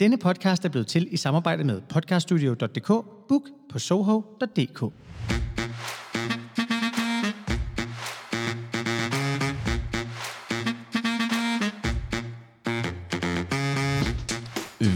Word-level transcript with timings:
Denne 0.00 0.18
podcast 0.18 0.64
er 0.64 0.68
blevet 0.68 0.86
til 0.86 1.08
i 1.10 1.16
samarbejde 1.16 1.64
med 1.64 1.80
podcaststudio.dk, 1.88 2.86
book 3.28 3.42
på 3.72 3.78
soho.dk. 3.78 4.82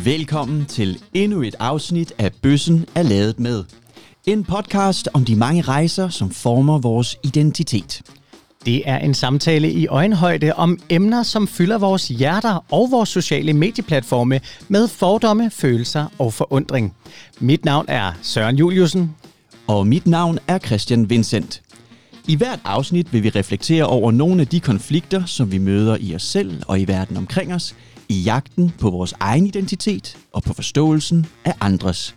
Velkommen 0.04 0.66
til 0.66 1.02
endnu 1.14 1.42
et 1.42 1.54
afsnit 1.58 2.12
af 2.18 2.32
Bøssen 2.42 2.86
er 2.94 3.02
lavet 3.02 3.38
med. 3.40 3.64
En 4.26 4.44
podcast 4.44 5.08
om 5.14 5.24
de 5.24 5.36
mange 5.36 5.62
rejser, 5.62 6.08
som 6.08 6.30
former 6.30 6.78
vores 6.78 7.16
identitet. 7.24 8.02
Det 8.64 8.82
er 8.88 8.98
en 8.98 9.14
samtale 9.14 9.72
i 9.72 9.86
øjenhøjde 9.86 10.54
om 10.54 10.78
emner, 10.88 11.22
som 11.22 11.48
fylder 11.48 11.78
vores 11.78 12.08
hjerter 12.08 12.64
og 12.70 12.90
vores 12.90 13.08
sociale 13.08 13.52
medieplatforme 13.52 14.40
med 14.68 14.88
fordomme, 14.88 15.50
følelser 15.50 16.06
og 16.18 16.34
forundring. 16.34 16.94
Mit 17.40 17.64
navn 17.64 17.84
er 17.88 18.12
Søren 18.22 18.56
Juliusen. 18.56 19.14
Og 19.66 19.86
mit 19.86 20.06
navn 20.06 20.38
er 20.48 20.58
Christian 20.58 21.10
Vincent. 21.10 21.62
I 22.28 22.36
hvert 22.36 22.60
afsnit 22.64 23.12
vil 23.12 23.22
vi 23.22 23.28
reflektere 23.28 23.84
over 23.84 24.10
nogle 24.10 24.40
af 24.40 24.46
de 24.46 24.60
konflikter, 24.60 25.24
som 25.24 25.52
vi 25.52 25.58
møder 25.58 25.96
i 26.00 26.14
os 26.14 26.22
selv 26.22 26.62
og 26.66 26.80
i 26.80 26.84
verden 26.84 27.16
omkring 27.16 27.54
os, 27.54 27.74
i 28.08 28.14
jagten 28.20 28.72
på 28.80 28.90
vores 28.90 29.14
egen 29.20 29.46
identitet 29.46 30.16
og 30.32 30.42
på 30.42 30.52
forståelsen 30.52 31.26
af 31.44 31.54
andres. 31.60 32.16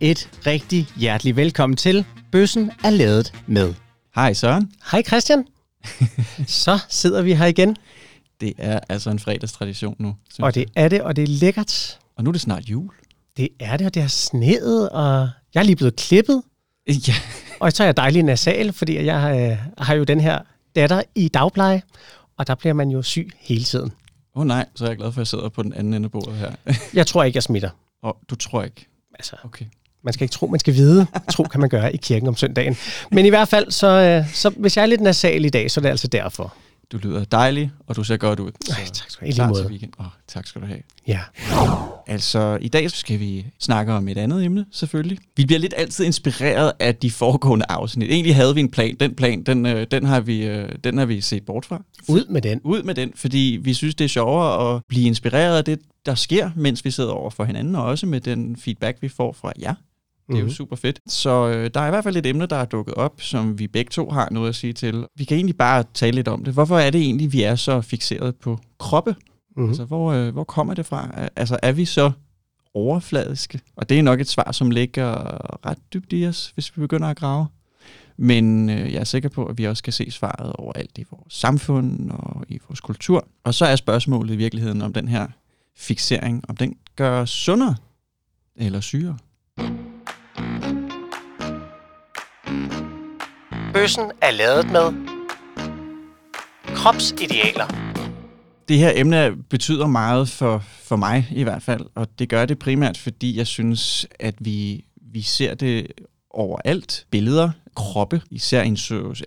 Et 0.00 0.30
rigtig 0.46 0.86
hjertelig 0.96 1.36
velkommen 1.36 1.76
til 1.76 2.04
Bøssen 2.32 2.70
er 2.84 2.90
lavet 2.90 3.32
med. 3.46 3.74
Hej 4.14 4.32
Søren. 4.32 4.70
Hej 4.90 5.02
Christian. 5.02 5.55
Så 6.46 6.78
sidder 6.88 7.22
vi 7.22 7.34
her 7.34 7.46
igen. 7.46 7.76
Det 8.40 8.52
er 8.58 8.80
altså 8.88 9.10
en 9.10 9.18
fredagstradition 9.18 9.96
nu. 9.98 10.16
Og 10.38 10.54
det 10.54 10.60
jeg. 10.76 10.84
er 10.84 10.88
det, 10.88 11.02
og 11.02 11.16
det 11.16 11.22
er 11.24 11.28
lækkert. 11.28 11.98
og 12.16 12.24
nu 12.24 12.30
er 12.30 12.32
det 12.32 12.40
snart 12.40 12.64
jul. 12.64 12.90
Det 13.36 13.48
er 13.60 13.76
det, 13.76 13.86
og 13.86 13.94
det 13.94 14.02
har 14.02 14.08
sneet, 14.08 14.88
og 14.90 15.28
jeg 15.54 15.60
er 15.60 15.64
lige 15.64 15.76
blevet 15.76 15.96
klippet. 15.96 16.42
Ja, 16.88 17.14
Og 17.60 17.72
så 17.72 17.82
er 17.82 17.86
jeg 17.86 17.96
dejlig 17.96 18.22
nasal, 18.22 18.72
fordi 18.72 19.04
jeg 19.04 19.50
øh, 19.50 19.84
har 19.86 19.94
jo 19.94 20.04
den 20.04 20.20
her 20.20 20.38
datter 20.76 21.02
i 21.14 21.28
dagpleje, 21.28 21.82
og 22.36 22.46
der 22.46 22.54
bliver 22.54 22.72
man 22.72 22.88
jo 22.90 23.02
syg 23.02 23.30
hele 23.40 23.64
tiden. 23.64 23.92
åh 24.34 24.40
oh, 24.40 24.46
nej, 24.46 24.66
så 24.74 24.84
er 24.84 24.88
jeg 24.88 24.96
glad 24.96 25.12
for, 25.12 25.18
at 25.18 25.22
jeg 25.22 25.26
sidder 25.26 25.48
på 25.48 25.62
den 25.62 25.72
anden 25.72 25.94
ende 25.94 26.06
af 26.06 26.10
bordet 26.10 26.34
her. 26.34 26.52
Jeg 26.94 27.06
tror 27.06 27.24
ikke, 27.24 27.36
jeg 27.36 27.42
smitter. 27.42 27.70
og 28.02 28.18
du 28.30 28.34
tror 28.34 28.62
ikke. 28.62 28.86
Altså, 29.14 29.36
Okay. 29.44 29.64
Man 30.06 30.12
skal 30.12 30.24
ikke 30.24 30.32
tro, 30.32 30.46
man 30.46 30.60
skal 30.60 30.74
vide. 30.74 31.06
Tro 31.32 31.42
kan 31.42 31.60
man 31.60 31.68
gøre 31.68 31.94
i 31.94 31.96
kirken 31.96 32.28
om 32.28 32.36
søndagen. 32.36 32.76
Men 33.12 33.26
i 33.26 33.28
hvert 33.28 33.48
fald, 33.48 33.70
så, 33.70 33.86
øh, 33.86 34.34
så 34.34 34.50
hvis 34.50 34.76
jeg 34.76 34.82
er 34.82 34.86
lidt 34.86 35.00
nasal 35.00 35.44
i 35.44 35.48
dag, 35.48 35.70
så 35.70 35.80
er 35.80 35.82
det 35.82 35.88
altså 35.88 36.08
derfor. 36.08 36.54
Du 36.92 36.98
lyder 36.98 37.24
dejlig, 37.24 37.70
og 37.86 37.96
du 37.96 38.04
ser 38.04 38.16
godt 38.16 38.40
ud. 38.40 38.50
Så 38.64 38.72
Ej, 38.72 38.84
tak 38.84 39.10
skal 39.10 39.36
du 39.36 39.42
have. 39.42 39.56
Til 39.56 39.66
weekend. 39.66 39.92
Åh, 40.00 40.06
tak 40.28 40.46
skal 40.46 40.62
du 40.62 40.66
have. 40.66 40.80
Ja. 41.06 41.20
Altså, 42.06 42.58
i 42.60 42.68
dag 42.68 42.90
skal 42.90 43.20
vi 43.20 43.46
snakke 43.60 43.92
om 43.92 44.08
et 44.08 44.18
andet 44.18 44.44
emne, 44.44 44.66
selvfølgelig. 44.72 45.18
Vi 45.36 45.46
bliver 45.46 45.58
lidt 45.58 45.74
altid 45.76 46.04
inspireret 46.04 46.72
af 46.80 46.96
de 46.96 47.10
foregående 47.10 47.66
afsnit. 47.68 48.10
Egentlig 48.10 48.34
havde 48.34 48.54
vi 48.54 48.60
en 48.60 48.70
plan. 48.70 48.96
Den 49.00 49.14
plan, 49.14 49.42
den, 49.42 49.66
øh, 49.66 49.86
den, 49.90 50.06
har, 50.06 50.20
vi, 50.20 50.46
øh, 50.46 50.68
den 50.84 50.98
har 50.98 51.06
vi 51.06 51.20
set 51.20 51.46
bort 51.46 51.64
fra. 51.64 51.82
Ud 52.08 52.24
med 52.30 52.42
den. 52.42 52.60
Ud 52.64 52.82
med 52.82 52.94
den, 52.94 53.12
fordi 53.14 53.58
vi 53.62 53.74
synes, 53.74 53.94
det 53.94 54.04
er 54.04 54.08
sjovere 54.08 54.74
at 54.74 54.82
blive 54.88 55.06
inspireret 55.06 55.58
af 55.58 55.64
det, 55.64 55.78
der 56.06 56.14
sker, 56.14 56.50
mens 56.56 56.84
vi 56.84 56.90
sidder 56.90 57.10
over 57.10 57.30
for 57.30 57.44
hinanden, 57.44 57.76
og 57.76 57.84
også 57.84 58.06
med 58.06 58.20
den 58.20 58.56
feedback, 58.56 58.98
vi 59.02 59.08
får 59.08 59.32
fra 59.32 59.52
jer. 59.60 59.74
Det 60.28 60.34
er 60.34 60.38
jo 60.38 60.44
Mhm. 60.44 60.52
super 60.54 60.76
fedt. 60.76 61.00
Så 61.06 61.30
øh, 61.48 61.70
der 61.74 61.80
er 61.80 61.86
i 61.86 61.90
hvert 61.90 62.04
fald 62.04 62.16
et 62.16 62.26
emne, 62.26 62.46
der 62.46 62.56
er 62.56 62.64
dukket 62.64 62.94
op, 62.94 63.20
som 63.20 63.58
vi 63.58 63.66
begge 63.66 63.88
to 63.90 64.10
har 64.10 64.28
noget 64.30 64.48
at 64.48 64.54
sige 64.54 64.72
til. 64.72 65.06
Vi 65.16 65.24
kan 65.24 65.36
egentlig 65.36 65.56
bare 65.56 65.84
tale 65.94 66.14
lidt 66.14 66.28
om 66.28 66.44
det. 66.44 66.54
Hvorfor 66.54 66.78
er 66.78 66.90
det 66.90 67.00
egentlig, 67.00 67.32
vi 67.32 67.42
er 67.42 67.54
så 67.54 67.80
fixeret 67.80 68.36
på 68.36 68.58
kroppe? 68.78 69.14
Mm-hmm. 69.56 69.68
Altså, 69.68 69.84
hvor, 69.84 70.12
øh, 70.12 70.32
hvor 70.32 70.44
kommer 70.44 70.74
det 70.74 70.86
fra? 70.86 71.28
Altså, 71.36 71.58
er 71.62 71.72
vi 71.72 71.84
så 71.84 72.10
overfladiske? 72.74 73.60
Og 73.76 73.88
det 73.88 73.98
er 73.98 74.02
nok 74.02 74.20
et 74.20 74.28
svar, 74.28 74.52
som 74.52 74.70
ligger 74.70 75.12
ret 75.66 75.78
dybt 75.92 76.12
i 76.12 76.26
os, 76.26 76.50
hvis 76.54 76.76
vi 76.76 76.80
begynder 76.80 77.08
at 77.08 77.16
grave. 77.16 77.46
Men 78.16 78.70
øh, 78.70 78.92
jeg 78.92 79.00
er 79.00 79.04
sikker 79.04 79.28
på, 79.28 79.44
at 79.46 79.58
vi 79.58 79.64
også 79.64 79.82
kan 79.82 79.92
se 79.92 80.10
svaret 80.10 80.52
overalt 80.52 80.98
i 80.98 81.04
vores 81.10 81.34
samfund 81.34 82.10
og 82.10 82.44
i 82.48 82.58
vores 82.68 82.80
kultur. 82.80 83.28
Og 83.44 83.54
så 83.54 83.64
er 83.66 83.76
spørgsmålet 83.76 84.34
i 84.34 84.36
virkeligheden 84.36 84.82
om 84.82 84.92
den 84.92 85.08
her 85.08 85.26
fixering, 85.76 86.44
om 86.48 86.56
den 86.56 86.74
gør 86.96 87.20
os 87.20 87.30
sundere 87.30 87.76
eller 88.56 88.80
sygere. 88.80 89.16
Bøssen 93.76 94.10
er 94.22 94.30
lavet 94.30 94.70
med 94.70 95.06
kropsidealer. 96.74 97.66
Det 98.68 98.78
her 98.78 98.92
emne 98.94 99.36
betyder 99.50 99.86
meget 99.86 100.28
for, 100.28 100.64
for 100.82 100.96
mig 100.96 101.28
i 101.34 101.42
hvert 101.42 101.62
fald, 101.62 101.80
og 101.94 102.06
det 102.18 102.28
gør 102.28 102.46
det 102.46 102.58
primært, 102.58 102.98
fordi 102.98 103.38
jeg 103.38 103.46
synes, 103.46 104.06
at 104.20 104.34
vi, 104.38 104.84
vi 105.12 105.22
ser 105.22 105.54
det 105.54 105.86
overalt. 106.30 107.06
Billeder, 107.10 107.50
kroppe, 107.76 108.22
især 108.30 108.62
i 108.62 108.66
en 108.66 108.78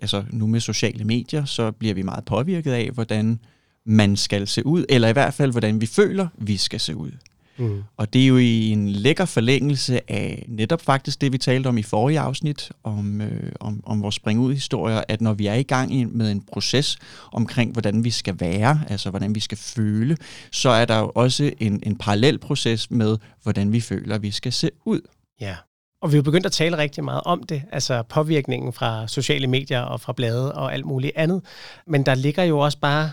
altså 0.02 0.24
nu 0.32 0.48
med 0.48 0.60
sociale 0.60 1.06
medier, 1.06 1.46
så 1.46 1.72
bliver 1.72 1.94
vi 1.94 2.02
meget 2.02 2.26
påvirket 2.26 2.72
af, 2.72 2.90
hvordan 2.94 3.40
man 3.86 4.18
skal 4.18 4.48
se 4.48 4.66
ud, 4.66 4.86
eller 4.90 5.08
i 5.08 5.14
hvert 5.14 5.34
fald, 5.34 5.52
hvordan 5.52 5.82
vi 5.82 5.86
føler, 5.86 6.28
vi 6.38 6.58
skal 6.58 6.80
se 6.80 6.96
ud. 6.96 7.12
Mm. 7.60 7.84
Og 7.98 8.14
det 8.14 8.24
er 8.24 8.28
jo 8.28 8.38
i 8.38 8.70
en 8.70 8.90
lækker 8.90 9.26
forlængelse 9.26 10.12
af 10.12 10.46
netop 10.48 10.82
faktisk 10.82 11.22
det, 11.22 11.32
vi 11.32 11.38
talte 11.38 11.68
om 11.68 11.78
i 11.78 11.84
forrige 11.84 12.20
afsnit, 12.20 12.72
om, 12.84 13.22
øh, 13.22 13.52
om, 13.60 13.84
om 13.86 14.02
vores 14.02 14.16
spring 14.16 14.40
ud 14.40 14.54
historier, 14.54 15.04
at 15.08 15.22
når 15.22 15.34
vi 15.34 15.48
er 15.48 15.54
i 15.54 15.64
gang 15.64 16.18
med 16.18 16.32
en 16.32 16.44
proces 16.52 16.98
omkring, 17.32 17.72
hvordan 17.72 18.04
vi 18.04 18.12
skal 18.12 18.40
være, 18.40 18.82
altså 18.88 19.10
hvordan 19.10 19.36
vi 19.36 19.40
skal 19.40 19.58
føle, 19.58 20.18
så 20.52 20.70
er 20.70 20.86
der 20.86 21.00
jo 21.00 21.12
også 21.16 21.52
en, 21.60 21.80
en 21.84 21.98
parallel 21.98 22.38
proces 22.38 22.92
med, 22.92 23.18
hvordan 23.44 23.72
vi 23.72 23.80
føler, 23.82 24.18
vi 24.18 24.32
skal 24.32 24.54
se 24.54 24.70
ud. 24.86 25.02
Ja. 25.42 25.56
Og 26.02 26.12
vi 26.12 26.16
er 26.16 26.18
jo 26.18 26.24
begyndt 26.24 26.46
at 26.46 26.52
tale 26.52 26.78
rigtig 26.78 27.04
meget 27.04 27.22
om 27.26 27.44
det, 27.44 27.64
altså 27.72 28.04
påvirkningen 28.04 28.74
fra 28.74 29.08
sociale 29.08 29.48
medier 29.48 29.82
og 29.82 30.02
fra 30.02 30.14
blade 30.14 30.54
og 30.54 30.74
alt 30.74 30.86
muligt 30.86 31.14
andet. 31.16 31.42
Men 31.88 32.06
der 32.06 32.16
ligger 32.16 32.44
jo 32.44 32.60
også 32.60 32.80
bare, 32.80 33.12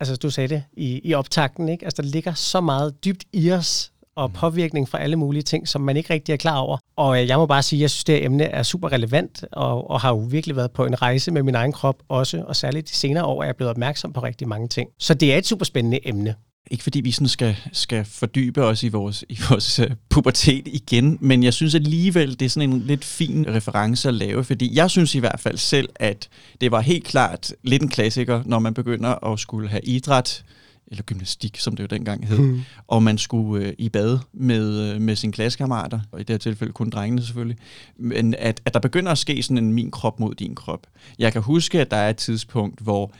altså 0.00 0.16
du 0.16 0.30
sagde 0.30 0.48
det 0.48 0.62
i, 0.72 1.00
i 1.04 1.14
optakten, 1.14 1.68
ikke? 1.68 1.84
Altså 1.84 2.02
der 2.02 2.08
ligger 2.08 2.34
så 2.34 2.60
meget 2.60 3.04
dybt 3.04 3.24
i 3.32 3.52
os 3.52 3.92
og 4.16 4.32
påvirkning 4.32 4.88
fra 4.88 4.98
alle 4.98 5.16
mulige 5.16 5.42
ting, 5.42 5.68
som 5.68 5.80
man 5.80 5.96
ikke 5.96 6.14
rigtig 6.14 6.32
er 6.32 6.36
klar 6.36 6.58
over. 6.58 6.78
Og 6.96 7.22
øh, 7.22 7.28
jeg 7.28 7.38
må 7.38 7.46
bare 7.46 7.62
sige, 7.62 7.78
at 7.78 7.82
jeg 7.82 7.90
synes, 7.90 8.04
det 8.04 8.14
her 8.18 8.26
emne 8.26 8.44
er 8.44 8.62
super 8.62 8.92
relevant, 8.92 9.44
og, 9.52 9.90
og 9.90 10.00
har 10.00 10.08
jo 10.08 10.16
virkelig 10.16 10.56
været 10.56 10.70
på 10.70 10.84
en 10.84 11.02
rejse 11.02 11.30
med 11.30 11.42
min 11.42 11.54
egen 11.54 11.72
krop 11.72 12.02
også, 12.08 12.44
og 12.46 12.56
særligt 12.56 12.88
de 12.88 12.94
senere 12.94 13.24
år 13.24 13.42
er 13.42 13.46
jeg 13.46 13.56
blevet 13.56 13.70
opmærksom 13.70 14.12
på 14.12 14.20
rigtig 14.20 14.48
mange 14.48 14.68
ting. 14.68 14.90
Så 14.98 15.14
det 15.14 15.34
er 15.34 15.38
et 15.38 15.46
super 15.46 15.64
spændende 15.64 16.08
emne. 16.08 16.34
Ikke 16.70 16.82
fordi 16.82 17.00
vi 17.00 17.10
sådan 17.10 17.28
skal, 17.28 17.56
skal 17.72 18.04
fordybe 18.04 18.64
os 18.64 18.82
i 18.82 18.88
vores, 18.88 19.24
i 19.28 19.38
vores 19.50 19.80
uh, 19.80 19.86
pubertet 20.08 20.62
igen, 20.66 21.18
men 21.20 21.42
jeg 21.42 21.54
synes 21.54 21.74
alligevel, 21.74 22.40
det 22.40 22.42
er 22.46 22.50
sådan 22.50 22.70
en 22.70 22.80
lidt 22.80 23.04
fin 23.04 23.46
reference 23.48 24.08
at 24.08 24.14
lave, 24.14 24.44
fordi 24.44 24.76
jeg 24.76 24.90
synes 24.90 25.14
i 25.14 25.18
hvert 25.18 25.40
fald 25.40 25.56
selv, 25.58 25.88
at 25.94 26.28
det 26.60 26.70
var 26.70 26.80
helt 26.80 27.04
klart 27.04 27.52
lidt 27.62 27.82
en 27.82 27.88
klassiker, 27.88 28.42
når 28.46 28.58
man 28.58 28.74
begynder 28.74 29.32
at 29.32 29.40
skulle 29.40 29.68
have 29.68 29.84
idræt, 29.84 30.44
eller 30.88 31.02
gymnastik, 31.02 31.58
som 31.58 31.76
det 31.76 31.82
jo 31.82 31.86
dengang 31.86 32.26
hed, 32.28 32.36
Hmm. 32.38 32.60
og 32.88 33.02
man 33.02 33.18
skulle 33.18 33.66
øh, 33.66 33.72
i 33.78 33.88
bad 33.88 34.18
med, 34.32 34.94
øh, 34.94 35.00
med 35.00 35.16
sine 35.16 35.32
klassekammerater, 35.32 36.00
og 36.12 36.20
i 36.20 36.22
det 36.22 36.30
her 36.34 36.38
tilfælde 36.38 36.72
kun 36.72 36.90
drengene 36.90 37.22
selvfølgelig, 37.22 37.56
men 37.98 38.34
at, 38.38 38.60
at 38.64 38.74
der 38.74 38.80
begynder 38.80 39.12
at 39.12 39.18
ske 39.18 39.42
sådan 39.42 39.58
en 39.58 39.72
min 39.72 39.90
krop 39.90 40.20
mod 40.20 40.34
din 40.34 40.54
krop. 40.54 40.86
Jeg 41.18 41.32
kan 41.32 41.42
huske, 41.42 41.80
at 41.80 41.90
der 41.90 41.96
er 41.96 42.10
et 42.10 42.16
tidspunkt, 42.16 42.80
hvor 42.80 43.12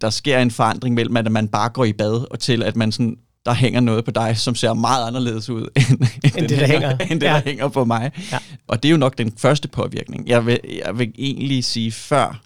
der 0.00 0.10
sker 0.10 0.38
en 0.38 0.50
forandring 0.50 0.94
mellem, 0.94 1.16
at 1.16 1.32
man 1.32 1.48
bare 1.48 1.68
går 1.68 1.84
i 1.84 1.92
bad, 1.92 2.26
og 2.30 2.38
til 2.40 2.62
at 2.62 2.76
man 2.76 2.92
sådan, 2.92 3.16
der 3.46 3.52
hænger 3.54 3.80
noget 3.80 4.04
på 4.04 4.10
dig, 4.10 4.36
som 4.38 4.54
ser 4.54 4.74
meget 4.74 5.06
anderledes 5.06 5.50
ud, 5.50 5.62
end, 5.76 6.06
end, 6.36 6.48
det, 6.48 6.58
der 6.58 6.66
hænger. 6.66 6.96
end 7.10 7.20
det, 7.20 7.26
Ja. 7.26 7.32
der 7.32 7.40
hænger 7.44 7.68
på 7.68 7.84
mig. 7.84 8.10
Ja. 8.32 8.38
Og 8.68 8.82
det 8.82 8.88
er 8.88 8.90
jo 8.90 8.96
nok 8.96 9.18
den 9.18 9.32
første 9.38 9.68
påvirkning. 9.68 10.28
Jeg 10.28 10.46
vil, 10.46 10.60
jeg 10.86 10.98
vil 10.98 11.12
egentlig 11.18 11.64
sige 11.64 11.92
før, 11.92 12.40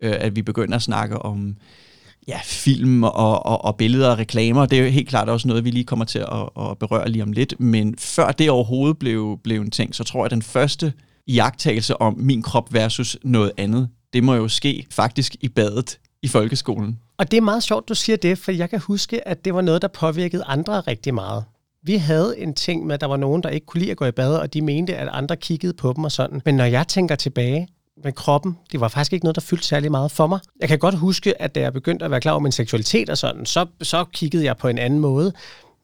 øh, 0.00 0.14
at 0.18 0.36
vi 0.36 0.42
begynder 0.42 0.76
at 0.76 0.82
snakke 0.82 1.18
om 1.18 1.56
ja, 2.28 2.38
film 2.44 3.02
og, 3.04 3.46
og, 3.46 3.64
og 3.64 3.76
billeder 3.76 4.10
og 4.10 4.18
reklamer. 4.18 4.66
Det 4.66 4.78
er 4.78 4.82
jo 4.82 4.88
helt 4.90 5.08
klart 5.08 5.28
også 5.28 5.48
noget, 5.48 5.64
vi 5.64 5.70
lige 5.70 5.84
kommer 5.84 6.04
til 6.04 6.18
at, 6.18 6.48
at 6.70 6.78
berøre 6.78 7.08
lige 7.08 7.22
om 7.22 7.32
lidt. 7.32 7.60
Men 7.60 7.94
før 7.98 8.30
det 8.32 8.50
overhovedet 8.50 8.98
blev, 8.98 9.38
blev 9.44 9.60
en 9.60 9.70
ting, 9.70 9.94
så 9.94 10.04
tror 10.04 10.20
jeg, 10.20 10.24
at 10.24 10.30
den 10.30 10.42
første 10.42 10.92
iagtagelse 11.26 12.00
om 12.00 12.14
min 12.18 12.42
krop 12.42 12.74
versus 12.74 13.16
noget 13.22 13.52
andet, 13.56 13.88
det 14.12 14.24
må 14.24 14.34
jo 14.34 14.48
ske 14.48 14.86
faktisk 14.90 15.36
i 15.40 15.48
badet 15.48 15.98
i 16.24 16.28
folkeskolen. 16.28 16.98
Og 17.18 17.30
det 17.30 17.36
er 17.36 17.40
meget 17.40 17.62
sjovt, 17.62 17.88
du 17.88 17.94
siger 17.94 18.16
det, 18.16 18.38
for 18.38 18.52
jeg 18.52 18.70
kan 18.70 18.80
huske, 18.80 19.28
at 19.28 19.44
det 19.44 19.54
var 19.54 19.60
noget, 19.60 19.82
der 19.82 19.88
påvirkede 19.88 20.44
andre 20.44 20.80
rigtig 20.80 21.14
meget. 21.14 21.44
Vi 21.82 21.96
havde 21.96 22.38
en 22.38 22.54
ting 22.54 22.86
med, 22.86 22.94
at 22.94 23.00
der 23.00 23.06
var 23.06 23.16
nogen, 23.16 23.42
der 23.42 23.48
ikke 23.48 23.66
kunne 23.66 23.80
lide 23.80 23.90
at 23.90 23.96
gå 23.96 24.04
i 24.04 24.10
bad, 24.10 24.36
og 24.36 24.54
de 24.54 24.62
mente, 24.62 24.96
at 24.96 25.08
andre 25.12 25.36
kiggede 25.36 25.72
på 25.72 25.92
dem 25.96 26.04
og 26.04 26.12
sådan. 26.12 26.42
Men 26.44 26.54
når 26.54 26.64
jeg 26.64 26.88
tænker 26.88 27.14
tilbage 27.14 27.68
med 28.04 28.12
kroppen, 28.12 28.58
det 28.72 28.80
var 28.80 28.88
faktisk 28.88 29.12
ikke 29.12 29.24
noget, 29.24 29.34
der 29.34 29.40
fyldte 29.40 29.66
særlig 29.66 29.90
meget 29.90 30.10
for 30.10 30.26
mig. 30.26 30.38
Jeg 30.60 30.68
kan 30.68 30.78
godt 30.78 30.94
huske, 30.94 31.42
at 31.42 31.54
da 31.54 31.60
jeg 31.60 31.72
begyndte 31.72 32.04
at 32.04 32.10
være 32.10 32.20
klar 32.20 32.32
over 32.32 32.40
min 32.40 32.52
seksualitet 32.52 33.10
og 33.10 33.18
sådan, 33.18 33.46
så, 33.46 33.66
så 33.82 34.04
kiggede 34.04 34.44
jeg 34.44 34.56
på 34.56 34.68
en 34.68 34.78
anden 34.78 34.98
måde. 34.98 35.32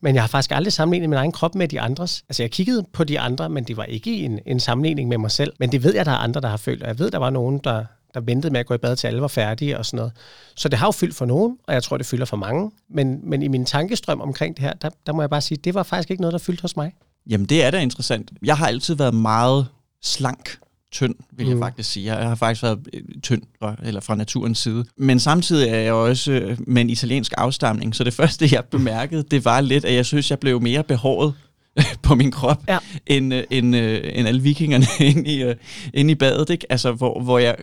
Men 0.02 0.14
jeg 0.14 0.22
har 0.22 0.28
faktisk 0.28 0.50
aldrig 0.50 0.72
sammenlignet 0.72 1.08
min 1.08 1.16
egen 1.16 1.32
krop 1.32 1.54
med 1.54 1.68
de 1.68 1.80
andres. 1.80 2.22
Altså 2.28 2.42
jeg 2.42 2.50
kiggede 2.50 2.86
på 2.92 3.04
de 3.04 3.20
andre, 3.20 3.48
men 3.48 3.64
det 3.64 3.76
var 3.76 3.84
ikke 3.84 4.16
en, 4.16 4.38
en 4.46 4.60
sammenligning 4.60 5.08
med 5.08 5.18
mig 5.18 5.30
selv. 5.30 5.52
Men 5.58 5.72
det 5.72 5.84
ved 5.84 5.94
jeg, 5.94 6.06
der 6.06 6.12
er 6.12 6.16
andre, 6.16 6.40
der 6.40 6.48
har 6.48 6.56
følt. 6.56 6.82
Og 6.82 6.88
jeg 6.88 6.98
ved, 6.98 7.10
der 7.10 7.18
var 7.18 7.30
nogen, 7.30 7.60
der, 7.64 7.84
der 8.14 8.20
ventede 8.20 8.52
med 8.52 8.60
at 8.60 8.66
gå 8.66 8.74
i 8.74 8.78
bad 8.78 8.96
til 8.96 9.06
alle 9.06 9.20
var 9.20 9.28
færdige 9.28 9.78
og 9.78 9.86
sådan 9.86 9.96
noget. 9.96 10.12
Så 10.56 10.68
det 10.68 10.78
har 10.78 10.86
jo 10.86 10.90
fyldt 10.90 11.14
for 11.14 11.26
nogen, 11.26 11.56
og 11.66 11.74
jeg 11.74 11.82
tror, 11.82 11.96
det 11.96 12.06
fylder 12.06 12.24
for 12.24 12.36
mange. 12.36 12.70
Men, 12.90 13.20
men 13.30 13.42
i 13.42 13.48
min 13.48 13.64
tankestrøm 13.64 14.20
omkring 14.20 14.56
det 14.56 14.64
her, 14.64 14.72
der, 14.72 14.90
der 15.06 15.12
må 15.12 15.22
jeg 15.22 15.30
bare 15.30 15.40
sige, 15.40 15.58
det 15.64 15.74
var 15.74 15.82
faktisk 15.82 16.10
ikke 16.10 16.20
noget, 16.20 16.32
der 16.32 16.38
fyldte 16.38 16.62
hos 16.62 16.76
mig. 16.76 16.92
Jamen, 17.26 17.46
det 17.46 17.64
er 17.64 17.70
da 17.70 17.78
interessant. 17.78 18.30
Jeg 18.42 18.56
har 18.56 18.66
altid 18.66 18.94
været 18.94 19.14
meget 19.14 19.66
slank 20.02 20.58
tynd, 20.92 21.14
vil 21.32 21.46
jeg 21.46 21.56
mm. 21.56 21.62
faktisk 21.62 21.90
sige. 21.90 22.14
Jeg 22.16 22.28
har 22.28 22.34
faktisk 22.34 22.62
været 22.62 22.78
øh, 22.92 23.02
tynd, 23.22 23.42
eller 23.82 24.00
fra 24.00 24.14
naturens 24.14 24.58
side. 24.58 24.84
Men 24.96 25.20
samtidig 25.20 25.68
er 25.68 25.76
jeg 25.76 25.92
også 25.92 26.32
øh, 26.32 26.58
med 26.66 26.82
en 26.82 26.90
italiensk 26.90 27.32
afstamning, 27.36 27.96
så 27.96 28.04
det 28.04 28.12
første, 28.20 28.48
jeg 28.52 28.64
bemærkede, 28.64 29.22
det 29.22 29.44
var 29.44 29.60
lidt, 29.60 29.84
at 29.84 29.94
jeg 29.94 30.06
synes, 30.06 30.30
jeg 30.30 30.38
blev 30.38 30.60
mere 30.60 30.84
behåret 30.84 31.34
på 32.02 32.14
min 32.14 32.30
krop, 32.30 32.62
ja. 32.68 32.78
end, 33.06 33.34
øh, 33.34 33.44
end, 33.50 33.76
øh, 33.76 34.00
end 34.14 34.28
alle 34.28 34.42
vikingerne 34.42 34.86
inde 35.10 35.30
i, 35.30 35.44
uh, 35.44 35.54
inde 35.94 36.10
i 36.10 36.14
badet. 36.14 36.50
Ikke? 36.50 36.66
Altså, 36.72 36.92
hvor, 36.92 37.22
hvor 37.22 37.38
jeg 37.38 37.56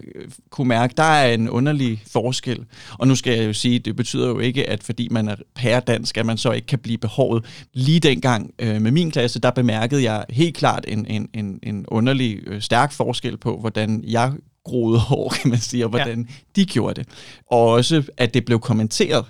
kunne 0.49 0.67
mærke, 0.67 0.93
der 0.97 1.03
er 1.03 1.33
en 1.33 1.49
underlig 1.49 2.03
forskel. 2.11 2.65
Og 2.91 3.07
nu 3.07 3.15
skal 3.15 3.37
jeg 3.37 3.47
jo 3.47 3.53
sige, 3.53 3.79
det 3.79 3.95
betyder 3.95 4.27
jo 4.27 4.39
ikke, 4.39 4.69
at 4.69 4.83
fordi 4.83 5.07
man 5.11 5.27
er 5.27 5.35
pæredansk, 5.55 6.17
at 6.17 6.25
man 6.25 6.37
så 6.37 6.51
ikke 6.51 6.67
kan 6.67 6.79
blive 6.79 6.97
behåret. 6.97 7.45
Lige 7.73 7.99
dengang 7.99 8.51
øh, 8.59 8.81
med 8.81 8.91
min 8.91 9.11
klasse, 9.11 9.39
der 9.39 9.51
bemærkede 9.51 10.03
jeg 10.11 10.25
helt 10.29 10.57
klart 10.57 10.85
en, 10.87 11.05
en, 11.05 11.29
en, 11.33 11.59
en 11.63 11.85
underlig, 11.87 12.39
øh, 12.47 12.61
stærk 12.61 12.91
forskel 12.91 13.37
på, 13.37 13.59
hvordan 13.59 14.03
jeg 14.07 14.33
groede 14.65 14.99
hår, 15.09 15.33
kan 15.41 15.49
man 15.49 15.59
sige, 15.59 15.85
og 15.85 15.89
hvordan 15.89 16.19
ja. 16.29 16.33
de 16.55 16.65
gjorde 16.65 16.93
det. 17.01 17.09
Og 17.51 17.67
også, 17.67 18.03
at 18.17 18.33
det 18.33 18.45
blev 18.45 18.59
kommenteret. 18.59 19.25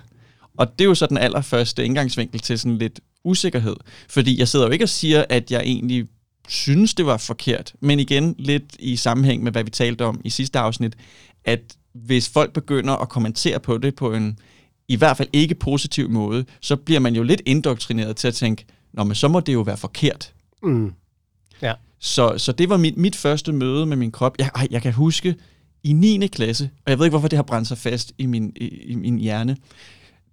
Og 0.58 0.78
det 0.78 0.84
er 0.84 0.88
jo 0.88 0.94
så 0.94 1.06
den 1.06 1.18
allerførste 1.18 1.84
indgangsvinkel 1.84 2.40
til 2.40 2.58
sådan 2.58 2.78
lidt 2.78 3.00
usikkerhed. 3.28 3.76
Fordi 4.08 4.38
jeg 4.38 4.48
sidder 4.48 4.66
jo 4.66 4.72
ikke 4.72 4.84
og 4.84 4.88
siger, 4.88 5.24
at 5.28 5.50
jeg 5.50 5.60
egentlig 5.60 6.06
synes, 6.48 6.94
det 6.94 7.06
var 7.06 7.16
forkert. 7.16 7.72
Men 7.80 8.00
igen, 8.00 8.34
lidt 8.38 8.76
i 8.78 8.96
sammenhæng 8.96 9.42
med, 9.42 9.52
hvad 9.52 9.64
vi 9.64 9.70
talte 9.70 10.04
om 10.04 10.20
i 10.24 10.30
sidste 10.30 10.58
afsnit, 10.58 10.96
at 11.44 11.60
hvis 11.94 12.28
folk 12.28 12.52
begynder 12.52 12.96
at 12.96 13.08
kommentere 13.08 13.60
på 13.60 13.78
det 13.78 13.94
på 13.94 14.14
en 14.14 14.38
i 14.88 14.96
hvert 14.96 15.16
fald 15.16 15.28
ikke 15.32 15.54
positiv 15.54 16.10
måde, 16.10 16.44
så 16.60 16.76
bliver 16.76 17.00
man 17.00 17.14
jo 17.14 17.22
lidt 17.22 17.42
indoktrineret 17.46 18.16
til 18.16 18.28
at 18.28 18.34
tænke, 18.34 18.64
Nå, 18.92 19.04
men 19.04 19.14
så 19.14 19.28
må 19.28 19.40
det 19.40 19.52
jo 19.52 19.60
være 19.60 19.76
forkert. 19.76 20.32
Mm. 20.62 20.92
Ja. 21.62 21.72
Så, 21.98 22.38
så 22.38 22.52
det 22.52 22.68
var 22.68 22.76
mit, 22.76 22.96
mit 22.96 23.16
første 23.16 23.52
møde 23.52 23.86
med 23.86 23.96
min 23.96 24.12
krop. 24.12 24.38
Jeg, 24.38 24.50
jeg 24.70 24.82
kan 24.82 24.92
huske 24.92 25.34
i 25.84 25.92
9. 25.92 26.26
klasse, 26.26 26.70
og 26.84 26.90
jeg 26.90 26.98
ved 26.98 27.06
ikke, 27.06 27.12
hvorfor 27.12 27.28
det 27.28 27.36
har 27.36 27.42
brændt 27.42 27.68
sig 27.68 27.78
fast 27.78 28.12
i 28.18 28.26
min, 28.26 28.52
i, 28.56 28.66
i 28.66 28.94
min 28.94 29.18
hjerne. 29.18 29.56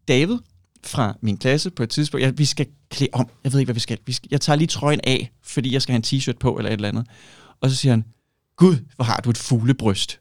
David, 0.07 0.37
fra 0.85 1.17
min 1.21 1.37
klasse 1.37 1.69
på 1.69 1.83
et 1.83 1.89
tidspunkt. 1.89 2.23
Ja, 2.23 2.29
vi 2.29 2.45
skal 2.45 2.67
klæde 2.89 3.09
om. 3.13 3.29
Jeg 3.43 3.53
ved 3.53 3.59
ikke, 3.59 3.67
hvad 3.67 3.73
vi 3.73 3.79
skal. 3.79 3.97
Vi 4.05 4.13
skal. 4.13 4.27
Jeg 4.31 4.41
tager 4.41 4.57
lige 4.57 4.67
trøjen 4.67 4.99
af, 5.03 5.31
fordi 5.43 5.73
jeg 5.73 5.81
skal 5.81 5.93
have 5.93 5.97
en 6.13 6.19
t-shirt 6.19 6.37
på 6.39 6.57
eller 6.57 6.69
et 6.69 6.73
eller 6.73 6.89
andet. 6.89 7.07
Og 7.61 7.69
så 7.69 7.75
siger 7.75 7.91
han, 7.93 8.03
Gud, 8.57 8.75
hvor 8.95 9.05
har 9.05 9.17
du 9.17 9.29
et 9.29 9.37
fuglebryst. 9.37 10.19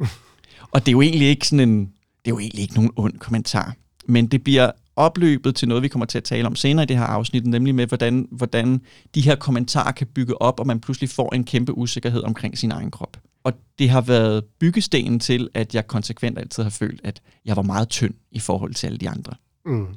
og 0.72 0.80
det 0.80 0.88
er 0.88 0.92
jo 0.92 1.00
egentlig 1.00 1.28
ikke 1.28 1.48
sådan 1.48 1.68
en, 1.68 1.80
det 1.80 1.90
er 2.24 2.30
jo 2.30 2.38
egentlig 2.38 2.62
ikke 2.62 2.74
nogen 2.74 2.90
ond 2.96 3.18
kommentar. 3.18 3.74
Men 4.06 4.26
det 4.26 4.44
bliver 4.44 4.70
opløbet 4.96 5.56
til 5.56 5.68
noget, 5.68 5.82
vi 5.82 5.88
kommer 5.88 6.06
til 6.06 6.18
at 6.18 6.24
tale 6.24 6.46
om 6.46 6.56
senere 6.56 6.82
i 6.82 6.86
det 6.86 6.96
her 6.96 7.04
afsnit, 7.04 7.46
nemlig 7.46 7.74
med, 7.74 7.86
hvordan, 7.86 8.28
hvordan 8.30 8.80
de 9.14 9.20
her 9.20 9.36
kommentarer 9.36 9.92
kan 9.92 10.06
bygge 10.06 10.42
op, 10.42 10.60
og 10.60 10.66
man 10.66 10.80
pludselig 10.80 11.10
får 11.10 11.34
en 11.34 11.44
kæmpe 11.44 11.78
usikkerhed 11.78 12.22
omkring 12.22 12.58
sin 12.58 12.72
egen 12.72 12.90
krop. 12.90 13.16
Og 13.44 13.52
det 13.78 13.90
har 13.90 14.00
været 14.00 14.44
byggestenen 14.44 15.20
til, 15.20 15.48
at 15.54 15.74
jeg 15.74 15.86
konsekvent 15.86 16.38
altid 16.38 16.62
har 16.62 16.70
følt, 16.70 17.00
at 17.04 17.22
jeg 17.44 17.56
var 17.56 17.62
meget 17.62 17.88
tynd 17.88 18.14
i 18.30 18.38
forhold 18.38 18.74
til 18.74 18.86
alle 18.86 18.98
de 18.98 19.08
andre. 19.08 19.32
Mm. 19.64 19.96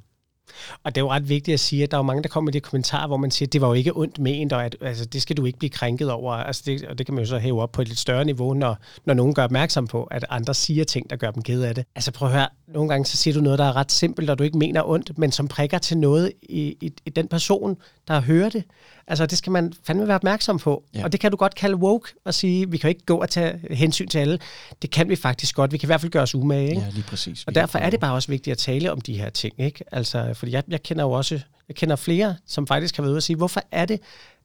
Og 0.83 0.95
det 0.95 1.01
er 1.01 1.05
jo 1.05 1.11
ret 1.11 1.29
vigtigt 1.29 1.53
at 1.53 1.59
sige, 1.59 1.83
at 1.83 1.91
der 1.91 1.97
er 1.97 1.99
jo 1.99 2.03
mange, 2.03 2.23
der 2.23 2.29
kommer 2.29 2.45
med 2.45 2.53
de 2.53 2.59
kommentarer, 2.59 3.07
hvor 3.07 3.17
man 3.17 3.31
siger, 3.31 3.47
at 3.47 3.53
det 3.53 3.61
var 3.61 3.67
jo 3.67 3.73
ikke 3.73 3.97
ondt 3.97 4.19
ment, 4.19 4.53
og 4.53 4.65
at, 4.65 4.75
altså, 4.81 5.05
det 5.05 5.21
skal 5.21 5.37
du 5.37 5.45
ikke 5.45 5.59
blive 5.59 5.69
krænket 5.69 6.11
over. 6.11 6.33
Altså, 6.33 6.63
det, 6.65 6.83
og 6.83 6.97
det 6.97 7.05
kan 7.05 7.15
man 7.15 7.23
jo 7.23 7.29
så 7.29 7.37
hæve 7.37 7.61
op 7.61 7.71
på 7.71 7.81
et 7.81 7.87
lidt 7.87 7.99
større 7.99 8.25
niveau, 8.25 8.53
når, 8.53 8.77
når 9.05 9.13
nogen 9.13 9.33
gør 9.33 9.43
opmærksom 9.43 9.87
på, 9.87 10.03
at 10.03 10.25
andre 10.29 10.53
siger 10.53 10.83
ting, 10.83 11.09
der 11.09 11.15
gør 11.15 11.31
dem 11.31 11.43
ked 11.43 11.63
af 11.63 11.75
det. 11.75 11.85
Altså 11.95 12.11
prøv 12.11 12.27
at 12.27 12.33
høre, 12.33 12.47
nogle 12.77 12.89
gange 12.89 13.05
så 13.05 13.17
siger 13.17 13.33
du 13.33 13.41
noget, 13.41 13.59
der 13.59 13.65
er 13.65 13.75
ret 13.75 13.91
simpelt, 13.91 14.29
og 14.29 14.39
du 14.39 14.43
ikke 14.43 14.57
mener 14.57 14.89
ondt, 14.89 15.17
men 15.17 15.31
som 15.31 15.47
prikker 15.47 15.77
til 15.77 15.97
noget 15.97 16.31
i, 16.41 16.77
i, 16.81 16.93
i 17.05 17.09
den 17.09 17.27
person, 17.27 17.77
der 18.07 18.21
hører 18.21 18.49
det. 18.49 18.63
Altså, 19.07 19.25
det 19.25 19.37
skal 19.37 19.51
man 19.51 19.73
fandme 19.83 20.07
være 20.07 20.15
opmærksom 20.15 20.59
på. 20.59 20.83
Ja. 20.95 21.03
Og 21.03 21.11
det 21.11 21.19
kan 21.19 21.31
du 21.31 21.37
godt 21.37 21.55
kalde 21.55 21.75
woke 21.75 22.09
og 22.25 22.33
sige, 22.33 22.71
vi 22.71 22.77
kan 22.77 22.89
ikke 22.89 23.05
gå 23.05 23.17
og 23.17 23.29
tage 23.29 23.59
hensyn 23.71 24.07
til 24.07 24.19
alle. 24.19 24.39
Det 24.81 24.91
kan 24.91 25.09
vi 25.09 25.15
faktisk 25.15 25.55
godt. 25.55 25.71
Vi 25.71 25.77
kan 25.77 25.87
i 25.87 25.89
hvert 25.89 26.01
fald 26.01 26.11
gøre 26.11 26.23
os 26.23 26.35
umage. 26.35 26.69
Ikke? 26.69 26.81
Ja, 26.81 26.89
lige 26.89 27.03
præcis. 27.03 27.43
Og 27.47 27.55
derfor 27.55 27.79
er 27.79 27.89
det 27.89 27.99
bare 27.99 28.13
også 28.13 28.27
vigtigt 28.27 28.51
at 28.51 28.57
tale 28.57 28.91
om 28.91 29.01
de 29.01 29.17
her 29.17 29.29
ting. 29.29 29.53
Ikke? 29.57 29.83
Altså, 29.91 30.33
fordi 30.33 30.51
jeg, 30.51 30.63
jeg 30.67 30.83
kender 30.83 31.03
jo 31.03 31.11
også 31.11 31.39
jeg 31.67 31.75
kender 31.75 31.95
flere, 31.95 32.35
som 32.45 32.67
faktisk 32.67 32.95
har 32.95 33.03
været 33.03 33.11
ude 33.11 33.17
og 33.17 33.23
sige, 33.23 33.37
hvorfor 33.37 33.61
er 33.71 33.85
det, 33.85 33.99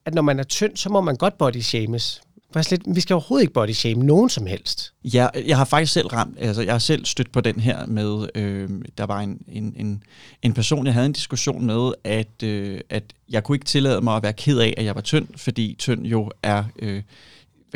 at 0.04 0.14
når 0.14 0.22
man 0.22 0.38
er 0.38 0.44
tynd, 0.44 0.76
så 0.76 0.88
må 0.88 1.00
man 1.00 1.16
godt 1.16 1.38
body 1.38 1.60
shames 1.60 2.22
lidt, 2.70 2.82
vi 2.86 3.00
skal 3.00 3.14
overhovedet 3.14 3.42
ikke 3.42 3.52
body 3.52 3.70
shame 3.70 4.04
nogen 4.04 4.30
som 4.30 4.46
helst. 4.46 4.92
Ja, 5.04 5.26
jeg 5.46 5.56
har 5.56 5.64
faktisk 5.64 5.92
selv 5.92 6.06
ramt, 6.06 6.36
altså 6.40 6.62
jeg 6.62 6.74
har 6.74 6.78
selv 6.78 7.04
stødt 7.04 7.32
på 7.32 7.40
den 7.40 7.60
her 7.60 7.86
med, 7.86 8.28
øh, 8.34 8.68
der 8.98 9.06
var 9.06 9.20
en, 9.20 9.38
en, 9.48 9.74
en, 9.76 10.02
en 10.42 10.52
person, 10.52 10.86
jeg 10.86 10.94
havde 10.94 11.06
en 11.06 11.12
diskussion 11.12 11.66
med, 11.66 11.92
at, 12.04 12.42
øh, 12.42 12.80
at 12.90 13.04
jeg 13.30 13.44
kunne 13.44 13.56
ikke 13.56 13.66
tillade 13.66 14.00
mig 14.00 14.16
at 14.16 14.22
være 14.22 14.32
ked 14.32 14.58
af, 14.58 14.74
at 14.76 14.84
jeg 14.84 14.94
var 14.94 15.00
tynd, 15.00 15.28
fordi 15.36 15.76
tynd 15.78 16.06
jo 16.06 16.30
er... 16.42 16.64
Øh, 16.78 17.02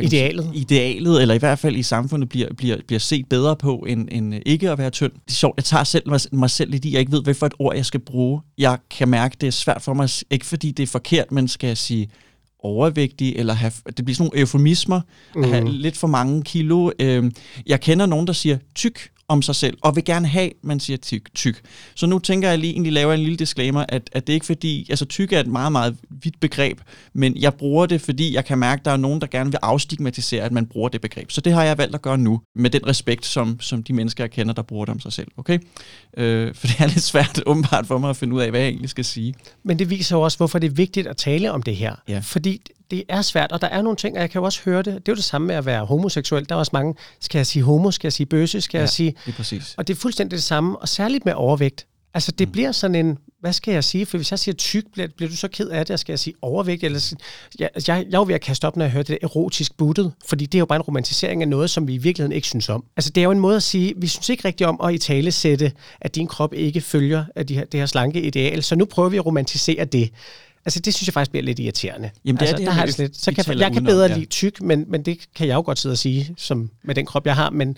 Idealet. 0.03 0.51
Idealet, 0.55 1.23
eller 1.23 1.35
i 1.35 1.39
hvert 1.39 1.59
fald 1.59 1.77
i 1.77 1.83
samfundet, 1.83 2.29
bliver, 2.29 2.55
bliver, 2.55 2.77
bliver 2.87 3.01
set 3.01 3.27
bedre 3.29 3.57
på, 3.57 3.85
end, 3.89 4.09
end 4.13 4.35
ikke 4.47 4.71
at 4.71 4.79
være 4.79 4.91
tynd. 4.91 5.13
Det 5.13 5.31
er 5.31 5.33
sjovt, 5.33 5.57
jeg 5.57 5.65
tager 5.65 5.85
selv 5.85 6.09
mig, 6.09 6.21
mig 6.33 6.51
selv 6.51 6.71
lidt 6.71 6.85
i, 6.85 6.93
jeg 6.93 7.01
ikke 7.01 7.13
ved, 7.13 7.23
hvad 7.23 7.35
for 7.35 7.47
et 7.47 7.55
ord 7.59 7.77
jeg 7.77 7.87
skal 7.87 8.01
bruge. 8.01 8.41
Jeg 8.59 8.79
kan 8.91 9.09
mærke, 9.09 9.37
det 9.41 9.47
er 9.47 9.51
svært 9.51 9.83
for 9.83 9.95
mig, 9.95 10.09
ikke 10.31 10.47
fordi 10.47 10.71
det 10.71 10.83
er 10.83 10.87
forkert, 10.87 11.33
men 11.33 11.49
skal 11.49 11.67
jeg 11.67 11.79
sige 11.79 12.11
overvægtig, 12.63 13.37
eller 13.37 13.55
have, 13.55 13.73
det 13.87 14.05
bliver 14.05 14.15
sådan 14.15 14.31
nogle 14.31 14.41
eufemismer, 14.41 15.01
mm. 15.35 15.45
at 15.45 15.49
have 15.49 15.65
mhm. 15.65 15.73
lidt 15.73 15.97
for 15.97 16.07
mange 16.07 16.43
kilo. 16.43 16.91
Øh, 17.01 17.31
jeg 17.67 17.81
kender 17.81 18.07
nogen, 18.07 18.27
der 18.27 18.33
siger 18.33 18.59
tyk 18.75 19.11
om 19.29 19.43
sig 19.43 19.55
selv, 19.55 19.79
og 19.81 19.97
vil 19.97 20.05
gerne 20.05 20.29
have, 20.29 20.51
man 20.63 20.81
siger 20.81 20.97
tyk. 20.97 21.35
tyk. 21.35 21.63
Så 21.95 22.07
nu 22.07 22.19
tænker 22.19 22.49
jeg 22.49 22.59
lige, 22.59 22.73
egentlig 22.73 22.93
laver 22.93 23.15
en 23.15 23.21
lille 23.21 23.37
disclaimer, 23.37 23.85
at, 23.89 24.11
at 24.13 24.27
det 24.27 24.33
ikke 24.33 24.47
fordi, 24.47 24.87
altså 24.91 25.05
tyk 25.05 25.33
er 25.33 25.41
et 25.41 25.47
meget, 25.47 25.73
meget 25.73 25.97
vidt 26.11 26.41
begreb, 26.41 26.81
men 27.13 27.37
jeg 27.37 27.55
bruger 27.55 27.87
det, 27.87 28.01
fordi 28.01 28.35
jeg 28.35 28.45
kan 28.45 28.59
mærke, 28.59 28.81
at 28.81 28.85
der 28.85 28.91
er 28.91 28.97
nogen, 28.97 29.21
der 29.21 29.27
gerne 29.27 29.51
vil 29.51 29.59
afstigmatisere, 29.63 30.45
at 30.45 30.53
man 30.53 30.67
bruger 30.67 30.89
det 30.89 31.01
begreb. 31.01 31.31
Så 31.31 31.41
det 31.41 31.53
har 31.53 31.65
jeg 31.65 31.79
valgt 31.79 31.95
at 31.95 32.03
gøre 32.03 32.19
nu, 32.19 32.41
med 32.55 32.71
den 32.71 32.87
respekt, 32.87 33.27
som, 33.27 33.61
som 33.61 33.83
de 33.83 33.93
mennesker, 33.93 34.25
jeg 34.25 34.31
kender, 34.31 34.55
der 34.55 34.63
bruger 34.63 34.85
det 34.85 34.93
om 34.93 35.01
sig 35.01 35.13
selv. 35.13 35.29
Okay? 35.37 35.59
Øh, 36.17 36.55
for 36.55 36.67
det 36.67 36.81
er 36.81 36.87
lidt 36.87 37.03
svært 37.03 37.43
åbenbart 37.47 37.87
for 37.87 37.99
mig 37.99 38.11
at 38.11 38.17
finde 38.17 38.35
ud 38.35 38.41
af, 38.41 38.51
hvad 38.51 38.61
jeg 38.61 38.69
egentlig 38.69 38.91
skal 38.91 39.05
sige. 39.05 39.35
Men 39.65 39.79
det 39.79 39.91
viser 39.91 40.17
jo 40.17 40.23
også, 40.23 40.39
hvorfor 40.39 40.59
det 40.59 40.71
er 40.71 40.75
vigtigt 40.75 41.07
at 41.07 41.17
tale 41.17 41.53
om 41.53 41.63
det 41.63 41.77
her. 41.77 41.95
Ja. 42.09 42.19
Fordi 42.19 42.63
det 42.91 43.05
er 43.09 43.23
svært, 43.23 43.53
og 43.53 43.61
der 43.61 43.67
er 43.67 43.83
nogle 43.83 43.97
ting, 43.97 44.17
og 44.17 44.21
jeg 44.21 44.31
kan 44.31 44.39
jo 44.39 44.45
også 44.45 44.61
høre 44.65 44.79
det. 44.79 44.87
Det 44.87 44.95
er 44.95 45.13
jo 45.13 45.15
det 45.15 45.25
samme 45.25 45.47
med 45.47 45.55
at 45.55 45.67
være 45.67 45.85
homoseksuel. 45.85 46.49
Der 46.49 46.55
er 46.55 46.59
også 46.59 46.71
mange, 46.73 46.95
skal 47.21 47.39
jeg 47.39 47.47
sige 47.47 47.63
homo, 47.63 47.91
skal 47.91 48.07
jeg 48.07 48.13
sige 48.13 48.27
bøse, 48.27 48.61
skal 48.61 48.79
ja, 48.79 48.83
jeg 48.83 48.89
sige... 48.89 49.15
det 49.27 49.35
præcis. 49.35 49.75
Og 49.77 49.89
det 49.89 49.95
er 49.97 49.99
fuldstændig 49.99 50.37
det 50.37 50.45
samme, 50.45 50.79
og 50.79 50.89
særligt 50.89 51.25
med 51.25 51.33
overvægt. 51.33 51.87
Altså 52.17 52.33
det 52.33 52.49
mm. 52.49 52.53
bliver 52.53 52.73
sådan 52.73 52.95
en, 52.95 53.19
hvad 53.41 53.53
skal 53.53 53.73
jeg 53.75 53.85
sige? 53.85 54.07
For 54.07 54.19
hvis 54.19 54.31
jeg 54.31 54.39
siger 54.39 54.55
tyk, 54.55 54.85
bliver, 54.93 55.09
bliver 55.17 55.31
du 55.31 55.37
så 55.37 55.49
ked 55.49 55.69
af 55.69 55.87
det, 55.87 55.95
og 55.95 55.99
skal 55.99 56.13
jeg 56.13 56.19
sige 56.19 56.35
overvægt? 56.43 56.85
Eller, 56.85 57.15
jeg, 57.59 57.71
jeg, 57.75 57.89
jeg 57.89 57.99
er 57.99 58.19
jo 58.19 58.25
ved 58.27 58.35
at 58.35 58.41
kaste 58.41 58.65
op, 58.65 58.77
når 58.77 58.85
jeg 58.85 58.93
hører 58.93 59.03
det 59.03 59.19
der 59.21 59.27
erotisk 59.29 59.77
buttet, 59.77 60.13
fordi 60.27 60.47
det 60.47 60.55
er 60.55 60.59
jo 60.59 60.67
bare 60.67 60.77
en 60.77 60.83
romantisering 60.83 61.43
af 61.43 61.49
noget, 61.49 61.71
som 61.71 61.89
vi 61.89 61.95
i 61.95 61.99
virkeligheden 61.99 62.33
ikke 62.33 62.49
synes 62.49 62.69
om. 62.69 62.85
Altså 62.97 63.11
det 63.11 63.21
er 63.21 63.25
jo 63.25 63.31
en 63.31 63.41
måde 63.41 63.57
at 63.57 63.63
sige, 63.63 63.95
vi 63.97 64.07
synes 64.07 64.29
ikke 64.29 64.49
rigtigt 64.49 64.69
om 64.69 64.81
at 64.85 64.95
i 64.95 64.99
tale 64.99 65.33
sætte, 65.33 65.73
at 66.01 66.15
din 66.15 66.27
krop 66.27 66.55
ikke 66.55 66.81
følger 66.81 67.25
af 67.37 67.47
de 67.47 67.55
her, 67.55 67.65
det 67.65 67.81
her 67.81 67.87
slanke 67.87 68.23
ideal, 68.23 68.63
så 68.63 68.77
nu 68.77 68.85
prøver 68.85 69.09
vi 69.09 69.17
at 69.17 69.27
romantisere 69.27 69.85
det. 69.85 70.11
Altså, 70.67 70.81
det 70.81 70.95
synes 70.95 71.09
jeg 71.09 71.15
faktisk 71.15 71.31
bliver 71.31 71.45
lidt 71.45 71.59
irriterende. 71.59 72.11
Jamen, 72.25 72.37
det 72.37 72.43
altså, 72.43 72.55
er 72.55 72.59
det, 72.59 72.67
der 72.67 72.73
har 72.73 72.87
det 72.87 72.99
lidt. 72.99 73.17
Så 73.17 73.33
kan, 73.33 73.59
jeg 73.59 73.73
kan 73.73 73.85
bedre 73.85 74.07
ja. 74.07 74.15
lide 74.15 74.27
tyk, 74.27 74.61
men, 74.61 74.85
men 74.89 75.03
det 75.03 75.19
kan 75.35 75.47
jeg 75.49 75.55
jo 75.55 75.63
godt 75.67 75.79
sidde 75.79 75.93
og 75.93 75.99
sige, 75.99 76.35
som 76.37 76.71
med 76.85 76.95
den 76.95 77.07
krop, 77.07 77.27
jeg 77.27 77.35
har. 77.35 77.51
Men 77.51 77.77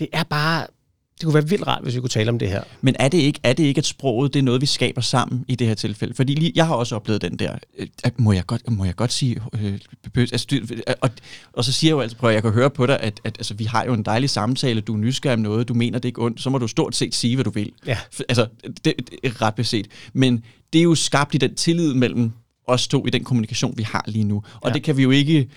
det 0.00 0.08
er 0.12 0.22
bare... 0.22 0.66
Det 1.14 1.24
kunne 1.24 1.34
være 1.34 1.48
vildt 1.48 1.66
rart, 1.66 1.82
hvis 1.82 1.94
vi 1.94 2.00
kunne 2.00 2.08
tale 2.08 2.30
om 2.30 2.38
det 2.38 2.48
her. 2.48 2.62
Men 2.80 2.96
er 2.98 3.08
det 3.08 3.18
ikke, 3.18 3.40
er 3.42 3.52
det 3.52 3.64
ikke 3.64 3.78
at 3.78 3.86
sproget 3.86 4.34
det 4.34 4.38
er 4.38 4.42
noget, 4.42 4.60
vi 4.60 4.66
skaber 4.66 5.00
sammen 5.00 5.44
i 5.48 5.54
det 5.54 5.66
her 5.66 5.74
tilfælde? 5.74 6.14
Fordi 6.14 6.34
lige, 6.34 6.52
jeg 6.54 6.66
har 6.66 6.74
også 6.74 6.96
oplevet 6.96 7.22
den 7.22 7.36
der, 7.36 7.58
øh, 7.78 7.86
må, 8.16 8.32
jeg 8.32 8.46
godt, 8.46 8.70
må 8.70 8.84
jeg 8.84 8.96
godt 8.96 9.12
sige, 9.12 9.40
øh, 9.54 9.78
altså, 10.16 10.60
øh, 10.72 10.94
og, 11.00 11.10
og 11.52 11.64
så 11.64 11.72
siger 11.72 11.90
jeg 11.90 11.96
jo 11.96 12.00
altså, 12.00 12.16
prøv 12.16 12.30
at 12.30 12.34
jeg 12.34 12.42
kan 12.42 12.52
høre 12.52 12.70
på 12.70 12.86
dig, 12.86 13.00
at, 13.00 13.20
at 13.24 13.38
altså, 13.38 13.54
vi 13.54 13.64
har 13.64 13.84
jo 13.84 13.92
en 13.92 14.02
dejlig 14.02 14.30
samtale, 14.30 14.80
du 14.80 14.94
er 14.94 14.98
nysgerrig 14.98 15.34
om 15.34 15.40
noget, 15.40 15.68
du 15.68 15.74
mener 15.74 15.98
det 15.98 16.08
ikke 16.08 16.22
ondt, 16.22 16.40
så 16.40 16.50
må 16.50 16.58
du 16.58 16.68
stort 16.68 16.96
set 16.96 17.14
sige, 17.14 17.36
hvad 17.36 17.44
du 17.44 17.50
vil. 17.50 17.72
Ja. 17.86 17.98
Altså, 18.28 18.46
det, 18.64 18.84
det 18.84 19.18
er 19.22 19.42
ret 19.42 19.54
beset. 19.54 19.86
Men 20.12 20.44
det 20.72 20.78
er 20.78 20.82
jo 20.82 20.94
skabt 20.94 21.34
i 21.34 21.38
den 21.38 21.54
tillid 21.54 21.94
mellem 21.94 22.32
os 22.66 22.88
to 22.88 23.06
i 23.06 23.10
den 23.10 23.24
kommunikation, 23.24 23.74
vi 23.76 23.82
har 23.82 24.04
lige 24.06 24.24
nu. 24.24 24.42
Og 24.60 24.68
ja. 24.68 24.74
det 24.74 24.82
kan 24.82 24.96
vi 24.96 25.02
jo 25.02 25.10
ikke 25.10 25.48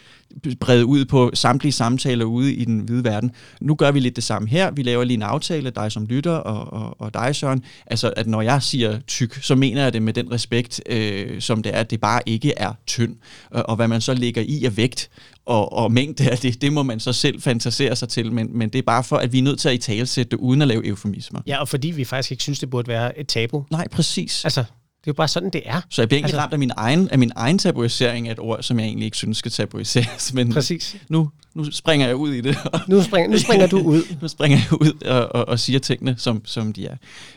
brede 0.60 0.86
ud 0.86 1.06
på 1.06 1.32
samtlige 1.34 1.72
samtaler 1.72 2.26
ude 2.26 2.54
i 2.54 2.66
den 2.66 2.80
hvide 2.80 3.04
verden. 3.04 3.32
Nu 3.62 3.76
gør 3.76 3.92
vi 3.92 4.00
lidt 4.00 4.16
det 4.16 4.24
samme 4.24 4.48
her. 4.48 4.72
Vi 4.72 4.84
laver 4.84 5.04
lige 5.04 5.16
en 5.16 5.22
aftale, 5.22 5.70
dig 5.70 5.92
som 5.92 6.06
lytter 6.06 6.32
og, 6.32 6.84
og, 6.84 7.02
og 7.02 7.14
dig, 7.14 7.36
Søren. 7.36 7.64
Altså, 7.86 8.14
at 8.18 8.28
når 8.28 8.42
jeg 8.42 8.64
siger 8.64 9.00
tyk, 9.00 9.40
så 9.42 9.56
mener 9.56 9.84
jeg 9.84 9.94
det 9.94 10.02
med 10.02 10.14
den 10.14 10.32
respekt, 10.32 10.82
øh, 10.86 11.42
som 11.42 11.64
det 11.64 11.76
er, 11.76 11.80
at 11.80 11.92
det 11.92 12.02
bare 12.02 12.22
ikke 12.26 12.54
er 12.58 12.74
tynd. 12.88 13.16
Og, 13.52 13.70
og 13.70 13.76
hvad 13.76 13.88
man 13.88 14.02
så 14.02 14.14
lægger 14.14 14.42
i 14.42 14.66
af 14.66 14.78
vægt 14.78 15.10
og, 15.46 15.74
og 15.74 15.92
mængde 15.92 16.30
af 16.30 16.38
det, 16.38 16.62
det 16.62 16.74
må 16.74 16.84
man 16.84 17.00
så 17.00 17.14
selv 17.14 17.42
fantasere 17.42 17.96
sig 17.96 18.10
til, 18.10 18.32
men, 18.32 18.58
men 18.58 18.70
det 18.70 18.80
er 18.80 18.84
bare 18.84 19.04
for, 19.04 19.18
at 19.18 19.34
vi 19.34 19.40
er 19.40 19.44
nødt 19.44 19.60
til 19.60 19.70
at 19.70 19.76
i 19.76 19.78
talesætte 19.78 20.32
det, 20.32 20.38
uden 20.38 20.62
at 20.62 20.68
lave 20.68 20.88
eufemismer. 20.88 21.42
Ja, 21.48 21.58
og 21.58 21.68
fordi 21.68 21.88
vi 21.92 22.04
faktisk 22.04 22.32
ikke 22.32 22.44
synes, 22.44 22.60
det 22.60 22.70
burde 22.70 22.88
være 22.88 23.20
et 23.20 23.28
tabu. 23.28 23.66
Nej, 23.72 23.88
præcis. 23.88 24.46
Altså, 24.46 24.64
det 25.08 25.12
er 25.12 25.14
jo 25.14 25.18
bare 25.18 25.28
sådan, 25.28 25.50
det 25.50 25.62
er. 25.66 25.82
Så 25.90 26.02
jeg 26.02 26.10
bliver 26.10 26.18
egentlig 26.18 26.34
altså, 26.34 26.42
ramt 26.42 26.54
af 26.54 26.60
min, 26.60 26.72
egen, 26.78 27.10
af 27.10 27.20
min 27.20 27.32
egen 27.36 27.58
tabuisering 27.58 28.28
af 28.28 28.32
et 28.32 28.40
ord, 28.40 28.64
som 28.64 28.80
jeg 28.80 28.86
egentlig 28.86 29.06
ikke 29.06 29.18
synes 29.18 29.38
skal 29.38 29.52
tabuiseres. 29.52 30.34
Men 30.34 30.54
præcis. 30.54 30.96
Nu, 31.10 31.30
nu 31.58 31.72
springer 31.72 32.08
jeg 32.08 32.16
ud 32.16 32.34
i 32.34 32.42
det. 32.42 32.58
nu, 32.88 33.04
springer, 33.04 33.30
nu 33.30 33.38
springer 33.38 33.68
du 33.68 33.80
ud. 33.80 34.02
nu 34.22 34.28
springer 34.28 34.58
jeg 34.58 34.82
ud 34.82 35.06
og, 35.06 35.36
og, 35.36 35.48
og 35.48 35.60
siger 35.60 35.80
tingene, 35.80 36.16
som, 36.18 36.42
som 36.46 36.74
de 36.74 36.86
er. 36.88 36.96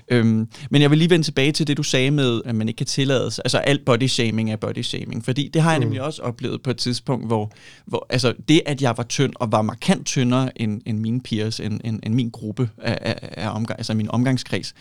Øhm, 0.09 0.49
men 0.71 0.83
jeg 0.83 0.91
vil 0.91 0.99
lige 0.99 1.11
vende 1.11 1.27
tilbage 1.27 1.53
til 1.53 1.67
det, 1.67 1.77
du 1.77 1.83
sagde 1.83 2.11
med, 2.11 2.41
at 2.45 2.55
man 2.55 2.69
ikke 2.69 2.79
kan 2.79 2.87
tillade 2.87 3.31
sig. 3.31 3.43
Altså 3.45 3.59
alt 3.59 3.85
body 3.85 4.07
shaming 4.07 4.53
er 4.53 4.57
body 4.57 4.83
shaming. 4.83 5.25
Fordi 5.25 5.51
det 5.55 5.63
har 5.63 5.71
jeg 5.71 5.79
mm. 5.79 5.85
nemlig 5.85 6.03
også 6.03 6.23
oplevet 6.23 6.63
på 6.63 6.71
et 6.71 6.77
tidspunkt, 6.77 7.27
hvor, 7.27 7.53
hvor 7.87 8.07
altså, 8.11 8.35
det, 8.49 8.61
at 8.67 8.83
jeg 8.83 8.95
var 8.97 9.03
tynd 9.03 9.33
og 9.37 9.53
var 9.53 9.63
markant 9.63 10.07
tyndere 10.07 10.63
end, 10.63 10.81
end 10.87 10.99
mine 10.99 11.21
peers, 11.21 11.61
end, 11.61 11.81
end, 11.85 12.01
end 12.03 12.15
min 12.15 12.31
gruppe 12.31 12.69
af, 12.79 12.99
af, 13.03 13.29
af 13.33 13.51
omgang, 13.51 13.79
altså 13.79 13.95
min 13.95 14.11
omgangskreds, 14.11 14.75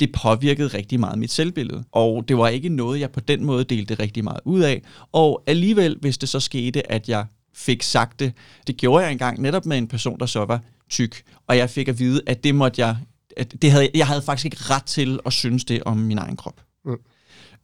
det 0.00 0.12
påvirkede 0.12 0.68
rigtig 0.68 1.00
meget 1.00 1.18
mit 1.18 1.32
selvbillede. 1.32 1.84
Og 1.92 2.24
det 2.28 2.38
var 2.38 2.48
ikke 2.48 2.68
noget, 2.68 3.00
jeg 3.00 3.10
på 3.10 3.20
den 3.20 3.44
måde 3.44 3.64
delte 3.64 3.94
rigtig 3.94 4.24
meget 4.24 4.40
ud 4.44 4.60
af. 4.60 4.82
Og 5.12 5.42
alligevel, 5.46 5.96
hvis 6.00 6.18
det 6.18 6.28
så 6.28 6.40
skete, 6.40 6.92
at 6.92 7.08
jeg 7.08 7.24
fik 7.56 7.82
sagt 7.82 8.20
det, 8.20 8.32
det 8.66 8.76
gjorde 8.76 9.04
jeg 9.04 9.12
engang 9.12 9.40
netop 9.40 9.66
med 9.66 9.78
en 9.78 9.88
person, 9.88 10.20
der 10.20 10.26
så 10.26 10.44
var 10.44 10.60
tyk, 10.90 11.22
og 11.46 11.56
jeg 11.56 11.70
fik 11.70 11.88
at 11.88 11.98
vide, 11.98 12.22
at 12.26 12.44
det 12.44 12.54
måtte 12.54 12.80
jeg, 12.80 12.96
at 13.36 13.54
det 13.62 13.70
havde, 13.70 13.88
jeg 13.94 14.06
havde 14.06 14.22
faktisk 14.22 14.44
ikke 14.44 14.56
ret 14.60 14.84
til 14.84 15.20
at 15.26 15.32
synes 15.32 15.64
det 15.64 15.82
om 15.82 15.96
min 15.96 16.18
egen 16.18 16.36
krop. 16.36 16.60
Mm. 16.84 16.96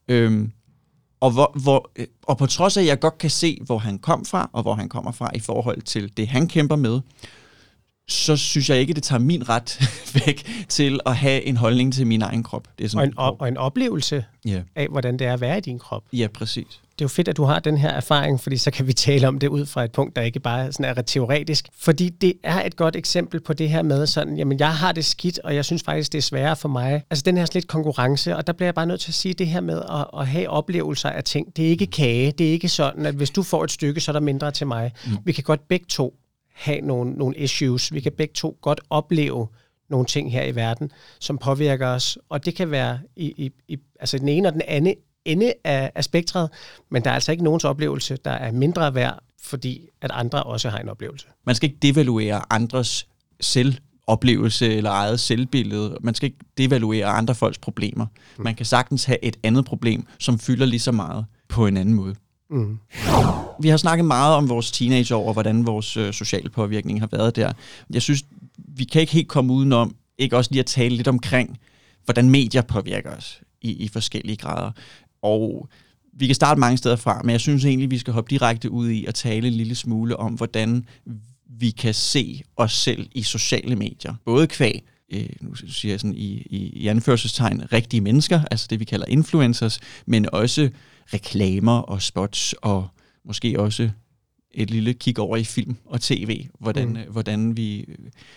Øhm, 0.09 0.53
og, 1.21 1.31
hvor, 1.31 1.59
hvor, 1.63 1.91
og 2.23 2.39
på 2.39 2.47
trods 2.47 2.77
af, 2.77 2.81
at 2.81 2.87
jeg 2.87 3.01
godt 3.01 3.19
kan 3.19 3.31
se, 3.31 3.59
hvor 3.65 3.79
han 3.79 3.99
kom 3.99 4.25
fra, 4.25 4.51
og 4.53 4.63
hvor 4.63 4.75
han 4.75 4.89
kommer 4.89 5.13
fra 5.13 5.31
i 5.35 5.41
forhold 5.41 5.83
til 5.83 6.17
det, 6.17 6.29
han 6.29 6.49
kæmper 6.49 6.77
med, 6.77 7.01
så 8.09 8.37
synes 8.37 8.71
jeg 8.71 8.79
ikke, 8.79 8.95
det 8.95 9.03
tager 9.03 9.21
min 9.21 9.49
ret 9.49 9.81
væk 10.27 10.47
til 10.69 11.01
at 11.07 11.17
have 11.17 11.43
en 11.43 11.57
holdning 11.57 11.95
til 11.95 12.07
min 12.07 12.23
egen 12.23 12.43
krop. 12.43 12.69
Det 12.79 12.85
er 12.85 12.89
sådan, 12.89 13.01
og, 13.01 13.07
en 13.07 13.19
op, 13.19 13.41
og 13.41 13.49
en 13.49 13.57
oplevelse 13.57 14.25
yeah. 14.49 14.63
af, 14.77 14.87
hvordan 14.91 15.19
det 15.19 15.27
er 15.27 15.33
at 15.33 15.41
være 15.41 15.59
i 15.59 15.61
din 15.61 15.79
krop. 15.79 16.03
Ja, 16.13 16.27
præcis. 16.35 16.81
Det 16.93 17.01
er 17.01 17.05
jo 17.05 17.09
fedt, 17.09 17.29
at 17.29 17.37
du 17.37 17.45
har 17.45 17.59
den 17.59 17.77
her 17.77 17.89
erfaring, 17.89 18.41
fordi 18.41 18.57
så 18.57 18.71
kan 18.71 18.87
vi 18.87 18.93
tale 18.93 19.29
om 19.29 19.39
det 19.39 19.49
ud 19.49 19.67
fra 19.67 19.85
et 19.85 19.93
punkt, 19.93 20.17
der 20.17 20.23
ikke 20.23 20.41
bare 20.41 20.73
sådan 20.73 20.99
er 20.99 21.03
teoretisk. 21.03 21.69
Fordi 21.79 22.09
det 22.09 22.35
er 22.43 22.67
et 22.67 22.77
godt 22.77 22.97
eksempel 22.97 23.41
på 23.41 23.53
det 23.53 23.71
her 23.71 23.83
med 23.83 24.07
sådan, 24.07 24.37
jamen 24.37 24.59
jeg 24.59 24.75
har 24.75 24.93
det 24.93 25.05
skidt, 25.05 25.39
og 25.39 25.55
jeg 25.55 25.65
synes 25.65 25.83
faktisk, 25.83 26.13
det 26.13 26.19
er 26.19 26.23
sværere 26.23 26.57
for 26.57 26.69
mig. 26.69 27.03
Altså 27.11 27.23
den 27.23 27.37
her 27.37 27.47
lidt 27.55 27.67
konkurrence, 27.67 28.37
og 28.37 28.47
der 28.47 28.53
bliver 28.53 28.67
jeg 28.67 28.75
bare 28.75 28.87
nødt 28.87 29.01
til 29.01 29.11
at 29.11 29.15
sige 29.15 29.35
det 29.35 29.47
her 29.47 29.61
med 29.61 29.83
at, 29.91 30.21
at 30.21 30.27
have 30.27 30.49
oplevelser 30.49 31.09
af 31.09 31.25
ting. 31.25 31.57
Det 31.57 31.67
er 31.67 31.69
ikke 31.69 31.87
kage, 31.87 32.33
det 32.33 32.49
er 32.49 32.53
ikke 32.53 32.69
sådan, 32.69 33.07
at 33.07 33.15
hvis 33.15 33.31
du 33.31 33.43
får 33.43 33.65
et 33.65 33.71
stykke, 33.71 34.01
så 34.01 34.11
er 34.11 34.13
der 34.13 34.21
mindre 34.21 34.51
til 34.51 34.67
mig. 34.67 34.93
Mm. 35.07 35.13
Vi 35.25 35.33
kan 35.33 35.45
godt 35.45 35.69
begge 35.69 35.87
to 35.89 36.15
have 36.55 36.81
nogle, 36.81 37.13
nogle 37.13 37.37
issues. 37.37 37.95
Vi 37.95 38.01
kan 38.01 38.13
begge 38.13 38.35
to 38.35 38.59
godt 38.61 38.81
opleve 38.91 39.47
nogle 39.91 40.07
ting 40.07 40.33
her 40.33 40.45
i 40.45 40.55
verden, 40.55 40.91
som 41.21 41.39
påvirker 41.39 41.87
os, 41.87 42.19
og 42.29 42.45
det 42.45 42.55
kan 42.55 42.71
være 42.71 42.99
i, 43.17 43.35
i, 43.37 43.51
i 43.69 43.79
altså 44.01 44.19
den 44.19 44.29
ene 44.29 44.49
og 44.49 44.53
den 44.53 44.63
anden 44.69 44.95
ende 45.25 45.53
af, 45.65 45.93
af 45.95 46.05
spektret, 46.05 46.51
men 46.91 47.05
der 47.05 47.11
er 47.11 47.15
altså 47.15 47.33
ikke 47.33 47.45
nogens 47.45 47.65
oplevelse, 47.65 48.17
der 48.25 48.31
er 48.31 48.53
mindre 48.53 48.95
værd, 48.95 49.19
fordi 49.43 49.89
at 50.01 50.11
andre 50.15 50.43
også 50.43 50.71
har 50.71 50.79
en 50.79 50.89
oplevelse. 50.89 51.27
Man 51.47 51.55
skal 51.55 51.69
ikke 51.69 51.79
devaluere 51.83 52.43
andres 52.51 53.09
selvoplevelse 53.41 54.75
eller 54.75 54.91
eget 54.91 55.21
selvbillede. 55.21 55.97
Man 56.01 56.15
skal 56.15 56.27
ikke 56.27 56.39
devaluere 56.59 57.07
andre 57.07 57.35
folks 57.35 57.59
problemer. 57.59 58.07
Mm. 58.39 58.45
Man 58.45 58.55
kan 58.55 58.67
sagtens 58.67 59.05
have 59.05 59.25
et 59.25 59.37
andet 59.43 59.65
problem, 59.65 60.07
som 60.19 60.39
fylder 60.39 60.67
lige 60.67 60.81
så 60.81 60.93
meget 60.93 61.25
på 61.49 61.67
en 61.67 61.77
anden 61.77 61.95
måde. 61.95 62.15
Mm. 62.51 62.79
Vi 63.63 63.69
har 63.69 63.77
snakket 63.77 64.05
meget 64.05 64.37
om 64.37 64.49
vores 64.49 64.71
teenageår 64.71 65.27
og 65.27 65.33
hvordan 65.33 65.67
vores 65.67 65.97
øh, 65.97 66.13
sociale 66.13 66.51
påvirkning 66.51 67.01
har 67.01 67.09
været 67.13 67.37
der. 67.37 67.53
Jeg 67.91 68.03
synes, 68.03 68.23
vi 68.59 68.85
kan 68.85 69.01
ikke 69.01 69.13
helt 69.13 69.29
komme 69.29 69.53
udenom, 69.53 69.95
ikke 70.19 70.37
også 70.37 70.51
lige 70.51 70.61
at 70.61 70.67
tale 70.67 70.97
lidt 70.97 71.09
omkring, 71.09 71.59
hvordan 72.05 72.31
medier 72.31 72.63
påvirker 72.63 73.17
os 73.17 73.41
i, 73.63 73.73
i 73.73 73.89
forskellige 73.89 74.37
grader. 74.37 74.71
Og 75.23 75.69
vi 76.13 76.27
kan 76.27 76.35
starte 76.35 76.61
mange 76.61 76.77
steder 76.77 76.97
fra, 76.97 77.21
men 77.23 77.31
jeg 77.31 77.41
synes 77.41 77.65
egentlig, 77.65 77.91
vi 77.91 77.99
skal 77.99 78.13
hoppe 78.13 78.31
direkte 78.31 78.71
ud 78.71 78.89
i 78.91 79.05
at 79.05 79.15
tale 79.15 79.47
en 79.47 79.55
lille 79.55 79.75
smule 79.75 80.17
om, 80.17 80.33
hvordan 80.33 80.87
vi 81.59 81.71
kan 81.71 81.95
se 81.95 82.43
os 82.57 82.73
selv 82.73 83.09
i 83.13 83.23
sociale 83.23 83.77
medier. 83.77 84.15
Både 84.25 84.47
kvæg, 84.47 84.85
øh, 85.13 85.29
nu 85.41 85.55
siger 85.55 85.93
jeg 85.93 86.01
sådan 86.01 86.17
i, 86.17 86.47
i, 86.51 86.73
i 86.75 86.87
anførselstegn, 86.87 87.73
rigtige 87.73 88.01
mennesker, 88.01 88.41
altså 88.51 88.67
det 88.71 88.81
vi 88.81 88.85
kalder 88.85 89.07
influencers, 89.09 89.81
men 90.07 90.27
også 90.33 90.71
reklamer 91.15 91.79
og 91.79 92.03
spots 92.03 92.55
og 92.63 92.89
måske 93.25 93.61
også 93.61 93.91
et 94.55 94.71
lille 94.71 94.95
kig 94.95 95.19
over 95.19 95.37
i 95.37 95.45
film 95.45 95.77
og 95.87 96.01
tv. 96.01 96.47
Hvordan, 96.59 96.89
mm. 96.89 96.99
hvordan, 97.09 97.57
vi, 97.57 97.87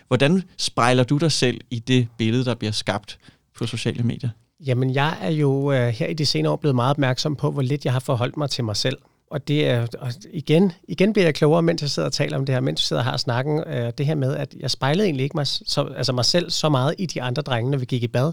hvordan 0.08 0.44
spejler 0.58 1.04
du 1.04 1.18
dig 1.18 1.32
selv 1.32 1.62
i 1.70 1.80
det 1.80 2.08
billede, 2.18 2.46
der 2.46 2.56
bliver 2.56 2.72
skabt 2.72 3.20
på 3.56 3.66
sociale 3.66 4.04
medier? 4.04 4.30
Jamen, 4.60 4.94
jeg 4.94 5.18
er 5.22 5.30
jo 5.30 5.50
uh, 5.50 5.74
her 5.74 6.08
i 6.08 6.14
de 6.14 6.26
senere 6.26 6.52
år 6.52 6.56
blevet 6.56 6.76
meget 6.76 6.90
opmærksom 6.90 7.36
på, 7.36 7.52
hvor 7.52 7.62
lidt 7.62 7.86
jeg 7.86 7.94
har 7.94 8.00
forholdt 8.00 8.38
mig 8.38 8.50
til 8.50 8.64
mig 8.64 8.76
selv. 8.76 8.98
Og 9.32 9.48
det 9.48 9.68
er, 9.68 9.88
og 10.00 10.12
igen, 10.34 10.72
igen 10.88 11.14
bliver 11.14 11.26
jeg 11.26 11.36
klogere, 11.36 11.62
mens 11.62 11.82
jeg 11.82 11.90
sidder 11.90 12.08
og 12.08 12.14
taler 12.14 12.38
om 12.38 12.46
det 12.46 12.56
her, 12.56 12.60
mens 12.62 12.82
jeg 12.82 12.88
sidder 12.88 13.02
og 13.02 13.06
har 13.06 13.18
snakken. 13.18 13.64
Uh, 13.68 13.90
det 13.98 14.06
her 14.06 14.16
med, 14.16 14.36
at 14.36 14.56
jeg 14.60 14.72
spejlede 14.72 15.06
egentlig 15.06 15.24
ikke 15.24 15.38
mig, 15.38 15.48
så, 15.48 15.94
altså 15.98 16.14
mig 16.14 16.26
selv 16.26 16.50
så 16.50 16.70
meget 16.70 16.96
i 16.98 17.06
de 17.06 17.22
andre 17.22 17.42
drenge, 17.42 17.72
når 17.72 17.78
vi 17.78 17.86
gik 17.86 18.04
i 18.04 18.08
bad. 18.08 18.32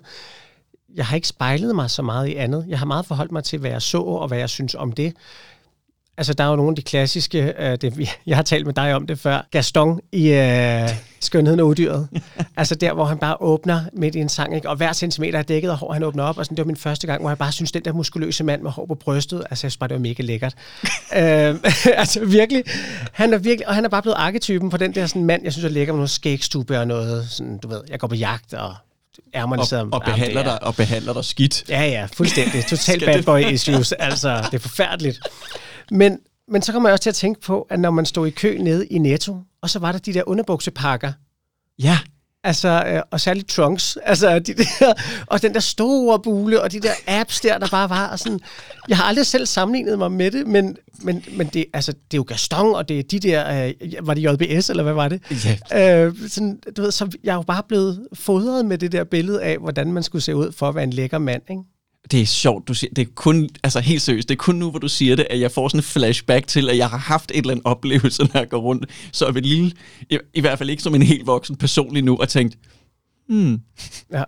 Jeg 0.95 1.07
har 1.07 1.17
ikke 1.17 1.29
spejlet 1.29 1.75
mig 1.75 1.91
så 1.91 2.03
meget 2.03 2.29
i 2.29 2.35
andet. 2.35 2.65
Jeg 2.69 2.79
har 2.79 2.87
meget 2.87 3.07
forholdt 3.07 3.33
mig 3.33 3.45
til, 3.45 3.59
hvad 3.59 3.71
jeg 3.71 3.83
så 3.83 3.99
og 3.99 4.29
hvad 4.29 4.39
jeg 4.39 4.51
synes 4.51 4.75
om 4.75 4.93
det. 4.93 5.15
Altså, 6.23 6.35
der 6.35 6.45
er 6.45 6.49
jo 6.49 6.57
nogle 6.57 6.71
af 6.71 6.77
de 6.77 6.83
klassiske, 6.83 7.55
uh, 7.59 7.65
det, 7.65 8.09
jeg 8.27 8.37
har 8.37 8.43
talt 8.43 8.67
med 8.67 8.75
dig 8.75 8.95
om 8.95 9.07
det 9.07 9.19
før, 9.19 9.47
Gaston 9.51 10.01
i 10.13 10.31
uh, 10.31 10.89
Skønheden 11.21 11.61
og 11.61 11.67
Udyret. 11.67 12.09
altså 12.57 12.75
der, 12.75 12.93
hvor 12.93 13.05
han 13.05 13.19
bare 13.19 13.37
åbner 13.41 13.81
midt 13.93 14.15
i 14.15 14.19
en 14.19 14.29
sang, 14.29 14.55
ikke? 14.55 14.69
og 14.69 14.77
hver 14.77 14.93
centimeter 14.93 15.39
er 15.39 15.43
dækket 15.43 15.71
af 15.71 15.77
hår, 15.77 15.93
han 15.93 16.03
åbner 16.03 16.25
op, 16.25 16.39
og 16.39 16.45
sådan, 16.45 16.57
det 16.57 16.63
var 16.63 16.67
min 16.67 16.77
første 16.77 17.07
gang, 17.07 17.21
hvor 17.21 17.31
jeg 17.31 17.39
bare 17.39 17.53
synes, 17.53 17.73
den 17.73 17.85
der 17.85 17.93
muskuløse 17.93 18.45
mand 18.45 18.63
med 18.63 18.71
hår 18.71 18.87
på 18.87 18.95
brystet, 18.95 19.39
altså 19.39 19.49
jeg 19.51 19.59
synes 19.59 19.77
bare, 19.77 19.89
det 19.89 19.95
var 19.95 20.01
mega 20.01 20.23
lækkert. 20.23 20.55
uh, 20.83 21.19
altså 22.01 22.25
virkelig, 22.25 22.65
han 23.13 23.33
er 23.33 23.39
virkelig, 23.39 23.69
og 23.69 23.75
han 23.75 23.85
er 23.85 23.89
bare 23.89 24.03
blevet 24.03 24.17
arketypen 24.17 24.71
på 24.71 24.77
den 24.77 24.95
der 24.95 25.07
sådan 25.07 25.25
mand, 25.25 25.45
jeg 25.45 25.53
synes 25.53 25.65
er 25.65 25.69
lækker 25.69 25.93
med 25.93 25.99
noget 25.99 26.11
skægstube 26.11 26.79
og 26.79 26.87
noget, 26.87 27.29
sådan, 27.31 27.59
du 27.59 27.69
ved, 27.69 27.81
jeg 27.89 27.99
går 27.99 28.09
på 28.09 28.15
jagt 28.15 28.55
og 28.55 28.75
ærmerne 29.35 29.67
sidder... 29.67 29.83
Og, 29.83 29.89
og, 29.93 30.03
behandler 30.05 30.43
dig, 30.43 30.63
og 30.63 30.75
behandler 30.75 31.13
dig 31.13 31.25
skidt. 31.25 31.65
Ja, 31.69 31.85
ja, 31.85 32.07
fuldstændig. 32.17 32.67
Total 32.67 33.01
bad 33.01 33.23
boy 33.23 33.41
issues. 33.41 33.93
Altså, 33.93 34.37
det 34.51 34.55
er 34.55 34.59
forfærdeligt. 34.59 35.21
Men, 35.91 36.19
men 36.49 36.63
så 36.63 36.73
kommer 36.73 36.89
jeg 36.89 36.93
også 36.93 37.03
til 37.03 37.11
at 37.11 37.15
tænke 37.15 37.41
på, 37.41 37.67
at 37.71 37.81
når 37.81 37.91
man 37.91 38.07
stod 38.07 38.27
i 38.27 38.31
kø 38.31 38.59
nede 38.59 38.87
i 38.87 38.99
Netto, 38.99 39.37
og 39.63 39.71
så 39.71 39.79
var 39.79 39.93
der 39.93 39.99
de 39.99 40.15
der 40.15 40.23
underbuksepakker. 40.27 41.13
Ja. 41.79 41.99
Altså, 42.45 42.85
øh, 42.87 43.03
og 43.11 43.21
særligt 43.21 43.49
trunks. 43.49 43.99
Altså, 44.07 44.39
de 44.39 44.55
der, 44.55 44.93
og 45.27 45.43
den 45.43 45.55
der 45.55 45.61
store 45.61 46.19
bule, 46.21 46.63
og 46.63 46.73
de 46.73 46.81
der 46.81 46.93
apps 47.07 47.41
der, 47.41 47.59
der 47.59 47.67
bare 47.71 47.91
var. 47.91 48.09
Og 48.09 48.19
sådan, 48.19 48.41
jeg 48.89 48.97
har 48.97 49.05
aldrig 49.05 49.27
selv 49.27 49.47
sammenlignet 49.47 49.99
mig 49.99 50.13
med 50.13 50.31
det, 50.31 50.47
men, 50.47 50.77
men, 51.03 51.25
men 51.37 51.47
det, 51.47 51.65
altså, 51.73 51.93
det 51.93 52.15
er 52.15 52.19
jo 52.19 52.25
Gaston, 52.29 52.75
og 52.75 52.89
det 52.89 52.99
er 52.99 53.03
de 53.03 53.21
der, 53.21 53.67
øh, 53.67 54.07
var 54.07 54.15
det 54.15 54.23
JBS, 54.23 54.71
eller 54.71 54.83
hvad 54.83 54.93
var 54.93 55.09
det? 55.09 55.47
Ja. 55.73 56.05
Øh, 56.05 56.15
sådan, 56.29 56.61
du 56.77 56.83
ved, 56.83 56.91
så 56.91 57.17
jeg 57.25 57.31
er 57.33 57.37
jo 57.37 57.43
bare 57.43 57.63
blevet 57.69 58.07
fodret 58.15 58.65
med 58.65 58.79
det 58.79 58.93
der 58.93 59.05
billede 59.05 59.43
af, 59.43 59.59
hvordan 59.59 59.93
man 59.93 60.03
skulle 60.03 60.23
se 60.23 60.37
ud 60.37 60.53
for 60.53 60.69
at 60.69 60.75
være 60.75 60.85
en 60.85 60.93
lækker 60.93 61.19
mand, 61.19 61.43
ikke? 61.51 61.63
Det 62.13 62.21
er 62.21 62.27
sjovt, 62.27 62.69
du 62.69 62.75
siger, 62.75 62.95
det 62.95 63.09
er 63.09 63.13
kun, 63.15 63.49
altså 63.63 63.81
helt 63.81 64.03
seriøst, 64.03 64.29
det 64.29 64.35
er 64.35 64.39
kun 64.39 64.55
nu, 64.55 64.71
hvor 64.71 64.79
du 64.79 64.89
siger 64.89 65.17
det, 65.17 65.27
at 65.31 65.41
jeg 65.41 65.53
får 65.53 65.69
sådan 65.69 65.79
en 65.79 65.83
flashback 65.83 66.47
til, 66.47 66.71
at 66.71 66.77
jeg 66.77 66.89
har 66.89 66.99
haft 66.99 67.31
et 67.31 67.37
eller 67.37 67.51
andet 67.51 67.67
oplevelse, 67.67 68.23
når 68.25 68.41
jeg 68.41 68.49
går 68.49 68.59
rundt, 68.59 68.87
så 69.13 69.27
er 69.27 69.33
vi 69.33 69.41
lille, 69.41 69.73
i, 70.11 70.19
i 70.35 70.41
hvert 70.41 70.59
fald 70.59 70.71
ikke 70.71 70.83
som 70.83 70.95
en 70.95 71.03
helt 71.03 71.27
voksen 71.27 71.57
person 71.57 71.93
lige 71.95 72.05
nu, 72.05 72.17
og 72.17 72.29
tænkt, 72.29 72.59
hmm, 73.29 73.61
ja. 74.13 74.23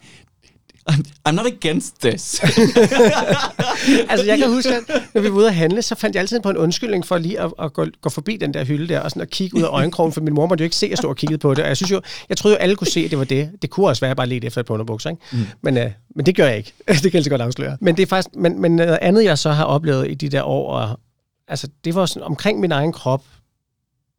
I'm 1.28 1.34
not 1.34 1.46
against 1.46 2.00
this. 2.02 2.40
altså, 4.10 4.26
jeg 4.26 4.38
kan 4.38 4.48
huske, 4.48 4.74
at 4.74 4.82
når 5.14 5.20
vi 5.20 5.30
var 5.30 5.36
ude 5.36 5.46
at 5.46 5.54
handle, 5.54 5.82
så 5.82 5.94
fandt 5.94 6.14
jeg 6.14 6.20
altid 6.20 6.40
på 6.40 6.50
en 6.50 6.56
undskyldning 6.56 7.06
for 7.06 7.18
lige 7.18 7.40
at, 7.40 7.52
at 7.62 7.72
gå, 7.72 7.86
gå 8.00 8.08
forbi 8.08 8.36
den 8.36 8.54
der 8.54 8.64
hylde 8.64 8.88
der, 8.88 9.00
og 9.00 9.10
sådan 9.10 9.22
at 9.22 9.30
kigge 9.30 9.56
ud 9.56 9.62
af 9.62 9.66
øjenkrogen, 9.66 10.12
for 10.12 10.20
min 10.20 10.34
mor 10.34 10.46
måtte 10.46 10.62
jo 10.62 10.64
ikke 10.64 10.76
se, 10.76 10.86
at 10.86 10.90
jeg 10.90 10.98
stod 10.98 11.10
og 11.10 11.16
kiggede 11.16 11.38
på 11.38 11.54
det. 11.54 11.62
Og 11.62 11.68
jeg 11.68 11.76
synes 11.76 11.90
jo, 11.90 12.00
jeg 12.28 12.36
troede 12.36 12.56
jo, 12.56 12.58
alle 12.58 12.76
kunne 12.76 12.86
se, 12.86 13.00
at 13.00 13.10
det 13.10 13.18
var 13.18 13.24
det. 13.24 13.50
Det 13.62 13.70
kunne 13.70 13.86
også 13.86 14.00
være, 14.00 14.08
at 14.08 14.10
jeg 14.10 14.16
bare 14.16 14.26
lidt 14.26 14.44
efter 14.44 14.60
et 14.60 14.70
underbukser, 14.70 15.10
ikke? 15.10 15.22
Mm. 15.32 15.46
Men, 15.62 15.76
uh, 15.76 15.84
men 16.16 16.26
det 16.26 16.36
gør 16.36 16.46
jeg 16.46 16.56
ikke. 16.56 16.72
det 16.88 17.02
kan 17.02 17.14
jeg 17.14 17.24
så 17.24 17.30
godt 17.30 17.42
afsløre. 17.42 17.76
Men 17.80 17.96
det 17.96 18.02
er 18.02 18.06
faktisk, 18.06 18.36
men, 18.36 18.60
men 18.60 18.76
noget 18.76 18.98
andet, 19.02 19.24
jeg 19.24 19.38
så 19.38 19.50
har 19.50 19.64
oplevet 19.64 20.10
i 20.10 20.14
de 20.14 20.28
der 20.28 20.42
år, 20.42 20.72
og, 20.72 21.00
altså, 21.48 21.68
det 21.84 21.94
var 21.94 22.06
sådan 22.06 22.22
omkring 22.22 22.60
min 22.60 22.72
egen 22.72 22.92
krop, 22.92 23.24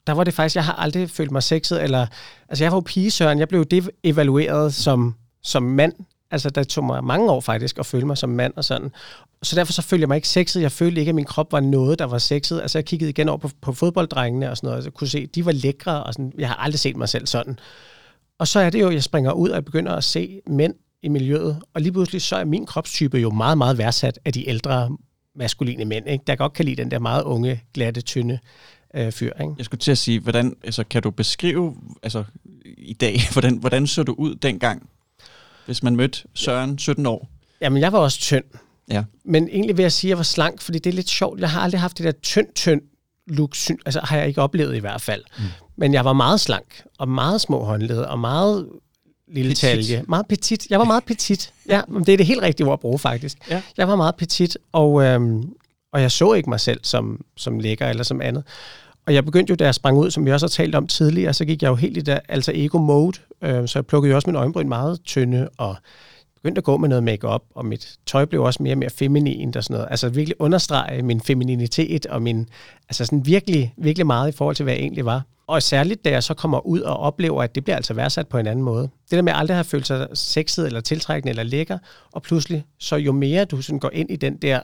der 0.08 0.14
var 0.14 0.24
det 0.24 0.34
faktisk, 0.34 0.56
jeg 0.56 0.66
har 0.66 0.74
aldrig 0.74 1.10
følt 1.10 1.32
mig 1.32 1.44
sexet, 1.44 1.84
eller, 1.84 2.08
altså 2.50 2.64
jeg 2.64 2.72
var 2.72 2.78
jo 2.78 2.84
pigesøren, 2.86 3.40
jeg 3.40 3.48
blev 3.48 3.66
evalueret 4.04 4.74
som, 4.74 5.16
som 5.44 5.64
mand, 5.64 5.94
Altså, 6.32 6.50
der 6.50 6.64
tog 6.64 6.84
mig 6.84 7.04
mange 7.04 7.32
år 7.32 7.42
faktisk 7.42 7.80
at 7.80 7.86
føle 7.86 8.06
mig 8.06 8.18
som 8.18 8.30
mand 8.30 8.54
og 8.56 8.64
sådan. 8.64 8.92
Så 9.44 9.56
derfor 9.56 9.74
så 9.74 9.82
følte 9.82 10.02
jeg 10.02 10.08
mig 10.08 10.16
ikke 10.16 10.28
sexet. 10.28 10.62
Jeg 10.62 10.72
følte 10.72 11.00
ikke, 11.00 11.10
at 11.10 11.16
min 11.16 11.26
krop 11.26 11.52
var 11.52 11.60
noget, 11.60 12.00
der 12.00 12.06
var 12.06 12.18
sexet. 12.18 12.62
Altså, 12.62 12.78
jeg 12.78 12.86
kiggede 12.86 13.10
igen 13.10 13.30
over 13.30 13.38
på, 13.38 13.50
på 13.62 13.74
fodbolddrengene 13.74 14.52
og 14.52 14.58
sådan 14.58 14.68
noget, 14.68 14.78
og 14.78 14.84
så 14.84 14.92
kunne 14.92 15.08
se, 15.08 15.20
at 15.20 15.36
de 15.36 15.46
var 15.46 15.52
lækre, 15.52 16.04
og 16.04 16.14
sådan. 16.14 16.34
Jeg 16.38 16.48
har 16.48 16.56
aldrig 16.56 16.80
set 16.80 16.96
mig 16.96 17.10
selv 17.10 17.28
sådan. 17.28 17.60
Og 18.40 18.48
så 18.48 18.60
er 18.60 18.70
det 18.70 18.82
jo, 18.82 18.92
jeg 18.92 19.04
springer 19.04 19.32
ud, 19.32 19.50
og 19.50 19.56
jeg 19.56 19.66
begynder 19.66 19.92
at 19.92 20.04
se 20.04 20.42
mænd 20.48 20.74
i 21.04 21.08
miljøet, 21.08 21.62
og 21.74 21.82
lige 21.82 21.92
pludselig 21.92 22.22
så 22.22 22.36
er 22.36 22.46
min 22.46 22.66
kropstype 22.66 23.18
jo 23.18 23.30
meget, 23.30 23.58
meget 23.58 23.78
værdsat 23.78 24.20
af 24.26 24.34
de 24.34 24.50
ældre 24.50 24.98
maskuline 25.36 25.86
mænd, 25.86 26.08
ikke? 26.08 26.24
der 26.28 26.36
godt 26.36 26.54
kan 26.54 26.66
lide 26.66 26.76
den 26.76 26.92
der 26.92 27.00
meget 27.00 27.24
unge, 27.24 27.64
glatte, 27.74 28.02
tynde 28.02 28.40
øh, 28.96 29.12
fyr. 29.12 29.32
Ikke? 29.42 29.54
Jeg 29.58 29.66
skulle 29.66 29.80
til 29.80 29.92
at 29.92 29.98
sige, 29.98 30.20
hvordan, 30.20 30.56
altså, 30.64 30.84
kan 30.84 31.02
du 31.02 31.12
beskrive 31.12 31.76
altså, 32.04 32.24
i 32.66 32.94
dag, 32.94 33.20
hvordan, 33.34 33.58
hvordan 33.58 33.88
så 33.88 34.04
du 34.04 34.16
ud 34.18 34.36
dengang, 34.36 34.90
hvis 35.66 35.84
man 35.84 35.96
mødte 35.96 36.24
Søren, 36.34 36.80
17 36.80 37.06
år? 37.06 37.30
Jamen, 37.62 37.82
jeg 37.82 37.92
var 37.92 38.00
også 38.00 38.20
tynd. 38.20 38.44
Ja. 38.92 39.04
Men 39.24 39.50
egentlig 39.50 39.78
vil 39.78 39.84
jeg 39.84 39.92
sige, 39.92 40.10
at 40.10 40.10
jeg 40.10 40.18
var 40.18 40.24
slank, 40.24 40.62
fordi 40.62 40.80
det 40.80 40.90
er 40.90 40.94
lidt 40.94 41.10
sjovt. 41.10 41.40
Jeg 41.40 41.50
har 41.50 41.62
aldrig 41.62 41.82
haft 41.82 41.98
det 41.98 42.06
der 42.06 42.12
tynd, 42.12 42.48
tynd 42.56 42.82
look, 43.28 43.56
altså 43.86 44.00
har 44.04 44.18
jeg 44.18 44.28
ikke 44.28 44.42
oplevet 44.42 44.76
i 44.76 44.80
hvert 44.80 45.02
fald. 45.02 45.24
Mm. 45.38 45.44
Men 45.76 45.94
jeg 45.94 46.06
var 46.06 46.14
meget 46.14 46.40
slank, 46.40 46.84
og 47.00 47.10
meget 47.10 47.42
små 47.42 47.64
håndled, 47.64 47.98
og 47.98 48.20
meget 48.20 48.70
lille 49.28 49.50
petit. 49.50 49.60
talje. 49.62 50.04
Meget 50.08 50.28
petit. 50.28 50.68
Jeg 50.70 50.80
var 50.80 50.86
meget 50.86 51.04
petit. 51.04 51.54
Ja, 51.70 51.82
det 52.06 52.10
er 52.10 52.18
det 52.18 52.26
helt 52.26 52.42
rigtige 52.42 52.68
ord 52.68 52.74
at 52.74 52.80
bruge, 52.80 53.00
faktisk. 53.00 53.38
Ja. 53.50 53.62
Jeg 53.78 53.88
var 53.88 53.96
meget 53.96 54.16
petit, 54.16 54.58
og, 54.72 55.04
øhm, 55.04 55.54
og 55.94 56.02
jeg 56.02 56.12
så 56.12 56.34
ikke 56.34 56.50
mig 56.50 56.60
selv 56.60 56.80
som, 56.84 57.26
som 57.38 57.60
lækker 57.60 57.88
eller 57.88 58.04
som 58.04 58.22
andet. 58.22 58.44
Og 59.08 59.14
jeg 59.14 59.26
begyndte 59.26 59.52
jo, 59.52 59.56
da 59.56 59.66
jeg 59.66 59.76
sprang 59.76 59.98
ud, 59.98 60.12
som 60.12 60.26
vi 60.26 60.32
også 60.32 60.46
har 60.46 60.50
talt 60.50 60.76
om 60.76 60.88
tidligere, 60.88 61.34
så 61.34 61.46
gik 61.46 61.64
jeg 61.64 61.70
jo 61.70 61.76
helt 61.76 61.98
i 61.98 62.02
der 62.02 62.20
altså 62.30 62.52
ego 62.56 62.78
mode, 62.78 63.20
øh, 63.42 63.68
så 63.68 63.80
jeg 63.80 63.86
plukkede 63.86 64.10
jo 64.10 64.16
også 64.16 64.30
min 64.30 64.36
øjenbryn 64.36 64.70
meget 64.70 65.00
tynde, 65.04 65.50
og 65.58 65.76
begyndte 66.36 66.60
at 66.60 66.64
gå 66.64 66.78
med 66.78 66.90
noget 66.90 67.04
makeup 67.04 67.44
og 67.56 67.66
mit 67.66 67.98
tøj 68.06 68.26
blev 68.26 68.44
også 68.44 68.64
mere 68.64 68.74
og 68.74 68.78
mere 68.78 68.90
feminint 68.90 69.56
og 69.56 69.64
sådan 69.64 69.74
noget. 69.74 69.88
Altså 69.92 70.10
virkelig 70.10 70.42
understrege 70.42 71.02
min 71.02 71.22
femininitet 71.22 72.06
og 72.06 72.22
min, 72.22 72.50
altså 72.90 73.06
sådan 73.06 73.26
virkelig, 73.26 73.74
virkelig 73.78 74.08
meget 74.08 74.34
i 74.34 74.38
forhold 74.38 74.56
til, 74.56 74.64
hvad 74.64 74.74
jeg 74.74 74.82
egentlig 74.82 75.06
var. 75.06 75.24
Og 75.48 75.64
særligt, 75.64 76.06
da 76.06 76.10
jeg 76.10 76.24
så 76.24 76.34
kommer 76.34 76.66
ud 76.66 76.80
og 76.80 76.98
oplever, 76.98 77.44
at 77.44 77.56
det 77.56 77.64
bliver 77.64 77.76
altså 77.76 77.94
værdsat 77.94 78.28
på 78.28 78.38
en 78.38 78.48
anden 78.48 78.66
måde. 78.66 78.82
Det 78.82 79.12
der 79.12 79.22
med 79.22 79.34
at 79.34 79.40
aldrig 79.40 79.58
have 79.58 79.64
følt 79.64 79.88
sig 79.88 80.08
sexet 80.14 80.66
eller 80.66 80.82
tiltrækkende 80.82 81.30
eller 81.30 81.44
lækker, 81.44 81.78
og 82.12 82.22
pludselig, 82.22 82.66
så 82.80 82.96
jo 82.96 83.12
mere 83.12 83.46
du 83.46 83.62
sådan 83.62 83.80
går 83.80 83.90
ind 83.94 84.12
i 84.12 84.16
den 84.16 84.38
der, 84.38 84.60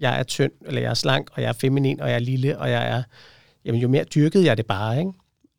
jeg 0.00 0.18
er 0.18 0.22
tynd, 0.22 0.52
eller 0.66 0.80
jeg 0.80 0.90
er 0.90 0.94
slank, 0.94 1.28
og 1.32 1.42
jeg 1.42 1.48
er 1.48 1.52
feminin, 1.52 2.00
og 2.00 2.08
jeg 2.08 2.14
er 2.14 2.20
lille, 2.20 2.58
og 2.58 2.70
jeg 2.70 2.88
er, 2.88 3.02
jamen 3.64 3.80
jo 3.80 3.88
mere 3.88 4.04
dyrkede 4.04 4.44
jeg 4.44 4.56
det 4.56 4.66
bare, 4.66 4.98
ikke? 4.98 5.12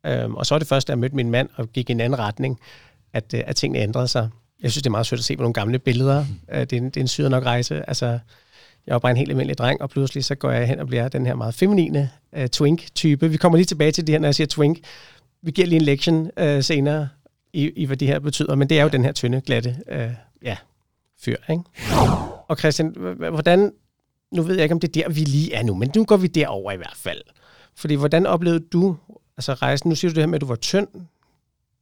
Øhm, 0.06 0.34
og 0.34 0.46
så 0.46 0.54
er 0.54 0.58
det 0.58 0.68
først, 0.68 0.88
da 0.88 0.90
jeg 0.90 0.98
mødte 0.98 1.16
min 1.16 1.30
mand 1.30 1.48
og 1.54 1.68
gik 1.68 1.90
i 1.90 1.92
en 1.92 2.00
anden 2.00 2.18
retning, 2.18 2.60
at, 3.12 3.34
øh, 3.34 3.42
at 3.46 3.56
tingene 3.56 3.78
ændrede 3.78 4.08
sig. 4.08 4.28
Jeg 4.62 4.70
synes, 4.70 4.82
det 4.82 4.86
er 4.86 4.90
meget 4.90 5.06
sødt 5.06 5.18
at 5.18 5.24
se 5.24 5.36
på 5.36 5.42
nogle 5.42 5.54
gamle 5.54 5.78
billeder. 5.78 6.24
Mm. 6.24 6.66
Det, 6.66 6.72
er 6.72 6.76
en, 6.76 6.84
det 6.84 6.96
er 6.96 7.00
en 7.00 7.08
syret 7.08 7.30
nok 7.30 7.44
rejse. 7.44 7.88
Altså, 7.88 8.18
jeg 8.86 8.92
var 8.92 8.98
bare 8.98 9.10
en 9.10 9.16
helt 9.16 9.30
almindelig 9.30 9.58
dreng, 9.58 9.82
og 9.82 9.90
pludselig 9.90 10.24
så 10.24 10.34
går 10.34 10.50
jeg 10.50 10.68
hen 10.68 10.80
og 10.80 10.86
bliver 10.86 11.08
den 11.08 11.26
her 11.26 11.34
meget 11.34 11.54
feminine 11.54 12.10
uh, 12.36 12.46
twink-type. 12.46 13.30
Vi 13.30 13.36
kommer 13.36 13.56
lige 13.58 13.66
tilbage 13.66 13.92
til 13.92 14.06
det 14.06 14.12
her, 14.12 14.18
når 14.18 14.28
jeg 14.28 14.34
siger 14.34 14.46
twink. 14.46 14.78
Vi 15.42 15.50
giver 15.50 15.66
lige 15.66 15.78
en 15.78 15.84
lektion 15.84 16.30
uh, 16.42 16.60
senere 16.60 17.08
i, 17.52 17.70
i, 17.70 17.84
hvad 17.84 17.96
det 17.96 18.08
her 18.08 18.18
betyder, 18.18 18.54
men 18.54 18.68
det 18.68 18.78
er 18.78 18.82
jo 18.82 18.88
den 18.88 19.04
her 19.04 19.12
tynde, 19.12 19.40
glatte 19.40 19.76
uh, 19.92 20.12
ja, 20.42 20.56
fyr. 21.20 21.36
Ikke? 21.50 21.62
Og 22.48 22.58
Christian, 22.58 22.94
hvordan, 23.16 23.72
nu 24.32 24.42
ved 24.42 24.54
jeg 24.54 24.62
ikke, 24.62 24.72
om 24.72 24.80
det 24.80 24.96
er 24.96 25.02
der, 25.02 25.14
vi 25.14 25.20
lige 25.20 25.54
er 25.54 25.62
nu, 25.62 25.74
men 25.74 25.90
nu 25.96 26.04
går 26.04 26.16
vi 26.16 26.26
derover 26.26 26.72
i 26.72 26.76
hvert 26.76 26.96
fald. 26.96 27.22
Fordi 27.74 27.94
hvordan 27.94 28.26
oplevede 28.26 28.60
du 28.60 28.96
altså 29.36 29.54
rejsen? 29.54 29.88
Nu 29.88 29.94
siger 29.94 30.10
du 30.10 30.14
det 30.14 30.22
her 30.22 30.26
med, 30.26 30.34
at 30.34 30.40
du 30.40 30.46
var 30.46 30.56
tynd. 30.56 30.88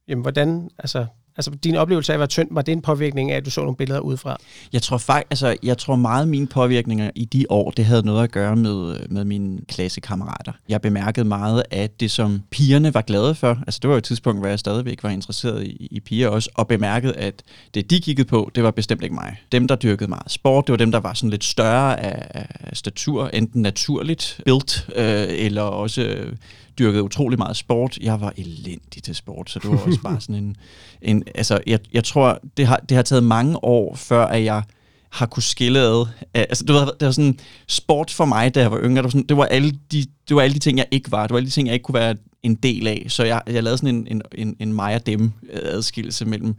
Jamen, 0.07 0.21
hvordan, 0.21 0.69
altså, 0.77 1.05
Altså, 1.37 1.51
din 1.51 1.75
oplevelse 1.75 2.11
af 2.11 2.15
at 2.15 2.19
være 2.19 2.27
tynd, 2.27 2.47
var 2.51 2.61
det 2.61 2.71
en 2.71 2.81
påvirkning 2.81 3.31
af, 3.31 3.37
at 3.37 3.45
du 3.45 3.49
så 3.49 3.61
nogle 3.61 3.75
billeder 3.75 3.99
udefra? 3.99 4.37
Jeg 4.73 4.81
tror 4.81 4.97
faktisk, 4.97 5.31
altså, 5.31 5.55
jeg 5.63 5.77
tror 5.77 5.95
meget, 5.95 6.21
af 6.21 6.27
mine 6.27 6.47
påvirkninger 6.47 7.11
i 7.15 7.25
de 7.25 7.45
år, 7.49 7.71
det 7.71 7.85
havde 7.85 8.05
noget 8.05 8.23
at 8.23 8.31
gøre 8.31 8.55
med, 8.55 9.07
med 9.09 9.25
mine 9.25 9.59
klassekammerater. 9.67 10.51
Jeg 10.69 10.81
bemærkede 10.81 11.25
meget, 11.25 11.63
at 11.71 11.99
det 11.99 12.11
som 12.11 12.41
pigerne 12.51 12.93
var 12.93 13.01
glade 13.01 13.35
for, 13.35 13.57
altså 13.67 13.79
det 13.81 13.87
var 13.87 13.93
jo 13.93 13.97
et 13.97 14.03
tidspunkt, 14.03 14.41
hvor 14.41 14.47
jeg 14.47 14.59
stadigvæk 14.59 15.03
var 15.03 15.09
interesseret 15.09 15.63
i, 15.63 15.87
i 15.91 15.99
piger 15.99 16.27
også, 16.27 16.49
og 16.55 16.67
bemærkede, 16.67 17.13
at 17.13 17.43
det 17.73 17.89
de 17.89 18.01
kiggede 18.01 18.27
på, 18.27 18.51
det 18.55 18.63
var 18.63 18.71
bestemt 18.71 19.03
ikke 19.03 19.15
mig. 19.15 19.37
Dem, 19.51 19.67
der 19.67 19.75
dyrkede 19.75 20.09
meget 20.09 20.31
sport, 20.31 20.67
det 20.67 20.71
var 20.71 20.77
dem, 20.77 20.91
der 20.91 20.99
var 20.99 21.13
sådan 21.13 21.29
lidt 21.29 21.43
større 21.43 21.99
af, 21.99 22.45
af 22.59 22.77
statur, 22.77 23.27
enten 23.27 23.61
naturligt 23.61 24.41
built, 24.45 24.89
øh, 24.95 25.25
eller 25.29 25.61
også 25.61 26.01
øh, 26.01 26.33
dyrkede 26.79 27.03
utrolig 27.03 27.37
meget 27.37 27.57
sport. 27.57 27.97
Jeg 28.01 28.21
var 28.21 28.33
elendig 28.37 29.03
til 29.03 29.15
sport, 29.15 29.49
så 29.49 29.59
det 29.59 29.69
var 29.71 29.77
også 29.77 30.01
bare 30.03 30.21
sådan 30.21 30.35
en... 30.35 30.55
en 31.01 31.23
altså, 31.35 31.59
jeg, 31.67 31.79
jeg 31.93 32.03
tror, 32.03 32.39
det 32.57 32.67
har, 32.67 32.77
det 32.77 32.95
har 32.95 33.01
taget 33.01 33.23
mange 33.23 33.63
år, 33.63 33.95
før 33.95 34.25
at 34.25 34.43
jeg 34.43 34.63
har 35.09 35.25
kunne 35.25 35.43
skille 35.43 35.79
ad. 35.79 36.07
Altså, 36.33 36.63
det 36.63 36.75
var, 36.75 36.85
det 36.85 37.05
var 37.05 37.11
sådan 37.11 37.39
sport 37.67 38.11
for 38.11 38.25
mig, 38.25 38.55
da 38.55 38.59
jeg 38.59 38.71
var 38.71 38.79
yngre. 38.79 38.95
Det 38.95 39.03
var, 39.03 39.09
sådan, 39.09 39.27
det, 39.27 39.37
var 39.37 39.45
alle 39.45 39.71
de, 39.91 40.05
det 40.27 40.35
var 40.35 40.41
alle 40.41 40.53
de 40.53 40.59
ting, 40.59 40.77
jeg 40.77 40.87
ikke 40.91 41.11
var. 41.11 41.21
Det 41.21 41.31
var 41.31 41.37
alle 41.37 41.47
de 41.47 41.51
ting, 41.51 41.67
jeg 41.67 41.73
ikke 41.73 41.83
kunne 41.83 41.99
være 41.99 42.15
en 42.43 42.55
del 42.55 42.87
af. 42.87 43.05
Så 43.07 43.23
jeg, 43.23 43.41
jeg 43.47 43.63
lavede 43.63 43.77
sådan 43.77 43.95
en, 43.95 44.07
en, 44.07 44.21
en, 44.35 44.55
en 44.59 44.73
mig 44.73 44.95
og 44.95 45.05
dem 45.05 45.31
adskillelse 45.53 46.25
mellem 46.25 46.55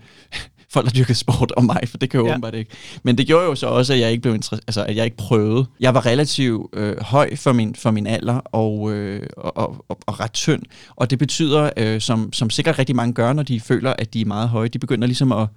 folk, 0.72 0.86
der 0.86 0.92
dyrkede 0.92 1.14
sport 1.14 1.52
om 1.56 1.64
mig, 1.64 1.80
for 1.86 1.98
det 1.98 2.10
kan 2.10 2.20
jo 2.20 2.26
ja. 2.26 2.32
åbenbart 2.32 2.54
ikke. 2.54 2.70
Men 3.02 3.18
det 3.18 3.26
gjorde 3.26 3.44
jo 3.44 3.54
så 3.54 3.66
også, 3.66 3.92
at 3.92 4.00
jeg 4.00 4.10
ikke 4.10 4.22
blev 4.22 4.34
altså, 4.52 4.84
at 4.84 4.96
jeg 4.96 5.04
ikke 5.04 5.16
prøvede. 5.16 5.66
Jeg 5.80 5.94
var 5.94 6.06
relativt 6.06 6.66
øh, 6.72 7.00
høj 7.00 7.36
for 7.36 7.52
min, 7.52 7.74
for 7.74 7.90
min 7.90 8.06
alder 8.06 8.34
og, 8.34 8.92
øh, 8.92 9.26
og, 9.36 9.56
og, 9.56 9.84
og, 9.88 9.98
og 10.06 10.20
ret 10.20 10.32
tynd. 10.32 10.62
Og 10.96 11.10
det 11.10 11.18
betyder, 11.18 11.70
øh, 11.76 12.00
som, 12.00 12.32
som 12.32 12.50
sikkert 12.50 12.78
rigtig 12.78 12.96
mange 12.96 13.12
gør, 13.12 13.32
når 13.32 13.42
de 13.42 13.60
føler, 13.60 13.94
at 13.98 14.14
de 14.14 14.20
er 14.20 14.24
meget 14.24 14.48
høje, 14.48 14.68
de 14.68 14.78
begynder 14.78 15.06
ligesom 15.06 15.32
at 15.32 15.48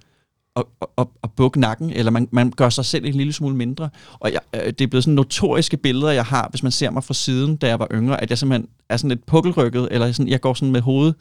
at, 0.56 0.64
at, 0.98 1.06
at 1.24 1.30
bukke 1.36 1.60
nakken, 1.60 1.90
eller 1.90 2.10
man, 2.10 2.28
man 2.30 2.50
gør 2.50 2.68
sig 2.68 2.84
selv 2.84 3.04
en 3.04 3.14
lille 3.14 3.32
smule 3.32 3.56
mindre. 3.56 3.88
Og 4.18 4.32
jeg, 4.32 4.40
øh, 4.54 4.66
det 4.66 4.80
er 4.80 4.86
blevet 4.86 5.04
sådan 5.04 5.14
notoriske 5.14 5.76
billeder, 5.76 6.10
jeg 6.10 6.24
har, 6.24 6.46
hvis 6.50 6.62
man 6.62 6.72
ser 6.72 6.90
mig 6.90 7.04
fra 7.04 7.14
siden, 7.14 7.56
da 7.56 7.66
jeg 7.66 7.78
var 7.78 7.88
yngre, 7.92 8.22
at 8.22 8.30
jeg 8.30 8.38
simpelthen 8.38 8.68
er 8.88 8.96
sådan 8.96 9.08
lidt 9.08 9.26
pukkelrykket, 9.26 9.88
eller 9.90 10.12
sådan, 10.12 10.28
jeg 10.28 10.40
går 10.40 10.54
sådan 10.54 10.72
med 10.72 10.80
hovedet. 10.80 11.14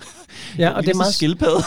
Ja, 0.57 0.69
og 0.69 0.81
det 0.83 0.91
er 0.91 0.95
meget 0.95 1.13
skildpadde. 1.13 1.63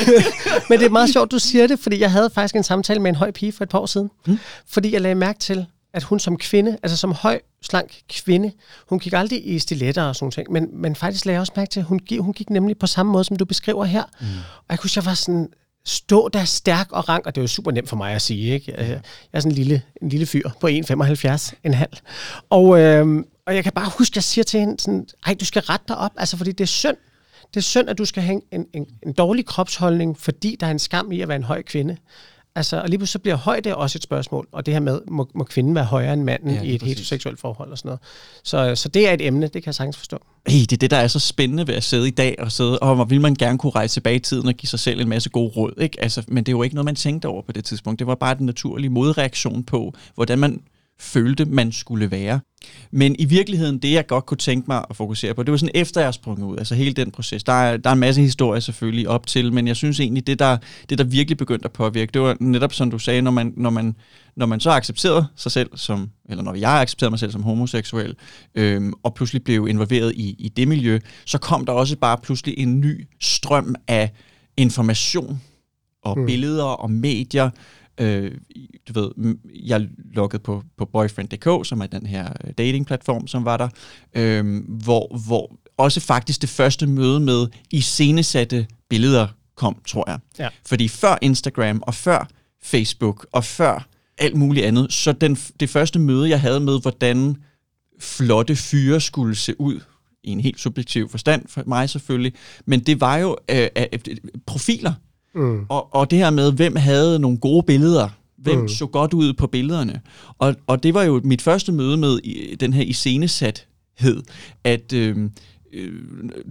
Men 0.68 0.78
det 0.78 0.86
er 0.86 0.90
meget 0.90 1.10
sjovt, 1.12 1.30
du 1.30 1.38
siger 1.38 1.66
det, 1.66 1.78
fordi 1.78 2.00
jeg 2.00 2.12
havde 2.12 2.30
faktisk 2.34 2.56
en 2.56 2.62
samtale 2.62 3.00
med 3.00 3.08
en 3.08 3.14
høj 3.14 3.30
pige 3.30 3.52
for 3.52 3.64
et 3.64 3.68
par 3.68 3.78
år 3.78 3.86
siden. 3.86 4.10
Hmm? 4.26 4.38
Fordi 4.66 4.92
jeg 4.92 5.00
lagde 5.00 5.14
mærke 5.14 5.38
til, 5.38 5.66
at 5.94 6.02
hun 6.02 6.20
som 6.20 6.36
kvinde, 6.36 6.78
altså 6.82 6.96
som 6.96 7.12
høj, 7.12 7.40
slank 7.62 8.00
kvinde, 8.08 8.52
hun 8.88 8.98
gik 8.98 9.12
aldrig 9.12 9.54
i 9.54 9.58
stiletter 9.58 10.02
og 10.02 10.16
sådan 10.16 10.30
ting, 10.30 10.52
men, 10.52 10.68
men 10.72 10.96
faktisk 10.96 11.24
lagde 11.24 11.34
jeg 11.34 11.40
også 11.40 11.52
mærke 11.56 11.70
til, 11.70 11.80
at 11.80 11.86
hun 11.86 11.98
gik, 11.98 12.20
hun 12.20 12.32
gik 12.32 12.50
nemlig 12.50 12.78
på 12.78 12.86
samme 12.86 13.12
måde, 13.12 13.24
som 13.24 13.36
du 13.36 13.44
beskriver 13.44 13.84
her. 13.84 14.02
Mm. 14.20 14.26
Og 14.58 14.64
jeg 14.70 14.78
kunne 14.78 14.90
jeg 14.96 15.06
var 15.06 15.14
sådan, 15.14 15.48
stå 15.86 16.28
der 16.28 16.44
stærk 16.44 16.92
og 16.92 17.08
rank, 17.08 17.26
og 17.26 17.34
det 17.34 17.40
er 17.40 17.42
jo 17.42 17.48
super 17.48 17.70
nemt 17.70 17.88
for 17.88 17.96
mig 17.96 18.14
at 18.14 18.22
sige, 18.22 18.54
ikke? 18.54 18.74
Jeg 18.78 19.00
er 19.32 19.40
sådan 19.40 19.52
en 19.52 19.56
lille, 19.56 19.82
en 20.02 20.08
lille 20.08 20.26
fyr 20.26 20.50
på 20.60 20.66
1,75, 20.66 21.52
en 21.64 21.74
halv. 21.74 21.92
Og, 22.50 22.80
øh, 22.80 23.24
og 23.46 23.54
jeg 23.54 23.64
kan 23.64 23.72
bare 23.72 23.90
huske, 23.98 24.12
at 24.12 24.16
jeg 24.16 24.24
siger 24.24 24.44
til 24.44 24.60
hende 24.60 24.80
sådan, 24.80 25.06
ej, 25.26 25.34
du 25.40 25.44
skal 25.44 25.62
rette 25.62 25.84
dig 25.88 25.98
op, 25.98 26.12
altså 26.16 26.36
fordi 26.36 26.52
det 26.52 26.60
er 26.60 26.66
synd. 26.66 26.96
Det 27.54 27.56
er 27.56 27.64
synd, 27.64 27.88
at 27.88 27.98
du 27.98 28.04
skal 28.04 28.22
have 28.22 28.40
en, 28.50 28.66
en, 28.72 28.86
en 29.06 29.12
dårlig 29.12 29.46
kropsholdning, 29.46 30.18
fordi 30.20 30.56
der 30.60 30.66
er 30.66 30.70
en 30.70 30.78
skam 30.78 31.12
i 31.12 31.20
at 31.20 31.28
være 31.28 31.36
en 31.36 31.44
høj 31.44 31.62
kvinde. 31.62 31.96
Altså, 32.56 32.80
og 32.80 32.88
lige 32.88 32.98
pludselig 32.98 33.12
så 33.12 33.18
bliver 33.18 33.36
højde 33.36 33.76
også 33.76 33.98
et 33.98 34.02
spørgsmål, 34.02 34.48
og 34.52 34.66
det 34.66 34.74
her 34.74 34.80
med, 34.80 35.00
må, 35.08 35.28
må 35.34 35.44
kvinden 35.44 35.74
være 35.74 35.84
højere 35.84 36.12
end 36.12 36.22
manden 36.22 36.54
ja, 36.54 36.62
i 36.62 36.74
et 36.74 36.80
præcis. 36.80 36.96
heteroseksuelt 36.98 37.40
forhold 37.40 37.70
og 37.70 37.78
sådan 37.78 37.88
noget. 37.88 38.00
Så, 38.44 38.82
så 38.82 38.88
det 38.88 39.08
er 39.08 39.12
et 39.12 39.26
emne, 39.26 39.42
det 39.42 39.52
kan 39.52 39.66
jeg 39.66 39.74
sagtens 39.74 39.96
forstå. 39.96 40.18
Hey, 40.46 40.60
det 40.60 40.72
er 40.72 40.76
det, 40.76 40.90
der 40.90 40.96
er 40.96 41.08
så 41.08 41.18
spændende 41.18 41.66
ved 41.66 41.74
at 41.74 41.84
sidde 41.84 42.08
i 42.08 42.10
dag 42.10 42.34
og 42.38 42.52
sidde, 42.52 42.78
og 42.78 42.94
hvor 42.94 43.04
vil 43.04 43.20
man 43.20 43.34
gerne 43.34 43.58
kunne 43.58 43.70
rejse 43.70 43.94
tilbage 43.94 44.16
i 44.16 44.18
tiden 44.18 44.48
og 44.48 44.54
give 44.54 44.68
sig 44.68 44.78
selv 44.78 45.00
en 45.00 45.08
masse 45.08 45.30
gode 45.30 45.52
råd, 45.56 45.72
ikke? 45.80 46.02
Altså, 46.02 46.22
men 46.28 46.44
det 46.44 46.52
er 46.52 46.56
jo 46.56 46.62
ikke 46.62 46.74
noget, 46.74 46.84
man 46.84 46.94
tænkte 46.96 47.26
over 47.26 47.42
på 47.42 47.52
det 47.52 47.64
tidspunkt. 47.64 47.98
Det 47.98 48.06
var 48.06 48.14
bare 48.14 48.34
den 48.34 48.46
naturlige 48.46 48.90
modreaktion 48.90 49.64
på, 49.64 49.94
hvordan 50.14 50.38
man 50.38 50.60
følte, 51.04 51.44
man 51.44 51.72
skulle 51.72 52.10
være. 52.10 52.40
Men 52.90 53.16
i 53.18 53.24
virkeligheden, 53.24 53.78
det 53.78 53.92
jeg 53.92 54.06
godt 54.06 54.26
kunne 54.26 54.38
tænke 54.38 54.64
mig 54.68 54.84
at 54.90 54.96
fokusere 54.96 55.34
på, 55.34 55.42
det 55.42 55.50
var 55.50 55.56
sådan 55.56 55.74
efter 55.74 56.00
jeg 56.00 56.14
sprang 56.14 56.44
ud, 56.44 56.58
altså 56.58 56.74
hele 56.74 56.92
den 56.92 57.10
proces. 57.10 57.44
Der 57.44 57.52
er, 57.52 57.76
der 57.76 57.90
er 57.90 57.94
en 57.94 58.00
masse 58.00 58.20
historie 58.20 58.60
selvfølgelig 58.60 59.08
op 59.08 59.26
til, 59.26 59.52
men 59.52 59.68
jeg 59.68 59.76
synes 59.76 60.00
egentlig, 60.00 60.26
det 60.26 60.38
der, 60.38 60.56
det 60.90 60.98
der 60.98 61.04
virkelig 61.04 61.36
begyndte 61.36 61.64
at 61.64 61.72
påvirke, 61.72 62.10
det 62.12 62.22
var 62.22 62.36
netop 62.40 62.72
som 62.72 62.90
du 62.90 62.98
sagde, 62.98 63.22
når 63.22 63.30
man, 63.30 63.52
når 63.56 63.70
man, 63.70 63.96
når 64.36 64.46
man 64.46 64.60
så 64.60 64.70
accepterede 64.70 65.26
sig 65.36 65.52
selv 65.52 65.70
som, 65.74 66.10
eller 66.28 66.44
når 66.44 66.54
jeg 66.54 66.80
accepterede 66.80 67.10
mig 67.10 67.18
selv 67.18 67.32
som 67.32 67.42
homoseksuel, 67.42 68.14
øhm, 68.54 68.92
og 69.02 69.14
pludselig 69.14 69.44
blev 69.44 69.68
involveret 69.68 70.12
i, 70.14 70.36
i 70.38 70.48
det 70.48 70.68
miljø, 70.68 70.98
så 71.26 71.38
kom 71.38 71.66
der 71.66 71.72
også 71.72 71.96
bare 71.96 72.18
pludselig 72.22 72.54
en 72.58 72.80
ny 72.80 73.06
strøm 73.20 73.74
af 73.88 74.10
information 74.56 75.40
og 76.04 76.18
mm. 76.18 76.26
billeder 76.26 76.64
og 76.64 76.90
medier, 76.90 77.50
Øh, 78.00 78.32
du 78.88 79.00
ved, 79.00 79.36
jeg 79.54 79.88
lukkede 80.14 80.42
på, 80.42 80.62
på 80.78 80.84
boyfriend.dk, 80.84 81.68
som 81.68 81.80
er 81.80 81.86
den 81.86 82.06
her 82.06 82.32
øh, 82.44 82.52
datingplatform, 82.58 83.26
som 83.26 83.44
var 83.44 83.56
der, 83.56 83.68
øh, 84.14 84.62
hvor, 84.68 85.18
hvor 85.26 85.56
også 85.76 86.00
faktisk 86.00 86.42
det 86.42 86.48
første 86.48 86.86
møde 86.86 87.20
med 87.20 87.46
iscenesatte 87.70 88.66
billeder 88.88 89.28
kom, 89.56 89.82
tror 89.86 90.10
jeg. 90.10 90.18
Ja. 90.38 90.48
Fordi 90.66 90.88
før 90.88 91.18
Instagram 91.22 91.82
og 91.86 91.94
før 91.94 92.28
Facebook 92.62 93.26
og 93.32 93.44
før 93.44 93.86
alt 94.18 94.36
muligt 94.36 94.66
andet, 94.66 94.92
så 94.92 95.12
den, 95.12 95.38
det 95.60 95.70
første 95.70 95.98
møde, 95.98 96.28
jeg 96.28 96.40
havde 96.40 96.60
med, 96.60 96.80
hvordan 96.80 97.36
flotte 98.00 98.56
fyre 98.56 99.00
skulle 99.00 99.36
se 99.36 99.60
ud, 99.60 99.80
i 100.24 100.30
en 100.30 100.40
helt 100.40 100.60
subjektiv 100.60 101.08
forstand 101.08 101.48
for 101.48 101.62
mig 101.66 101.90
selvfølgelig, 101.90 102.32
men 102.66 102.80
det 102.80 103.00
var 103.00 103.16
jo 103.16 103.36
øh, 103.50 103.68
øh, 103.76 104.16
profiler. 104.46 104.92
Mm. 105.34 105.66
Og, 105.68 105.94
og 105.94 106.10
det 106.10 106.18
her 106.18 106.30
med, 106.30 106.52
hvem 106.52 106.76
havde 106.76 107.18
nogle 107.18 107.38
gode 107.38 107.62
billeder, 107.62 108.08
hvem 108.36 108.58
mm. 108.58 108.68
så 108.68 108.86
godt 108.86 109.14
ud 109.14 109.32
på 109.32 109.46
billederne. 109.46 110.00
Og, 110.38 110.54
og 110.66 110.82
det 110.82 110.94
var 110.94 111.02
jo 111.02 111.20
mit 111.24 111.42
første 111.42 111.72
møde 111.72 111.96
med 111.96 112.20
den 112.56 112.72
her 112.72 112.82
iscenesathed, 112.82 114.22
at 114.64 114.92
øh, 114.92 115.16
øh, 115.72 115.92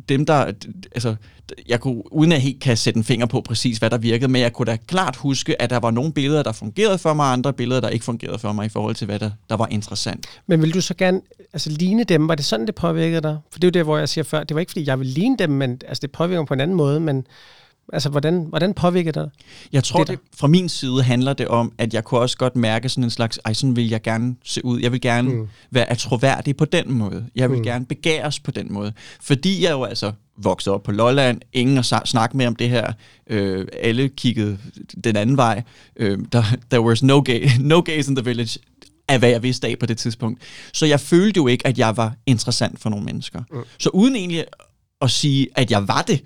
dem 0.09 0.25
der, 0.25 0.51
altså, 0.91 1.15
jeg 1.67 1.79
kunne, 1.79 2.13
uden 2.13 2.31
at 2.31 2.41
helt 2.41 2.61
kan 2.61 2.77
sætte 2.77 2.97
en 2.97 3.03
finger 3.03 3.25
på 3.25 3.41
præcis, 3.41 3.77
hvad 3.77 3.89
der 3.89 3.97
virkede, 3.97 4.31
men 4.31 4.41
jeg 4.41 4.53
kunne 4.53 4.65
da 4.65 4.77
klart 4.87 5.15
huske, 5.15 5.61
at 5.61 5.69
der 5.69 5.79
var 5.79 5.91
nogle 5.91 6.13
billeder, 6.13 6.43
der 6.43 6.51
fungerede 6.51 6.97
for 6.97 7.13
mig, 7.13 7.25
og 7.25 7.33
andre 7.33 7.53
billeder, 7.53 7.81
der 7.81 7.89
ikke 7.89 8.05
fungerede 8.05 8.39
for 8.39 8.53
mig 8.53 8.65
i 8.65 8.69
forhold 8.69 8.95
til, 8.95 9.05
hvad 9.05 9.19
der, 9.19 9.31
der 9.49 9.55
var 9.55 9.67
interessant. 9.71 10.25
Men 10.47 10.61
vil 10.61 10.73
du 10.73 10.81
så 10.81 10.93
gerne 10.93 11.21
altså, 11.53 11.69
ligne 11.69 12.03
dem? 12.03 12.27
Var 12.27 12.35
det 12.35 12.45
sådan, 12.45 12.67
det 12.67 12.75
påvirkede 12.75 13.21
dig? 13.21 13.37
For 13.51 13.59
det 13.59 13.63
er 13.63 13.67
jo 13.67 13.79
det, 13.79 13.83
hvor 13.83 13.97
jeg 13.97 14.09
siger 14.09 14.23
før, 14.23 14.43
det 14.43 14.55
var 14.55 14.59
ikke, 14.59 14.71
fordi 14.71 14.87
jeg 14.87 14.99
ville 14.99 15.13
ligne 15.13 15.37
dem, 15.39 15.49
men 15.49 15.81
altså, 15.87 16.01
det 16.01 16.11
påvirker 16.11 16.41
mig 16.41 16.47
på 16.47 16.53
en 16.53 16.59
anden 16.59 16.77
måde, 16.77 16.99
men 16.99 17.25
Altså, 17.93 18.09
hvordan, 18.09 18.45
hvordan 18.49 18.73
påvirker 18.73 19.11
det 19.11 19.31
Jeg 19.73 19.83
tror, 19.83 20.03
det, 20.03 20.07
det, 20.07 20.19
fra 20.35 20.47
min 20.47 20.69
side 20.69 21.03
handler 21.03 21.33
det 21.33 21.47
om, 21.47 21.71
at 21.77 21.93
jeg 21.93 22.03
kunne 22.03 22.19
også 22.19 22.37
godt 22.37 22.55
mærke 22.55 22.89
sådan 22.89 23.03
en 23.03 23.09
slags, 23.09 23.39
ej, 23.45 23.53
sådan 23.53 23.75
vil 23.75 23.89
jeg 23.89 24.01
gerne 24.01 24.35
se 24.43 24.65
ud. 24.65 24.79
Jeg 24.79 24.91
vil 24.91 25.01
gerne 25.01 25.29
mm. 25.29 25.47
være 25.71 25.91
atroværdig 25.91 26.57
på 26.57 26.65
den 26.65 26.93
måde. 26.93 27.25
Jeg 27.35 27.49
vil 27.49 27.57
mm. 27.57 27.63
gerne 27.63 27.85
begæres 27.85 28.39
på 28.39 28.51
den 28.51 28.73
måde. 28.73 28.93
Fordi 29.21 29.63
jeg 29.63 29.71
jo 29.71 29.83
altså 29.83 30.11
vokset 30.37 30.73
op 30.73 30.83
på 30.83 30.91
Lolland, 30.91 31.41
ingen 31.53 31.75
har 31.75 32.05
snakket 32.05 32.35
med 32.35 32.47
om 32.47 32.55
det 32.55 32.69
her. 32.69 32.93
Øh, 33.29 33.67
alle 33.81 34.09
kiggede 34.09 34.57
den 35.03 35.15
anden 35.15 35.37
vej. 35.37 35.63
Øh, 35.95 36.19
der, 36.31 36.43
there 36.69 36.81
was 36.81 37.03
no, 37.03 37.21
gay, 37.25 37.49
no 37.59 37.79
gays 37.79 38.07
in 38.07 38.15
the 38.15 38.25
village 38.25 38.59
af 39.07 39.19
hvad 39.19 39.29
jeg 39.29 39.43
vidste 39.43 39.67
af 39.67 39.79
på 39.79 39.85
det 39.85 39.97
tidspunkt. 39.97 40.41
Så 40.73 40.85
jeg 40.85 40.99
følte 40.99 41.37
jo 41.37 41.47
ikke, 41.47 41.67
at 41.67 41.77
jeg 41.77 41.97
var 41.97 42.13
interessant 42.25 42.79
for 42.79 42.89
nogle 42.89 43.05
mennesker. 43.05 43.43
Mm. 43.51 43.63
Så 43.79 43.89
uden 43.89 44.15
egentlig 44.15 44.45
at 45.01 45.11
sige, 45.11 45.47
at 45.55 45.71
jeg 45.71 45.87
var 45.87 46.01
det, 46.01 46.23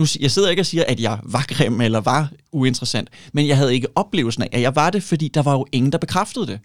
nu, 0.00 0.06
jeg 0.20 0.30
sidder 0.30 0.50
ikke 0.50 0.62
og 0.62 0.66
siger, 0.66 0.84
at 0.88 1.00
jeg 1.00 1.18
var 1.22 1.44
grim 1.48 1.80
eller 1.80 2.00
var 2.00 2.30
uinteressant, 2.52 3.08
men 3.32 3.48
jeg 3.48 3.56
havde 3.56 3.74
ikke 3.74 3.88
oplevelsen 3.94 4.42
af, 4.42 4.48
at 4.52 4.60
jeg 4.60 4.76
var 4.76 4.90
det, 4.90 5.02
fordi 5.02 5.28
der 5.28 5.42
var 5.42 5.52
jo 5.52 5.66
ingen, 5.72 5.92
der 5.92 5.98
bekræftede 5.98 6.46
det. 6.46 6.60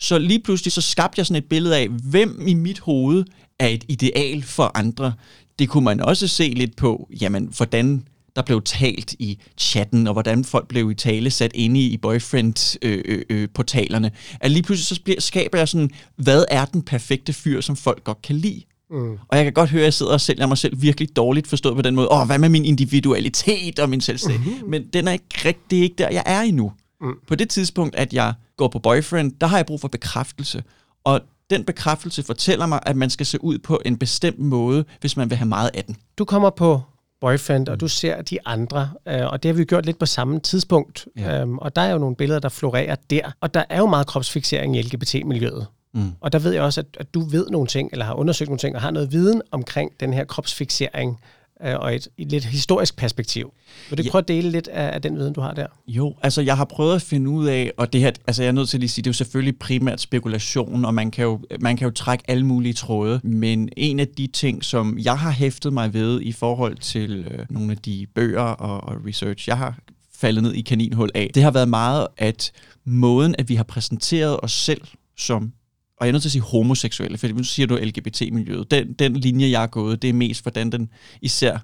Så 0.00 0.18
lige 0.18 0.40
pludselig 0.40 0.72
så 0.72 0.80
skabte 0.80 1.18
jeg 1.18 1.26
sådan 1.26 1.42
et 1.42 1.48
billede 1.48 1.76
af, 1.76 1.88
hvem 1.88 2.42
i 2.46 2.54
mit 2.54 2.78
hoved 2.78 3.24
er 3.58 3.68
et 3.68 3.84
ideal 3.88 4.42
for 4.42 4.70
andre. 4.74 5.12
Det 5.58 5.68
kunne 5.68 5.84
man 5.84 6.00
også 6.00 6.28
se 6.28 6.48
lidt 6.48 6.76
på, 6.76 7.08
jamen, 7.20 7.52
hvordan 7.56 8.04
der 8.36 8.42
blev 8.42 8.62
talt 8.62 9.14
i 9.18 9.38
chatten, 9.58 10.06
og 10.06 10.12
hvordan 10.12 10.44
folk 10.44 10.68
blev 10.68 10.90
i 10.90 10.94
tale 10.94 11.30
sat 11.30 11.50
inde 11.54 11.80
i 11.80 11.96
boyfriend-portalerne. 11.96 14.06
Øh, 14.06 14.10
øh, 14.10 14.14
øh 14.14 14.20
at 14.40 14.50
lige 14.50 14.62
pludselig 14.62 14.86
så 14.86 15.00
skaber 15.18 15.58
jeg 15.58 15.68
sådan, 15.68 15.90
hvad 16.16 16.44
er 16.50 16.64
den 16.64 16.82
perfekte 16.82 17.32
fyr, 17.32 17.60
som 17.60 17.76
folk 17.76 18.04
godt 18.04 18.22
kan 18.22 18.36
lide? 18.36 18.62
Mm. 18.90 19.18
Og 19.28 19.36
jeg 19.36 19.44
kan 19.44 19.52
godt 19.52 19.70
høre, 19.70 19.80
at 19.80 19.84
jeg 19.84 19.94
sidder 19.94 20.12
og 20.12 20.20
sælger 20.20 20.46
mig 20.46 20.58
selv 20.58 20.82
virkelig 20.82 21.16
dårligt 21.16 21.46
forstået 21.46 21.76
på 21.76 21.82
den 21.82 21.94
måde. 21.94 22.08
Åh, 22.12 22.26
hvad 22.26 22.38
med 22.38 22.48
min 22.48 22.64
individualitet 22.64 23.78
og 23.78 23.88
min 23.88 24.00
selvstændighed? 24.00 24.54
Mm-hmm. 24.54 24.70
Men 24.70 24.86
den 24.92 25.08
er 25.08 25.12
ikke 25.12 25.24
rigtig, 25.44 25.70
det 25.70 25.78
er 25.78 25.82
ikke 25.82 25.96
der, 25.98 26.08
jeg 26.10 26.22
er 26.26 26.40
endnu. 26.40 26.72
Mm. 27.00 27.14
På 27.28 27.34
det 27.34 27.48
tidspunkt, 27.48 27.96
at 27.96 28.12
jeg 28.12 28.34
går 28.56 28.68
på 28.68 28.78
boyfriend, 28.78 29.32
der 29.40 29.46
har 29.46 29.56
jeg 29.56 29.66
brug 29.66 29.80
for 29.80 29.88
bekræftelse. 29.88 30.62
Og 31.04 31.20
den 31.50 31.64
bekræftelse 31.64 32.22
fortæller 32.22 32.66
mig, 32.66 32.80
at 32.82 32.96
man 32.96 33.10
skal 33.10 33.26
se 33.26 33.44
ud 33.44 33.58
på 33.58 33.80
en 33.84 33.96
bestemt 33.96 34.38
måde, 34.38 34.84
hvis 35.00 35.16
man 35.16 35.30
vil 35.30 35.38
have 35.38 35.48
meget 35.48 35.70
af 35.74 35.84
den. 35.84 35.96
Du 36.18 36.24
kommer 36.24 36.50
på 36.50 36.80
boyfriend, 37.20 37.68
og 37.68 37.80
du 37.80 37.88
ser 37.88 38.22
de 38.22 38.38
andre, 38.46 38.90
øh, 39.08 39.26
og 39.26 39.42
det 39.42 39.48
har 39.48 39.56
vi 39.56 39.64
gjort 39.64 39.86
lidt 39.86 39.98
på 39.98 40.06
samme 40.06 40.40
tidspunkt. 40.40 41.06
Ja. 41.16 41.40
Øhm, 41.40 41.58
og 41.58 41.76
der 41.76 41.82
er 41.82 41.92
jo 41.92 41.98
nogle 41.98 42.16
billeder, 42.16 42.40
der 42.40 42.48
florerer 42.48 42.94
der. 43.10 43.30
Og 43.40 43.54
der 43.54 43.64
er 43.68 43.78
jo 43.78 43.86
meget 43.86 44.06
kropsfixering 44.06 44.76
i 44.76 44.82
LGBT-miljøet. 44.82 45.66
Mm. 45.94 46.12
Og 46.20 46.32
der 46.32 46.38
ved 46.38 46.52
jeg 46.52 46.62
også, 46.62 46.80
at, 46.80 46.86
at 47.00 47.14
du 47.14 47.20
ved 47.20 47.46
nogle 47.50 47.66
ting, 47.66 47.88
eller 47.92 48.04
har 48.04 48.14
undersøgt 48.14 48.48
nogle 48.48 48.58
ting, 48.58 48.76
og 48.76 48.82
har 48.82 48.90
noget 48.90 49.12
viden 49.12 49.42
omkring 49.50 49.90
den 50.00 50.12
her 50.12 50.24
kropsfixering, 50.24 51.18
øh, 51.64 51.78
og 51.78 51.94
et, 51.94 52.08
et 52.18 52.30
lidt 52.30 52.44
historisk 52.44 52.96
perspektiv. 52.96 53.52
Vil 53.90 53.98
du 53.98 54.02
ja. 54.02 54.10
prøve 54.10 54.22
at 54.22 54.28
dele 54.28 54.50
lidt 54.50 54.68
af, 54.68 54.94
af 54.94 55.02
den 55.02 55.18
viden, 55.18 55.32
du 55.32 55.40
har 55.40 55.52
der? 55.52 55.66
Jo, 55.86 56.14
altså 56.22 56.42
jeg 56.42 56.56
har 56.56 56.64
prøvet 56.64 56.94
at 56.94 57.02
finde 57.02 57.30
ud 57.30 57.46
af, 57.46 57.72
og 57.76 57.92
det 57.92 58.00
her, 58.00 58.10
altså 58.26 58.42
jeg 58.42 58.48
er 58.48 58.52
nødt 58.52 58.68
til 58.68 58.76
at 58.76 58.80
lige 58.80 58.88
sige, 58.88 59.02
det 59.02 59.06
er 59.06 59.10
jo 59.10 59.14
selvfølgelig 59.14 59.58
primært 59.58 60.00
spekulation, 60.00 60.84
og 60.84 60.94
man 60.94 61.10
kan, 61.10 61.24
jo, 61.24 61.40
man 61.60 61.76
kan 61.76 61.84
jo 61.84 61.90
trække 61.90 62.24
alle 62.28 62.46
mulige 62.46 62.72
tråde, 62.72 63.20
men 63.24 63.68
en 63.76 64.00
af 64.00 64.08
de 64.08 64.26
ting, 64.26 64.64
som 64.64 64.98
jeg 64.98 65.18
har 65.18 65.30
hæftet 65.30 65.72
mig 65.72 65.94
ved 65.94 66.20
i 66.20 66.32
forhold 66.32 66.76
til 66.76 67.26
øh, 67.30 67.46
nogle 67.50 67.72
af 67.72 67.78
de 67.78 68.06
bøger 68.14 68.42
og, 68.42 68.88
og 68.88 69.06
research, 69.06 69.48
jeg 69.48 69.58
har 69.58 69.78
faldet 70.14 70.42
ned 70.42 70.52
i 70.52 70.60
kaninhul 70.60 71.10
af, 71.14 71.30
det 71.34 71.42
har 71.42 71.50
været 71.50 71.68
meget, 71.68 72.06
at 72.16 72.52
måden, 72.84 73.34
at 73.38 73.48
vi 73.48 73.54
har 73.54 73.64
præsenteret 73.64 74.36
os 74.42 74.52
selv 74.52 74.82
som 75.16 75.52
og 76.00 76.06
jeg 76.06 76.08
er 76.08 76.12
nødt 76.12 76.22
til 76.22 76.28
at 76.28 76.32
sige 76.32 76.42
homoseksuelle, 76.42 77.18
for 77.18 77.28
nu 77.28 77.44
siger 77.44 77.66
du 77.66 77.76
LGBT-miljøet. 77.76 78.70
Den, 78.70 78.92
den 78.92 79.16
linje, 79.16 79.50
jeg 79.50 79.60
har 79.60 79.66
gået, 79.66 80.02
det 80.02 80.10
er 80.10 80.14
mest, 80.14 80.42
hvordan 80.42 80.72
den 80.72 80.90
især 81.20 81.58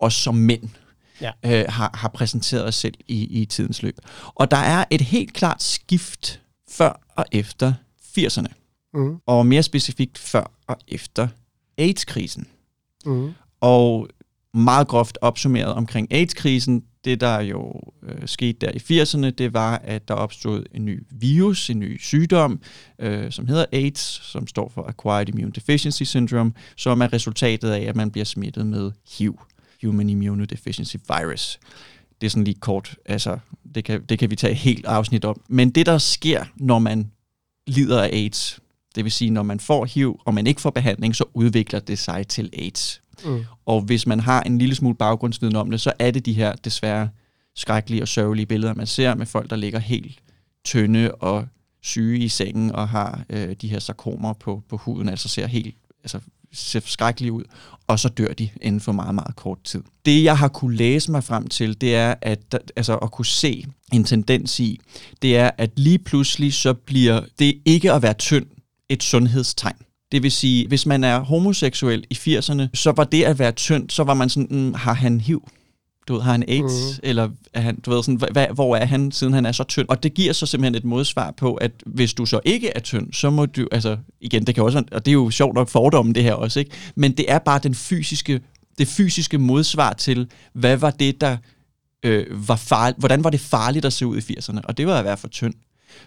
os 0.00 0.14
som 0.14 0.34
mænd 0.34 0.68
ja. 1.20 1.30
øh, 1.44 1.64
har, 1.68 1.90
har 1.94 2.08
præsenteret 2.08 2.64
os 2.64 2.74
selv 2.74 2.94
i, 3.06 3.42
i 3.42 3.44
tidens 3.44 3.82
løb. 3.82 3.98
Og 4.34 4.50
der 4.50 4.56
er 4.56 4.84
et 4.90 5.00
helt 5.00 5.32
klart 5.32 5.62
skift 5.62 6.40
før 6.70 7.00
og 7.16 7.24
efter 7.32 7.72
80'erne. 8.18 8.52
Mm. 8.94 9.16
Og 9.26 9.46
mere 9.46 9.62
specifikt 9.62 10.18
før 10.18 10.52
og 10.66 10.76
efter 10.88 11.28
AIDS-krisen. 11.78 12.46
Mm. 13.06 13.32
Og 13.60 14.08
meget 14.54 14.88
groft 14.88 15.18
opsummeret 15.20 15.74
omkring 15.74 16.12
AIDS-krisen, 16.12 16.84
det 17.06 17.20
der 17.20 17.40
jo 17.40 17.80
øh, 18.02 18.28
skete 18.28 18.66
der 18.66 18.70
i 18.74 19.00
80'erne, 19.00 19.30
det 19.30 19.54
var, 19.54 19.78
at 19.84 20.08
der 20.08 20.14
opstod 20.14 20.64
en 20.74 20.84
ny 20.84 21.02
virus, 21.10 21.70
en 21.70 21.78
ny 21.78 22.00
sygdom, 22.00 22.60
øh, 22.98 23.32
som 23.32 23.46
hedder 23.46 23.64
AIDS, 23.72 24.00
som 24.24 24.46
står 24.46 24.68
for 24.74 24.82
Acquired 24.82 25.28
Immune 25.28 25.52
Deficiency 25.52 26.02
Syndrome, 26.02 26.52
som 26.76 27.00
er 27.00 27.12
resultatet 27.12 27.70
af, 27.70 27.80
at 27.80 27.96
man 27.96 28.10
bliver 28.10 28.24
smittet 28.24 28.66
med 28.66 28.92
HIV, 29.18 29.40
Human 29.82 30.10
Immunodeficiency 30.10 30.96
Virus. 31.08 31.58
Det 32.20 32.26
er 32.26 32.30
sådan 32.30 32.44
lige 32.44 32.60
kort, 32.60 32.96
altså 33.06 33.38
det 33.74 33.84
kan, 33.84 34.04
det 34.08 34.18
kan 34.18 34.30
vi 34.30 34.36
tage 34.36 34.54
helt 34.54 34.86
afsnit 34.86 35.24
om. 35.24 35.40
Men 35.48 35.70
det, 35.70 35.86
der 35.86 35.98
sker, 35.98 36.44
når 36.56 36.78
man 36.78 37.10
lider 37.66 38.02
af 38.02 38.08
AIDS, 38.12 38.60
det 38.94 39.04
vil 39.04 39.12
sige, 39.12 39.30
når 39.30 39.42
man 39.42 39.60
får 39.60 39.84
HIV, 39.84 40.20
og 40.24 40.34
man 40.34 40.46
ikke 40.46 40.60
får 40.60 40.70
behandling, 40.70 41.16
så 41.16 41.24
udvikler 41.34 41.80
det 41.80 41.98
sig 41.98 42.28
til 42.28 42.50
AIDS. 42.52 43.00
Mm. 43.24 43.44
Og 43.66 43.80
hvis 43.80 44.06
man 44.06 44.20
har 44.20 44.42
en 44.42 44.58
lille 44.58 44.74
smule 44.74 44.94
baggrundsviden 44.94 45.56
om 45.56 45.70
det, 45.70 45.80
så 45.80 45.92
er 45.98 46.10
det 46.10 46.26
de 46.26 46.32
her 46.32 46.52
desværre 46.52 47.08
skrækkelige 47.54 48.02
og 48.02 48.08
sørgelige 48.08 48.46
billeder, 48.46 48.74
man 48.74 48.86
ser 48.86 49.14
med 49.14 49.26
folk, 49.26 49.50
der 49.50 49.56
ligger 49.56 49.78
helt 49.78 50.18
tynde 50.64 51.14
og 51.14 51.46
syge 51.82 52.18
i 52.18 52.28
sengen 52.28 52.72
og 52.72 52.88
har 52.88 53.24
øh, 53.30 53.56
de 53.60 53.68
her 53.68 53.78
sarkomer 53.78 54.32
på, 54.32 54.62
på 54.68 54.76
huden, 54.76 55.08
altså 55.08 55.28
ser 55.28 55.46
helt 55.46 55.76
altså, 56.02 56.20
ser 56.52 56.80
skrækkelige 56.84 57.32
ud, 57.32 57.44
og 57.86 57.98
så 57.98 58.08
dør 58.08 58.32
de 58.32 58.48
inden 58.60 58.80
for 58.80 58.92
meget, 58.92 59.14
meget 59.14 59.36
kort 59.36 59.58
tid. 59.64 59.82
Det, 60.04 60.24
jeg 60.24 60.38
har 60.38 60.48
kunne 60.48 60.76
læse 60.76 61.10
mig 61.10 61.24
frem 61.24 61.46
til, 61.46 61.80
det 61.80 61.94
er 61.94 62.14
at, 62.22 62.58
altså, 62.76 62.96
at 62.96 63.10
kunne 63.10 63.26
se 63.26 63.66
en 63.92 64.04
tendens 64.04 64.60
i, 64.60 64.80
det 65.22 65.36
er, 65.36 65.50
at 65.58 65.70
lige 65.78 65.98
pludselig 65.98 66.54
så 66.54 66.74
bliver 66.74 67.20
det 67.38 67.62
ikke 67.64 67.92
at 67.92 68.02
være 68.02 68.14
tynd 68.14 68.46
et 68.88 69.02
sundhedstegn. 69.02 69.76
Det 70.12 70.22
vil 70.22 70.32
sige, 70.32 70.68
hvis 70.68 70.86
man 70.86 71.04
er 71.04 71.20
homoseksuel 71.20 72.04
i 72.10 72.14
80'erne, 72.14 72.62
så 72.74 72.92
var 72.96 73.04
det 73.04 73.24
at 73.24 73.38
være 73.38 73.52
tynd, 73.52 73.90
så 73.90 74.04
var 74.04 74.14
man 74.14 74.28
sådan, 74.28 74.48
mm, 74.50 74.74
har 74.74 74.94
han 74.94 75.20
HIV? 75.20 75.48
Du 76.08 76.14
ved, 76.14 76.22
har 76.22 76.32
han 76.32 76.44
AIDS? 76.48 76.98
Mm. 76.98 77.00
Eller 77.02 77.28
er 77.54 77.60
han, 77.60 77.80
du 77.80 77.90
ved, 77.90 78.02
sådan, 78.02 78.30
hvad, 78.32 78.46
hvor 78.54 78.76
er 78.76 78.84
han, 78.84 79.12
siden 79.12 79.32
han 79.32 79.46
er 79.46 79.52
så 79.52 79.64
tynd? 79.64 79.88
Og 79.88 80.02
det 80.02 80.14
giver 80.14 80.32
så 80.32 80.46
simpelthen 80.46 80.74
et 80.74 80.84
modsvar 80.84 81.30
på, 81.30 81.54
at 81.54 81.70
hvis 81.86 82.14
du 82.14 82.26
så 82.26 82.40
ikke 82.44 82.68
er 82.68 82.80
tynd, 82.80 83.12
så 83.12 83.30
må 83.30 83.46
du, 83.46 83.68
altså 83.72 83.96
igen, 84.20 84.46
det 84.46 84.54
kan 84.54 84.64
også, 84.64 84.84
og 84.92 85.06
det 85.06 85.10
er 85.10 85.14
jo 85.14 85.30
sjovt 85.30 85.54
nok 85.54 85.68
fordommen 85.68 86.14
det 86.14 86.22
her 86.22 86.32
også, 86.32 86.58
ikke? 86.58 86.70
Men 86.94 87.12
det 87.12 87.32
er 87.32 87.38
bare 87.38 87.60
den 87.62 87.74
fysiske, 87.74 88.40
det 88.78 88.88
fysiske 88.88 89.38
modsvar 89.38 89.92
til, 89.92 90.30
hvad 90.52 90.76
var 90.76 90.90
det, 90.90 91.20
der 91.20 91.36
øh, 92.02 92.48
var 92.48 92.56
farligt, 92.56 92.98
hvordan 92.98 93.24
var 93.24 93.30
det 93.30 93.40
farligt 93.40 93.84
at 93.84 93.92
se 93.92 94.06
ud 94.06 94.16
i 94.16 94.32
80'erne? 94.32 94.60
Og 94.64 94.76
det 94.76 94.86
var 94.86 94.98
at 94.98 95.04
være 95.04 95.16
for 95.16 95.28
tynd. 95.28 95.54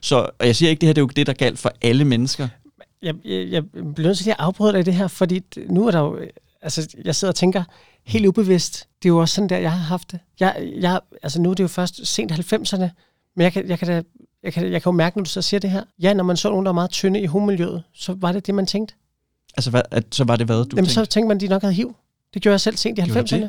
Så 0.02 0.30
og 0.40 0.48
jeg 0.48 0.56
siger 0.56 0.70
ikke, 0.70 0.82
det 0.82 0.88
her 0.88 0.94
det 0.94 1.02
er 1.02 1.04
jo 1.04 1.10
det, 1.16 1.28
der 1.28 1.34
galt 1.34 1.60
for 1.60 1.72
alle 1.82 2.06
mennesker 2.06 2.48
jeg, 3.02 3.16
jeg, 3.26 3.48
jeg 3.52 3.64
bliver 3.72 4.08
nødt 4.08 4.18
til 4.18 4.30
at 4.30 4.36
afbryde 4.40 4.74
dig 4.74 4.80
i 4.80 4.84
det 4.84 4.94
her, 4.94 5.08
fordi 5.08 5.44
nu 5.70 5.88
er 5.88 5.92
der 5.92 6.00
jo, 6.00 6.20
altså 6.62 6.96
jeg 7.06 7.16
sidder 7.16 7.32
og 7.32 7.36
tænker 7.36 7.64
helt 8.04 8.26
ubevidst, 8.26 8.88
det 9.04 9.10
er 9.10 9.14
jo 9.14 9.18
også 9.18 9.36
sådan 9.36 9.50
der, 9.50 9.58
jeg 9.58 9.72
har 9.72 9.80
haft 9.80 10.12
det. 10.12 10.20
Jeg, 10.40 10.72
jeg, 10.76 11.00
altså 11.24 11.42
nu 11.42 11.50
er 11.50 11.54
det 11.54 11.64
jo 11.64 11.68
først 11.68 12.08
sent 12.08 12.32
90'erne, 12.32 12.90
men 13.36 13.44
jeg 13.44 13.54
kan, 13.54 13.70
jeg 13.70 13.80
kan 13.80 13.88
da 13.88 14.04
jeg 14.44 14.54
kan, 14.54 14.72
jeg 14.72 14.84
kan 14.84 14.92
jo 14.92 14.96
mærke, 14.96 15.18
når 15.18 15.24
du 15.24 15.30
så 15.30 15.42
siger 15.42 15.60
det 15.60 15.70
her. 15.70 15.84
Ja, 16.02 16.14
når 16.14 16.24
man 16.24 16.38
så 16.38 16.50
nogen, 16.50 16.66
der 16.66 16.70
er 16.70 16.74
meget 16.74 16.90
tynde 16.90 17.20
i 17.20 17.26
homomiljøet, 17.26 17.84
så 17.94 18.16
var 18.18 18.32
det 18.32 18.48
det, 18.48 18.56
man 18.56 18.66
tænkte. 18.66 18.96
Altså, 19.58 19.70
hvad, 19.70 19.82
at, 19.92 20.04
så 20.12 20.24
var 20.24 20.36
det 20.36 20.46
hvad, 20.46 20.56
du 20.56 20.62
Jamen, 20.62 20.76
tænkte? 20.76 20.94
så 20.94 21.06
tænkte 21.06 21.28
man, 21.28 21.38
at 21.38 21.42
de 21.42 21.48
nok 21.48 21.62
havde 21.62 21.74
hiv. 21.74 21.96
Det 22.34 22.42
gjorde 22.42 22.54
jeg 22.54 22.62
selv 22.62 22.78
sent 22.78 23.00
i 23.00 23.02
90'erne. 23.02 23.48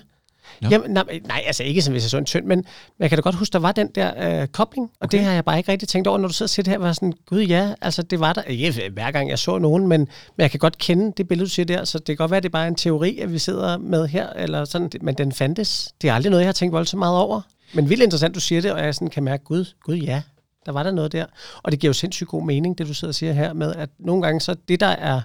No. 0.60 0.68
Jamen, 0.70 0.90
nej, 0.90 1.20
nej, 1.26 1.42
altså 1.46 1.62
ikke 1.62 1.82
som 1.82 1.92
hvis 1.92 2.04
jeg 2.04 2.10
så 2.10 2.18
en 2.18 2.24
tynd, 2.24 2.46
men 2.46 2.64
jeg 2.98 3.08
kan 3.08 3.16
da 3.16 3.22
godt 3.22 3.34
huske, 3.34 3.52
der 3.52 3.58
var 3.58 3.72
den 3.72 3.88
der 3.94 4.40
øh, 4.42 4.48
kobling, 4.48 4.90
og 5.00 5.04
okay. 5.04 5.18
det 5.18 5.26
har 5.26 5.32
jeg 5.32 5.44
bare 5.44 5.58
ikke 5.58 5.72
rigtig 5.72 5.88
tænkt 5.88 6.08
over, 6.08 6.18
når 6.18 6.28
du 6.28 6.34
sidder 6.34 6.46
og 6.46 6.50
siger 6.50 6.64
det 6.64 6.70
her, 6.70 6.78
var 6.78 6.92
sådan, 6.92 7.12
gud 7.26 7.40
ja, 7.40 7.74
altså 7.80 8.02
det 8.02 8.20
var 8.20 8.32
der, 8.32 8.42
ikke 8.42 8.90
hver 8.92 9.10
gang 9.10 9.30
jeg 9.30 9.38
så 9.38 9.58
nogen, 9.58 9.88
men, 9.88 10.00
men 10.00 10.42
jeg 10.42 10.50
kan 10.50 10.60
godt 10.60 10.78
kende 10.78 11.12
det 11.16 11.28
billede, 11.28 11.46
du 11.46 11.50
siger 11.50 11.66
der, 11.66 11.84
så 11.84 11.98
det 11.98 12.06
kan 12.06 12.16
godt 12.16 12.30
være, 12.30 12.36
at 12.36 12.42
det 12.42 12.48
er 12.48 12.52
bare 12.52 12.68
en 12.68 12.74
teori, 12.74 13.18
at 13.18 13.32
vi 13.32 13.38
sidder 13.38 13.78
med 13.78 14.08
her, 14.08 14.28
eller 14.32 14.64
sådan, 14.64 14.90
men 15.00 15.14
den 15.14 15.32
fandtes. 15.32 15.92
Det 16.02 16.10
er 16.10 16.14
aldrig 16.14 16.30
noget, 16.30 16.42
jeg 16.42 16.48
har 16.48 16.52
tænkt 16.52 16.72
voldsomt 16.72 16.98
meget 16.98 17.16
over. 17.16 17.40
Men 17.74 17.88
vildt 17.88 18.02
interessant, 18.02 18.34
du 18.34 18.40
siger 18.40 18.60
det, 18.60 18.72
og 18.72 18.84
jeg 18.84 18.94
sådan 18.94 19.08
kan 19.08 19.22
mærke, 19.22 19.44
gud, 19.44 19.64
gud 19.82 19.96
ja, 19.96 20.22
der 20.66 20.72
var 20.72 20.82
der 20.82 20.90
noget 20.90 21.12
der. 21.12 21.26
Og 21.62 21.72
det 21.72 21.80
giver 21.80 21.88
jo 21.88 21.92
sindssygt 21.94 22.28
god 22.28 22.44
mening, 22.44 22.78
det 22.78 22.86
du 22.86 22.94
sidder 22.94 23.10
og 23.10 23.14
siger 23.14 23.32
her 23.32 23.52
med, 23.52 23.74
at 23.74 23.90
nogle 23.98 24.22
gange 24.22 24.40
så 24.40 24.56
det, 24.68 24.80
der 24.80 24.86
er, 24.86 25.20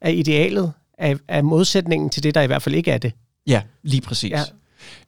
er 0.00 0.10
idealet, 0.10 0.72
er, 0.98 1.16
er 1.28 1.42
modsætningen 1.42 2.10
til 2.10 2.22
det, 2.22 2.34
der 2.34 2.40
i 2.42 2.46
hvert 2.46 2.62
fald 2.62 2.74
ikke 2.74 2.90
er 2.90 2.98
det. 2.98 3.12
Ja, 3.48 3.62
lige 3.82 4.00
præcis. 4.00 4.30
Ja. 4.30 4.42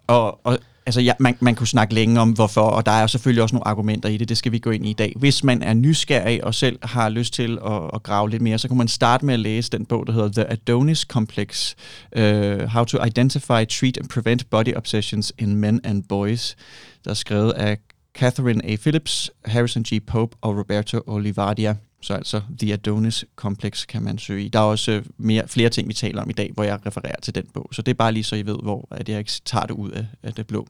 Og, 0.07 0.47
og 0.47 0.59
altså, 0.87 1.01
ja, 1.01 1.13
man, 1.19 1.37
man 1.41 1.55
kunne 1.55 1.67
snakke 1.67 1.95
længe 1.95 2.21
om, 2.21 2.31
hvorfor, 2.31 2.61
og 2.61 2.87
der 2.87 2.93
er 2.93 3.07
selvfølgelig 3.07 3.43
også 3.43 3.55
nogle 3.55 3.69
argumenter 3.69 4.09
i 4.09 4.17
det, 4.17 4.29
det 4.29 4.37
skal 4.37 4.53
vi 4.53 4.59
gå 4.59 4.71
ind 4.71 4.87
i 4.87 4.91
i 4.91 4.93
dag. 4.93 5.13
Hvis 5.17 5.45
man 5.45 5.63
er 5.63 5.75
nysgerrig 5.75 6.45
og 6.45 6.55
selv 6.55 6.79
har 6.83 7.09
lyst 7.09 7.35
til 7.35 7.59
at, 7.67 7.91
at 7.95 8.03
grave 8.03 8.31
lidt 8.31 8.43
mere, 8.43 8.59
så 8.59 8.69
kan 8.69 8.77
man 8.77 8.89
starte 8.89 9.27
med 9.27 9.35
at 9.35 9.41
læse 9.41 9.71
den 9.71 9.87
bog, 9.87 10.07
der 10.07 10.13
hedder 10.13 10.29
The 10.33 10.53
Adonis 10.53 10.99
Complex, 10.99 11.75
uh, 12.19 12.23
How 12.63 12.85
to 12.85 13.05
Identify, 13.05 13.65
Treat 13.71 13.97
and 13.97 14.09
Prevent 14.09 14.51
Body 14.51 14.77
Obsessions 14.77 15.33
in 15.39 15.57
Men 15.57 15.81
and 15.85 16.03
Boys, 16.09 16.57
der 17.05 17.11
er 17.11 17.15
skrevet 17.15 17.53
af 17.53 17.79
Catherine 18.15 18.65
A. 18.65 18.77
Phillips, 18.77 19.31
Harrison 19.45 19.83
G. 19.83 20.07
Pope 20.07 20.37
og 20.41 20.59
Roberto 20.59 21.01
Olivardia. 21.07 21.77
Så 22.03 22.15
altså 22.15 22.41
The 22.59 22.73
Adonis 22.73 23.25
Complex 23.37 23.87
kan 23.87 24.03
man 24.03 24.19
søge 24.19 24.45
i. 24.45 24.49
Der 24.49 24.59
er 24.59 24.63
også 24.63 24.93
øh, 24.93 25.05
mere, 25.19 25.49
flere 25.49 25.69
ting, 25.69 25.89
vi 25.89 25.95
taler 25.95 26.23
om 26.23 26.31
i 26.31 26.33
dag, 26.33 26.51
hvor 26.55 26.65
jeg 26.65 26.87
refererer 26.87 27.21
til 27.23 27.35
den 27.35 27.45
bog. 27.55 27.69
Så 27.73 27.83
det 27.83 27.91
er 27.91 27.95
bare 27.95 28.13
lige 28.13 28.25
så 28.25 28.37
I 28.37 28.47
ved, 28.47 28.57
hvor 28.63 28.89
at 28.91 29.09
jeg 29.09 29.19
ikke 29.19 29.33
tager 29.45 29.67
det 29.67 29.75
ud 29.75 29.91
af, 29.91 30.07
af 30.23 30.33
det 30.33 30.47
blå. 30.47 30.67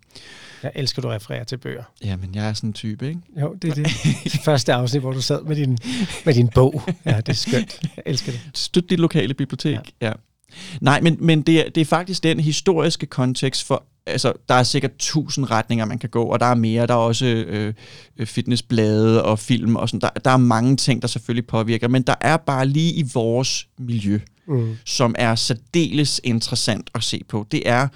Jeg 0.63 0.73
elsker, 0.75 0.99
at 0.99 1.03
du 1.03 1.09
refererer 1.09 1.45
til 1.45 1.57
bøger. 1.57 1.83
Jamen, 2.05 2.35
jeg 2.35 2.49
er 2.49 2.53
sådan 2.53 2.71
en 2.71 2.75
type, 2.75 3.09
ikke? 3.09 3.21
Jo, 3.41 3.55
det 3.55 3.71
er 3.71 3.75
det. 3.75 3.87
Første 4.45 4.73
afsnit, 4.73 5.03
hvor 5.03 5.13
du 5.13 5.21
sad 5.21 5.43
med 5.43 5.57
din, 5.57 5.79
med 6.25 6.35
din 6.35 6.49
bog. 6.49 6.83
Ja, 7.05 7.17
det 7.17 7.29
er 7.29 7.33
skønt. 7.33 7.81
Jeg 7.97 8.03
elsker 8.07 8.33
det. 8.33 8.41
Støt 8.55 8.91
dit 8.91 9.01
lokale 9.01 9.35
bibliotek, 9.35 9.79
ja. 10.01 10.07
ja. 10.07 10.13
Nej, 10.81 11.01
men, 11.01 11.17
men 11.21 11.43
det, 11.43 11.67
er, 11.67 11.71
det 11.71 11.81
er 11.81 11.85
faktisk 11.85 12.23
den 12.23 12.41
historiske 12.41 13.07
kontekst 13.07 13.67
for 13.67 13.85
altså, 14.07 14.33
der 14.49 14.55
er 14.55 14.63
sikkert 14.63 14.91
tusind 14.99 15.51
retninger, 15.51 15.85
man 15.85 15.99
kan 15.99 16.11
gå, 16.11 16.23
og 16.23 16.41
der 16.41 16.47
er 16.47 16.55
mere. 16.55 16.87
Der 16.87 16.95
er 16.95 16.99
også 16.99 17.27
øh, 17.27 17.75
fitnessblade 18.25 19.25
og 19.25 19.39
film 19.39 19.77
og 19.77 19.89
sådan. 19.89 20.01
Der, 20.01 20.21
der 20.25 20.31
er 20.31 20.37
mange 20.37 20.77
ting, 20.77 21.03
der 21.03 21.09
selvfølgelig 21.09 21.47
påvirker, 21.47 21.89
men 21.89 22.03
der 22.03 22.15
er 22.21 22.37
bare 22.37 22.67
lige 22.67 22.95
i 22.95 23.05
vores 23.15 23.69
miljø, 23.79 24.21
mm. 24.47 24.77
som 24.85 25.15
er 25.19 25.35
særdeles 25.35 26.21
interessant 26.25 26.91
at 26.95 27.03
se 27.03 27.23
på. 27.29 27.47
Det 27.51 27.69
er, 27.69 27.89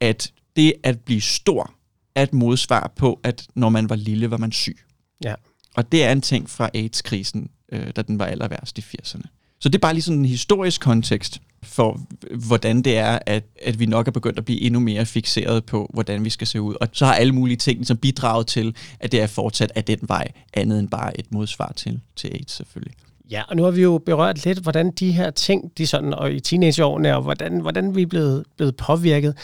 at 0.00 0.32
det 0.56 0.72
at 0.82 1.00
blive 1.00 1.20
stor 1.20 1.74
er 2.14 2.22
et 2.22 2.32
modsvar 2.32 2.92
på, 2.96 3.20
at 3.24 3.46
når 3.54 3.68
man 3.68 3.88
var 3.88 3.96
lille, 3.96 4.30
var 4.30 4.36
man 4.36 4.52
syg. 4.52 4.78
Ja. 5.24 5.34
Og 5.74 5.92
det 5.92 6.04
er 6.04 6.12
en 6.12 6.20
ting 6.20 6.50
fra 6.50 6.70
AIDS-krisen, 6.74 7.50
øh, 7.72 7.86
da 7.96 8.02
den 8.02 8.18
var 8.18 8.26
aller 8.26 8.48
værst 8.48 8.78
i 8.78 8.80
80'erne. 8.80 9.22
Så 9.60 9.68
det 9.68 9.74
er 9.74 9.78
bare 9.78 9.92
lige 9.92 10.02
sådan 10.02 10.18
en 10.18 10.24
historisk 10.24 10.80
kontekst 10.80 11.40
for, 11.62 12.00
hvordan 12.46 12.82
det 12.82 12.98
er, 12.98 13.18
at, 13.26 13.44
at 13.62 13.78
vi 13.78 13.86
nok 13.86 14.06
er 14.06 14.10
begyndt 14.10 14.38
at 14.38 14.44
blive 14.44 14.60
endnu 14.60 14.80
mere 14.80 15.06
fixeret 15.06 15.64
på, 15.64 15.90
hvordan 15.94 16.24
vi 16.24 16.30
skal 16.30 16.46
se 16.46 16.60
ud. 16.60 16.74
Og 16.80 16.88
så 16.92 17.06
har 17.06 17.14
alle 17.14 17.32
mulige 17.32 17.56
ting 17.56 17.86
som 17.86 17.96
bidraget 17.96 18.46
til, 18.46 18.76
at 19.00 19.12
det 19.12 19.22
er 19.22 19.26
fortsat 19.26 19.72
af 19.74 19.84
den 19.84 19.98
vej, 20.02 20.28
andet 20.54 20.78
end 20.78 20.88
bare 20.88 21.20
et 21.20 21.32
modsvar 21.32 21.72
til, 21.76 22.00
til 22.16 22.28
AIDS 22.28 22.52
selvfølgelig. 22.52 22.94
Ja, 23.30 23.42
og 23.48 23.56
nu 23.56 23.62
har 23.62 23.70
vi 23.70 23.82
jo 23.82 23.98
berørt 24.06 24.44
lidt, 24.44 24.58
hvordan 24.58 24.90
de 24.90 25.12
her 25.12 25.30
ting, 25.30 25.78
de 25.78 25.86
sådan, 25.86 26.14
og 26.14 26.32
i 26.32 26.40
teenageårene, 26.40 27.16
og 27.16 27.22
hvordan, 27.22 27.60
hvordan 27.60 27.94
vi 27.96 28.02
er 28.02 28.06
blevet, 28.06 28.44
blevet 28.56 28.76
påvirket. 28.76 29.36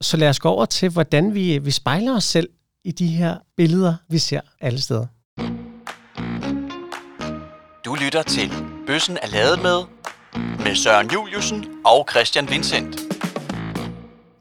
Så 0.00 0.16
lad 0.16 0.28
os 0.28 0.38
gå 0.38 0.48
over 0.48 0.64
til, 0.64 0.88
hvordan 0.88 1.34
vi, 1.34 1.58
vi 1.58 1.70
spejler 1.70 2.16
os 2.16 2.24
selv 2.24 2.48
i 2.84 2.92
de 2.92 3.06
her 3.06 3.36
billeder, 3.56 3.94
vi 4.08 4.18
ser 4.18 4.40
alle 4.60 4.80
steder. 4.80 5.06
Du 7.84 7.94
lytter 7.94 8.22
til 8.22 8.52
Bøssen 8.86 9.18
er 9.22 9.28
lavet 9.28 9.62
med 9.62 9.82
med 10.70 10.76
Søren 10.76 11.10
Juliusen 11.12 11.64
og 11.84 12.06
Christian 12.10 12.50
Vincent. 12.50 13.00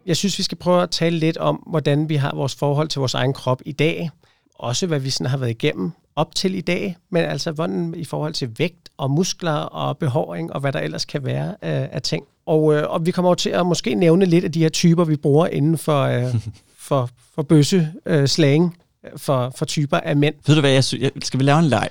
Jeg 0.06 0.18
synes, 0.18 0.38
vi 0.38 0.44
skal 0.44 0.58
prøve 0.58 0.84
at 0.84 0.89
tale 0.89 1.20
lidt 1.20 1.38
om, 1.38 1.56
hvordan 1.56 2.10
vi 2.10 2.15
har 2.15 2.36
vores 2.36 2.56
forhold 2.56 2.88
til 2.88 3.00
vores 3.00 3.13
egen 3.13 3.34
krop 3.34 3.62
i 3.65 3.72
dag. 3.72 4.10
Også 4.56 4.88
hvad 4.88 5.00
vi 5.00 5.10
sådan 5.10 5.28
har 5.30 5.38
været 5.38 5.50
igennem 5.50 5.92
op 6.15 6.36
til 6.36 6.56
i 6.56 6.62
dag, 6.62 6.96
men 7.12 7.24
altså 7.24 7.52
hvordan 7.52 7.94
i 7.98 8.06
forhold 8.06 8.34
til 8.34 8.50
vægt 8.58 8.89
og 8.98 9.12
muskler 9.12 9.52
og 9.52 9.98
behåring 9.98 10.54
og 10.54 10.60
hvad 10.60 10.74
der 10.74 10.80
ellers 10.80 11.06
kan 11.06 11.26
være 11.26 11.50
øh, 11.50 11.88
af 11.92 12.02
ting. 12.02 12.26
Og, 12.46 12.74
øh, 12.74 12.89
og 12.89 13.06
vi 13.06 13.12
kommer 13.12 13.30
over 13.30 13.36
til 13.36 13.50
at 13.50 13.65
måske 13.65 13.96
nævne 13.96 14.26
lidt 14.26 14.46
af 14.46 14.52
de 14.52 14.60
her 14.60 14.70
typer, 14.70 15.06
vi 15.06 15.15
bruger 15.15 15.48
inden 15.48 15.78
for, 15.78 16.02
øh, 16.04 16.36
for, 16.88 17.10
for 17.36 17.42
bøsse 17.42 17.92
øh, 18.06 18.28
slang 18.28 18.78
for, 19.18 19.54
for 19.56 19.65
typer 19.65 19.98
af 19.98 20.15
mænd. 20.15 20.36
Ved 20.48 20.56
du 20.56 20.62
hvad, 20.62 20.72
jeg, 20.72 20.84
jeg 21.00 21.12
skal 21.22 21.39
vi 21.39 21.44
lave 21.44 21.60
en 21.60 21.65
leg? 21.65 21.89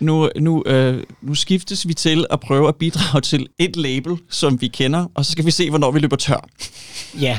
Nu, 0.00 0.30
nu, 0.40 0.62
øh, 0.66 1.02
nu 1.22 1.34
skiftes 1.34 1.88
vi 1.88 1.94
til 1.94 2.26
at 2.30 2.40
prøve 2.40 2.68
at 2.68 2.76
bidrage 2.76 3.20
til 3.20 3.46
et 3.58 3.76
label, 3.76 4.16
som 4.30 4.60
vi 4.60 4.68
kender, 4.68 5.06
og 5.14 5.24
så 5.24 5.32
skal 5.32 5.46
vi 5.46 5.50
se, 5.50 5.70
hvornår 5.70 5.90
vi 5.90 5.98
løber 5.98 6.16
tør. 6.16 6.48
Ja, 7.20 7.38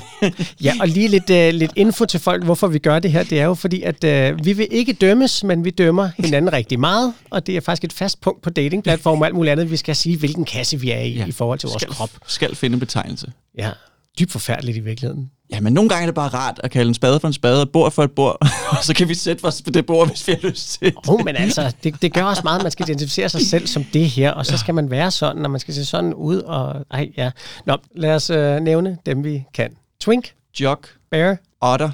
ja 0.61 0.73
og 0.79 0.87
lige 0.87 1.07
lidt, 1.07 1.29
øh, 1.29 1.53
lidt 1.53 1.71
info 1.75 2.05
til 2.05 2.19
folk, 2.19 2.43
hvorfor 2.43 2.67
vi 2.67 2.79
gør 2.79 2.99
det 2.99 3.11
her. 3.11 3.23
Det 3.23 3.39
er 3.39 3.45
jo 3.45 3.53
fordi, 3.53 3.81
at 3.81 4.03
øh, 4.03 4.45
vi 4.45 4.53
vil 4.53 4.67
ikke 4.71 4.93
dømmes, 4.93 5.43
men 5.43 5.65
vi 5.65 5.69
dømmer 5.69 6.09
hinanden 6.17 6.53
rigtig 6.53 6.79
meget, 6.79 7.13
og 7.29 7.47
det 7.47 7.57
er 7.57 7.61
faktisk 7.61 7.83
et 7.83 7.93
fast 7.93 8.21
punkt 8.21 8.41
på 8.41 8.49
datingplatform 8.49 9.21
og 9.21 9.25
alt 9.25 9.35
muligt 9.35 9.51
andet. 9.51 9.71
Vi 9.71 9.77
skal 9.77 9.95
sige, 9.95 10.17
hvilken 10.17 10.45
kasse 10.45 10.79
vi 10.79 10.91
er 10.91 10.99
i 10.99 11.13
ja. 11.13 11.25
i 11.25 11.31
forhold 11.31 11.59
til 11.59 11.69
vores 11.69 11.81
skal, 11.81 11.93
krop. 11.93 12.09
Skal 12.27 12.55
finde 12.55 12.79
betegnelse. 12.79 13.31
Ja, 13.57 13.71
dybt 14.19 14.31
forfærdeligt 14.31 14.77
i 14.77 14.79
virkeligheden. 14.79 15.29
Ja, 15.51 15.61
men 15.61 15.73
nogle 15.73 15.89
gange 15.89 16.01
er 16.01 16.05
det 16.05 16.15
bare 16.15 16.29
rart 16.29 16.59
at 16.63 16.71
kalde 16.71 16.87
en 16.87 16.93
spade 16.93 17.19
for 17.19 17.27
en 17.27 17.33
spade, 17.33 17.61
og 17.61 17.69
bord 17.69 17.91
for 17.91 18.03
et 18.03 18.11
bord, 18.11 18.37
og 18.77 18.83
så 18.83 18.93
kan 18.93 19.09
vi 19.09 19.13
sætte 19.13 19.45
os 19.45 19.61
på 19.61 19.69
det 19.69 19.85
bord, 19.85 20.07
hvis 20.07 20.27
vi 20.27 20.31
har 20.41 20.49
lyst 20.49 20.69
til 20.69 20.81
det. 20.81 21.09
Oh, 21.09 21.25
men 21.25 21.35
altså, 21.35 21.73
det, 21.83 22.01
det 22.01 22.13
gør 22.13 22.23
også 22.23 22.41
meget, 22.43 22.59
at 22.59 22.63
man 22.63 22.71
skal 22.71 22.89
identificere 22.89 23.29
sig 23.29 23.41
selv 23.41 23.67
som 23.67 23.83
det 23.83 24.09
her, 24.09 24.31
og 24.31 24.45
så 24.45 24.57
skal 24.57 24.75
man 24.75 24.91
være 24.91 25.11
sådan, 25.11 25.45
og 25.45 25.51
man 25.51 25.59
skal 25.59 25.73
se 25.73 25.85
sådan 25.85 26.13
ud, 26.13 26.37
og 26.37 26.85
ej, 26.91 27.09
ja. 27.17 27.31
Nå, 27.65 27.77
lad 27.95 28.15
os 28.15 28.29
øh, 28.29 28.59
nævne 28.59 28.97
dem, 29.05 29.23
vi 29.23 29.43
kan. 29.53 29.77
Twink. 29.99 30.33
Jog. 30.59 30.79
Bear. 31.11 31.37
Otter. 31.61 31.91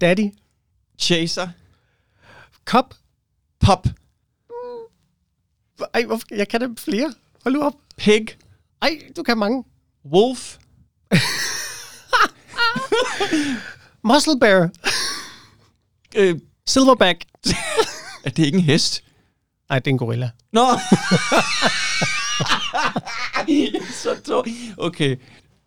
Daddy. 0.00 0.32
Chaser. 0.98 1.48
Cop. 2.64 2.94
Pop. 3.60 3.86
Ej, 5.94 6.04
hvorfor? 6.04 6.26
jeg 6.30 6.48
kan 6.48 6.60
dem 6.60 6.76
flere. 6.76 7.12
Hold 7.44 7.54
nu 7.54 7.62
op. 7.62 7.74
Pig. 7.96 8.26
Ej, 8.82 8.90
du 9.16 9.22
kan 9.22 9.38
mange. 9.38 9.64
Wolf. 10.12 10.56
Muscle 14.04 14.40
bear. 14.40 14.70
Øh, 16.16 16.38
Silverback. 16.66 17.24
er 18.24 18.30
det 18.30 18.46
ikke 18.46 18.58
en 18.58 18.64
hest? 18.64 19.02
Nej, 19.68 19.78
det 19.78 19.86
er 19.86 19.90
en 19.90 19.98
gorilla. 19.98 20.30
Nå! 20.52 20.66
så 24.02 24.22
to. 24.24 24.44
Okay, 24.76 25.16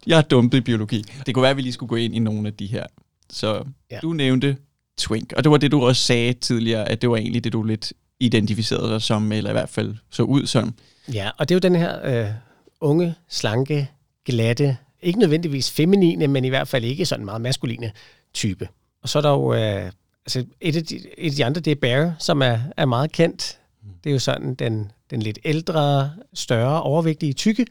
jeg 0.07 0.17
er 0.17 0.21
dumpet 0.21 0.57
i 0.57 0.61
biologi. 0.61 1.05
Det 1.25 1.33
kunne 1.33 1.41
være, 1.41 1.51
at 1.51 1.57
vi 1.57 1.61
lige 1.61 1.73
skulle 1.73 1.89
gå 1.89 1.95
ind 1.95 2.15
i 2.15 2.19
nogle 2.19 2.47
af 2.47 2.53
de 2.53 2.65
her. 2.65 2.85
Så 3.29 3.63
ja. 3.91 3.99
du 4.01 4.13
nævnte 4.13 4.57
twink, 4.97 5.33
og 5.37 5.43
det 5.43 5.51
var 5.51 5.57
det, 5.57 5.71
du 5.71 5.81
også 5.81 6.03
sagde 6.03 6.33
tidligere, 6.33 6.89
at 6.89 7.01
det 7.01 7.09
var 7.09 7.17
egentlig 7.17 7.43
det, 7.43 7.53
du 7.53 7.63
lidt 7.63 7.93
identificerede 8.19 8.91
dig 8.91 9.01
som, 9.01 9.31
eller 9.31 9.49
i 9.49 9.53
hvert 9.53 9.69
fald 9.69 9.95
så 10.09 10.23
ud 10.23 10.45
som. 10.45 10.73
Ja, 11.13 11.29
og 11.37 11.49
det 11.49 11.55
er 11.55 11.57
jo 11.57 11.59
den 11.59 11.75
her 11.75 12.05
øh, 12.05 12.33
unge, 12.81 13.15
slanke, 13.29 13.91
glatte, 14.25 14.77
ikke 15.01 15.19
nødvendigvis 15.19 15.71
feminine, 15.71 16.27
men 16.27 16.45
i 16.45 16.49
hvert 16.49 16.67
fald 16.67 16.83
ikke 16.83 17.05
sådan 17.05 17.25
meget 17.25 17.41
maskuline 17.41 17.91
type. 18.33 18.67
Og 19.01 19.09
så 19.09 19.17
er 19.17 19.21
der 19.21 19.29
jo, 19.29 19.53
øh, 19.53 19.91
altså 20.25 20.45
et 20.61 20.75
af, 20.75 20.83
de, 20.83 20.95
et 21.17 21.31
af 21.31 21.35
de 21.35 21.45
andre, 21.45 21.61
det 21.61 21.71
er 21.71 21.75
Bear, 21.75 22.15
som 22.19 22.41
er, 22.41 22.59
er 22.77 22.85
meget 22.85 23.11
kendt. 23.11 23.59
Det 24.03 24.09
er 24.09 24.13
jo 24.13 24.19
sådan 24.19 24.55
den, 24.55 24.91
den 25.11 25.21
lidt 25.21 25.39
ældre, 25.45 26.11
større, 26.33 26.81
overvægtige, 26.81 27.33
tykke 27.33 27.65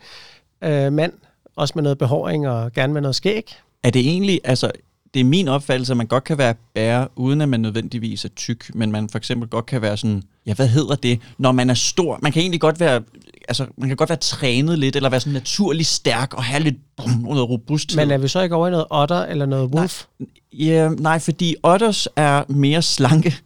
øh, 0.65 0.93
mand, 0.93 1.13
også 1.57 1.73
med 1.75 1.83
noget 1.83 1.99
behåring 1.99 2.49
og 2.49 2.73
gerne 2.73 2.93
med 2.93 3.01
noget 3.01 3.17
skæg. 3.17 3.55
Er 3.83 3.91
det 3.91 4.01
egentlig, 4.01 4.41
altså 4.45 4.71
det 5.15 5.21
er 5.21 5.25
min 5.25 5.49
opfattelse, 5.49 5.93
at 5.93 5.97
man 5.97 6.07
godt 6.07 6.25
kan 6.25 6.39
være 6.39 6.55
bære, 6.75 7.09
uden 7.17 7.41
at 7.41 7.49
man 7.49 7.61
nødvendigvis 7.61 8.25
er 8.25 8.29
tyk, 8.29 8.71
men 8.75 8.93
man 8.93 9.09
for 9.09 9.19
eksempel 9.19 9.49
godt 9.49 9.67
kan 9.67 9.83
være 9.83 9.97
sådan, 9.97 10.23
ja, 10.47 10.55
hvad 10.55 10.69
hedder 10.69 10.95
det, 10.95 11.21
når 11.39 11.53
man 11.53 11.71
er 11.71 11.75
stor? 11.75 12.19
Man 12.23 12.33
kan 12.33 12.43
egentlig 12.43 12.61
godt 12.61 12.81
være, 12.81 13.03
altså, 13.49 13.67
man 13.77 13.89
kan 13.89 13.97
godt 13.97 14.11
være 14.11 14.19
trænet 14.19 14.79
lidt, 14.79 14.97
eller 14.97 15.09
være 15.09 15.21
sådan 15.21 15.33
naturlig 15.33 15.87
stærk, 15.87 16.35
og 16.35 16.45
have 16.45 16.63
lidt 16.63 16.77
brum, 16.97 17.11
noget 17.11 17.49
robusthed. 17.49 17.97
Men 17.97 18.11
er 18.11 18.19
vi 18.19 18.29
så 18.29 18.41
ikke 18.41 18.55
over 18.55 18.69
i 18.69 18.71
noget 18.71 18.87
otter, 18.91 19.25
eller 19.25 19.47
noget 19.47 19.71
wolf? 19.75 20.05
Nej, 20.19 20.29
ja, 20.53 20.89
nej 20.89 21.19
fordi 21.19 21.57
otters 21.63 22.09
er 22.17 22.45
mere 22.49 22.83
slanke, 22.83 23.37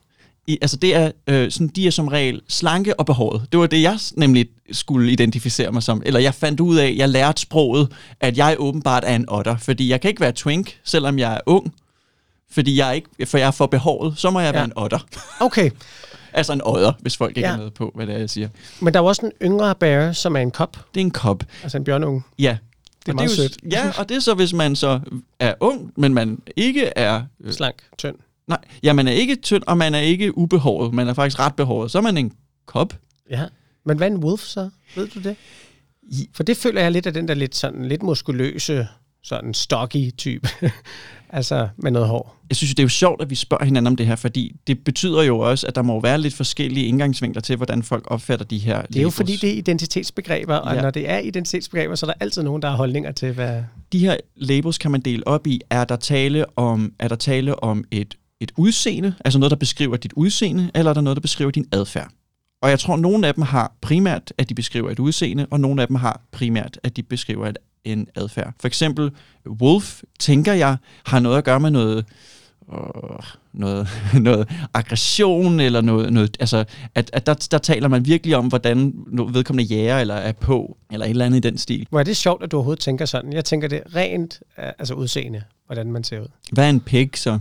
i, 0.47 0.59
altså 0.63 0.77
det 0.77 0.95
er, 0.95 1.11
øh, 1.27 1.51
sådan, 1.51 1.69
de 1.69 1.87
er 1.87 1.91
som 1.91 2.09
regel 2.09 2.41
slanke 2.49 3.01
og 3.01 3.07
behåret. 3.07 3.47
Det 3.53 3.61
var 3.61 3.67
det, 3.67 3.83
jeg 3.83 3.99
nemlig 4.17 4.49
skulle 4.73 5.13
identificere 5.13 5.73
mig 5.73 5.83
som. 5.83 6.03
Eller 6.07 6.21
jeg 6.21 6.35
fandt 6.35 6.61
ud 6.61 6.77
af, 6.77 6.95
jeg 6.97 7.09
lærte 7.09 7.41
sproget, 7.41 7.93
at 8.21 8.37
jeg 8.37 8.57
åbenbart 8.59 9.05
er 9.07 9.17
en 9.17 9.25
otter. 9.29 9.57
Fordi 9.57 9.89
jeg 9.91 10.01
kan 10.01 10.09
ikke 10.09 10.21
være 10.21 10.33
twink, 10.33 10.81
selvom 10.85 11.19
jeg 11.19 11.35
er 11.35 11.41
ung. 11.47 11.75
Fordi 12.51 12.79
jeg 12.79 12.89
er, 12.89 12.93
ikke, 12.93 13.27
for 13.27 13.39
jeg 13.39 13.47
er 13.47 13.51
for 13.51 13.67
behåret, 13.67 14.19
så 14.19 14.31
må 14.31 14.41
jeg 14.41 14.47
ja. 14.55 14.59
være 14.59 14.65
en 14.65 14.73
otter. 14.77 14.99
Okay. 15.41 15.71
altså 16.33 16.53
en 16.53 16.61
odder, 16.65 16.93
hvis 17.01 17.17
folk 17.17 17.37
ikke 17.37 17.49
ja. 17.49 17.55
er 17.55 17.59
med 17.59 17.71
på, 17.71 17.93
hvad 17.95 18.07
det 18.07 18.15
er, 18.15 18.19
jeg 18.19 18.31
siger. 18.31 18.49
Men 18.81 18.95
der 18.95 19.01
er 19.01 19.05
også 19.05 19.27
en 19.27 19.33
yngre 19.43 19.75
bear, 19.75 20.13
som 20.13 20.37
er 20.37 20.41
en 20.41 20.51
kop. 20.51 20.77
Det 20.95 21.01
er 21.01 21.05
en 21.05 21.11
kop. 21.11 21.45
Altså 21.63 21.79
en 21.79 21.85
bjørnunge. 21.85 22.23
Ja. 22.39 22.57
Det 23.07 23.09
er 23.09 23.13
og 23.13 23.15
meget 23.15 23.31
det 23.31 23.39
er 23.39 23.43
jo, 23.43 23.49
sødt. 23.49 23.73
Ja, 23.73 23.93
og 23.99 24.09
det 24.09 24.17
er 24.17 24.21
så, 24.21 24.35
hvis 24.35 24.53
man 24.53 24.77
så 24.77 25.01
er 25.39 25.55
ung, 25.61 25.93
men 25.97 26.15
man 26.15 26.39
ikke 26.57 26.87
er... 26.97 27.23
Øh, 27.45 27.53
Slank, 27.53 27.77
tynd. 27.99 28.17
Nej, 28.47 28.59
ja, 28.83 28.93
man 28.93 29.09
er 29.09 29.13
ikke 29.13 29.37
tynd, 29.37 29.63
og 29.67 29.79
man 29.79 29.95
er 29.95 30.01
ikke 30.01 30.39
ubehåret. 30.39 30.95
Man 30.95 31.09
er 31.09 31.15
faktisk 31.15 31.39
ret 31.39 31.55
behåret. 31.57 31.91
Så 31.91 31.99
er 31.99 32.03
man 32.03 32.17
en 32.17 32.33
kop. 32.67 32.99
Ja, 33.31 33.45
men 33.87 33.97
hvad 33.97 34.09
er 34.09 34.15
en 34.15 34.25
wolf 34.25 34.41
så? 34.41 34.71
Ved 34.97 35.09
du 35.09 35.21
det? 35.21 35.37
For 36.35 36.43
det 36.43 36.57
føler 36.57 36.81
jeg 36.81 36.93
lidt 36.93 37.07
af 37.07 37.15
den 37.15 37.29
der 37.29 37.35
lidt, 37.35 37.57
sådan, 37.57 37.85
lidt 37.85 38.03
muskuløse, 38.03 38.89
sådan 39.23 39.55
stocky 39.55 40.11
type. 40.17 40.49
altså 41.33 41.69
med 41.77 41.91
noget 41.91 42.09
hår. 42.09 42.37
Jeg 42.49 42.57
synes 42.57 42.75
det 42.75 42.79
er 42.79 42.85
jo 42.85 42.89
sjovt, 42.89 43.23
at 43.23 43.31
vi 43.31 43.35
spørger 43.35 43.65
hinanden 43.65 43.87
om 43.87 43.97
det 43.97 44.07
her, 44.07 44.17
fordi 44.17 44.57
det 44.67 44.85
betyder 44.85 45.23
jo 45.23 45.39
også, 45.39 45.67
at 45.67 45.75
der 45.75 45.83
må 45.83 46.01
være 46.01 46.19
lidt 46.19 46.35
forskellige 46.35 46.87
indgangsvinkler 46.87 47.43
til, 47.43 47.57
hvordan 47.57 47.83
folk 47.83 48.05
opfatter 48.07 48.45
de 48.45 48.59
her 48.59 48.83
Det 48.83 48.97
er 48.97 49.03
jo 49.03 49.11
fordi, 49.11 49.37
det 49.37 49.51
er 49.51 49.55
identitetsbegreber, 49.55 50.57
og 50.57 50.75
ja. 50.75 50.83
når 50.83 50.91
det 50.91 51.11
er 51.11 51.19
identitetsbegreber, 51.19 51.95
så 51.95 52.07
er 52.07 52.11
der 52.11 52.15
altid 52.21 52.43
nogen, 52.43 52.63
der 52.63 52.71
har 52.71 52.77
holdninger 52.77 53.13
til, 53.13 53.33
hvad... 53.33 53.63
De 53.93 53.99
her 53.99 54.17
labels 54.37 54.79
kan 54.79 54.91
man 54.91 55.01
dele 55.01 55.27
op 55.27 55.47
i. 55.47 55.61
Er 55.71 55.85
der 55.85 55.97
tale 55.97 56.59
om, 56.59 56.93
er 56.99 57.09
der 57.09 57.17
tale 57.17 57.63
om 57.63 57.85
et 57.91 58.15
et 58.43 58.53
udseende, 58.57 59.15
altså 59.25 59.39
noget, 59.39 59.51
der 59.51 59.57
beskriver 59.57 59.97
dit 59.97 60.13
udseende, 60.13 60.71
eller 60.75 60.91
er 60.91 60.95
der 60.95 61.01
noget, 61.01 61.17
der 61.17 61.21
beskriver 61.21 61.51
din 61.51 61.67
adfærd? 61.73 62.11
Og 62.63 62.71
jeg 62.71 62.81
tror, 62.81 62.95
at 62.95 63.01
nogle 63.01 63.27
af 63.27 63.35
dem 63.35 63.43
har 63.43 63.73
primært, 63.81 64.33
at 64.39 64.49
de 64.49 64.55
beskriver 64.55 64.91
et 64.91 64.99
udseende, 64.99 65.47
og 65.51 65.61
nogle 65.61 65.83
af 65.83 65.89
dem 65.89 65.97
har 65.97 66.21
primært, 66.31 66.79
at 66.83 66.97
de 66.97 67.03
beskriver 67.03 67.47
et, 67.47 67.59
en 67.85 68.09
adfærd. 68.15 68.55
For 68.61 68.67
eksempel 68.67 69.11
Wolf, 69.47 70.03
tænker 70.19 70.53
jeg, 70.53 70.77
har 71.07 71.21
noget 71.21 71.39
at 71.39 71.45
gøre 71.45 71.61
med 71.61 71.71
noget 71.71 72.05
øh, 72.73 72.79
noget, 73.53 73.89
noget 74.29 74.49
aggression, 74.75 75.61
eller 75.61 75.81
noget, 75.81 76.13
noget 76.13 76.37
altså, 76.41 76.65
at, 76.95 77.11
at 77.13 77.27
der, 77.27 77.35
der 77.51 77.59
taler 77.59 77.89
man 77.89 78.07
virkelig 78.07 78.37
om, 78.37 78.47
hvordan 78.47 78.93
vedkommende 79.33 79.75
jæger 79.75 79.99
eller 79.99 80.15
er 80.15 80.33
på, 80.33 80.77
eller 80.93 81.07
et 81.07 81.11
eller 81.11 81.27
andet 81.27 81.45
i 81.45 81.49
den 81.49 81.59
stil. 81.59 81.87
Hvor 81.91 82.01
er 82.01 82.05
det 82.05 82.17
sjovt, 82.17 82.43
at 82.43 82.51
du 82.53 82.57
overhovedet 82.57 82.83
tænker 82.83 83.05
sådan. 83.05 83.33
Jeg 83.33 83.45
tænker 83.45 83.69
det 83.69 83.83
rent 83.95 84.41
øh, 84.59 84.65
altså 84.79 84.95
udseende, 84.95 85.43
hvordan 85.67 85.93
man 85.93 86.05
ser 86.05 86.21
ud. 86.21 86.27
Hvad 86.53 86.65
er 86.65 86.71
en 86.71 86.81
pig 86.81 87.11
så? 87.15 87.39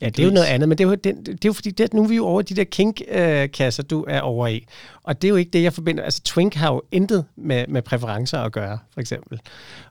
Ja, 0.00 0.06
det 0.06 0.18
er 0.18 0.24
jo 0.24 0.30
noget 0.30 0.46
andet, 0.46 0.68
men 0.68 0.78
det 0.78 0.84
er 0.84 0.88
jo, 0.88 0.94
det, 0.94 1.14
det 1.26 1.32
er 1.32 1.36
jo 1.46 1.52
fordi, 1.52 1.70
det, 1.70 1.94
nu 1.94 2.02
er 2.04 2.08
vi 2.08 2.16
jo 2.16 2.26
over 2.26 2.42
de 2.42 2.54
der 2.54 2.64
kink-kasser, 2.64 3.82
du 3.82 4.04
er 4.08 4.20
over 4.20 4.46
i. 4.46 4.66
Og 5.02 5.22
det 5.22 5.28
er 5.28 5.30
jo 5.30 5.36
ikke 5.36 5.50
det, 5.50 5.62
jeg 5.62 5.72
forbinder. 5.72 6.02
Altså, 6.02 6.20
Twink 6.24 6.54
har 6.54 6.72
jo 6.72 6.82
intet 6.92 7.24
med, 7.36 7.64
med 7.68 7.82
præferencer 7.82 8.38
at 8.38 8.52
gøre, 8.52 8.78
for 8.94 9.00
eksempel. 9.00 9.40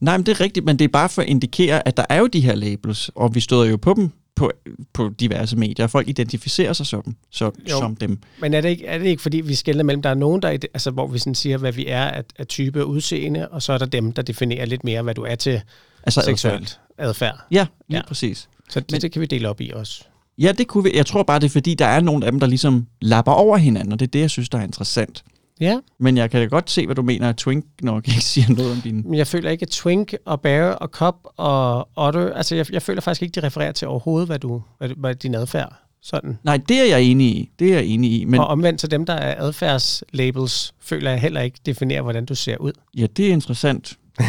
Nej, 0.01 0.17
men 0.17 0.25
det 0.25 0.31
er 0.31 0.41
rigtigt, 0.41 0.65
men 0.65 0.79
det 0.79 0.85
er 0.85 0.89
bare 0.89 1.09
for 1.09 1.21
at 1.21 1.27
indikere, 1.27 1.87
at 1.87 1.97
der 1.97 2.05
er 2.09 2.19
jo 2.19 2.27
de 2.27 2.39
her 2.39 2.55
labels, 2.55 3.11
og 3.15 3.35
vi 3.35 3.39
støder 3.39 3.65
jo 3.65 3.77
på 3.77 3.93
dem 3.93 4.11
på, 4.39 4.51
på 4.93 5.09
diverse 5.19 5.57
medier. 5.57 5.87
Folk 5.87 6.07
identificerer 6.07 6.73
sig 6.73 6.85
som, 6.85 7.15
så, 7.29 7.51
som 7.67 7.95
dem. 7.95 8.19
Men 8.41 8.53
er 8.53 8.61
det, 8.61 8.69
ikke, 8.69 8.85
er 8.85 8.97
det 8.97 9.05
ikke, 9.05 9.21
fordi 9.21 9.41
vi 9.41 9.55
skiller 9.55 9.83
mellem, 9.83 10.01
der 10.01 10.09
er 10.09 10.13
nogen, 10.13 10.41
der, 10.41 10.49
altså, 10.49 10.91
hvor 10.91 11.07
vi 11.07 11.19
sådan 11.19 11.35
siger, 11.35 11.57
hvad 11.57 11.71
vi 11.71 11.87
er 11.87 12.05
af, 12.05 12.23
af 12.39 12.47
type 12.47 12.85
udseende, 12.85 13.47
og 13.47 13.61
så 13.61 13.73
er 13.73 13.77
der 13.77 13.85
dem, 13.85 14.11
der 14.11 14.21
definerer 14.21 14.65
lidt 14.65 14.83
mere, 14.83 15.01
hvad 15.01 15.15
du 15.15 15.23
er 15.23 15.35
til 15.35 15.61
altså 16.03 16.21
seksuelt 16.21 16.79
adfærd. 16.97 17.39
Ja, 17.51 17.67
lige 17.87 17.97
ja. 17.97 18.07
præcis. 18.07 18.49
Så 18.69 18.79
det, 18.79 18.91
Men, 18.91 19.01
det 19.01 19.11
kan 19.11 19.21
vi 19.21 19.25
dele 19.25 19.49
op 19.49 19.61
i 19.61 19.71
også. 19.75 20.03
Ja, 20.37 20.51
det 20.51 20.67
kunne 20.67 20.83
vi. 20.83 20.91
Jeg 20.95 21.05
tror 21.05 21.23
bare, 21.23 21.39
det 21.39 21.45
er 21.45 21.49
fordi, 21.49 21.73
der 21.73 21.85
er 21.85 22.01
nogle 22.01 22.25
af 22.25 22.31
dem, 22.31 22.39
der 22.39 22.47
ligesom 22.47 22.87
lapper 23.01 23.31
over 23.31 23.57
hinanden, 23.57 23.93
og 23.93 23.99
det 23.99 24.07
er 24.07 24.11
det, 24.11 24.19
jeg 24.19 24.29
synes, 24.29 24.49
der 24.49 24.57
er 24.57 24.63
interessant. 24.63 25.23
Ja. 25.59 25.79
Men 25.99 26.17
jeg 26.17 26.31
kan 26.31 26.41
da 26.41 26.45
godt 26.45 26.69
se, 26.69 26.85
hvad 26.85 26.95
du 26.95 27.01
mener, 27.01 27.29
at 27.29 27.37
Twink 27.37 27.65
nok 27.81 28.07
ikke 28.07 28.21
siger 28.33 28.53
noget 28.53 28.71
om 28.71 28.81
din... 28.81 29.15
Jeg 29.15 29.27
føler 29.27 29.49
ikke, 29.49 29.63
at 29.63 29.69
Twink 29.69 30.13
og 30.25 30.41
Bear 30.41 30.71
og 30.71 30.87
Cop 30.87 31.15
og 31.37 31.89
Otter, 31.95 32.33
altså 32.33 32.55
jeg, 32.55 32.73
jeg 32.73 32.81
føler 32.81 33.01
faktisk 33.01 33.21
ikke, 33.21 33.41
de 33.41 33.47
refererer 33.47 33.71
til 33.71 33.87
overhovedet, 33.87 34.27
hvad, 34.27 34.39
du, 34.39 34.61
hvad, 34.77 34.89
hvad 34.97 35.15
din 35.15 35.35
adfærd 35.35 35.73
sådan. 36.01 36.37
Nej, 36.43 36.59
det 36.69 36.79
er 36.79 36.85
jeg 36.85 37.01
enig 37.01 37.27
i. 37.27 37.51
Det 37.59 37.69
er 37.69 37.75
jeg 37.75 37.85
enig 37.85 38.21
i. 38.21 38.25
Men... 38.25 38.39
Og 38.39 38.47
omvendt 38.47 38.79
til 38.79 38.91
dem, 38.91 39.05
der 39.05 39.13
er 39.13 39.43
adfærdslabels, 39.43 40.73
føler 40.81 41.11
jeg 41.11 41.21
heller 41.21 41.41
ikke 41.41 41.59
definerer, 41.65 42.01
hvordan 42.01 42.25
du 42.25 42.35
ser 42.35 42.57
ud. 42.57 42.71
Ja, 42.97 43.07
det 43.17 43.27
er 43.27 43.31
interessant. 43.31 43.97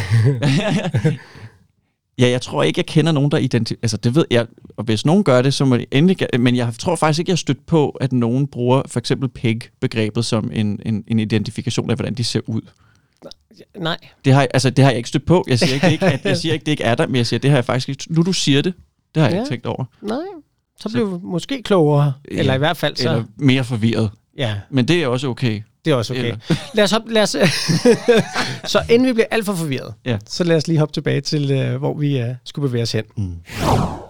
Ja, 2.21 2.29
jeg 2.29 2.41
tror 2.41 2.63
ikke, 2.63 2.79
jeg 2.79 2.85
kender 2.85 3.11
nogen, 3.11 3.31
der 3.31 3.37
identificerer... 3.37 3.79
Altså, 3.83 3.97
det 3.97 4.15
ved 4.15 4.25
jeg, 4.31 4.47
og 4.77 4.83
hvis 4.83 5.05
nogen 5.05 5.23
gør 5.23 5.41
det, 5.41 5.53
så 5.53 5.65
må 5.65 5.77
det 5.77 5.85
endelig... 5.91 6.17
Men 6.39 6.55
jeg 6.55 6.73
tror 6.79 6.95
faktisk 6.95 7.19
ikke, 7.19 7.29
jeg 7.29 7.33
har 7.33 7.37
stødt 7.37 7.65
på, 7.65 7.89
at 7.89 8.13
nogen 8.13 8.47
bruger 8.47 8.81
for 8.87 8.99
eksempel 8.99 9.29
PEG-begrebet 9.29 10.25
som 10.25 10.51
en, 10.53 10.79
en, 10.85 11.03
en 11.07 11.19
identifikation 11.19 11.89
af, 11.89 11.95
hvordan 11.95 12.13
de 12.13 12.23
ser 12.23 12.39
ud. 12.47 12.61
Nej. 13.77 13.97
Det 14.25 14.33
har, 14.33 14.47
altså, 14.53 14.69
det 14.69 14.83
har 14.83 14.91
jeg 14.91 14.97
ikke 14.97 15.09
stødt 15.09 15.25
på. 15.25 15.45
Jeg 15.47 15.59
siger 15.59 15.73
ikke, 15.73 15.85
det 15.85 15.91
ikke, 15.91 16.05
at, 16.05 16.25
jeg 16.29 16.37
siger 16.37 16.53
ikke, 16.53 16.65
det 16.65 16.71
ikke 16.71 16.83
er 16.83 16.95
der, 16.95 17.07
men 17.07 17.15
jeg 17.15 17.27
siger, 17.27 17.39
det 17.39 17.49
har 17.49 17.57
jeg 17.57 17.65
faktisk 17.65 17.89
ikke... 17.89 18.05
Nu 18.09 18.21
du 18.21 18.33
siger 18.33 18.61
det, 18.61 18.73
det 19.15 19.21
har 19.21 19.29
jeg 19.29 19.35
ja. 19.35 19.41
ikke 19.41 19.49
tænkt 19.49 19.65
over. 19.65 19.85
Nej, 20.01 20.17
så 20.79 20.89
bliver 20.89 21.05
vi 21.05 21.17
måske 21.23 21.63
klogere, 21.63 22.13
ja, 22.31 22.39
eller 22.39 22.53
i 22.53 22.57
hvert 22.57 22.77
fald 22.77 22.95
så... 22.95 23.09
Eller 23.09 23.23
mere 23.37 23.63
forvirret. 23.63 24.09
Ja. 24.37 24.55
Men 24.69 24.87
det 24.87 25.03
er 25.03 25.07
også 25.07 25.27
okay. 25.27 25.61
Det 25.85 25.91
er 25.91 25.95
også 25.95 26.13
okay. 26.13 26.35
lad 26.75 26.83
os, 26.83 26.91
hoppe, 26.91 27.13
lad 27.13 27.23
os 27.23 27.29
så 28.71 28.79
inden 28.89 29.07
vi 29.07 29.13
bliver 29.13 29.27
alt 29.31 29.45
for 29.45 29.53
forvirret, 29.53 29.93
ja. 30.05 30.17
så 30.25 30.43
lad 30.43 30.55
os 30.55 30.67
lige 30.67 30.79
hoppe 30.79 30.93
tilbage 30.93 31.21
til, 31.21 31.73
uh, 31.73 31.75
hvor 31.75 31.93
vi 31.93 32.21
uh, 32.21 32.27
skulle 32.45 32.69
bevæge 32.69 32.81
os 32.83 32.91
hen. 32.91 33.03
Mm. 33.17 33.35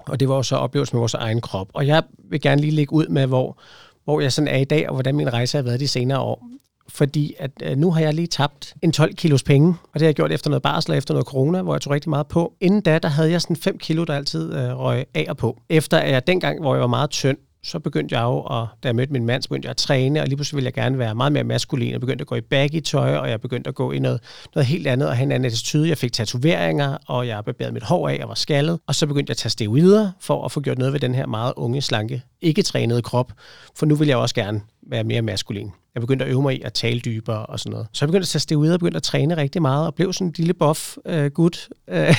Og 0.07 0.19
det 0.19 0.29
var 0.29 0.35
jo 0.35 0.43
så 0.43 0.55
oplevelsen 0.55 0.95
med 0.95 0.99
vores 0.99 1.13
egen 1.13 1.41
krop. 1.41 1.67
Og 1.73 1.87
jeg 1.87 2.03
vil 2.29 2.41
gerne 2.41 2.61
lige 2.61 2.71
lægge 2.71 2.93
ud 2.93 3.07
med, 3.07 3.27
hvor, 3.27 3.59
hvor 4.03 4.21
jeg 4.21 4.33
sådan 4.33 4.47
er 4.47 4.57
i 4.57 4.63
dag, 4.63 4.87
og 4.89 4.93
hvordan 4.93 5.15
min 5.15 5.33
rejse 5.33 5.57
har 5.57 5.63
været 5.63 5.79
de 5.79 5.87
senere 5.87 6.19
år. 6.19 6.47
Fordi 6.89 7.33
at 7.39 7.51
uh, 7.71 7.77
nu 7.77 7.91
har 7.91 8.01
jeg 8.01 8.13
lige 8.13 8.27
tabt 8.27 8.73
en 8.81 8.91
12 8.91 9.15
kilos 9.15 9.43
penge, 9.43 9.67
og 9.67 9.93
det 9.93 10.01
har 10.01 10.07
jeg 10.07 10.15
gjort 10.15 10.31
efter 10.31 10.49
noget 10.49 10.63
barsel 10.63 10.91
og 10.91 10.97
efter 10.97 11.13
noget 11.13 11.27
corona, 11.27 11.61
hvor 11.61 11.73
jeg 11.73 11.81
tog 11.81 11.93
rigtig 11.93 12.09
meget 12.09 12.27
på. 12.27 12.53
Inden 12.61 12.81
da, 12.81 12.99
der 12.99 13.09
havde 13.09 13.31
jeg 13.31 13.41
sådan 13.41 13.55
5 13.55 13.77
kilo, 13.77 14.03
der 14.03 14.15
altid 14.15 14.53
uh, 14.53 14.79
røg 14.79 15.05
af 15.13 15.25
og 15.29 15.37
på. 15.37 15.57
Efter 15.69 15.97
at 15.97 16.11
jeg 16.11 16.27
dengang, 16.27 16.61
hvor 16.61 16.75
jeg 16.75 16.81
var 16.81 16.87
meget 16.87 17.09
tynd, 17.09 17.37
så 17.63 17.79
begyndte 17.79 18.15
jeg 18.15 18.23
jo, 18.23 18.41
og 18.45 18.67
da 18.83 18.87
jeg 18.87 18.95
mødte 18.95 19.13
min 19.13 19.25
mand, 19.25 19.43
så 19.43 19.49
begyndte 19.49 19.65
jeg 19.65 19.69
at 19.71 19.77
træne, 19.77 20.21
og 20.21 20.27
lige 20.27 20.35
pludselig 20.35 20.55
ville 20.55 20.65
jeg 20.65 20.73
gerne 20.73 20.97
være 20.97 21.15
meget 21.15 21.31
mere 21.31 21.43
maskulin. 21.43 21.91
Jeg 21.91 21.99
begyndte 21.99 22.23
at 22.23 22.27
gå 22.27 22.35
i 22.35 22.41
baggy 22.41 22.79
tøj, 22.79 23.15
og 23.15 23.29
jeg 23.29 23.41
begyndte 23.41 23.67
at 23.67 23.75
gå 23.75 23.91
i 23.91 23.99
noget, 23.99 24.19
noget 24.55 24.67
helt 24.67 24.87
andet, 24.87 25.07
og 25.07 25.15
have 25.15 25.23
en 25.23 25.31
anden 25.31 25.45
attitude. 25.45 25.89
Jeg 25.89 25.97
fik 25.97 26.13
tatoveringer, 26.13 26.97
og 27.07 27.27
jeg 27.27 27.45
barberede 27.45 27.73
mit 27.73 27.83
hår 27.83 28.09
af, 28.09 28.19
og 28.23 28.29
var 28.29 28.35
skaldet. 28.35 28.79
Og 28.87 28.95
så 28.95 29.07
begyndte 29.07 29.29
jeg 29.29 29.33
at 29.33 29.37
tage 29.37 29.49
steroider 29.49 30.11
for 30.19 30.45
at 30.45 30.51
få 30.51 30.61
gjort 30.61 30.77
noget 30.77 30.93
ved 30.93 30.99
den 30.99 31.15
her 31.15 31.25
meget 31.25 31.53
unge, 31.55 31.81
slanke, 31.81 32.21
ikke 32.41 32.63
trænede 32.63 33.01
krop. 33.01 33.31
For 33.75 33.85
nu 33.85 33.95
vil 33.95 34.07
jeg 34.07 34.17
også 34.17 34.35
gerne 34.35 34.61
være 34.87 35.03
mere 35.03 35.21
maskulin. 35.21 35.71
Jeg 35.95 36.01
begyndte 36.01 36.25
at 36.25 36.31
øve 36.31 36.41
mig 36.41 36.55
i 36.55 36.61
at 36.61 36.73
tale 36.73 36.99
dybere 36.99 37.45
og 37.45 37.59
sådan 37.59 37.71
noget. 37.71 37.87
Så 37.93 38.05
jeg 38.05 38.07
begyndte 38.07 38.23
at 38.23 38.27
tage 38.27 38.39
steroider 38.39 38.73
og 38.73 38.79
begyndte 38.79 38.97
at 38.97 39.03
træne 39.03 39.37
rigtig 39.37 39.61
meget, 39.61 39.87
og 39.87 39.95
blev 39.95 40.13
sådan 40.13 40.27
en 40.27 40.33
lille 40.37 40.53
buff 40.53 40.97
uh, 41.09 41.25
gut 41.25 41.69
uh, 41.87 41.93
med 41.93 42.15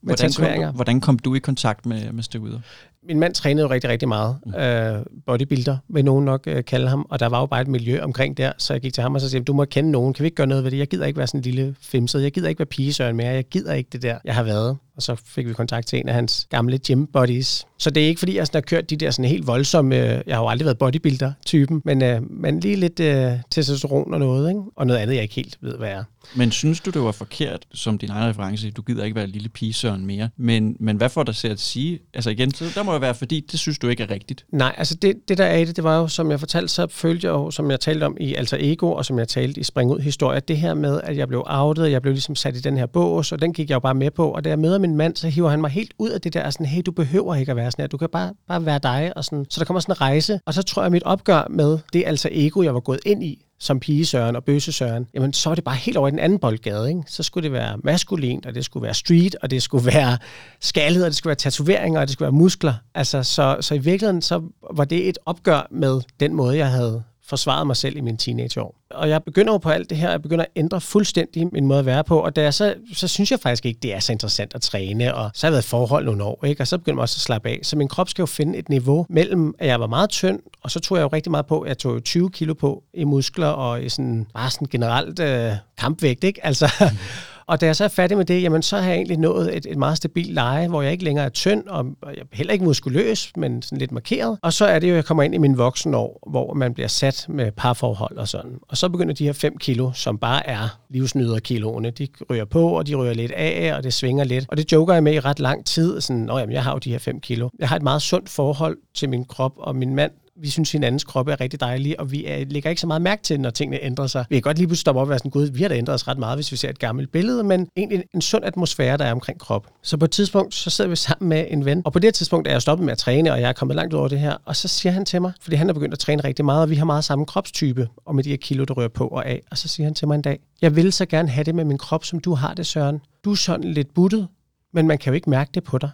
hvordan 0.00 0.16
tatoveringer. 0.16 0.68
Kom, 0.68 0.74
hvordan 0.74 1.00
kom 1.00 1.18
du 1.18 1.34
i 1.34 1.38
kontakt 1.38 1.86
med, 1.86 2.12
med 2.12 2.22
steroider? 2.22 2.60
Min 3.06 3.20
mand 3.20 3.34
trænede 3.34 3.66
jo 3.66 3.70
rigtig, 3.70 3.90
rigtig 3.90 4.08
meget. 4.08 4.36
Mm. 4.46 4.54
Øh, 4.54 5.04
bodybuilder, 5.26 5.76
vil 5.88 6.04
nogen 6.04 6.24
nok 6.24 6.44
øh, 6.46 6.64
kalde 6.64 6.88
ham. 6.88 7.06
Og 7.10 7.20
der 7.20 7.26
var 7.26 7.40
jo 7.40 7.46
bare 7.46 7.60
et 7.60 7.68
miljø 7.68 8.02
omkring 8.02 8.36
der, 8.36 8.52
så 8.58 8.74
jeg 8.74 8.80
gik 8.80 8.94
til 8.94 9.02
ham 9.02 9.14
og 9.14 9.20
så 9.20 9.30
sagde, 9.30 9.44
du 9.44 9.52
må 9.52 9.64
kende 9.64 9.90
nogen. 9.90 10.14
Kan 10.14 10.22
vi 10.22 10.26
ikke 10.26 10.34
gøre 10.34 10.46
noget 10.46 10.64
ved 10.64 10.70
det? 10.70 10.78
Jeg 10.78 10.88
gider 10.88 11.06
ikke 11.06 11.18
være 11.18 11.26
sådan 11.26 11.38
en 11.38 11.42
lille 11.42 11.74
femset. 11.80 12.22
Jeg 12.22 12.32
gider 12.32 12.48
ikke 12.48 12.58
være 12.58 12.66
pigesøren 12.66 13.16
mere. 13.16 13.28
Jeg 13.28 13.44
gider 13.44 13.72
ikke 13.72 13.88
det 13.92 14.02
der, 14.02 14.18
jeg 14.24 14.34
har 14.34 14.42
været. 14.42 14.76
Og 14.96 15.02
så 15.02 15.14
fik 15.14 15.48
vi 15.48 15.52
kontakt 15.52 15.86
til 15.86 15.98
en 15.98 16.08
af 16.08 16.14
hans 16.14 16.46
gamle 16.50 16.78
gym 16.78 17.06
buddies. 17.06 17.66
Så 17.78 17.90
det 17.90 18.02
er 18.02 18.06
ikke, 18.06 18.18
fordi 18.18 18.36
jeg 18.36 18.46
sådan 18.46 18.56
har 18.56 18.60
kørt 18.60 18.90
de 18.90 18.96
der 18.96 19.10
sådan 19.10 19.30
helt 19.30 19.46
voldsomme... 19.46 19.96
Øh, 19.96 20.22
jeg 20.26 20.36
har 20.36 20.42
jo 20.42 20.48
aldrig 20.48 20.64
været 20.64 20.78
bodybuilder-typen, 20.78 21.82
men, 21.84 22.02
øh, 22.02 22.30
men 22.30 22.60
lige 22.60 22.76
lidt 22.76 23.00
øh, 23.00 23.32
testosteron 23.50 24.14
og 24.14 24.20
noget, 24.20 24.48
ikke? 24.48 24.60
Og 24.76 24.86
noget 24.86 25.00
andet, 25.00 25.14
jeg 25.14 25.22
ikke 25.22 25.34
helt 25.34 25.58
ved, 25.60 25.76
hvad 25.76 25.88
er. 25.88 26.04
Men 26.36 26.50
synes 26.50 26.80
du, 26.80 26.90
det 26.90 27.02
var 27.02 27.12
forkert, 27.12 27.66
som 27.74 27.98
din 27.98 28.10
egen 28.10 28.28
reference, 28.28 28.70
du 28.70 28.82
gider 28.82 29.04
ikke 29.04 29.16
være 29.16 29.26
lille 29.26 29.48
pigesøren 29.48 30.06
mere, 30.06 30.28
men, 30.36 30.76
men 30.80 30.96
hvad 30.96 31.08
får 31.08 31.22
dig 31.22 31.36
til 31.36 31.48
at 31.48 31.60
sige? 31.60 32.00
Altså 32.14 32.30
igen, 32.30 32.54
så 32.54 32.64
der 32.74 32.82
må 32.82 32.92
jo 32.92 32.98
være, 32.98 33.14
fordi 33.14 33.40
det 33.40 33.60
synes 33.60 33.78
du 33.78 33.88
ikke 33.88 34.02
er 34.02 34.10
rigtigt. 34.10 34.44
Nej, 34.52 34.74
altså 34.78 34.94
det, 34.94 35.28
det 35.28 35.38
der 35.38 35.44
er 35.44 35.56
i 35.56 35.64
det, 35.64 35.76
det 35.76 35.84
var 35.84 35.98
jo, 35.98 36.08
som 36.08 36.30
jeg 36.30 36.40
fortalte, 36.40 36.68
så 36.68 36.86
følte 36.90 37.26
jeg 37.26 37.32
jo, 37.32 37.50
som 37.50 37.70
jeg 37.70 37.80
talte 37.80 38.04
om 38.04 38.16
i 38.20 38.34
Alter 38.34 38.56
Ego, 38.60 38.92
og 38.92 39.04
som 39.04 39.18
jeg 39.18 39.28
talte 39.28 39.60
i 39.60 39.64
Spring 39.64 39.90
Ud 39.90 39.98
Historie, 39.98 40.40
det 40.40 40.56
her 40.56 40.74
med, 40.74 41.00
at 41.04 41.16
jeg 41.16 41.28
blev 41.28 41.44
outet, 41.46 41.90
jeg 41.90 42.02
blev 42.02 42.12
ligesom 42.12 42.34
sat 42.34 42.56
i 42.56 42.60
den 42.60 42.76
her 42.76 42.86
bås, 42.86 43.32
og 43.32 43.42
den 43.42 43.52
gik 43.52 43.68
jeg 43.68 43.74
jo 43.74 43.80
bare 43.80 43.94
med 43.94 44.10
på, 44.10 44.30
og 44.30 44.44
da 44.44 44.48
jeg 44.48 44.58
møder 44.58 44.78
min 44.78 44.96
mand, 44.96 45.16
så 45.16 45.28
hiver 45.28 45.50
han 45.50 45.60
mig 45.60 45.70
helt 45.70 45.94
ud 45.98 46.10
af 46.10 46.20
det 46.20 46.34
der, 46.34 46.50
sådan, 46.50 46.66
hey, 46.66 46.82
du 46.86 46.92
behøver 46.92 47.34
ikke 47.34 47.50
at 47.50 47.56
være 47.56 47.70
sådan 47.70 47.82
her, 47.82 47.88
du 47.88 47.96
kan 47.96 48.08
bare, 48.12 48.32
bare 48.48 48.66
være 48.66 48.78
dig, 48.82 49.12
og 49.16 49.24
sådan. 49.24 49.46
Så 49.50 49.60
der 49.60 49.64
kommer 49.64 49.80
sådan 49.80 49.92
en 49.92 50.00
rejse, 50.00 50.40
og 50.46 50.54
så 50.54 50.62
tror 50.62 50.82
jeg, 50.82 50.86
at 50.86 50.92
mit 50.92 51.02
opgør 51.02 51.46
med 51.50 51.78
det 51.92 52.02
Alter 52.06 52.28
Ego, 52.32 52.62
jeg 52.62 52.74
var 52.74 52.80
gået 52.80 53.00
ind 53.06 53.24
i, 53.24 53.44
som 53.62 53.80
pigesøren 53.80 54.36
og 54.36 54.44
bøsesøren, 54.44 55.06
jamen 55.14 55.32
så 55.32 55.50
var 55.50 55.54
det 55.54 55.64
bare 55.64 55.76
helt 55.76 55.96
over 55.96 56.08
i 56.08 56.10
den 56.10 56.18
anden 56.18 56.38
boldgade. 56.38 56.88
Ikke? 56.88 57.02
Så 57.06 57.22
skulle 57.22 57.44
det 57.44 57.52
være 57.52 57.78
maskulint, 57.84 58.46
og 58.46 58.54
det 58.54 58.64
skulle 58.64 58.82
være 58.82 58.94
street, 58.94 59.36
og 59.42 59.50
det 59.50 59.62
skulle 59.62 59.86
være 59.86 60.18
skaldet, 60.60 61.04
og 61.04 61.10
det 61.10 61.16
skulle 61.16 61.30
være 61.30 61.36
tatoveringer, 61.36 62.00
og 62.00 62.06
det 62.06 62.12
skulle 62.12 62.26
være 62.26 62.38
muskler. 62.38 62.74
Altså, 62.94 63.22
så, 63.22 63.56
så 63.60 63.74
i 63.74 63.78
virkeligheden 63.78 64.22
så 64.22 64.42
var 64.74 64.84
det 64.84 65.08
et 65.08 65.18
opgør 65.26 65.66
med 65.70 66.00
den 66.20 66.34
måde, 66.34 66.56
jeg 66.56 66.70
havde 66.70 67.02
forsvaret 67.26 67.66
mig 67.66 67.76
selv 67.76 67.96
i 67.96 68.00
mine 68.00 68.16
teenageår. 68.16 68.74
Og 68.90 69.08
jeg 69.08 69.22
begynder 69.22 69.52
jo 69.52 69.58
på 69.58 69.70
alt 69.70 69.90
det 69.90 69.98
her, 69.98 70.10
jeg 70.10 70.22
begynder 70.22 70.44
at 70.44 70.50
ændre 70.56 70.80
fuldstændig 70.80 71.48
min 71.52 71.66
måde 71.66 71.78
at 71.78 71.86
være 71.86 72.04
på, 72.04 72.18
og 72.18 72.36
der, 72.36 72.50
så, 72.50 72.74
så 72.92 73.08
synes 73.08 73.30
jeg 73.30 73.40
faktisk 73.40 73.66
ikke, 73.66 73.78
det 73.82 73.94
er 73.94 74.00
så 74.00 74.12
interessant 74.12 74.54
at 74.54 74.62
træne, 74.62 75.14
og 75.14 75.30
så 75.34 75.46
har 75.46 75.50
jeg 75.50 75.52
været 75.52 75.64
i 75.64 75.68
forhold 75.68 76.04
nogle 76.04 76.24
år, 76.24 76.44
ikke? 76.44 76.62
og 76.62 76.66
så 76.66 76.78
begynder 76.78 76.96
jeg 76.96 77.02
også 77.02 77.16
at 77.16 77.20
slappe 77.20 77.48
af. 77.48 77.60
Så 77.62 77.76
min 77.76 77.88
krop 77.88 78.08
skal 78.08 78.22
jo 78.22 78.26
finde 78.26 78.58
et 78.58 78.68
niveau 78.68 79.06
mellem, 79.08 79.54
at 79.58 79.68
jeg 79.68 79.80
var 79.80 79.86
meget 79.86 80.10
tynd, 80.10 80.40
og 80.62 80.70
så 80.70 80.80
tog 80.80 80.98
jeg 80.98 81.02
jo 81.02 81.08
rigtig 81.08 81.30
meget 81.30 81.46
på, 81.46 81.66
jeg 81.66 81.78
tog 81.78 82.04
20 82.04 82.30
kilo 82.30 82.54
på 82.54 82.82
i 82.94 83.04
muskler, 83.04 83.46
og 83.46 83.82
i 83.82 83.88
sådan, 83.88 84.26
bare 84.34 84.50
sådan 84.50 84.68
generelt 84.70 85.18
øh, 85.18 85.52
kampvægt, 85.78 86.24
ikke? 86.24 86.46
Altså, 86.46 86.70
mm. 86.80 86.86
Og 87.52 87.60
da 87.60 87.66
jeg 87.66 87.76
så 87.76 87.84
er 87.84 87.88
færdig 87.88 88.16
med 88.16 88.24
det, 88.24 88.42
jamen, 88.42 88.62
så 88.62 88.76
har 88.76 88.88
jeg 88.88 88.96
egentlig 88.96 89.18
nået 89.18 89.56
et, 89.56 89.66
et 89.66 89.76
meget 89.76 89.96
stabilt 89.96 90.32
leje, 90.32 90.68
hvor 90.68 90.82
jeg 90.82 90.92
ikke 90.92 91.04
længere 91.04 91.24
er 91.24 91.28
tynd, 91.28 91.66
og 91.66 91.86
jeg 92.02 92.18
er 92.18 92.24
heller 92.32 92.52
ikke 92.52 92.64
muskuløs, 92.64 93.32
men 93.36 93.62
sådan 93.62 93.78
lidt 93.78 93.92
markeret. 93.92 94.38
Og 94.42 94.52
så 94.52 94.64
er 94.64 94.78
det 94.78 94.88
jo, 94.88 94.92
at 94.92 94.96
jeg 94.96 95.04
kommer 95.04 95.22
ind 95.22 95.34
i 95.34 95.38
min 95.38 95.58
voksenår, 95.58 96.28
hvor 96.30 96.54
man 96.54 96.74
bliver 96.74 96.88
sat 96.88 97.26
med 97.28 97.52
parforhold 97.52 98.16
og 98.16 98.28
sådan. 98.28 98.58
Og 98.68 98.76
så 98.76 98.88
begynder 98.88 99.14
de 99.14 99.24
her 99.24 99.32
5 99.32 99.58
kilo, 99.58 99.92
som 99.92 100.18
bare 100.18 100.46
er 100.46 100.78
livsnyderkiloene, 100.90 101.90
de 101.90 102.08
ryger 102.30 102.44
på, 102.44 102.68
og 102.68 102.86
de 102.86 102.94
ryger 102.94 103.14
lidt 103.14 103.32
af, 103.32 103.74
og 103.76 103.82
det 103.82 103.94
svinger 103.94 104.24
lidt. 104.24 104.44
Og 104.48 104.56
det 104.56 104.72
joker 104.72 104.94
jeg 104.94 105.02
med 105.02 105.14
i 105.14 105.20
ret 105.20 105.40
lang 105.40 105.66
tid. 105.66 106.00
Sådan, 106.00 106.22
Nå, 106.22 106.38
jamen, 106.38 106.52
jeg 106.52 106.64
har 106.64 106.72
jo 106.72 106.78
de 106.78 106.90
her 106.90 106.98
5 106.98 107.20
kilo. 107.20 107.48
Jeg 107.58 107.68
har 107.68 107.76
et 107.76 107.82
meget 107.82 108.02
sundt 108.02 108.28
forhold 108.28 108.78
til 108.94 109.08
min 109.08 109.24
krop, 109.24 109.52
og 109.56 109.76
min 109.76 109.94
mand 109.94 110.12
vi 110.36 110.50
synes, 110.50 110.72
hinandens 110.72 111.04
kroppe 111.04 111.32
er 111.32 111.40
rigtig 111.40 111.60
dejlige, 111.60 112.00
og 112.00 112.12
vi 112.12 112.26
er, 112.26 112.44
lægger 112.44 112.70
ikke 112.70 112.80
så 112.80 112.86
meget 112.86 113.02
mærke 113.02 113.22
til, 113.22 113.40
når 113.40 113.50
tingene 113.50 113.82
ændrer 113.82 114.06
sig. 114.06 114.24
Vi 114.28 114.34
kan 114.34 114.42
godt 114.42 114.58
lige 114.58 114.66
pludselig 114.66 114.80
stoppe 114.80 115.00
op 115.00 115.04
og 115.04 115.08
være 115.08 115.18
sådan, 115.18 115.30
gud, 115.30 115.46
vi 115.46 115.62
har 115.62 115.68
da 115.68 115.76
ændret 115.76 115.94
os 115.94 116.08
ret 116.08 116.18
meget, 116.18 116.36
hvis 116.36 116.52
vi 116.52 116.56
ser 116.56 116.70
et 116.70 116.78
gammelt 116.78 117.12
billede, 117.12 117.44
men 117.44 117.68
egentlig 117.76 118.04
en 118.14 118.20
sund 118.20 118.44
atmosfære, 118.44 118.96
der 118.96 119.04
er 119.04 119.12
omkring 119.12 119.40
krop. 119.40 119.66
Så 119.82 119.96
på 119.96 120.04
et 120.04 120.10
tidspunkt, 120.10 120.54
så 120.54 120.70
sidder 120.70 120.90
vi 120.90 120.96
sammen 120.96 121.28
med 121.28 121.46
en 121.50 121.64
ven, 121.64 121.82
og 121.84 121.92
på 121.92 121.98
det 121.98 122.14
tidspunkt 122.14 122.48
er 122.48 122.52
jeg 122.52 122.62
stoppet 122.62 122.84
med 122.84 122.92
at 122.92 122.98
træne, 122.98 123.32
og 123.32 123.40
jeg 123.40 123.48
er 123.48 123.52
kommet 123.52 123.76
langt 123.76 123.94
ud 123.94 123.98
over 123.98 124.08
det 124.08 124.20
her, 124.20 124.36
og 124.44 124.56
så 124.56 124.68
siger 124.68 124.92
han 124.92 125.04
til 125.04 125.22
mig, 125.22 125.32
fordi 125.40 125.56
han 125.56 125.68
er 125.68 125.74
begyndt 125.74 125.92
at 125.92 125.98
træne 125.98 126.24
rigtig 126.24 126.44
meget, 126.44 126.62
og 126.62 126.70
vi 126.70 126.74
har 126.74 126.84
meget 126.84 127.04
samme 127.04 127.26
kropstype, 127.26 127.88
og 127.96 128.14
med 128.14 128.24
de 128.24 128.30
her 128.30 128.36
kilo, 128.36 128.64
der 128.64 128.74
rører 128.74 128.88
på 128.88 129.08
og 129.08 129.26
af, 129.26 129.42
og 129.50 129.58
så 129.58 129.68
siger 129.68 129.84
han 129.84 129.94
til 129.94 130.08
mig 130.08 130.14
en 130.14 130.22
dag, 130.22 130.40
jeg 130.62 130.76
vil 130.76 130.92
så 130.92 131.06
gerne 131.06 131.28
have 131.28 131.44
det 131.44 131.54
med 131.54 131.64
min 131.64 131.78
krop, 131.78 132.04
som 132.04 132.18
du 132.18 132.34
har 132.34 132.54
det, 132.54 132.66
Søren. 132.66 133.00
Du 133.24 133.30
er 133.30 133.34
sådan 133.34 133.72
lidt 133.72 133.94
buttet, 133.94 134.28
men 134.72 134.86
man 134.86 134.98
kan 134.98 135.10
jo 135.10 135.14
ikke 135.14 135.30
mærke 135.30 135.50
det 135.54 135.64
på 135.64 135.78
dig. 135.78 135.90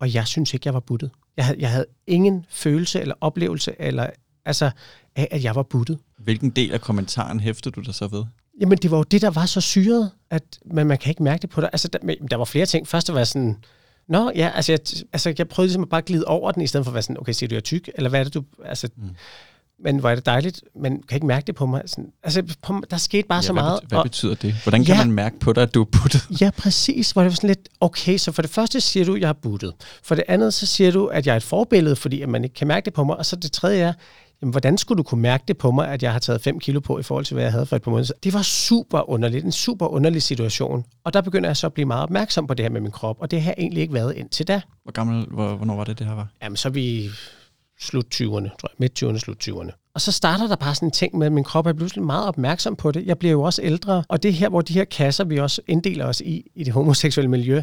Og 0.00 0.14
jeg 0.14 0.26
synes 0.26 0.54
ikke, 0.54 0.66
jeg 0.66 0.74
var 0.74 0.80
buttet. 0.80 1.10
Jeg 1.36 1.44
havde, 1.44 1.60
jeg 1.60 1.70
havde 1.70 1.86
ingen 2.06 2.46
følelse 2.48 3.00
eller 3.00 3.14
oplevelse 3.20 3.74
eller 3.78 4.10
altså, 4.44 4.70
af, 5.16 5.28
at 5.30 5.44
jeg 5.44 5.54
var 5.54 5.62
buttet. 5.62 5.98
Hvilken 6.18 6.50
del 6.50 6.72
af 6.72 6.80
kommentaren 6.80 7.40
hæftede 7.40 7.72
du 7.74 7.80
dig 7.80 7.94
så 7.94 8.08
ved? 8.08 8.24
Jamen, 8.60 8.78
det 8.78 8.90
var 8.90 8.96
jo 8.96 9.02
det, 9.02 9.22
der 9.22 9.30
var 9.30 9.46
så 9.46 9.60
syret, 9.60 10.10
at 10.30 10.42
man, 10.64 10.86
man 10.86 10.98
kan 10.98 11.10
ikke 11.10 11.22
mærke 11.22 11.42
det 11.42 11.50
på 11.50 11.60
dig. 11.60 11.70
Altså, 11.72 11.88
der, 11.88 11.98
der 12.30 12.36
var 12.36 12.44
flere 12.44 12.66
ting. 12.66 12.88
Først 12.88 13.12
var 13.12 13.18
jeg 13.18 13.26
sådan, 13.26 13.56
Nå, 14.08 14.32
ja, 14.34 14.50
altså 14.54 14.72
jeg, 14.72 14.80
altså 15.12 15.34
jeg 15.38 15.48
prøvede 15.48 15.68
ligesom 15.68 15.82
at 15.82 15.88
bare 15.88 16.02
glide 16.02 16.24
over 16.24 16.52
den, 16.52 16.62
i 16.62 16.66
stedet 16.66 16.86
for 16.86 16.90
at 16.90 16.94
være 16.94 17.02
sådan, 17.02 17.20
okay, 17.20 17.32
siger 17.32 17.48
du, 17.48 17.54
jeg 17.54 17.60
er 17.60 17.62
tyk, 17.62 17.90
eller 17.94 18.10
hvad 18.10 18.20
er 18.20 18.24
det, 18.24 18.34
du... 18.34 18.44
Altså, 18.64 18.88
mm. 18.96 19.10
Men 19.84 19.98
hvor 19.98 20.10
er 20.10 20.14
det 20.14 20.26
dejligt, 20.26 20.62
man 20.80 21.02
kan 21.08 21.16
ikke 21.16 21.26
mærke 21.26 21.46
det 21.46 21.54
på 21.54 21.66
mig. 21.66 21.82
Sådan, 21.86 22.12
altså, 22.22 22.42
på, 22.62 22.82
der 22.90 22.96
skete 22.96 23.28
bare 23.28 23.36
ja, 23.36 23.42
så 23.42 23.52
hvad 23.52 23.62
meget. 23.62 23.80
Hvad 23.88 24.02
betyder 24.02 24.34
det? 24.34 24.54
Hvordan 24.54 24.84
kan 24.84 24.94
ja, 24.94 25.04
man 25.04 25.12
mærke 25.12 25.38
på 25.38 25.52
dig, 25.52 25.62
at 25.62 25.74
du 25.74 25.80
er 25.80 25.84
buttet? 25.84 26.26
Ja, 26.40 26.50
præcis. 26.50 27.10
Hvor 27.10 27.22
det 27.22 27.30
var 27.30 27.34
sådan 27.34 27.48
lidt, 27.48 27.68
okay, 27.80 28.16
så 28.16 28.32
for 28.32 28.42
det 28.42 28.50
første 28.50 28.80
siger 28.80 29.06
du, 29.06 29.14
at 29.14 29.20
jeg 29.20 29.28
er 29.28 29.32
buttet. 29.32 29.72
For 30.02 30.14
det 30.14 30.24
andet, 30.28 30.54
så 30.54 30.66
siger 30.66 30.90
du, 30.90 31.06
at 31.06 31.26
jeg 31.26 31.32
er 31.32 31.36
et 31.36 31.42
forbillede, 31.42 31.96
fordi 31.96 32.22
at 32.22 32.28
man 32.28 32.44
ikke 32.44 32.54
kan 32.54 32.66
mærke 32.66 32.84
det 32.84 32.92
på 32.92 33.04
mig. 33.04 33.16
Og 33.16 33.26
så 33.26 33.36
det 33.36 33.52
tredje 33.52 33.80
er, 33.80 33.92
jamen, 34.42 34.50
hvordan 34.50 34.78
skulle 34.78 34.96
du 34.98 35.02
kunne 35.02 35.22
mærke 35.22 35.44
det 35.48 35.58
på 35.58 35.70
mig, 35.70 35.88
at 35.88 36.02
jeg 36.02 36.12
har 36.12 36.18
taget 36.18 36.40
5 36.40 36.58
kilo 36.58 36.80
på 36.80 36.98
i 36.98 37.02
forhold 37.02 37.24
til, 37.24 37.34
hvad 37.34 37.44
jeg 37.44 37.52
havde 37.52 37.66
for 37.66 37.76
et 37.76 37.82
par 37.82 37.90
måneder? 37.90 38.12
Det 38.22 38.34
var 38.34 38.42
super 38.42 39.10
underligt, 39.10 39.44
en 39.44 39.52
super 39.52 39.86
underlig 39.86 40.22
situation. 40.22 40.84
Og 41.04 41.12
der 41.12 41.20
begynder 41.20 41.48
jeg 41.48 41.56
så 41.56 41.66
at 41.66 41.72
blive 41.72 41.86
meget 41.86 42.02
opmærksom 42.02 42.46
på 42.46 42.54
det 42.54 42.64
her 42.64 42.70
med 42.70 42.80
min 42.80 42.90
krop, 42.92 43.16
og 43.20 43.30
det 43.30 43.42
har 43.42 43.54
egentlig 43.58 43.80
ikke 43.80 43.94
været 43.94 44.16
indtil 44.16 44.48
da. 44.48 44.60
Hvor 44.82 44.92
gammel, 44.92 45.26
hvor, 45.30 45.56
hvornår 45.56 45.76
var 45.76 45.84
det, 45.84 45.98
det 45.98 46.06
her 46.06 46.14
var? 46.14 46.28
Jamen, 46.42 46.56
så 46.56 46.68
er 46.68 46.72
vi 46.72 47.10
slut 47.80 48.06
20'erne, 48.14 48.56
tror 48.58 48.68
jeg. 48.68 48.76
Midt 48.78 49.02
20'erne, 49.02 49.18
slut 49.18 49.48
20'erne. 49.48 49.92
Og 49.94 50.00
så 50.00 50.12
starter 50.12 50.46
der 50.46 50.56
bare 50.56 50.74
sådan 50.74 50.88
en 50.88 50.92
ting 50.92 51.18
med, 51.18 51.26
at 51.26 51.32
min 51.32 51.44
krop 51.44 51.66
er 51.66 51.72
pludselig 51.72 52.04
meget 52.04 52.28
opmærksom 52.28 52.76
på 52.76 52.90
det. 52.90 53.06
Jeg 53.06 53.18
bliver 53.18 53.32
jo 53.32 53.42
også 53.42 53.62
ældre, 53.62 54.04
og 54.08 54.22
det 54.22 54.34
her, 54.34 54.48
hvor 54.48 54.60
de 54.60 54.72
her 54.72 54.84
kasser, 54.84 55.24
vi 55.24 55.38
også 55.38 55.62
inddeler 55.68 56.04
os 56.04 56.20
i, 56.20 56.50
i 56.54 56.64
det 56.64 56.72
homoseksuelle 56.72 57.30
miljø, 57.30 57.62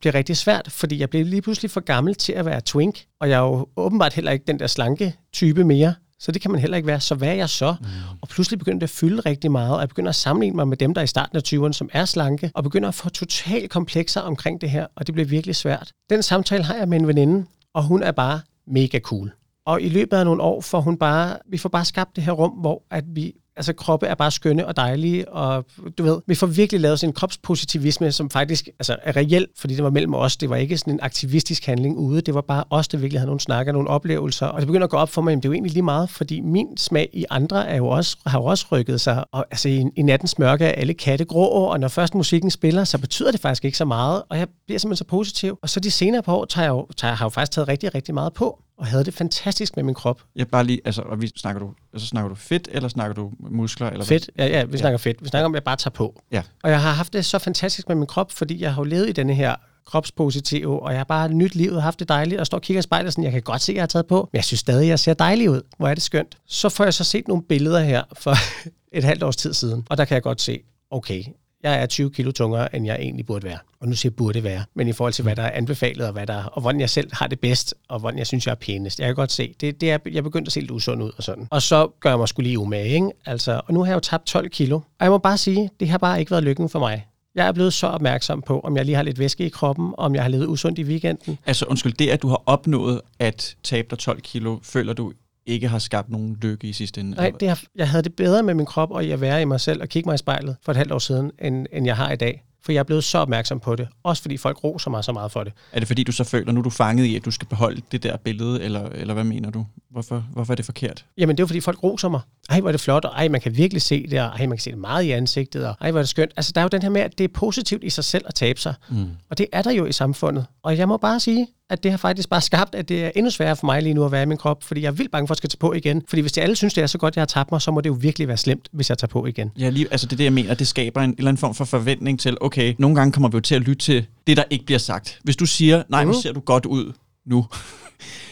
bliver 0.00 0.14
rigtig 0.14 0.36
svært, 0.36 0.72
fordi 0.72 0.98
jeg 0.98 1.10
bliver 1.10 1.24
lige 1.24 1.42
pludselig 1.42 1.70
for 1.70 1.80
gammel 1.80 2.14
til 2.14 2.32
at 2.32 2.46
være 2.46 2.60
twink, 2.60 3.04
og 3.20 3.28
jeg 3.28 3.36
er 3.36 3.42
jo 3.42 3.66
åbenbart 3.76 4.12
heller 4.12 4.32
ikke 4.32 4.44
den 4.46 4.58
der 4.58 4.66
slanke 4.66 5.16
type 5.32 5.64
mere. 5.64 5.94
Så 6.18 6.32
det 6.32 6.42
kan 6.42 6.50
man 6.50 6.60
heller 6.60 6.76
ikke 6.76 6.86
være. 6.86 7.00
Så 7.00 7.14
hvad 7.14 7.28
er 7.28 7.32
jeg 7.32 7.48
så? 7.48 7.74
Mm. 7.80 7.86
Og 8.20 8.28
pludselig 8.28 8.58
begynder 8.58 8.78
det 8.78 8.86
at 8.86 8.90
fylde 8.90 9.20
rigtig 9.20 9.52
meget, 9.52 9.74
og 9.74 9.80
jeg 9.80 9.88
begynder 9.88 10.08
at 10.08 10.14
sammenligne 10.14 10.56
mig 10.56 10.68
med 10.68 10.76
dem, 10.76 10.94
der 10.94 11.00
er 11.00 11.04
i 11.04 11.06
starten 11.06 11.36
af 11.36 11.42
20'erne, 11.46 11.72
som 11.72 11.88
er 11.92 12.04
slanke, 12.04 12.50
og 12.54 12.62
begynder 12.62 12.88
at 12.88 12.94
få 12.94 13.08
totalt 13.08 13.70
komplekser 13.70 14.20
omkring 14.20 14.60
det 14.60 14.70
her, 14.70 14.86
og 14.96 15.06
det 15.06 15.14
bliver 15.14 15.28
virkelig 15.28 15.56
svært. 15.56 15.92
Den 16.10 16.22
samtale 16.22 16.64
har 16.64 16.74
jeg 16.74 16.88
med 16.88 17.00
en 17.00 17.06
veninde, 17.06 17.46
og 17.74 17.82
hun 17.82 18.02
er 18.02 18.12
bare 18.12 18.40
mega 18.66 18.98
cool. 18.98 19.32
Og 19.66 19.82
i 19.82 19.88
løbet 19.88 20.16
af 20.16 20.24
nogle 20.24 20.42
år 20.42 20.60
får 20.60 20.80
hun 20.80 20.96
bare, 20.96 21.36
vi 21.48 21.58
får 21.58 21.68
bare 21.68 21.84
skabt 21.84 22.16
det 22.16 22.24
her 22.24 22.32
rum, 22.32 22.50
hvor 22.50 22.82
at 22.90 23.04
vi 23.08 23.34
altså 23.56 23.72
kroppe 23.72 24.06
er 24.06 24.14
bare 24.14 24.30
skønne 24.30 24.66
og 24.66 24.76
dejlige, 24.76 25.28
og 25.28 25.64
du 25.98 26.02
ved, 26.02 26.20
vi 26.26 26.34
får 26.34 26.46
virkelig 26.46 26.80
lavet 26.80 27.00
sådan 27.00 27.10
en 27.10 27.14
kropspositivisme, 27.14 28.12
som 28.12 28.30
faktisk 28.30 28.68
altså, 28.78 28.96
er 29.02 29.16
reelt, 29.16 29.50
fordi 29.58 29.74
det 29.74 29.84
var 29.84 29.90
mellem 29.90 30.14
os. 30.14 30.36
Det 30.36 30.50
var 30.50 30.56
ikke 30.56 30.78
sådan 30.78 30.92
en 30.92 31.00
aktivistisk 31.02 31.66
handling 31.66 31.98
ude, 31.98 32.20
det 32.20 32.34
var 32.34 32.40
bare 32.40 32.64
os, 32.70 32.88
der 32.88 32.98
virkelig 32.98 33.20
havde 33.20 33.26
nogle 33.26 33.40
snakker, 33.40 33.72
nogle 33.72 33.88
oplevelser, 33.88 34.46
og 34.46 34.60
det 34.60 34.66
begynder 34.66 34.84
at 34.84 34.90
gå 34.90 34.96
op 34.96 35.08
for 35.08 35.22
mig, 35.22 35.32
at 35.32 35.36
det 35.36 35.44
er 35.44 35.48
jo 35.48 35.52
egentlig 35.52 35.72
lige 35.72 35.82
meget, 35.82 36.10
fordi 36.10 36.40
min 36.40 36.76
smag 36.76 37.10
i 37.12 37.24
andre 37.30 37.68
er 37.68 37.76
jo 37.76 37.86
også, 37.86 38.16
har 38.26 38.38
jo 38.38 38.44
også 38.44 38.66
rykket 38.72 39.00
sig, 39.00 39.24
og 39.32 39.46
altså 39.50 39.68
i, 39.68 39.84
i 39.96 40.02
nattens 40.02 40.38
mørke 40.38 40.64
er 40.64 40.72
alle 40.72 40.94
katte 40.94 41.24
grå, 41.24 41.46
og 41.46 41.80
når 41.80 41.88
først 41.88 42.14
musikken 42.14 42.50
spiller, 42.50 42.84
så 42.84 42.98
betyder 42.98 43.30
det 43.30 43.40
faktisk 43.40 43.64
ikke 43.64 43.78
så 43.78 43.84
meget, 43.84 44.22
og 44.28 44.38
jeg 44.38 44.48
bliver 44.66 44.78
simpelthen 44.78 45.04
så 45.04 45.04
positiv. 45.04 45.58
Og 45.62 45.68
så 45.68 45.80
de 45.80 45.90
senere 45.90 46.22
par 46.22 46.32
år 46.32 46.44
tager 46.44 46.64
jeg 46.64 46.70
jo, 46.70 46.86
tager, 46.96 47.14
har 47.14 47.24
jeg 47.24 47.26
jo 47.26 47.34
faktisk 47.34 47.52
taget 47.52 47.68
rigtig, 47.68 47.94
rigtig 47.94 48.14
meget 48.14 48.32
på 48.32 48.60
og 48.78 48.86
havde 48.86 49.04
det 49.04 49.14
fantastisk 49.14 49.76
med 49.76 49.84
min 49.84 49.94
krop. 49.94 50.22
Jeg 50.36 50.48
bare 50.48 50.64
lige, 50.64 50.80
altså, 50.84 51.02
og 51.02 51.22
vi 51.22 51.28
snakker 51.36 51.60
du, 51.60 51.70
altså, 51.92 52.08
snakker 52.08 52.28
du 52.28 52.34
fedt, 52.34 52.68
eller 52.72 52.88
snakker 52.88 53.14
du 53.14 53.32
muskler? 53.38 53.90
Eller 53.90 54.04
fedt, 54.04 54.30
ja, 54.38 54.46
ja, 54.46 54.64
vi 54.64 54.78
snakker 54.78 54.98
ja. 55.04 55.10
fedt. 55.10 55.22
Vi 55.22 55.28
snakker 55.28 55.44
om, 55.44 55.54
at 55.54 55.56
jeg 55.56 55.64
bare 55.64 55.76
tager 55.76 55.90
på. 55.90 56.22
Ja. 56.32 56.42
Og 56.62 56.70
jeg 56.70 56.82
har 56.82 56.92
haft 56.92 57.12
det 57.12 57.24
så 57.24 57.38
fantastisk 57.38 57.88
med 57.88 57.96
min 57.96 58.06
krop, 58.06 58.32
fordi 58.32 58.62
jeg 58.62 58.74
har 58.74 58.82
jo 58.82 58.84
levet 58.84 59.08
i 59.08 59.12
denne 59.12 59.34
her 59.34 59.56
kropspositive, 59.86 60.82
og 60.82 60.90
jeg 60.90 60.98
har 60.98 61.04
bare 61.04 61.28
nyt 61.28 61.54
livet, 61.54 61.82
haft 61.82 61.98
det 61.98 62.08
dejligt, 62.08 62.40
og 62.40 62.46
står 62.46 62.58
og 62.58 62.62
kigger 62.62 62.78
i 62.78 62.82
spejlet, 62.82 63.12
sådan, 63.12 63.24
jeg 63.24 63.32
kan 63.32 63.42
godt 63.42 63.62
se, 63.62 63.72
at 63.72 63.76
jeg 63.76 63.82
har 63.82 63.86
taget 63.86 64.06
på, 64.06 64.28
men 64.32 64.36
jeg 64.36 64.44
synes 64.44 64.60
stadig, 64.60 64.82
at 64.82 64.88
jeg 64.88 64.98
ser 64.98 65.14
dejlig 65.14 65.50
ud. 65.50 65.62
Hvor 65.78 65.88
er 65.88 65.94
det 65.94 66.02
skønt. 66.02 66.38
Så 66.46 66.68
får 66.68 66.84
jeg 66.84 66.94
så 66.94 67.04
set 67.04 67.28
nogle 67.28 67.42
billeder 67.42 67.80
her 67.80 68.02
for 68.12 68.34
et 68.98 69.04
halvt 69.04 69.22
års 69.22 69.36
tid 69.36 69.54
siden, 69.54 69.86
og 69.90 69.96
der 69.96 70.04
kan 70.04 70.14
jeg 70.14 70.22
godt 70.22 70.40
se, 70.40 70.60
okay, 70.90 71.24
jeg 71.64 71.82
er 71.82 71.86
20 71.86 72.10
kilo 72.10 72.30
tungere, 72.30 72.76
end 72.76 72.86
jeg 72.86 72.96
egentlig 72.96 73.26
burde 73.26 73.44
være. 73.44 73.58
Og 73.80 73.88
nu 73.88 73.94
siger 73.94 74.10
jeg 74.10 74.16
burde 74.16 74.44
være. 74.44 74.64
Men 74.74 74.88
i 74.88 74.92
forhold 74.92 75.12
til, 75.12 75.22
hvad 75.22 75.36
der 75.36 75.42
er 75.42 75.50
anbefalet, 75.50 76.06
og, 76.06 76.12
hvad 76.12 76.26
der, 76.26 76.44
og 76.44 76.60
hvordan 76.60 76.80
jeg 76.80 76.90
selv 76.90 77.10
har 77.12 77.26
det 77.26 77.40
bedst, 77.40 77.74
og 77.88 78.00
hvordan 78.00 78.18
jeg 78.18 78.26
synes, 78.26 78.46
jeg 78.46 78.52
er 78.52 78.56
pænest. 78.56 79.00
Jeg 79.00 79.06
kan 79.06 79.14
godt 79.14 79.32
se, 79.32 79.54
det, 79.60 79.80
det 79.80 79.90
er, 79.90 79.98
jeg 80.04 80.16
er 80.16 80.22
begyndt 80.22 80.48
at 80.48 80.52
se 80.52 80.60
lidt 80.60 80.70
usund 80.70 81.02
ud 81.02 81.10
og 81.16 81.22
sådan. 81.22 81.48
Og 81.50 81.62
så 81.62 81.88
gør 82.00 82.10
jeg 82.10 82.18
mig 82.18 82.28
skulle 82.28 82.46
lige 82.46 82.58
umage, 82.58 82.88
ikke? 82.88 83.10
Altså, 83.26 83.60
og 83.66 83.74
nu 83.74 83.80
har 83.80 83.86
jeg 83.86 83.94
jo 83.94 84.00
tabt 84.00 84.26
12 84.26 84.48
kilo. 84.48 84.76
Og 84.76 84.84
jeg 85.00 85.10
må 85.10 85.18
bare 85.18 85.38
sige, 85.38 85.70
det 85.80 85.88
har 85.88 85.98
bare 85.98 86.20
ikke 86.20 86.30
været 86.30 86.44
lykken 86.44 86.68
for 86.68 86.78
mig. 86.78 87.06
Jeg 87.34 87.46
er 87.46 87.52
blevet 87.52 87.72
så 87.72 87.86
opmærksom 87.86 88.42
på, 88.42 88.60
om 88.60 88.76
jeg 88.76 88.84
lige 88.84 88.96
har 88.96 89.02
lidt 89.02 89.18
væske 89.18 89.46
i 89.46 89.48
kroppen, 89.48 89.94
om 89.98 90.14
jeg 90.14 90.22
har 90.22 90.30
levet 90.30 90.46
usundt 90.46 90.78
i 90.78 90.82
weekenden. 90.82 91.38
Altså 91.46 91.64
undskyld, 91.64 91.92
det 91.92 92.10
at 92.10 92.22
du 92.22 92.28
har 92.28 92.42
opnået 92.46 93.00
at 93.18 93.56
tabe 93.62 93.86
dig 93.90 93.98
12 93.98 94.20
kilo, 94.20 94.58
føler 94.62 94.92
du 94.92 95.12
ikke 95.46 95.68
har 95.68 95.78
skabt 95.78 96.10
nogen 96.10 96.38
lykke 96.42 96.68
i 96.68 96.72
sidste 96.72 97.00
ende? 97.00 97.16
Nej, 97.16 97.32
det 97.40 97.48
har, 97.48 97.62
jeg 97.76 97.88
havde 97.88 98.02
det 98.02 98.16
bedre 98.16 98.42
med 98.42 98.54
min 98.54 98.66
krop 98.66 98.90
og 98.90 99.04
at 99.04 99.20
være 99.20 99.42
i 99.42 99.44
mig 99.44 99.60
selv 99.60 99.82
og 99.82 99.88
kigge 99.88 100.08
mig 100.08 100.14
i 100.14 100.18
spejlet 100.18 100.56
for 100.62 100.72
et 100.72 100.76
halvt 100.76 100.92
år 100.92 100.98
siden, 100.98 101.30
end, 101.42 101.66
end 101.72 101.86
jeg 101.86 101.96
har 101.96 102.12
i 102.12 102.16
dag. 102.16 102.44
For 102.64 102.72
jeg 102.72 102.78
er 102.78 102.84
blevet 102.84 103.04
så 103.04 103.18
opmærksom 103.18 103.60
på 103.60 103.76
det. 103.76 103.88
Også 104.02 104.22
fordi 104.22 104.36
folk 104.36 104.64
roser 104.64 104.90
mig 104.90 105.04
så 105.04 105.12
meget 105.12 105.32
for 105.32 105.44
det. 105.44 105.52
Er 105.72 105.78
det 105.78 105.88
fordi, 105.88 106.02
du 106.02 106.12
så 106.12 106.24
føler, 106.24 106.52
nu 106.52 106.60
er 106.60 106.62
du 106.62 106.70
fanget 106.70 107.04
i, 107.04 107.16
at 107.16 107.24
du 107.24 107.30
skal 107.30 107.48
beholde 107.48 107.82
det 107.92 108.02
der 108.02 108.16
billede, 108.16 108.62
eller, 108.62 108.88
eller 108.88 109.14
hvad 109.14 109.24
mener 109.24 109.50
du? 109.50 109.66
Hvorfor, 109.94 110.24
hvorfor 110.32 110.52
er 110.52 110.54
det 110.56 110.64
forkert? 110.64 111.04
Jamen 111.18 111.36
det 111.36 111.42
er 111.42 111.46
fordi, 111.46 111.60
folk 111.60 111.82
roser 111.82 112.08
mig. 112.08 112.20
Ej, 112.50 112.60
hvor 112.60 112.68
er 112.68 112.72
det 112.72 112.80
flot, 112.80 113.04
og 113.04 113.10
ej, 113.10 113.28
man 113.28 113.40
kan 113.40 113.56
virkelig 113.56 113.82
se 113.82 114.06
det, 114.06 114.20
og 114.20 114.26
ej, 114.26 114.46
man 114.46 114.56
kan 114.56 114.62
se 114.62 114.70
det 114.70 114.78
meget 114.78 115.04
i 115.04 115.10
ansigtet, 115.10 115.66
og 115.66 115.74
ej, 115.80 115.90
hvor 115.90 116.00
er 116.00 116.02
det 116.02 116.08
skønt. 116.08 116.32
Altså, 116.36 116.52
der 116.54 116.60
er 116.60 116.62
jo 116.62 116.68
den 116.68 116.82
her 116.82 116.88
med, 116.88 117.00
at 117.00 117.18
det 117.18 117.24
er 117.24 117.28
positivt 117.28 117.84
i 117.84 117.90
sig 117.90 118.04
selv 118.04 118.24
at 118.28 118.34
tabe 118.34 118.60
sig. 118.60 118.74
Mm. 118.90 119.06
Og 119.30 119.38
det 119.38 119.46
er 119.52 119.62
der 119.62 119.70
jo 119.70 119.86
i 119.86 119.92
samfundet. 119.92 120.46
Og 120.62 120.78
jeg 120.78 120.88
må 120.88 120.96
bare 120.96 121.20
sige, 121.20 121.46
at 121.70 121.82
det 121.82 121.90
har 121.90 121.98
faktisk 121.98 122.28
bare 122.28 122.40
skabt, 122.40 122.74
at 122.74 122.88
det 122.88 123.04
er 123.04 123.10
endnu 123.14 123.30
sværere 123.30 123.56
for 123.56 123.66
mig 123.66 123.82
lige 123.82 123.94
nu 123.94 124.04
at 124.04 124.12
være 124.12 124.22
i 124.22 124.26
min 124.26 124.38
krop, 124.38 124.62
fordi 124.62 124.80
jeg 124.80 124.88
er 124.88 124.92
vildt 124.92 125.12
bange 125.12 125.26
for 125.26 125.32
at 125.32 125.38
skal 125.38 125.50
tage 125.50 125.58
på 125.58 125.72
igen. 125.72 126.02
Fordi 126.08 126.22
hvis 126.22 126.32
de 126.32 126.42
alle 126.42 126.56
synes, 126.56 126.74
det 126.74 126.82
er 126.82 126.86
så 126.86 126.98
godt, 126.98 127.16
jeg 127.16 127.20
har 127.20 127.26
tabt 127.26 127.52
mig, 127.52 127.62
så 127.62 127.70
må 127.70 127.80
det 127.80 127.88
jo 127.88 127.96
virkelig 128.00 128.28
være 128.28 128.36
slemt, 128.36 128.68
hvis 128.72 128.88
jeg 128.88 128.98
tager 128.98 129.08
på 129.08 129.26
igen. 129.26 129.50
Ja, 129.58 129.68
lige, 129.68 129.86
altså 129.90 130.06
det 130.06 130.12
er 130.12 130.16
det, 130.16 130.24
jeg 130.24 130.32
mener. 130.32 130.54
Det 130.54 130.68
skaber 130.68 131.00
en, 131.00 131.10
en 131.10 131.14
eller 131.18 131.28
anden 131.28 131.40
form 131.40 131.54
for 131.54 131.64
forventning 131.64 132.20
til, 132.20 132.36
okay, 132.40 132.74
nogle 132.78 132.96
gange 132.96 133.12
kommer 133.12 133.28
vi 133.28 133.36
jo 133.36 133.40
til 133.40 133.54
at 133.54 133.60
lytte 133.60 133.84
til 133.84 134.06
det, 134.26 134.36
der 134.36 134.44
ikke 134.50 134.64
bliver 134.64 134.78
sagt. 134.78 135.18
Hvis 135.22 135.36
du 135.36 135.46
siger, 135.46 135.82
nej, 135.88 136.04
mm. 136.04 136.10
nu 136.10 136.20
ser 136.20 136.32
du 136.32 136.40
godt 136.40 136.66
ud 136.66 136.92
nu, 137.26 137.46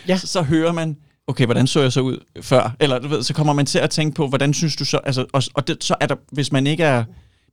ja. 0.09 0.19
så, 0.21 0.27
så 0.27 0.43
hører 0.43 0.73
man, 0.73 0.97
okay, 1.27 1.45
hvordan 1.45 1.66
så 1.66 1.81
jeg 1.81 1.93
så 1.93 2.01
ud 2.01 2.18
før? 2.41 2.77
Eller 2.81 2.99
du 2.99 3.09
ved, 3.09 3.23
så 3.23 3.35
kommer 3.35 3.53
man 3.53 3.66
til 3.66 3.79
at 3.79 3.91
tænke 3.91 4.14
på, 4.14 4.29
hvordan 4.29 4.55
synes 4.55 4.77
du 4.77 4.85
så, 4.85 4.97
altså, 4.97 5.27
og, 5.33 5.43
og 5.55 5.68
det, 5.68 5.85
så 5.85 5.95
er 6.01 6.07
der, 6.07 6.16
hvis 6.33 6.53
man 6.53 6.66
ikke 6.66 6.85
er 6.85 7.05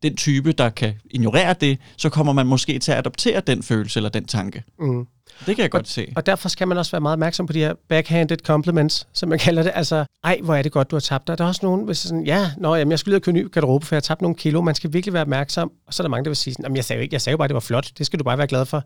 den 0.04 0.16
type, 0.16 0.52
der 0.52 0.70
kan 0.70 0.94
ignorere 1.12 1.56
det, 1.62 1.78
så 1.98 2.10
kommer 2.10 2.34
man 2.34 2.48
måske 2.48 2.80
til 2.80 2.92
at 2.92 2.98
adoptere 2.98 3.42
den 3.48 3.64
følelse 3.64 4.00
eller 4.00 4.10
den 4.10 4.26
tanke. 4.26 4.64
Mm. 4.80 5.08
Det 5.46 5.56
kan 5.56 5.64
jeg 5.64 5.72
godt 5.72 5.84
og, 5.84 5.88
se. 5.88 6.14
Og 6.16 6.26
derfor 6.26 6.50
skal 6.50 6.68
man 6.68 6.78
også 6.78 6.92
være 6.92 7.02
meget 7.02 7.14
opmærksom 7.14 7.46
på 7.46 7.54
de 7.54 7.60
her 7.60 7.74
backhanded 7.90 8.38
compliments, 8.38 9.08
som 9.14 9.30
man 9.30 9.40
kalder 9.40 9.64
det. 9.64 9.72
Altså, 9.76 10.06
ej, 10.24 10.40
hvor 10.44 10.56
er 10.56 10.62
det 10.62 10.72
godt, 10.72 10.92
du 10.92 10.96
har 10.96 11.02
tabt 11.02 11.28
dig. 11.28 11.38
Der 11.38 11.44
er 11.44 11.48
også 11.48 11.60
nogen, 11.64 11.86
hvis 11.86 11.98
sådan, 11.98 12.26
ja, 12.26 12.52
nå, 12.58 12.76
jamen, 12.76 12.92
jeg 12.92 13.00
skulle 13.00 13.12
lige 13.12 13.16
have 13.28 13.34
købe 13.34 13.38
ny 13.38 13.52
garderobe, 13.52 13.86
for 13.86 13.96
jeg 13.96 13.98
har 13.98 14.02
tabt 14.02 14.22
nogle 14.22 14.36
kilo. 14.36 14.62
Man 14.62 14.76
skal 14.76 14.94
virkelig 14.94 15.14
være 15.14 15.22
opmærksom. 15.22 15.72
Og 15.88 15.94
så 15.94 16.04
er 16.04 16.06
der 16.06 16.10
mange, 16.10 16.24
der 16.24 16.30
vil 16.30 16.38
sige, 16.38 16.54
sådan, 16.54 16.76
jeg 16.76 16.86
sagde 16.86 16.98
jo 16.98 17.04
ikke, 17.04 17.14
jeg 17.14 17.22
sagde 17.22 17.34
jo 17.34 17.38
bare, 17.38 17.48
det 17.48 17.54
var 17.54 17.60
flot. 17.60 17.92
Det 17.98 18.06
skal 18.06 18.20
du 18.20 18.24
bare 18.24 18.38
være 18.38 18.48
glad 18.48 18.66
for. 18.66 18.84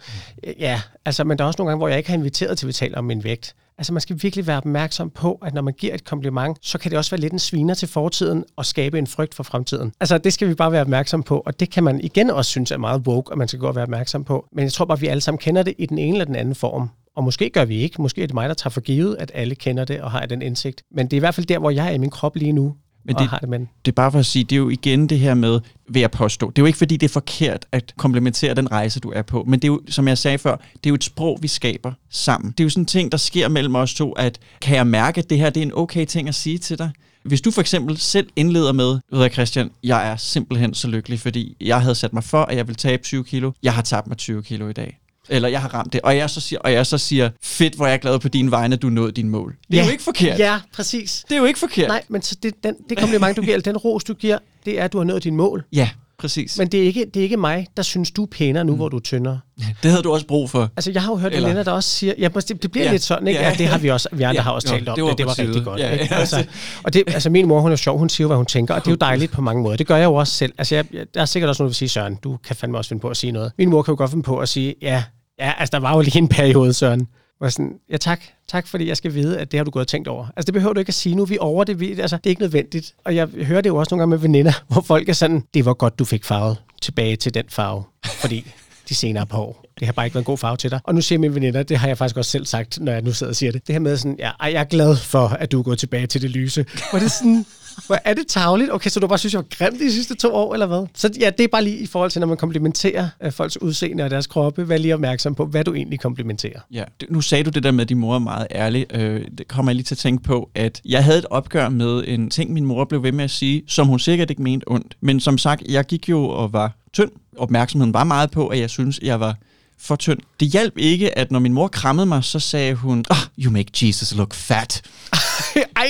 Ja, 0.60 0.82
altså, 1.06 1.24
men 1.24 1.38
der 1.38 1.44
er 1.44 1.48
også 1.48 1.58
nogle 1.60 1.70
gange, 1.70 1.78
hvor 1.78 1.88
jeg 1.88 1.98
ikke 1.98 2.10
har 2.10 2.18
inviteret 2.18 2.58
til, 2.58 2.66
at 2.66 2.68
vi 2.68 2.74
taler 2.74 2.98
om 2.98 3.06
min 3.06 3.24
vægt. 3.24 3.56
Altså 3.78 3.94
man 3.94 4.02
skal 4.02 4.18
virkelig 4.22 4.48
være 4.48 4.58
opmærksom 4.58 5.10
på, 5.10 5.40
at 5.46 5.54
når 5.54 5.62
man 5.62 5.74
giver 5.74 5.94
et 5.94 6.04
kompliment, 6.04 6.58
så 6.62 6.78
kan 6.78 6.92
det 6.92 6.98
også 6.98 7.12
være 7.12 7.22
lidt 7.22 7.34
en 7.34 7.40
sviner 7.40 7.74
til 7.74 7.88
fortiden 7.88 8.44
og 8.56 8.66
skabe 8.66 8.98
en 9.00 9.08
frygt 9.08 9.36
for 9.36 9.44
fremtiden. 9.44 9.92
Altså 10.00 10.18
det 10.18 10.34
skal 10.34 10.48
vi 10.48 10.54
bare 10.54 10.72
være 10.72 10.82
opmærksom 10.82 11.24
på, 11.24 11.40
og 11.46 11.60
det 11.60 11.70
kan 11.70 11.84
man 11.84 12.02
igen 12.02 12.30
også 12.30 12.52
synes 12.52 12.72
er 12.72 12.78
meget 12.78 13.08
woke, 13.08 13.32
at 13.32 13.38
man 13.38 13.48
skal 13.48 13.60
gå 13.60 13.68
og 13.68 13.76
være 13.76 13.84
opmærksom 13.84 14.24
på. 14.24 14.48
Men 14.52 14.64
jeg 14.64 14.72
tror 14.72 14.86
bare, 14.86 14.98
at 14.98 15.02
vi 15.02 15.08
alle 15.08 15.22
sammen 15.22 15.38
kender 15.38 15.64
det 15.64 15.74
i 15.78 15.86
den 15.86 15.98
ene 15.98 16.12
eller 16.12 16.26
den 16.26 16.36
anden 16.36 16.56
form. 16.56 16.90
Og 17.16 17.24
måske 17.24 17.50
gør 17.50 17.66
vi 17.66 17.76
ikke. 17.76 18.02
Måske 18.02 18.24
er 18.24 18.28
det 18.28 18.34
mig, 18.34 18.50
der 18.50 18.56
tager 18.56 18.70
for 18.70 18.82
givet, 18.82 19.16
at 19.20 19.32
alle 19.34 19.56
kender 19.56 19.86
det 19.86 20.02
og 20.02 20.12
har 20.12 20.26
den 20.26 20.42
indsigt. 20.42 20.84
Men 20.92 21.06
det 21.06 21.14
er 21.14 21.18
i 21.18 21.20
hvert 21.20 21.36
fald 21.36 21.46
der, 21.46 21.60
hvor 21.60 21.70
jeg 21.70 21.88
er 21.88 21.92
i 21.92 21.98
min 21.98 22.10
krop 22.10 22.36
lige 22.36 22.52
nu. 22.52 22.76
Men 23.06 23.16
det, 23.16 23.28
har 23.28 23.40
det, 23.40 23.68
er 23.88 23.92
bare 23.92 24.12
for 24.12 24.20
at 24.20 24.26
sige, 24.26 24.44
det 24.44 24.52
er 24.56 24.58
jo 24.58 24.70
igen 24.70 25.10
det 25.10 25.20
her 25.20 25.34
med, 25.34 25.60
vil 25.90 26.00
jeg 26.00 26.12
påstå. 26.12 26.50
Det 26.50 26.58
er 26.58 26.62
jo 26.62 26.66
ikke, 26.66 26.78
fordi 26.78 26.98
det 26.98 27.08
er 27.08 27.14
forkert 27.14 27.66
at 27.72 27.94
komplementere 27.98 28.54
den 28.54 28.72
rejse, 28.72 29.00
du 29.00 29.12
er 29.12 29.22
på. 29.22 29.44
Men 29.48 29.60
det 29.60 29.68
er 29.68 29.72
jo, 29.72 29.82
som 29.90 30.08
jeg 30.08 30.18
sagde 30.18 30.38
før, 30.38 30.56
det 30.56 30.86
er 30.86 30.90
jo 30.90 30.96
et 30.96 31.04
sprog, 31.04 31.40
vi 31.42 31.48
skaber 31.48 31.92
sammen. 32.10 32.52
Det 32.52 32.60
er 32.60 32.64
jo 32.64 32.70
sådan 32.70 32.82
en 32.82 32.86
ting, 32.86 33.12
der 33.12 33.18
sker 33.18 33.48
mellem 33.48 33.76
os 33.76 33.94
to, 33.94 34.12
at 34.12 34.40
kan 34.62 34.76
jeg 34.76 34.88
mærke, 34.88 35.20
at 35.20 35.30
det 35.30 35.38
her 35.38 35.50
det 35.50 35.62
er 35.62 35.66
en 35.66 35.72
okay 35.76 36.06
ting 36.06 36.28
at 36.28 36.36
sige 36.36 36.58
til 36.58 36.78
dig? 36.78 36.92
Hvis 37.24 37.42
du 37.42 37.52
for 37.52 37.62
eksempel 37.62 37.98
selv 37.98 38.28
indleder 38.36 38.72
med, 38.72 39.00
ved 39.12 39.22
jeg 39.22 39.32
Christian, 39.32 39.72
jeg 39.84 40.10
er 40.12 40.16
simpelthen 40.16 40.74
så 40.74 40.88
lykkelig, 40.88 41.20
fordi 41.20 41.58
jeg 41.62 41.82
havde 41.82 41.96
sat 41.96 42.14
mig 42.14 42.24
for, 42.24 42.42
at 42.42 42.58
jeg 42.58 42.68
vil 42.68 42.76
tabe 42.76 43.04
20 43.04 43.24
kilo. 43.24 43.52
Jeg 43.64 43.74
har 43.74 43.82
tabt 43.82 44.08
mig 44.08 44.18
20 44.18 44.44
kilo 44.44 44.68
i 44.68 44.74
dag. 44.74 45.00
Eller 45.30 45.50
jeg 45.50 45.62
har 45.62 45.74
ramt 45.74 45.94
det. 45.94 46.02
Og 46.02 46.18
jeg 46.18 46.30
så 46.30 46.42
siger, 46.42 46.60
og 46.60 46.74
jeg 46.74 46.86
så 46.86 46.98
siger 46.98 47.30
fedt, 47.42 47.76
hvor 47.76 47.86
jeg 47.86 47.94
er 47.94 47.98
glad 47.98 48.20
på 48.20 48.28
din 48.28 48.52
vegne, 48.52 48.76
at 48.76 48.82
du 48.82 48.90
nåede 48.90 49.12
din 49.12 49.30
mål. 49.30 49.56
Det 49.68 49.78
er 49.78 49.82
ja. 49.82 49.86
jo 49.86 49.92
ikke 49.92 50.04
forkert. 50.04 50.40
Ja, 50.40 50.60
præcis. 50.74 51.26
Det 51.30 51.36
er 51.36 51.40
jo 51.40 51.46
ikke 51.46 51.60
forkert. 51.60 51.88
Nej, 51.88 52.04
men 52.08 52.22
så 52.22 52.38
det, 52.44 52.64
den, 52.64 52.76
det 52.90 52.98
kompliment, 52.98 53.38
du 53.38 53.42
giver, 53.42 53.54
eller 53.54 53.64
den 53.64 53.78
ros, 53.78 54.04
du 54.04 54.14
giver, 54.14 54.38
det 54.66 54.80
er, 54.80 54.84
at 54.84 54.94
du 54.94 54.98
har 54.98 55.06
nået 55.06 55.24
din 55.24 55.36
mål. 55.36 55.64
Ja, 55.74 55.90
præcis. 56.20 56.58
Men 56.58 56.68
det 56.68 56.80
er 56.80 56.84
ikke, 56.84 57.06
det 57.14 57.20
er 57.20 57.24
ikke 57.24 57.38
mig, 57.38 57.68
der 57.78 57.84
synes, 57.84 58.12
du 58.12 58.24
er 58.24 58.28
pænere 58.32 58.66
nu, 58.66 58.72
mm. 58.72 58.78
hvor 58.78 58.90
du 58.90 58.98
er 58.98 59.02
tyndere. 59.02 59.40
Det 59.84 59.92
havde 59.92 60.04
du 60.04 60.14
også 60.14 60.28
brug 60.28 60.50
for. 60.50 60.70
Altså, 60.78 60.92
jeg 60.92 61.02
har 61.02 61.12
jo 61.12 61.18
hørt 61.18 61.34
Eller... 61.34 61.64
der 61.64 61.72
også 61.72 61.90
siger, 61.90 62.14
ja, 62.18 62.28
det, 62.28 62.64
det 62.64 62.72
bliver 62.72 62.86
ja. 62.86 62.92
lidt 62.92 63.04
sådan, 63.04 63.28
ikke? 63.28 63.40
Ja. 63.40 63.50
ja. 63.50 63.56
det 63.56 63.68
har 63.68 63.78
vi 63.78 63.90
også, 63.90 64.10
vi 64.12 64.24
andre 64.24 64.40
ja. 64.40 64.42
har 64.42 64.52
også 64.52 64.68
talt 64.68 64.90
om, 64.90 64.96
det 64.96 65.04
var, 65.04 65.10
det, 65.10 65.18
det 65.18 65.26
var 65.26 65.40
rigtig 65.40 65.64
godt. 65.64 65.80
Ja, 65.80 65.96
ja. 65.96 66.02
Ikke? 66.02 66.16
Altså, 66.16 66.46
og 66.84 66.94
det, 66.94 67.04
altså, 67.08 67.30
min 67.30 67.48
mor, 67.48 67.62
hun 67.62 67.72
er 67.72 67.76
sjov, 67.76 67.98
hun 67.98 68.10
siger, 68.10 68.28
hvad 68.28 68.38
hun 68.38 68.46
tænker, 68.46 68.74
og 68.74 68.82
det 68.82 68.88
er 68.88 68.92
jo 68.92 68.98
dejligt 69.02 69.32
på 69.32 69.42
mange 69.42 69.64
måder. 69.64 69.78
Det 69.78 69.88
gør 69.88 69.96
jeg 69.96 70.06
jo 70.06 70.14
også 70.14 70.34
selv. 70.34 70.54
Altså, 70.58 70.76
jeg, 70.76 70.86
der 71.14 71.22
er 71.22 71.26
sikkert 71.26 71.50
også 71.50 71.64
noget, 71.64 71.70
der 71.70 71.72
vil 71.72 71.76
sige, 71.76 71.90
Søren, 71.90 72.16
du 72.16 72.38
kan 72.44 72.56
fandme 72.56 72.78
også 72.78 72.90
finde 72.90 73.02
på 73.02 73.10
at 73.10 73.18
sige 73.18 73.32
noget. 73.32 73.52
Min 73.58 73.70
mor 73.70 73.82
kan 73.82 73.92
jo 73.92 73.98
godt 73.98 74.10
finde 74.10 74.24
på 74.24 74.38
at 74.38 74.50
sige, 74.50 74.76
ja, 74.82 75.04
Ja, 75.40 75.54
altså 75.58 75.72
der 75.72 75.80
var 75.80 75.96
jo 75.96 76.02
lige 76.02 76.18
en 76.18 76.28
periode, 76.28 76.74
Søren. 76.74 77.08
Var 77.44 77.50
sådan, 77.50 77.80
ja 77.92 77.98
tak, 77.98 78.22
tak 78.48 78.68
fordi 78.68 78.88
jeg 78.88 78.98
skal 78.98 79.14
vide, 79.14 79.40
at 79.40 79.52
det 79.52 79.58
har 79.58 79.64
du 79.64 79.72
gået 79.72 79.84
og 79.84 79.88
tænkt 79.88 80.08
over. 80.08 80.28
Altså 80.36 80.46
det 80.46 80.54
behøver 80.54 80.74
du 80.74 80.80
ikke 80.80 80.90
at 80.90 80.94
sige 80.94 81.16
nu, 81.16 81.26
vi 81.26 81.36
er 81.36 81.40
over 81.40 81.64
det, 81.64 81.80
vi, 81.80 82.00
altså 82.00 82.18
det 82.18 82.26
er 82.26 82.30
ikke 82.30 82.42
nødvendigt. 82.42 82.96
Og 83.06 83.16
jeg 83.16 83.28
hører 83.28 83.62
det 83.62 83.70
jo 83.70 83.76
også 83.76 83.96
nogle 83.96 84.02
gange 84.02 84.10
med 84.10 84.18
veninder, 84.18 84.54
hvor 84.74 84.82
folk 84.82 85.10
er 85.10 85.14
sådan, 85.14 85.44
det 85.54 85.66
var 85.66 85.74
godt, 85.74 86.00
du 86.00 86.06
fik 86.06 86.26
farvet 86.26 86.58
tilbage 86.82 87.16
til 87.16 87.34
den 87.34 87.44
farve, 87.50 87.84
fordi 88.06 88.52
de 88.90 88.96
senere 88.96 89.26
par 89.26 89.38
år. 89.38 89.66
Det 89.80 89.88
har 89.88 89.94
bare 89.94 90.06
ikke 90.06 90.16
været 90.16 90.22
en 90.22 90.26
god 90.26 90.38
farve 90.38 90.58
til 90.58 90.72
dig. 90.72 90.80
Og 90.84 90.96
nu 90.96 91.02
siger 91.02 91.20
mine 91.20 91.36
veninder, 91.36 91.64
det 91.64 91.78
har 91.78 91.88
jeg 91.88 91.98
faktisk 91.98 92.18
også 92.18 92.32
selv 92.32 92.46
sagt, 92.46 92.80
når 92.80 92.92
jeg 92.92 93.02
nu 93.02 93.14
sidder 93.14 93.32
og 93.32 93.36
siger 93.36 93.52
det. 93.52 93.68
Det 93.68 93.76
her 93.76 93.80
med 93.80 93.98
sådan, 93.98 94.16
ja, 94.20 94.32
ej, 94.40 94.52
jeg 94.54 94.60
er 94.60 94.64
glad 94.64 94.96
for, 94.96 95.28
at 95.28 95.52
du 95.52 95.60
er 95.60 95.64
gået 95.64 95.80
tilbage 95.80 96.08
til 96.08 96.22
det 96.22 96.30
lyse. 96.30 96.66
Hvor 96.90 97.00
det 97.00 97.12
sådan, 97.12 97.46
hvor 97.88 97.98
er 98.06 98.14
det 98.14 98.28
tavligt? 98.28 98.74
Okay, 98.74 98.90
så 98.90 99.00
du 99.00 99.08
bare 99.08 99.18
synes, 99.18 99.34
jeg 99.34 99.40
var 99.40 99.58
grim 99.58 99.78
de 99.78 99.92
sidste 99.92 100.16
to 100.16 100.34
år, 100.34 100.54
eller 100.54 100.66
hvad? 100.66 100.88
Så 100.94 101.10
ja, 101.20 101.30
det 101.30 101.44
er 101.44 101.48
bare 101.48 101.64
lige 101.64 101.78
i 101.78 101.86
forhold 101.86 102.12
til, 102.12 102.20
når 102.20 102.28
man 102.28 102.38
komplimenterer 102.38 103.08
øh, 103.24 103.32
folks 103.32 103.62
udseende 103.62 104.04
og 104.04 104.10
deres 104.10 104.28
kroppe. 104.28 104.70
Vær 104.70 104.78
lige 104.78 104.94
opmærksom 104.94 105.36
på, 105.36 105.46
hvad 105.46 105.64
du 105.64 105.74
egentlig 105.74 106.00
komplimenterer. 106.00 106.60
Ja, 106.72 106.84
nu 107.10 107.22
sagde 107.22 107.44
du 107.44 107.50
det 107.50 107.64
der 107.64 107.72
med, 107.72 107.82
at 107.82 107.90
din 107.90 107.98
mor 107.98 108.16
er 108.16 108.20
meget 108.20 108.48
ærlig. 108.52 108.86
Øh, 108.94 109.28
det 109.38 109.48
kommer 109.48 109.72
jeg 109.72 109.76
lige 109.76 109.86
til 109.86 109.96
at 109.96 110.00
tænke 110.00 110.24
på, 110.24 110.50
at 110.56 110.82
jeg 110.86 111.04
havde 111.04 111.20
et 111.20 111.26
opgør 111.30 111.70
med 111.70 112.04
en 112.08 112.30
ting, 112.30 112.54
min 112.54 112.66
mor 112.66 112.86
blev 112.86 113.04
ved 113.04 113.12
med 113.12 113.24
at 113.24 113.32
sige, 113.32 113.64
som 113.68 113.88
hun 113.88 114.00
sikkert 114.00 114.30
ikke 114.30 114.42
mente 114.42 114.64
ondt. 114.68 114.98
Men 115.02 115.20
som 115.20 115.38
sagt, 115.38 115.62
jeg 115.70 115.86
gik 115.86 116.10
jo 116.10 116.30
og 116.30 116.54
var 116.54 116.72
tynd. 116.94 117.12
Opmærksomheden 117.38 117.94
var 117.94 118.04
meget 118.04 118.32
på, 118.32 118.48
at 118.48 118.60
jeg 118.60 118.70
synes, 118.70 119.00
jeg 119.04 119.20
var 119.20 119.36
for 119.84 119.96
tynd. 119.96 120.20
Det 120.40 120.48
hjalp 120.48 120.78
ikke, 120.78 121.18
at 121.18 121.32
når 121.32 121.40
min 121.40 121.54
mor 121.54 121.68
krammede 121.68 122.06
mig, 122.06 122.24
så 122.24 122.40
sagde 122.40 122.76
hun, 122.76 123.06
oh, 123.10 123.18
you 123.40 123.52
make 123.52 123.88
Jesus 123.88 124.16
look 124.16 124.34
fat. 124.34 124.82
Ej, 125.76 125.90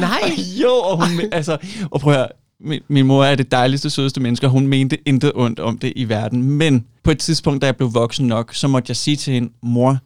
nej. 0.00 0.32
jo, 0.62 0.70
og 0.70 1.06
hun, 1.06 1.20
altså, 1.32 1.58
og 1.90 2.00
prøv 2.00 2.12
at 2.12 2.18
høre, 2.18 2.28
min, 2.60 2.80
min 2.88 3.06
mor 3.06 3.24
er 3.24 3.34
det 3.34 3.50
dejligste, 3.50 3.90
sødeste 3.90 4.20
menneske, 4.20 4.46
og 4.46 4.50
hun 4.50 4.66
mente 4.66 5.08
intet 5.08 5.32
ondt 5.34 5.60
om 5.60 5.78
det 5.78 5.92
i 5.96 6.08
verden. 6.08 6.42
Men 6.42 6.86
på 7.02 7.10
et 7.10 7.18
tidspunkt, 7.18 7.62
da 7.62 7.66
jeg 7.66 7.76
blev 7.76 7.94
voksen 7.94 8.26
nok, 8.26 8.54
så 8.54 8.68
måtte 8.68 8.90
jeg 8.90 8.96
sige 8.96 9.16
til 9.16 9.32
hende, 9.32 9.52
mor, 9.62 9.98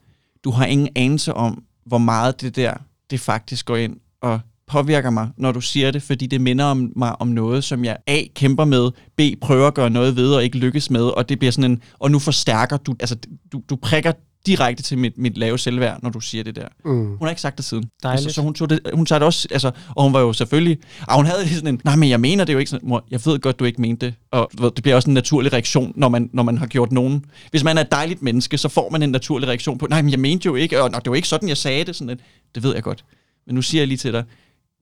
du 0.43 0.51
har 0.51 0.65
ingen 0.65 0.89
anelse 0.95 1.33
om, 1.33 1.63
hvor 1.85 1.97
meget 1.97 2.41
det 2.41 2.55
der, 2.55 2.73
det 3.09 3.19
faktisk 3.19 3.65
går 3.65 3.75
ind 3.75 3.95
og 4.21 4.39
påvirker 4.67 5.09
mig, 5.09 5.29
når 5.37 5.51
du 5.51 5.61
siger 5.61 5.91
det, 5.91 6.03
fordi 6.03 6.27
det 6.27 6.41
minder 6.41 6.65
om 6.65 6.91
mig 6.95 7.21
om 7.21 7.27
noget, 7.27 7.63
som 7.63 7.85
jeg 7.85 7.97
A. 8.07 8.21
kæmper 8.35 8.65
med, 8.65 8.91
B. 9.15 9.21
prøver 9.41 9.67
at 9.67 9.73
gøre 9.73 9.89
noget 9.89 10.15
ved 10.15 10.33
og 10.33 10.43
ikke 10.43 10.57
lykkes 10.57 10.89
med, 10.89 11.03
og 11.03 11.29
det 11.29 11.39
bliver 11.39 11.51
sådan 11.51 11.71
en, 11.71 11.81
og 11.99 12.11
nu 12.11 12.19
forstærker 12.19 12.77
du, 12.77 12.95
altså 12.99 13.15
du, 13.51 13.61
du 13.69 13.75
prikker 13.75 14.11
direkte 14.45 14.83
til 14.83 14.97
mit, 14.97 15.17
mit 15.17 15.37
lave 15.37 15.59
selvværd, 15.59 15.99
når 16.03 16.09
du 16.09 16.19
siger 16.19 16.43
det 16.43 16.55
der. 16.55 16.67
Mm. 16.85 17.07
Hun 17.07 17.17
har 17.21 17.29
ikke 17.29 17.41
sagt 17.41 17.57
det 17.57 17.65
siden. 17.65 17.83
Altså, 18.03 18.29
så 18.29 18.41
hun, 18.41 18.53
tog 18.53 18.69
det, 18.69 18.79
hun 18.93 19.07
sagde 19.07 19.19
det 19.19 19.25
også, 19.25 19.47
altså, 19.51 19.71
og 19.95 20.03
hun 20.03 20.13
var 20.13 20.19
jo 20.19 20.33
selvfølgelig, 20.33 20.77
og 21.07 21.15
hun 21.15 21.25
havde 21.25 21.49
sådan 21.49 21.67
en, 21.67 21.81
nej, 21.83 21.95
men 21.95 22.09
jeg 22.09 22.19
mener 22.19 22.43
det 22.43 22.53
jo 22.53 22.59
ikke 22.59 22.69
sådan, 22.69 22.89
mor, 22.89 23.05
jeg 23.11 23.19
ved 23.25 23.39
godt, 23.39 23.59
du 23.59 23.65
ikke 23.65 23.81
mente 23.81 24.05
det. 24.05 24.13
Og 24.31 24.51
det 24.75 24.83
bliver 24.83 24.95
også 24.95 25.09
en 25.09 25.13
naturlig 25.13 25.53
reaktion, 25.53 25.93
når 25.95 26.09
man, 26.09 26.29
når 26.33 26.43
man 26.43 26.57
har 26.57 26.67
gjort 26.67 26.91
nogen. 26.91 27.25
Hvis 27.51 27.63
man 27.63 27.77
er 27.77 27.81
et 27.81 27.91
dejligt 27.91 28.21
menneske, 28.21 28.57
så 28.57 28.69
får 28.69 28.89
man 28.89 29.03
en 29.03 29.09
naturlig 29.09 29.47
reaktion 29.47 29.77
på, 29.77 29.87
nej, 29.89 30.01
men 30.01 30.11
jeg 30.11 30.19
mente 30.19 30.45
jo 30.45 30.55
ikke, 30.55 30.83
og 30.83 30.91
det 31.05 31.09
var 31.09 31.15
ikke 31.15 31.27
sådan, 31.27 31.49
jeg 31.49 31.57
sagde 31.57 31.83
det. 31.85 31.95
Sådan 31.95 32.09
et, 32.09 32.19
det 32.55 32.63
ved 32.63 32.73
jeg 32.73 32.83
godt. 32.83 33.05
Men 33.45 33.55
nu 33.55 33.61
siger 33.61 33.81
jeg 33.81 33.87
lige 33.87 33.97
til 33.97 34.13
dig, 34.13 34.23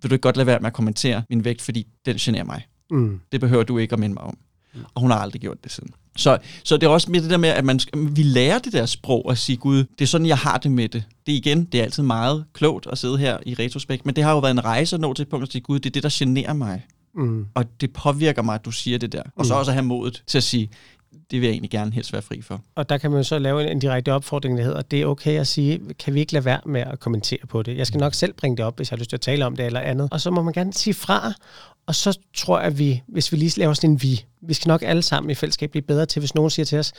vil 0.01 0.09
du 0.09 0.15
ikke 0.15 0.21
godt 0.21 0.37
lade 0.37 0.47
være 0.47 0.59
med 0.59 0.67
at 0.67 0.73
kommentere 0.73 1.23
min 1.29 1.45
vægt, 1.45 1.61
fordi 1.61 1.87
den 2.05 2.15
generer 2.15 2.43
mig. 2.43 2.67
Mm. 2.91 3.19
Det 3.31 3.39
behøver 3.41 3.63
du 3.63 3.77
ikke 3.77 3.93
at 3.93 3.99
minde 3.99 4.13
mig 4.13 4.23
om. 4.23 4.37
Mm. 4.73 4.81
Og 4.93 5.01
hun 5.01 5.11
har 5.11 5.17
aldrig 5.17 5.41
gjort 5.41 5.63
det 5.63 5.71
siden. 5.71 5.89
Så, 6.17 6.37
så 6.63 6.77
det 6.77 6.87
er 6.87 6.89
også 6.89 7.11
med 7.11 7.21
det 7.21 7.29
der 7.29 7.37
med, 7.37 7.49
at 7.49 7.65
man, 7.65 7.79
vi 7.93 8.23
lærer 8.23 8.59
det 8.59 8.73
der 8.73 8.85
sprog 8.85 9.25
og 9.25 9.37
sige, 9.37 9.57
Gud, 9.57 9.77
det 9.77 10.01
er 10.01 10.05
sådan, 10.05 10.27
jeg 10.27 10.37
har 10.37 10.57
det 10.57 10.71
med 10.71 10.89
det. 10.89 11.03
Det 11.25 11.31
er 11.31 11.37
igen, 11.37 11.63
det 11.65 11.79
er 11.79 11.83
altid 11.83 12.03
meget 12.03 12.45
klogt 12.53 12.87
at 12.87 12.97
sidde 12.97 13.17
her 13.17 13.37
i 13.45 13.53
retrospekt, 13.53 14.05
men 14.05 14.15
det 14.15 14.23
har 14.23 14.31
jo 14.31 14.39
været 14.39 14.51
en 14.51 14.65
rejse 14.65 14.95
at 14.95 14.99
nå 14.99 15.13
til 15.13 15.23
et 15.23 15.29
punkt 15.29 15.43
at 15.43 15.51
sige, 15.51 15.61
Gud, 15.61 15.79
det 15.79 15.89
er 15.89 15.91
det, 15.91 16.03
der 16.03 16.09
generer 16.11 16.53
mig. 16.53 16.85
Mm. 17.15 17.45
Og 17.53 17.81
det 17.81 17.93
påvirker 17.93 18.41
mig, 18.41 18.55
at 18.55 18.65
du 18.65 18.71
siger 18.71 18.97
det 18.97 19.11
der. 19.11 19.21
Og 19.21 19.31
mm. 19.37 19.43
så 19.43 19.53
også 19.53 19.71
at 19.71 19.75
have 19.75 19.85
modet 19.85 20.23
til 20.27 20.37
at 20.37 20.43
sige, 20.43 20.69
det 21.31 21.41
vil 21.41 21.47
jeg 21.47 21.51
egentlig 21.51 21.71
gerne 21.71 21.91
helst 21.93 22.13
være 22.13 22.21
fri 22.21 22.41
for. 22.41 22.61
Og 22.75 22.89
der 22.89 22.97
kan 22.97 23.11
man 23.11 23.23
så 23.23 23.39
lave 23.39 23.71
en, 23.71 23.79
direkte 23.79 24.13
opfordring, 24.13 24.57
der 24.57 24.63
hedder, 24.63 24.81
det 24.81 25.01
er 25.01 25.05
okay 25.05 25.39
at 25.39 25.47
sige, 25.47 25.81
kan 25.99 26.13
vi 26.13 26.19
ikke 26.19 26.33
lade 26.33 26.45
være 26.45 26.61
med 26.65 26.81
at 26.81 26.99
kommentere 26.99 27.39
på 27.49 27.63
det? 27.63 27.77
Jeg 27.77 27.87
skal 27.87 27.99
nok 27.99 28.13
selv 28.13 28.33
bringe 28.33 28.57
det 28.57 28.65
op, 28.65 28.75
hvis 28.77 28.91
jeg 28.91 28.95
har 28.95 28.99
lyst 28.99 29.09
til 29.09 29.17
at 29.17 29.21
tale 29.21 29.45
om 29.45 29.55
det 29.55 29.65
eller 29.65 29.79
andet. 29.79 30.09
Og 30.11 30.21
så 30.21 30.31
må 30.31 30.41
man 30.41 30.53
gerne 30.53 30.73
sige 30.73 30.93
fra, 30.93 31.33
og 31.85 31.95
så 31.95 32.19
tror 32.33 32.57
jeg, 32.59 32.67
at 32.67 32.79
vi, 32.79 33.03
hvis 33.07 33.31
vi 33.31 33.37
lige 33.37 33.59
laver 33.59 33.73
sådan 33.73 33.89
en 33.89 34.01
vi, 34.01 34.25
vi 34.41 34.53
skal 34.53 34.69
nok 34.69 34.81
alle 34.81 35.01
sammen 35.01 35.29
i 35.29 35.35
fællesskab 35.35 35.71
blive 35.71 35.81
bedre 35.81 36.05
til, 36.05 36.19
hvis 36.19 36.35
nogen 36.35 36.49
siger 36.49 36.65
til 36.65 36.79
os, 36.79 36.93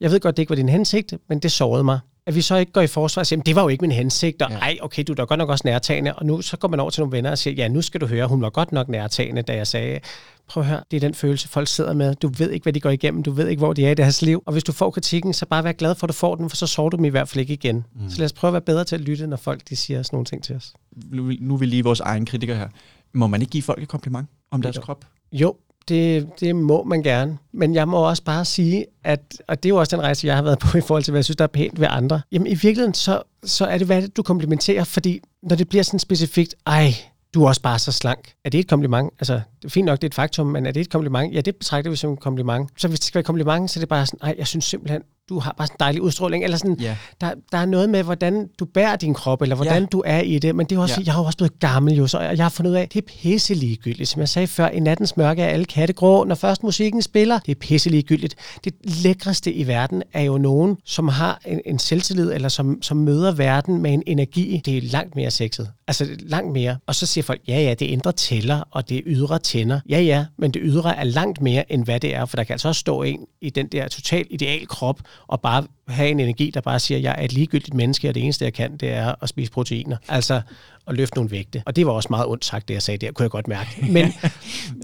jeg 0.00 0.10
ved 0.10 0.20
godt, 0.20 0.36
det 0.36 0.42
ikke 0.42 0.50
var 0.50 0.56
din 0.56 0.68
hensigt, 0.68 1.14
men 1.28 1.38
det 1.38 1.52
sårede 1.52 1.84
mig 1.84 2.00
at 2.26 2.34
vi 2.34 2.42
så 2.42 2.56
ikke 2.56 2.72
går 2.72 2.80
i 2.80 2.86
forsvar 2.86 3.20
og 3.20 3.26
siger, 3.26 3.42
det 3.42 3.56
var 3.56 3.62
jo 3.62 3.68
ikke 3.68 3.82
min 3.82 3.92
hensigt, 3.92 4.42
og 4.42 4.50
ja. 4.50 4.56
ej, 4.56 4.78
okay, 4.82 5.04
du 5.06 5.12
er 5.12 5.16
da 5.16 5.22
godt 5.22 5.38
nok 5.38 5.48
også 5.48 5.62
nærtagende, 5.64 6.14
og 6.14 6.26
nu 6.26 6.42
så 6.42 6.56
går 6.56 6.68
man 6.68 6.80
over 6.80 6.90
til 6.90 7.00
nogle 7.00 7.16
venner 7.16 7.30
og 7.30 7.38
siger, 7.38 7.54
ja, 7.54 7.68
nu 7.68 7.82
skal 7.82 8.00
du 8.00 8.06
høre, 8.06 8.26
hun 8.26 8.42
var 8.42 8.50
godt 8.50 8.72
nok 8.72 8.88
nærtagende, 8.88 9.42
da 9.42 9.54
jeg 9.54 9.66
sagde, 9.66 10.00
prøv 10.48 10.62
at 10.62 10.68
høre, 10.68 10.82
det 10.90 10.96
er 10.96 11.00
den 11.00 11.14
følelse, 11.14 11.48
folk 11.48 11.68
sidder 11.68 11.92
med. 11.92 12.14
Du 12.14 12.28
ved 12.38 12.50
ikke, 12.50 12.62
hvad 12.62 12.72
de 12.72 12.80
går 12.80 12.90
igennem. 12.90 13.22
Du 13.22 13.30
ved 13.30 13.48
ikke, 13.48 13.60
hvor 13.60 13.72
de 13.72 13.86
er 13.86 13.90
i 13.90 13.94
deres 13.94 14.22
liv. 14.22 14.42
Og 14.46 14.52
hvis 14.52 14.64
du 14.64 14.72
får 14.72 14.90
kritikken, 14.90 15.32
så 15.32 15.46
bare 15.46 15.64
vær 15.64 15.72
glad 15.72 15.94
for, 15.94 16.06
at 16.06 16.08
du 16.08 16.14
får 16.14 16.34
den, 16.34 16.50
for 16.50 16.56
så 16.56 16.66
sover 16.66 16.90
du 16.90 16.96
dem 16.96 17.04
i 17.04 17.08
hvert 17.08 17.28
fald 17.28 17.40
ikke 17.40 17.52
igen. 17.52 17.84
Mm. 17.94 18.10
Så 18.10 18.18
lad 18.18 18.24
os 18.24 18.32
prøve 18.32 18.48
at 18.48 18.52
være 18.52 18.60
bedre 18.60 18.84
til 18.84 18.94
at 18.94 19.00
lytte, 19.00 19.26
når 19.26 19.36
folk 19.36 19.60
de 19.68 19.76
siger 19.76 20.02
sådan 20.02 20.16
nogle 20.16 20.24
ting 20.24 20.42
til 20.42 20.56
os. 20.56 20.72
Nu, 21.10 21.32
nu 21.40 21.54
er 21.54 21.58
vi 21.58 21.66
lige 21.66 21.84
vores 21.84 22.00
egen 22.00 22.26
kritiker 22.26 22.54
her. 22.54 22.68
Må 23.12 23.26
man 23.26 23.40
ikke 23.40 23.50
give 23.50 23.62
folk 23.62 23.82
et 23.82 23.88
kompliment 23.88 24.28
om 24.50 24.62
deres 24.62 24.76
jo. 24.76 24.80
krop? 24.80 25.04
Jo, 25.32 25.56
det, 25.88 26.28
det 26.40 26.56
må 26.56 26.84
man 26.84 27.02
gerne. 27.02 27.38
Men 27.52 27.74
jeg 27.74 27.88
må 27.88 28.08
også 28.08 28.22
bare 28.22 28.44
sige, 28.44 28.86
at, 29.04 29.20
og 29.48 29.62
det 29.62 29.68
er 29.68 29.70
jo 29.70 29.76
også 29.76 29.96
den 29.96 30.04
rejse, 30.04 30.26
jeg 30.26 30.36
har 30.36 30.42
været 30.42 30.58
på 30.58 30.78
i 30.78 30.80
forhold 30.80 31.02
til, 31.02 31.10
hvad 31.10 31.18
jeg 31.18 31.24
synes, 31.24 31.36
der 31.36 31.44
er 31.44 31.48
pænt 31.48 31.80
ved 31.80 31.86
andre. 31.90 32.20
Jamen 32.32 32.46
i 32.46 32.54
virkeligheden, 32.54 32.94
så, 32.94 33.22
så 33.44 33.66
er 33.66 33.78
det, 33.78 33.86
hvad 33.86 34.08
du 34.08 34.22
komplimenterer, 34.22 34.84
fordi 34.84 35.20
når 35.42 35.56
det 35.56 35.68
bliver 35.68 35.82
sådan 35.82 36.00
specifikt, 36.00 36.54
ej, 36.66 36.94
du 37.34 37.44
er 37.44 37.48
også 37.48 37.62
bare 37.62 37.78
så 37.78 37.92
slank. 37.92 38.32
Er 38.44 38.50
det 38.50 38.60
et 38.60 38.68
kompliment? 38.68 39.10
Altså, 39.18 39.34
det 39.34 39.64
er 39.64 39.68
fint 39.68 39.86
nok, 39.86 39.96
det 39.96 40.04
er 40.04 40.08
et 40.08 40.14
faktum, 40.14 40.46
men 40.46 40.66
er 40.66 40.70
det 40.70 40.80
et 40.80 40.90
kompliment? 40.90 41.34
Ja, 41.34 41.40
det 41.40 41.56
betragter 41.56 41.90
vi 41.90 41.96
som 41.96 42.12
et 42.12 42.20
kompliment. 42.20 42.70
Så 42.76 42.88
hvis 42.88 43.00
det 43.00 43.06
skal 43.06 43.14
være 43.14 43.20
et 43.20 43.26
kompliment, 43.26 43.70
så 43.70 43.78
er 43.78 43.80
det 43.80 43.88
bare 43.88 44.06
sådan, 44.06 44.18
ej, 44.22 44.34
jeg 44.38 44.46
synes 44.46 44.64
simpelthen, 44.64 45.02
du 45.28 45.38
har 45.38 45.54
bare 45.58 45.66
sådan 45.66 45.74
en 45.74 45.80
dejlig 45.80 46.02
udstråling, 46.02 46.44
eller 46.44 46.56
sådan, 46.56 46.76
yeah. 46.82 46.96
der, 47.20 47.30
der 47.52 47.58
er 47.58 47.66
noget 47.66 47.90
med, 47.90 48.02
hvordan 48.02 48.48
du 48.58 48.64
bærer 48.64 48.96
din 48.96 49.14
krop, 49.14 49.42
eller 49.42 49.56
hvordan 49.56 49.82
yeah. 49.82 49.92
du 49.92 50.02
er 50.06 50.20
i 50.20 50.38
det, 50.38 50.54
men 50.54 50.66
det 50.66 50.76
er 50.76 50.80
også, 50.80 50.94
yeah. 50.94 51.06
jeg 51.06 51.14
har 51.14 51.20
jo 51.20 51.26
også 51.26 51.36
blevet 51.36 51.60
gammel 51.60 51.94
jo, 51.94 52.06
så 52.06 52.20
jeg 52.20 52.44
har 52.44 52.48
fundet 52.48 52.70
ud 52.70 52.76
af, 52.76 52.88
det 52.88 52.98
er 52.98 53.06
pisse 53.22 53.54
ligegyldigt. 53.54 54.08
Som 54.08 54.20
jeg 54.20 54.28
sagde 54.28 54.46
før, 54.46 54.68
i 54.68 54.80
nattens 54.80 55.16
mørke 55.16 55.42
er 55.42 55.46
alle 55.46 55.64
katte 55.64 55.94
grå, 55.94 56.24
når 56.24 56.34
først 56.34 56.62
musikken 56.62 57.02
spiller, 57.02 57.38
det 57.38 57.50
er 57.52 57.60
pisse 57.60 57.90
ligegyldigt. 57.90 58.34
Det 58.64 58.74
lækreste 58.84 59.52
i 59.52 59.66
verden 59.66 60.02
er 60.12 60.22
jo 60.22 60.38
nogen, 60.38 60.76
som 60.84 61.08
har 61.08 61.40
en, 61.46 61.60
en 61.66 61.78
selvtillid, 61.78 62.32
eller 62.32 62.48
som, 62.48 62.82
som 62.82 62.96
møder 62.96 63.32
verden 63.32 63.82
med 63.82 63.92
en 63.92 64.02
energi, 64.06 64.62
det 64.64 64.76
er 64.76 64.82
langt 64.82 65.16
mere 65.16 65.30
sexet. 65.30 65.70
Altså 65.88 66.06
langt 66.18 66.52
mere. 66.52 66.76
Og 66.86 66.94
så 66.94 67.06
siger 67.06 67.24
folk, 67.24 67.40
ja 67.48 67.60
ja, 67.60 67.74
det 67.74 67.86
indre 67.86 68.12
tæller, 68.12 68.62
og 68.70 68.88
det 68.88 69.02
ydre 69.06 69.38
tænder. 69.38 69.80
Ja 69.88 70.00
ja, 70.00 70.24
men 70.38 70.50
det 70.50 70.62
ydre 70.64 70.96
er 70.96 71.04
langt 71.04 71.40
mere, 71.40 71.72
end 71.72 71.84
hvad 71.84 72.00
det 72.00 72.14
er, 72.14 72.24
for 72.24 72.36
der 72.36 72.44
kan 72.44 72.54
altså 72.54 72.68
også 72.68 72.78
stå 72.78 73.02
en 73.02 73.20
i 73.40 73.50
den 73.50 73.66
der 73.66 73.88
total 73.88 74.26
ideal 74.30 74.66
krop, 74.66 75.00
og 75.26 75.40
bare 75.40 75.66
have 75.88 76.10
en 76.10 76.20
energi, 76.20 76.50
der 76.54 76.60
bare 76.60 76.80
siger, 76.80 76.98
at 76.98 77.04
jeg 77.04 77.14
er 77.18 77.24
et 77.24 77.32
ligegyldigt 77.32 77.74
menneske, 77.74 78.08
og 78.08 78.14
det 78.14 78.22
eneste, 78.22 78.44
jeg 78.44 78.52
kan, 78.52 78.76
det 78.76 78.90
er 78.90 79.14
at 79.22 79.28
spise 79.28 79.52
proteiner. 79.52 79.96
Altså 80.08 80.40
at 80.86 80.94
løfte 80.94 81.16
nogle 81.16 81.30
vægte. 81.30 81.62
Og 81.66 81.76
det 81.76 81.86
var 81.86 81.92
også 81.92 82.06
meget 82.10 82.26
ondt 82.26 82.44
sagt, 82.44 82.68
det 82.68 82.74
jeg 82.74 82.82
sagde 82.82 83.06
der, 83.06 83.12
kunne 83.12 83.24
jeg 83.24 83.30
godt 83.30 83.48
mærke. 83.48 83.70
Men, 83.92 84.12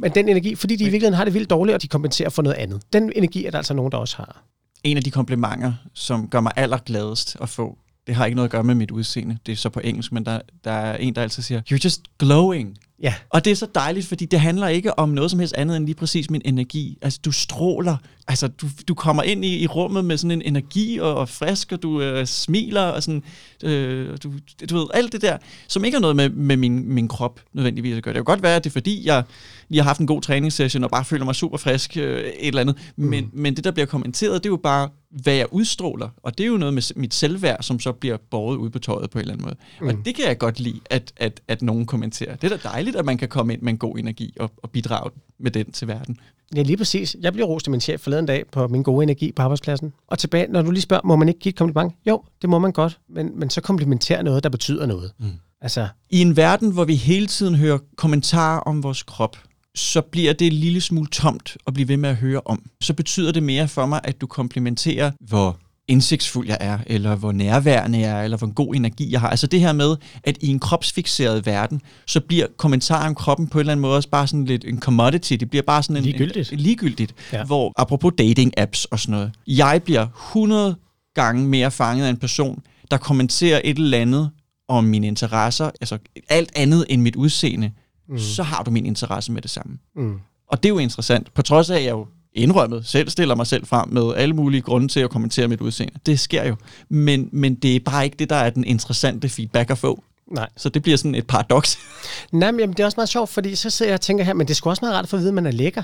men 0.01 0.15
den 0.15 0.29
energi, 0.29 0.55
fordi 0.55 0.77
de 0.77 0.85
i 0.85 0.87
virkeligheden 0.87 1.15
har 1.15 1.25
det 1.25 1.35
vildt 1.35 1.51
dårligt, 1.51 1.75
og 1.75 1.83
de 1.83 1.89
kompenserer 1.89 2.29
for 2.29 2.43
noget 2.43 2.57
andet. 2.57 2.83
Den 2.93 3.13
energi 3.17 3.45
er 3.45 3.51
der 3.51 3.59
altså 3.59 3.75
nogen, 3.75 3.93
der 3.93 3.99
også 3.99 4.17
har. 4.17 4.43
En 4.85 4.97
af 4.97 5.03
de 5.03 5.11
komplimenter, 5.11 5.73
som 5.95 6.29
gør 6.29 6.41
mig 6.41 6.53
allergladest 6.57 7.37
at 7.41 7.49
få, 7.49 7.79
det 8.07 8.15
har 8.15 8.25
ikke 8.25 8.37
noget 8.37 8.49
at 8.49 8.53
gøre 8.53 8.65
med 8.65 8.75
mit 8.75 8.91
udseende. 8.91 9.39
Det 9.47 9.53
er 9.53 9.57
så 9.57 9.69
på 9.69 9.81
engelsk, 9.85 10.13
men 10.13 10.27
der, 10.27 10.41
der 10.65 10.71
er 10.71 10.97
en, 10.97 11.15
der 11.15 11.23
altid 11.23 11.43
siger, 11.43 11.61
you're 11.73 11.81
just 11.85 12.03
glowing. 12.19 12.79
Ja. 13.03 13.15
Og 13.31 13.45
det 13.45 13.51
er 13.51 13.55
så 13.55 13.67
dejligt, 13.75 14.07
fordi 14.07 14.25
det 14.25 14.41
handler 14.41 14.69
ikke 14.69 14.99
om 14.99 15.09
noget 15.09 15.31
som 15.31 15.41
helst 15.41 15.55
andet 15.55 15.77
end 15.77 15.87
lige 15.87 15.95
præcis 15.95 16.31
min 16.31 16.43
energi. 16.45 16.99
Altså, 17.03 17.21
du 17.25 17.33
stråler. 17.33 17.97
Altså, 18.29 18.49
du, 18.49 18.67
du 18.89 18.95
kommer 18.95 19.23
ind 19.23 19.45
i, 19.45 19.59
i 19.59 19.67
rummet 19.67 20.05
med 20.05 20.17
sådan 20.17 20.31
en 20.31 20.43
energi 20.43 20.99
og, 20.99 21.15
og 21.15 21.29
frisk, 21.29 21.73
og 21.73 21.83
du 21.83 22.01
øh, 22.01 22.27
smiler 22.27 22.83
og 22.83 23.03
sådan, 23.03 23.23
øh, 23.65 24.17
du, 24.23 24.33
du 24.71 24.79
ved, 24.79 24.87
alt 24.95 25.13
det 25.13 25.23
der, 25.23 25.37
som 25.69 25.85
ikke 25.85 25.97
har 25.97 26.01
noget 26.01 26.17
med, 26.17 26.29
med 26.29 26.57
min, 26.57 26.95
min 26.95 27.09
krop 27.09 27.41
nødvendigvis 27.53 27.97
at 27.97 28.03
gøre. 28.03 28.15
Det 28.15 28.19
kan 28.19 28.25
godt 28.25 28.43
være, 28.43 28.57
at 28.57 28.65
det 28.65 28.71
er 28.71 28.73
fordi, 28.73 29.07
jeg 29.07 29.23
lige 29.69 29.83
har 29.83 29.89
haft 29.89 30.01
en 30.01 30.07
god 30.07 30.23
træningssession 30.23 30.85
og 30.85 30.91
bare 30.91 31.05
føler 31.05 31.25
mig 31.25 31.35
super 31.35 31.59
frisk, 31.59 31.97
øh, 31.97 32.21
et 32.21 32.35
eller 32.49 32.61
andet. 32.61 32.77
Men, 32.97 33.25
mm. 33.25 33.31
men 33.41 33.57
det, 33.57 33.65
der 33.65 33.71
bliver 33.71 33.87
kommenteret, 33.87 34.35
det 34.45 34.49
er 34.49 34.53
jo 34.53 34.57
bare, 34.57 34.89
hvad 35.11 35.35
jeg 35.35 35.47
udstråler. 35.51 36.09
Og 36.23 36.39
det 36.39 36.45
er 36.45 36.49
jo 36.49 36.57
noget 36.57 36.75
med 36.75 36.83
mit 36.97 37.15
selvværd, 37.15 37.63
som 37.63 37.81
så 37.81 37.93
bliver 37.93 38.17
båret 38.31 38.57
ud 38.57 38.71
på 38.71 38.79
tøjet 38.79 39.11
på 39.11 39.19
en 39.19 39.21
eller 39.21 39.33
anden 39.33 39.45
måde. 39.45 39.57
Mm. 39.81 39.89
Og 39.89 40.05
det 40.05 40.15
kan 40.15 40.25
jeg 40.27 40.39
godt 40.39 40.61
lide, 40.61 40.81
at, 40.91 41.13
at, 41.17 41.41
at 41.49 41.63
nogen 41.63 41.87
kommenterer. 41.87 42.37
Det 42.37 42.53
er 42.53 42.57
da 42.57 42.69
dejligt, 42.69 42.90
at 42.97 43.05
man 43.05 43.19
kan 43.19 43.29
komme 43.29 43.53
ind 43.53 43.63
med 43.63 43.73
en 43.73 43.79
god 43.79 43.99
energi 43.99 44.37
og, 44.41 44.51
og 44.57 44.71
bidrage 44.71 45.11
med 45.39 45.51
den 45.51 45.73
til 45.73 45.89
verden. 45.89 46.17
Ja, 46.57 46.63
lige 46.63 46.77
præcis. 46.77 47.17
Jeg 47.21 47.33
blev 47.33 47.45
rost 47.47 47.67
af 47.67 47.71
min 47.71 47.81
chef 47.81 48.01
forleden 48.01 48.27
dag 48.27 48.45
på 48.53 48.69
min 48.69 48.83
gode 48.83 49.03
energi 49.03 49.33
på 49.33 49.43
arbejdspladsen. 49.43 49.93
Og 50.07 50.19
tilbage, 50.19 50.47
når 50.49 50.63
du 50.63 50.71
lige 50.71 50.83
spørger, 50.83 51.01
må 51.05 51.17
man 51.17 51.29
ikke 51.29 51.41
give 51.41 51.51
et 51.51 51.57
kompliment? 51.57 51.93
Jo, 52.07 52.23
det 52.43 52.51
må 52.51 52.59
man 52.59 52.73
godt, 52.73 53.01
men, 53.09 53.39
men 53.39 53.51
så 53.51 53.61
komplementere 53.61 54.23
noget, 54.23 54.45
der 54.45 54.51
betyder 54.51 54.87
noget. 54.87 55.13
Mm. 55.19 55.27
Altså. 55.61 55.89
I 56.11 56.21
en 56.21 56.37
verden, 56.37 56.73
hvor 56.73 56.85
vi 56.85 56.95
hele 56.95 57.27
tiden 57.27 57.55
hører 57.55 57.79
kommentarer 57.97 58.61
om 58.61 58.83
vores 58.83 59.03
krop, 59.03 59.37
så 59.75 60.01
bliver 60.01 60.33
det 60.33 60.47
en 60.47 60.53
lille 60.53 60.81
smule 60.81 61.09
tomt 61.09 61.57
at 61.67 61.75
blive 61.75 61.89
ved 61.89 61.97
med 61.97 62.09
at 62.09 62.17
høre 62.17 62.41
om. 62.45 62.63
Så 62.81 62.95
betyder 62.95 63.33
det 63.33 63.43
mere 63.43 63.69
for 63.69 63.87
mig, 63.87 64.01
at 64.05 64.21
du 64.21 64.27
komplementerer, 64.27 65.11
hvor 65.21 65.59
indsigtsfuld 65.91 66.49
jeg 66.49 66.57
er, 66.61 66.79
eller 66.87 67.15
hvor 67.15 67.33
nærværende 67.33 67.99
jeg 67.99 68.21
er, 68.21 68.23
eller 68.23 68.37
hvor 68.37 68.47
en 68.47 68.53
god 68.53 68.75
energi 68.75 69.13
jeg 69.13 69.21
har. 69.21 69.29
Altså 69.29 69.47
det 69.47 69.61
her 69.61 69.73
med, 69.73 69.97
at 70.25 70.39
i 70.41 70.49
en 70.49 70.59
kropsfixeret 70.59 71.47
verden, 71.47 71.83
så 72.07 72.21
bliver 72.21 72.47
kommentarer 72.57 73.09
om 73.09 73.15
kroppen 73.15 73.47
på 73.47 73.59
en 73.59 73.61
eller 73.61 73.73
anden 73.73 73.83
måde 73.83 73.97
også 73.97 74.09
bare 74.09 74.27
sådan 74.27 74.45
lidt 74.45 74.65
en 74.65 74.81
commodity. 74.81 75.33
Det 75.33 75.51
bliver 75.51 75.63
bare 75.63 75.83
sådan 75.83 75.97
en... 75.97 76.03
Ligegyldigt. 76.03 76.53
En, 76.53 76.59
ligegyldigt. 76.59 77.15
Ja. 77.33 77.45
Hvor, 77.45 77.73
apropos 77.77 78.13
dating-apps 78.21 78.85
og 78.91 79.01
sådan 79.01 79.13
noget, 79.13 79.33
jeg 79.47 79.81
bliver 79.85 80.07
100 80.31 80.77
gange 81.15 81.47
mere 81.47 81.71
fanget 81.71 82.07
af 82.07 82.11
en 82.11 82.17
person, 82.17 82.63
der 82.91 82.97
kommenterer 82.97 83.61
et 83.65 83.79
eller 83.79 83.99
andet 83.99 84.31
om 84.69 84.85
mine 84.85 85.07
interesser, 85.07 85.71
altså 85.81 85.99
alt 86.29 86.53
andet 86.57 86.85
end 86.89 87.03
mit 87.03 87.17
udseende, 87.17 87.71
mm. 88.09 88.19
så 88.19 88.43
har 88.43 88.63
du 88.63 88.71
min 88.71 88.87
interesse 88.87 89.33
med 89.33 89.43
det 89.43 89.51
samme. 89.51 89.79
Mm. 89.97 90.19
Og 90.49 90.63
det 90.63 90.69
er 90.69 90.73
jo 90.73 90.79
interessant, 90.79 91.35
på 91.35 91.43
trods 91.43 91.71
af, 91.71 91.77
at 91.77 91.85
jeg 91.85 91.91
jo 91.91 92.07
indrømmet 92.35 92.87
selv 92.87 93.11
stiller 93.11 93.35
mig 93.35 93.47
selv 93.47 93.67
frem 93.67 93.89
med 93.89 94.15
alle 94.17 94.35
mulige 94.35 94.61
grunde 94.61 94.89
til 94.89 95.01
at 95.01 95.11
kommentere 95.11 95.49
mit 95.49 95.61
udseende. 95.61 95.95
Det 96.07 96.21
sker 96.21 96.45
jo. 96.49 96.57
Men, 96.89 97.29
men 97.33 97.55
det 97.55 97.77
er 97.77 97.81
bare 97.81 98.05
ikke 98.05 98.17
det, 98.17 98.31
der 98.31 98.37
er 98.37 98.51
den 98.51 98.65
interessante 98.65 99.29
feedback 99.29 99.71
at 99.71 99.79
få. 99.79 100.03
Nej. 100.31 100.49
Så 100.57 100.69
det 100.69 100.83
bliver 100.83 100.99
sådan 100.99 101.15
et 101.15 101.27
paradoks. 101.27 101.79
Nej, 102.33 102.51
men 102.51 102.61
jamen, 102.61 102.77
det 102.77 102.81
er 102.81 102.85
også 102.85 102.97
meget 102.97 103.09
sjovt, 103.09 103.31
fordi 103.31 103.55
så 103.55 103.71
sidder 103.71 103.91
jeg 103.91 103.95
og 103.95 104.01
tænker 104.01 104.25
her, 104.25 104.35
men 104.35 104.49
det 104.49 104.57
sgu 104.57 104.71
også 104.71 104.85
meget 104.85 104.95
rart 104.95 105.05
at 105.05 105.09
få 105.09 105.17
at 105.17 105.21
vide, 105.21 105.29
at 105.31 105.35
man 105.35 105.47
er 105.47 105.51
lækker. 105.51 105.83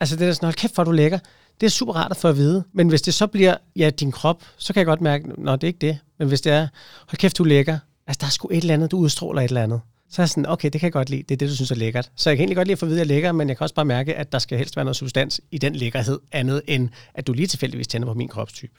Altså 0.00 0.16
det 0.16 0.28
er 0.28 0.32
sådan, 0.32 0.46
hold 0.46 0.54
kæft, 0.54 0.74
hvor 0.74 0.84
du 0.84 0.90
lækker. 0.90 1.18
Det 1.60 1.66
er 1.66 1.70
super 1.70 1.92
rart 1.92 2.10
at 2.10 2.16
få 2.16 2.28
at 2.28 2.36
vide. 2.36 2.64
Men 2.72 2.88
hvis 2.88 3.02
det 3.02 3.14
så 3.14 3.26
bliver, 3.26 3.56
ja, 3.76 3.90
din 3.90 4.12
krop, 4.12 4.42
så 4.56 4.72
kan 4.72 4.80
jeg 4.80 4.86
godt 4.86 5.00
mærke, 5.00 5.42
nå, 5.42 5.52
det 5.52 5.64
er 5.64 5.68
ikke 5.68 5.86
det. 5.86 5.98
Men 6.18 6.28
hvis 6.28 6.40
det 6.40 6.52
er, 6.52 6.68
hold 7.08 7.16
kæft, 7.16 7.38
du 7.38 7.42
er 7.42 7.48
lækker. 7.48 7.78
Altså 8.06 8.18
der 8.20 8.26
er 8.26 8.30
sgu 8.30 8.48
et 8.48 8.56
eller 8.56 8.74
andet, 8.74 8.90
du 8.90 8.98
udstråler 8.98 9.42
et 9.42 9.48
eller 9.48 9.62
andet. 9.62 9.80
Så 10.12 10.22
er 10.22 10.24
jeg 10.24 10.28
sådan, 10.28 10.46
okay, 10.48 10.70
det 10.72 10.80
kan 10.80 10.86
jeg 10.86 10.92
godt 10.92 11.10
lide. 11.10 11.22
Det 11.22 11.30
er 11.30 11.36
det, 11.36 11.48
du 11.48 11.54
synes 11.54 11.70
er 11.70 11.74
lækkert. 11.74 12.10
Så 12.16 12.30
jeg 12.30 12.36
kan 12.36 12.42
egentlig 12.42 12.56
godt 12.56 12.68
lide 12.68 12.72
at 12.72 12.78
få 12.78 12.86
at 12.86 12.90
vide, 12.90 13.00
at 13.00 13.08
jeg 13.08 13.12
er 13.12 13.14
lækker, 13.14 13.32
men 13.32 13.48
jeg 13.48 13.56
kan 13.56 13.64
også 13.64 13.74
bare 13.74 13.84
mærke, 13.84 14.14
at 14.14 14.32
der 14.32 14.38
skal 14.38 14.58
helst 14.58 14.76
være 14.76 14.84
noget 14.84 14.96
substans 14.96 15.40
i 15.50 15.58
den 15.58 15.74
lækkerhed, 15.74 16.18
andet 16.32 16.62
end 16.66 16.88
at 17.14 17.26
du 17.26 17.32
lige 17.32 17.46
tilfældigvis 17.46 17.88
tænder 17.88 18.08
på 18.08 18.14
min 18.14 18.28
kropstype. 18.28 18.72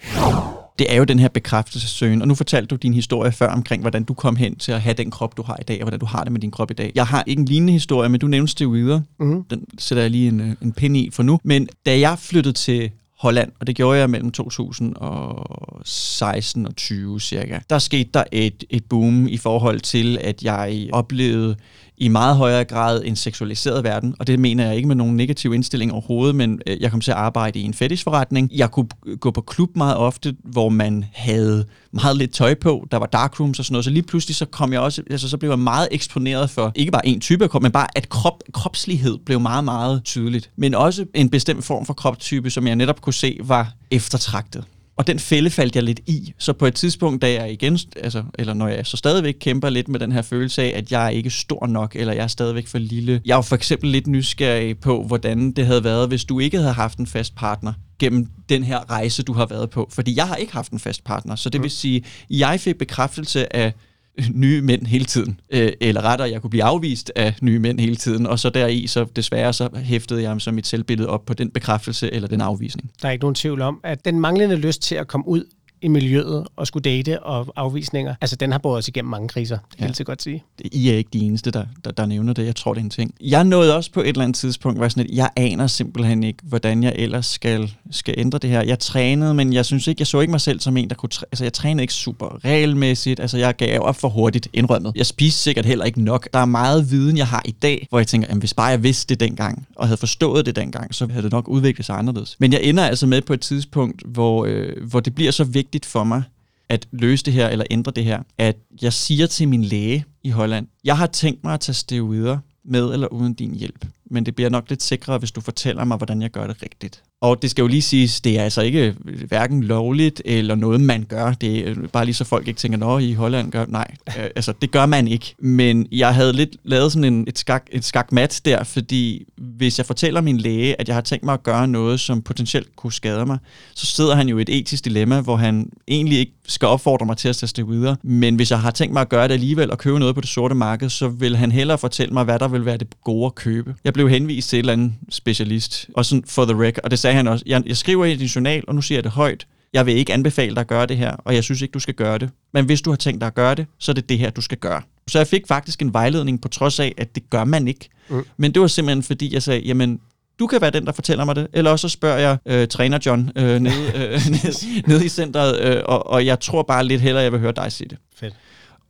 Det 0.80 0.94
er 0.94 0.98
jo 0.98 1.04
den 1.04 1.20
her 1.20 1.28
bekræftelsessøgen, 1.28 2.22
og 2.22 2.28
nu 2.28 2.36
fortalte 2.36 2.68
du 2.68 2.76
din 2.76 2.94
historie 2.94 3.32
før 3.32 3.48
omkring, 3.48 3.82
hvordan 3.82 4.04
du 4.04 4.14
kom 4.14 4.36
hen 4.36 4.56
til 4.56 4.72
at 4.72 4.82
have 4.82 4.94
den 4.94 5.12
krop, 5.12 5.38
du 5.38 5.44
har 5.44 5.58
i 5.62 5.64
dag, 5.64 5.78
og 5.78 5.84
hvordan 5.84 6.00
du 6.00 6.06
har 6.06 6.24
det 6.24 6.32
med 6.32 6.42
din 6.42 6.52
krop 6.52 6.72
i 6.72 6.74
dag. 6.74 6.92
Jeg 6.96 7.08
har 7.08 7.24
ikke 7.28 7.40
en 7.40 7.46
lignende 7.46 7.74
historie, 7.74 8.10
men 8.10 8.20
du 8.20 8.28
nævnte 8.28 8.52
steroider. 8.52 9.02
Mm-hmm. 9.20 9.44
Den 9.44 9.66
sætter 9.78 10.02
jeg 10.02 10.12
lige 10.12 10.28
en, 10.28 10.42
øh, 10.42 10.56
en 10.62 10.74
pind 10.74 10.98
i 10.98 11.10
for 11.14 11.24
nu. 11.24 11.40
Men 11.44 11.68
da 11.86 12.00
jeg 12.00 12.20
flyttede 12.20 12.54
til 12.54 12.92
Holland, 13.24 13.52
og 13.60 13.68
det 13.68 13.76
gjorde 13.76 14.00
jeg 14.00 14.10
mellem 14.10 14.32
2016 14.32 16.66
og 16.66 16.76
20 16.76 17.20
cirka. 17.20 17.60
Der 17.70 17.80
skete 17.80 18.10
der 18.14 18.24
et, 18.32 18.64
et 18.70 18.86
boom 18.86 19.28
i 19.28 19.38
forhold 19.38 19.80
til, 19.80 20.18
at 20.22 20.44
jeg 20.44 20.90
oplevede 20.94 21.56
i 21.98 22.08
meget 22.08 22.36
højere 22.38 22.64
grad 22.64 23.02
en 23.06 23.16
seksualiseret 23.16 23.84
verden, 23.84 24.16
og 24.20 24.28
det 24.28 24.40
mener 24.40 24.66
jeg 24.66 24.76
ikke 24.76 24.88
med 24.88 24.96
nogen 24.96 25.18
negativ 25.18 25.54
indstilling 25.54 25.92
overhovedet, 25.92 26.36
men 26.36 26.62
øh, 26.68 26.82
jeg 26.82 26.92
kom 26.92 27.02
til 27.02 27.12
at 27.12 27.18
arbejde 27.18 27.60
i 27.60 27.64
en 27.64 27.74
fetishforretning. 27.74 28.50
Jeg 28.52 28.72
kunne 28.72 28.88
gå 29.20 29.32
på 29.32 29.42
klub 29.42 29.76
meget 29.76 29.98
ofte, 29.98 30.36
hvor 30.44 30.70
man 30.70 31.06
havde 31.14 31.66
meget 31.92 32.18
lidt 32.18 32.34
tøj 32.34 32.54
på, 32.54 32.88
der 32.92 32.98
var 32.98 33.06
darkrooms 33.06 33.60
og 33.60 33.66
sådan 33.66 33.74
noget, 33.74 33.86
så 33.86 33.92
lige 33.92 34.04
pludselig 34.04 34.36
så 34.36 34.46
kom 34.46 34.74
jeg 34.74 34.82
også, 34.82 35.04
altså 35.10 35.30
så 35.30 35.38
blev 35.38 35.50
jeg 35.50 35.60
meget 35.60 35.88
eksponeret 35.92 36.50
for, 36.50 36.72
ikke 36.76 36.92
bare 36.92 37.08
en 37.08 37.20
type 37.20 37.44
af 37.44 37.50
krop, 37.50 37.62
men 37.62 37.72
bare 37.72 37.88
at 37.96 38.10
krop, 38.10 38.44
kropslighed 38.54 39.18
blev 39.26 39.40
meget, 39.40 39.64
meget 39.64 40.02
tydeligt. 40.04 40.50
Men 40.56 40.76
også 40.76 41.06
en 41.14 41.30
bestemt 41.30 41.64
form 41.64 41.86
for 41.86 41.94
kroptype, 41.94 42.50
som 42.50 42.68
jeg 42.68 42.76
netop 42.76 43.02
kunne 43.02 43.14
se 43.14 43.40
var 43.44 43.74
eftertragtet. 43.92 44.64
Og 44.98 45.08
den 45.08 45.20
fælde 45.20 45.50
faldt 45.50 45.76
jeg 45.76 45.84
lidt 45.84 46.00
i. 46.08 46.34
Så 46.38 46.54
på 46.54 46.66
et 46.66 46.74
tidspunkt, 46.74 47.22
da 47.22 47.34
jeg 47.34 47.52
igen, 47.52 47.80
altså, 47.96 48.24
eller 48.40 48.54
når 48.54 48.68
jeg 48.68 48.86
så 48.86 48.98
stadigvæk 48.98 49.36
kæmper 49.40 49.70
lidt 49.70 49.88
med 49.88 50.00
den 50.00 50.12
her 50.12 50.22
følelse 50.22 50.62
af, 50.64 50.78
at 50.78 50.92
jeg 50.92 51.06
er 51.06 51.10
ikke 51.10 51.30
stor 51.30 51.68
nok, 51.68 51.96
eller 51.96 52.14
jeg 52.14 52.24
er 52.24 52.28
stadigvæk 52.28 52.68
for 52.68 52.78
lille. 52.78 53.22
Jeg 53.26 53.38
er 53.38 53.42
for 53.42 53.56
eksempel 53.56 53.90
lidt 53.90 54.08
nysgerrig 54.08 54.80
på, 54.80 55.04
hvordan 55.04 55.52
det 55.52 55.66
havde 55.66 55.84
været, 55.84 56.08
hvis 56.08 56.26
du 56.26 56.40
ikke 56.40 56.58
havde 56.58 56.74
haft 56.74 56.98
en 56.98 57.08
fast 57.08 57.36
partner 57.36 57.74
gennem 58.00 58.28
den 58.50 58.64
her 58.64 58.92
rejse, 58.92 59.24
du 59.24 59.34
har 59.34 59.46
været 59.46 59.70
på. 59.70 59.90
Fordi 59.92 60.18
jeg 60.18 60.28
har 60.28 60.36
ikke 60.36 60.54
haft 60.54 60.72
en 60.72 60.80
fast 60.80 61.04
partner, 61.04 61.36
så 61.36 61.50
det 61.50 61.62
vil 61.62 61.72
sige, 61.72 62.04
jeg 62.30 62.60
fik 62.60 62.78
bekræftelse 62.78 63.56
af 63.56 63.74
nye 64.34 64.62
mænd 64.62 64.88
hele 64.88 65.06
tiden. 65.06 65.40
Øh, 65.50 65.72
eller 65.82 66.02
rettere, 66.02 66.30
jeg 66.30 66.42
kunne 66.42 66.50
blive 66.50 66.64
afvist 66.64 67.12
af 67.16 67.36
nye 67.42 67.60
mænd 67.60 67.80
hele 67.80 67.96
tiden, 67.96 68.28
og 68.28 68.40
så 68.40 68.50
deri, 68.50 68.88
så 68.88 69.06
desværre, 69.16 69.54
så 69.54 69.70
hæftede 69.84 70.22
jeg 70.22 70.42
så 70.42 70.52
mit 70.52 70.68
selvbillede 70.68 71.10
op 71.10 71.26
på 71.26 71.34
den 71.34 71.52
bekræftelse 71.52 72.14
eller 72.14 72.28
den 72.28 72.42
afvisning. 72.42 72.92
Der 73.02 73.08
er 73.08 73.12
ikke 73.12 73.24
nogen 73.24 73.36
tvivl 73.36 73.62
om, 73.62 73.80
at 73.84 74.06
den 74.06 74.20
manglende 74.20 74.56
lyst 74.56 74.82
til 74.82 74.96
at 74.96 75.08
komme 75.08 75.28
ud 75.28 75.44
i 75.84 75.88
miljøet 75.88 76.48
og 76.56 76.68
skulle 76.68 76.84
date 76.84 77.24
og 77.24 77.54
afvisninger, 77.56 78.16
altså 78.22 78.36
den 78.36 78.52
har 78.52 78.60
båret 78.60 78.78
os 78.78 78.88
igennem 78.88 79.10
mange 79.10 79.28
kriser, 79.28 79.58
det 79.72 79.78
kan 79.78 79.88
Ja. 79.88 79.94
jeg 80.00 80.06
godt 80.06 80.22
sige. 80.24 80.44
I 80.72 80.90
er 80.90 80.94
ikke 80.98 81.10
de 81.14 81.20
eneste, 81.20 81.52
der, 81.52 81.66
der, 81.86 81.92
der 81.92 82.06
nævner 82.06 82.34
det. 82.34 82.46
Jeg 82.46 82.56
tror, 82.56 82.74
det 82.74 82.80
er 82.80 82.84
en 82.84 82.90
ting. 82.90 83.14
Jeg 83.22 83.44
nåede 83.44 83.76
også 83.76 83.92
på 83.92 84.02
et 84.02 84.08
eller 84.08 84.22
andet 84.24 84.36
tidspunkt, 84.36 84.78
hvor 84.78 84.86
jeg 84.86 84.92
sådan, 84.92 85.10
at 85.10 85.16
jeg 85.16 85.30
aner 85.36 85.68
simpelthen 85.68 86.24
ikke, 86.24 86.40
hvordan 86.44 86.84
jeg 86.84 86.94
ellers 86.96 87.26
skal, 87.26 87.72
skal 87.92 88.14
ændre 88.18 88.40
det 88.40 88.50
her. 88.50 88.62
Jeg 88.62 88.80
trænede, 88.80 89.34
men 89.34 89.54
jeg 89.54 89.66
synes 89.66 89.88
ikke, 89.88 90.02
jeg 90.02 90.08
så 90.08 90.20
ikke 90.20 90.32
mig 90.32 90.42
selv 90.42 90.60
som 90.60 90.78
en, 90.78 90.90
der 90.90 90.96
kunne... 90.96 91.10
Træ- 91.14 91.24
altså, 91.32 91.44
jeg 91.46 91.54
trænede 91.54 91.82
ikke 91.84 91.94
super 91.94 92.46
regelmæssigt. 92.46 93.20
Altså, 93.20 93.38
jeg 93.38 93.56
gav 93.56 93.80
op 93.82 93.96
for 93.96 94.10
hurtigt 94.10 94.48
indrømmet. 94.54 94.92
Jeg 94.96 95.06
spiste 95.06 95.40
sikkert 95.42 95.66
heller 95.66 95.86
ikke 95.86 96.02
nok. 96.02 96.28
Der 96.34 96.40
er 96.40 96.46
meget 96.46 96.92
viden, 96.92 97.18
jeg 97.18 97.28
har 97.28 97.42
i 97.46 97.52
dag, 97.52 97.88
hvor 97.90 98.00
jeg 98.00 98.08
tænker, 98.08 98.28
jamen, 98.30 98.40
hvis 98.40 98.54
bare 98.54 98.66
jeg 98.68 98.84
vidste 98.84 99.10
det 99.16 99.20
dengang, 99.20 99.68
og 99.76 99.88
havde 99.88 99.98
forstået 99.98 100.46
det 100.46 100.56
dengang, 100.56 100.96
så 100.96 101.08
havde 101.08 101.24
det 101.24 101.32
nok 101.32 101.48
udviklet 101.48 101.86
sig 101.86 101.98
anderledes. 101.98 102.36
Men 102.40 102.54
jeg 102.54 102.60
ender 102.64 102.84
altså 102.86 103.08
med 103.08 103.22
på 103.22 103.34
et 103.34 103.42
tidspunkt, 103.42 104.04
hvor, 104.06 104.46
øh, 104.46 104.88
hvor 104.90 105.00
det 105.00 105.16
bliver 105.16 105.32
så 105.32 105.44
vigtigt 105.44 105.73
for 105.86 106.04
mig, 106.04 106.24
at 106.70 106.88
løse 106.92 107.26
det 107.26 107.34
her 107.34 107.50
eller 107.50 107.66
ændre 107.72 107.92
det 107.92 108.04
her, 108.04 108.24
at 108.38 108.58
jeg 108.82 108.94
siger 108.94 109.28
til 109.28 109.48
min 109.48 109.64
læge 109.64 110.06
i 110.24 110.30
Holland, 110.30 110.68
jeg 110.84 110.98
har 110.98 111.08
tænkt 111.08 111.44
mig 111.44 111.54
at 111.54 111.60
tage 111.60 111.74
steroider 111.74 112.38
med 112.66 112.94
eller 112.94 113.08
uden 113.08 113.34
din 113.34 113.56
hjælp, 113.56 113.86
men 114.06 114.26
det 114.26 114.36
bliver 114.36 114.50
nok 114.50 114.70
lidt 114.70 114.84
sikrere, 114.84 115.18
hvis 115.18 115.32
du 115.32 115.42
fortæller 115.42 115.84
mig, 115.84 115.98
hvordan 115.98 116.22
jeg 116.22 116.32
gør 116.32 116.48
det 116.48 116.64
rigtigt. 116.64 117.04
Og 117.24 117.42
det 117.42 117.52
skal 117.52 117.62
jo 117.62 117.68
lige 117.68 117.82
siges, 117.82 118.22
det 118.22 118.40
er 118.40 118.44
altså 118.44 118.62
ikke 118.62 118.96
øh, 119.06 119.24
hverken 119.28 119.64
lovligt 119.64 120.22
eller 120.26 120.56
noget, 120.56 120.82
man 120.82 121.04
gør. 121.04 121.34
Det 121.34 121.58
er 121.58 121.70
øh, 121.70 121.88
bare 121.88 122.06
lige 122.06 122.16
så 122.16 122.24
folk 122.24 122.48
ikke 122.48 122.58
tænker, 122.58 122.78
nå, 122.78 122.98
i 122.98 123.14
Holland 123.14 123.52
gør... 123.52 123.66
Nej, 123.68 123.88
øh, 124.08 124.24
altså 124.36 124.54
det 124.62 124.72
gør 124.72 124.86
man 124.86 125.08
ikke. 125.08 125.36
Men 125.40 125.88
jeg 125.92 126.16
havde 126.16 126.34
lidt 126.34 126.58
lavet 126.64 126.92
sådan 126.92 127.14
en, 127.14 127.26
et, 127.28 127.40
skak, 127.40 127.66
et 127.72 127.84
skakmat 127.84 128.42
der, 128.46 128.64
fordi 128.64 129.26
hvis 129.38 129.78
jeg 129.78 129.86
fortæller 129.86 130.22
min 130.22 130.38
læge, 130.38 130.82
at 130.82 130.88
jeg 130.88 130.96
har 130.96 131.02
tænkt 131.02 131.26
mig 131.26 131.34
at 131.34 131.44
gøre 131.44 131.68
noget, 131.68 132.00
som 132.00 132.22
potentielt 132.22 132.76
kunne 132.76 132.94
skade 132.94 133.26
mig, 133.26 133.38
så 133.76 133.86
sidder 133.86 134.16
han 134.16 134.30
jo 134.30 134.38
i 134.38 134.42
et 134.42 134.50
etisk 134.50 134.86
dilemma, 134.86 135.22
hvor 135.22 135.36
han 135.36 135.70
egentlig 135.88 136.18
ikke 136.18 136.34
skal 136.48 136.68
opfordre 136.68 137.06
mig 137.06 137.18
til 137.18 137.30
at 137.30 137.36
tage 137.36 137.68
videre. 137.68 137.98
Men 138.04 138.36
hvis 138.36 138.52
jeg 138.52 138.60
har 138.60 138.72
tænkt 138.72 138.94
mig 138.94 139.02
at 139.02 139.10
gøre 139.10 139.28
det 139.28 139.34
alligevel 139.34 139.72
og 139.72 139.78
købe 139.78 140.00
noget 140.00 140.16
på 140.16 140.22
det 140.22 140.30
sorte 140.30 140.56
marked, 140.56 140.90
så 140.90 141.08
vil 141.08 141.36
han 141.36 141.52
hellere 141.52 141.78
fortælle 141.78 142.14
mig, 142.14 142.24
hvad 142.24 142.40
der 142.40 142.48
vil 142.48 142.66
være 142.66 142.78
det 142.78 142.88
gode 143.04 143.26
at 143.26 143.36
købe. 143.36 143.76
Jeg 143.84 143.94
blev 143.94 144.10
henvist 144.10 144.50
til 144.50 144.58
et 144.58 144.60
eller 144.60 144.74
andet 144.74 144.94
specialist, 145.10 145.90
og 145.96 146.06
sådan 146.06 146.24
for 146.28 146.46
the 146.46 146.64
record, 146.64 146.84
og 146.84 146.92
det 146.92 147.00
sagde 147.00 147.16
han 147.16 147.28
også. 147.28 147.44
Jeg, 147.48 147.64
jeg 147.66 147.78
skriver 147.78 148.06
i 148.06 148.16
din 148.16 148.28
journal, 148.28 148.64
og 148.68 148.76
nu 148.76 148.82
siger 148.82 148.98
jeg 148.98 149.04
det 149.04 149.12
højt. 149.12 149.48
Jeg 149.74 149.86
vil 149.86 149.98
ikke 149.98 150.14
anbefale 150.14 150.56
dig 150.56 150.62
at 150.62 150.68
gøre 150.68 150.86
det 150.86 150.98
her, 150.98 151.12
og 151.12 151.36
jeg 151.36 151.44
synes 151.44 151.62
ikke, 151.62 151.72
du 151.72 151.80
skal 151.80 151.94
gøre 151.94 152.18
det. 152.18 152.30
Men 152.54 152.66
hvis 152.66 152.82
du 152.82 152.90
har 152.90 152.98
tænkt 152.98 153.22
dig 153.22 153.28
at 153.28 153.36
gøre 153.36 153.56
det, 153.56 153.66
så 153.80 153.92
er 153.92 153.94
det 153.94 154.10
det 154.10 154.20
her, 154.20 154.30
du 154.30 154.42
skal 154.42 154.58
gøre. 154.58 154.82
Så 155.08 155.20
jeg 155.20 155.28
fik 155.28 155.48
faktisk 155.48 155.82
en 155.82 155.94
vejledning 155.94 156.42
på 156.42 156.48
trods 156.48 156.80
af, 156.80 156.94
at 156.98 157.16
det 157.16 157.30
gør 157.30 157.44
man 157.44 157.68
ikke. 157.68 157.90
Mm. 158.10 158.24
Men 158.38 158.54
det 158.54 158.62
var 158.62 158.68
simpelthen 158.68 159.04
fordi, 159.04 159.34
jeg 159.34 159.44
sagde, 159.44 159.62
jamen, 159.62 160.00
du 160.40 160.48
kan 160.48 160.62
være 160.62 160.72
den, 160.72 160.86
der 160.86 160.92
fortæller 160.92 161.26
mig 161.26 161.36
det, 161.36 161.48
eller 161.54 161.72
også 161.72 161.88
så 161.88 161.94
spørger 161.94 162.18
jeg 162.18 162.38
øh, 162.46 162.68
træner 162.68 163.00
John 163.06 163.32
øh, 163.36 163.60
nede, 163.60 163.92
øh, 163.96 164.12
nede, 164.36 164.88
nede 164.88 165.06
i 165.06 165.10
centret, 165.10 165.60
øh, 165.60 165.82
og, 165.86 166.08
og 166.10 166.26
jeg 166.26 166.40
tror 166.40 166.64
bare 166.64 166.84
lidt 166.84 167.02
hellere, 167.02 167.24
jeg 167.24 167.32
vil 167.32 167.40
høre 167.40 167.52
dig 167.52 167.72
sige 167.72 167.90
det. 167.90 167.98
Fedt. 168.16 168.34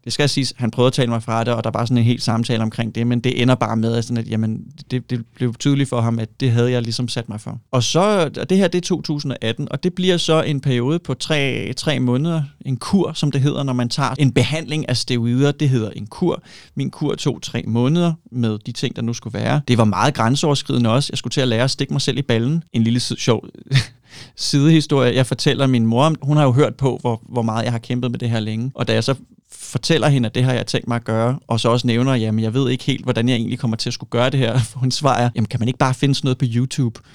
Det 0.06 0.14
skal 0.14 0.30
siges, 0.30 0.54
han 0.58 0.72
prøvede 0.72 0.88
at 0.88 0.94
tale 0.94 1.10
mig 1.10 1.24
fra 1.24 1.44
det, 1.44 1.54
og 1.54 1.64
der 1.64 1.72
var 1.74 1.86
sådan 1.86 1.98
en 1.98 2.04
helt 2.04 2.24
samtale 2.24 2.64
omkring 2.64 2.96
det, 2.96 3.08
men 3.08 3.20
det 3.20 3.42
ender 3.42 3.56
bare 3.56 3.78
med, 3.78 3.96
at, 3.96 4.04
sådan, 4.04 4.18
at 4.18 4.30
jamen, 4.30 4.62
det, 4.92 5.10
det 5.10 5.26
blev 5.36 5.54
tydeligt 5.54 5.90
for 5.90 6.02
ham, 6.02 6.20
at 6.20 6.40
det 6.40 6.52
havde 6.52 6.72
jeg 6.72 6.82
ligesom 6.82 7.08
sat 7.08 7.30
mig 7.30 7.42
for. 7.42 7.60
Og 7.72 7.84
så, 7.84 8.30
og 8.40 8.50
det 8.50 8.58
her 8.58 8.68
det 8.68 8.78
er 8.78 8.82
2018, 8.82 9.68
og 9.72 9.84
det 9.84 9.94
bliver 9.94 10.18
så 10.18 10.42
en 10.42 10.62
periode 10.62 11.00
på 11.00 11.14
tre, 11.14 11.74
tre 11.78 12.00
måneder, 12.00 12.44
en 12.66 12.78
kur, 12.78 13.14
som 13.14 13.32
det 13.32 13.42
hedder, 13.42 13.64
når 13.64 13.74
man 13.74 13.90
tager 13.90 14.16
en 14.20 14.32
behandling 14.32 14.90
af 14.90 14.98
steroider, 14.98 15.52
det 15.52 15.70
hedder 15.70 15.90
en 15.90 16.08
kur. 16.08 16.44
Min 16.76 16.92
kur 16.92 17.16
tog 17.16 17.42
tre 17.42 17.64
måneder 17.68 18.14
med 18.32 18.60
de 18.66 18.72
ting, 18.72 18.96
der 18.96 19.02
nu 19.02 19.14
skulle 19.14 19.40
være. 19.40 19.62
Det 19.68 19.78
var 19.78 19.86
meget 19.86 20.14
grænseoverskridende 20.14 20.90
også. 20.90 21.10
Jeg 21.12 21.18
skulle 21.18 21.32
til 21.32 21.42
at 21.42 21.48
lære 21.48 21.64
at 21.64 21.72
stikke 21.72 21.94
mig 21.94 22.02
selv 22.02 22.18
i 22.18 22.22
ballen. 22.22 22.64
En 22.74 22.84
lille 22.84 23.00
sjov 23.00 23.46
sidehistorie, 24.36 25.16
jeg 25.16 25.26
fortæller 25.26 25.68
min 25.68 25.86
mor 25.86 26.04
om. 26.04 26.16
Hun 26.22 26.38
har 26.38 26.44
jo 26.44 26.52
hørt 26.52 26.76
på, 26.76 26.98
hvor, 27.02 27.22
hvor 27.30 27.42
meget 27.42 27.64
jeg 27.64 27.72
har 27.72 27.80
kæmpet 27.80 28.12
med 28.12 28.20
det 28.20 28.30
her 28.30 28.40
længe. 28.40 28.72
Og 28.76 28.88
da 28.88 28.94
jeg 28.94 29.04
så 29.04 29.16
fortæller 29.74 30.08
hende, 30.08 30.26
at 30.28 30.36
det 30.36 30.44
har 30.44 30.54
jeg 30.54 30.68
tænkt 30.68 30.88
mig 30.88 30.96
at 30.96 31.04
gøre, 31.04 31.40
og 31.48 31.60
så 31.60 31.70
også 31.70 31.88
nævner, 31.88 32.16
jamen 32.16 32.44
jeg 32.44 32.54
ved 32.54 32.70
ikke 32.70 32.84
helt, 32.84 33.04
hvordan 33.04 33.30
jeg 33.30 33.36
egentlig 33.36 33.60
kommer 33.60 33.78
til 33.78 33.90
at 33.90 33.94
skulle 33.94 34.10
gøre 34.10 34.30
det 34.30 34.40
her. 34.40 34.60
Hun 34.80 34.92
svarer, 34.92 35.30
jamen 35.36 35.46
kan 35.46 35.60
man 35.60 35.68
ikke 35.68 35.78
bare 35.78 35.94
finde 35.94 36.16
sådan 36.16 36.26
noget 36.28 36.38
på 36.38 36.46
YouTube? 36.48 37.00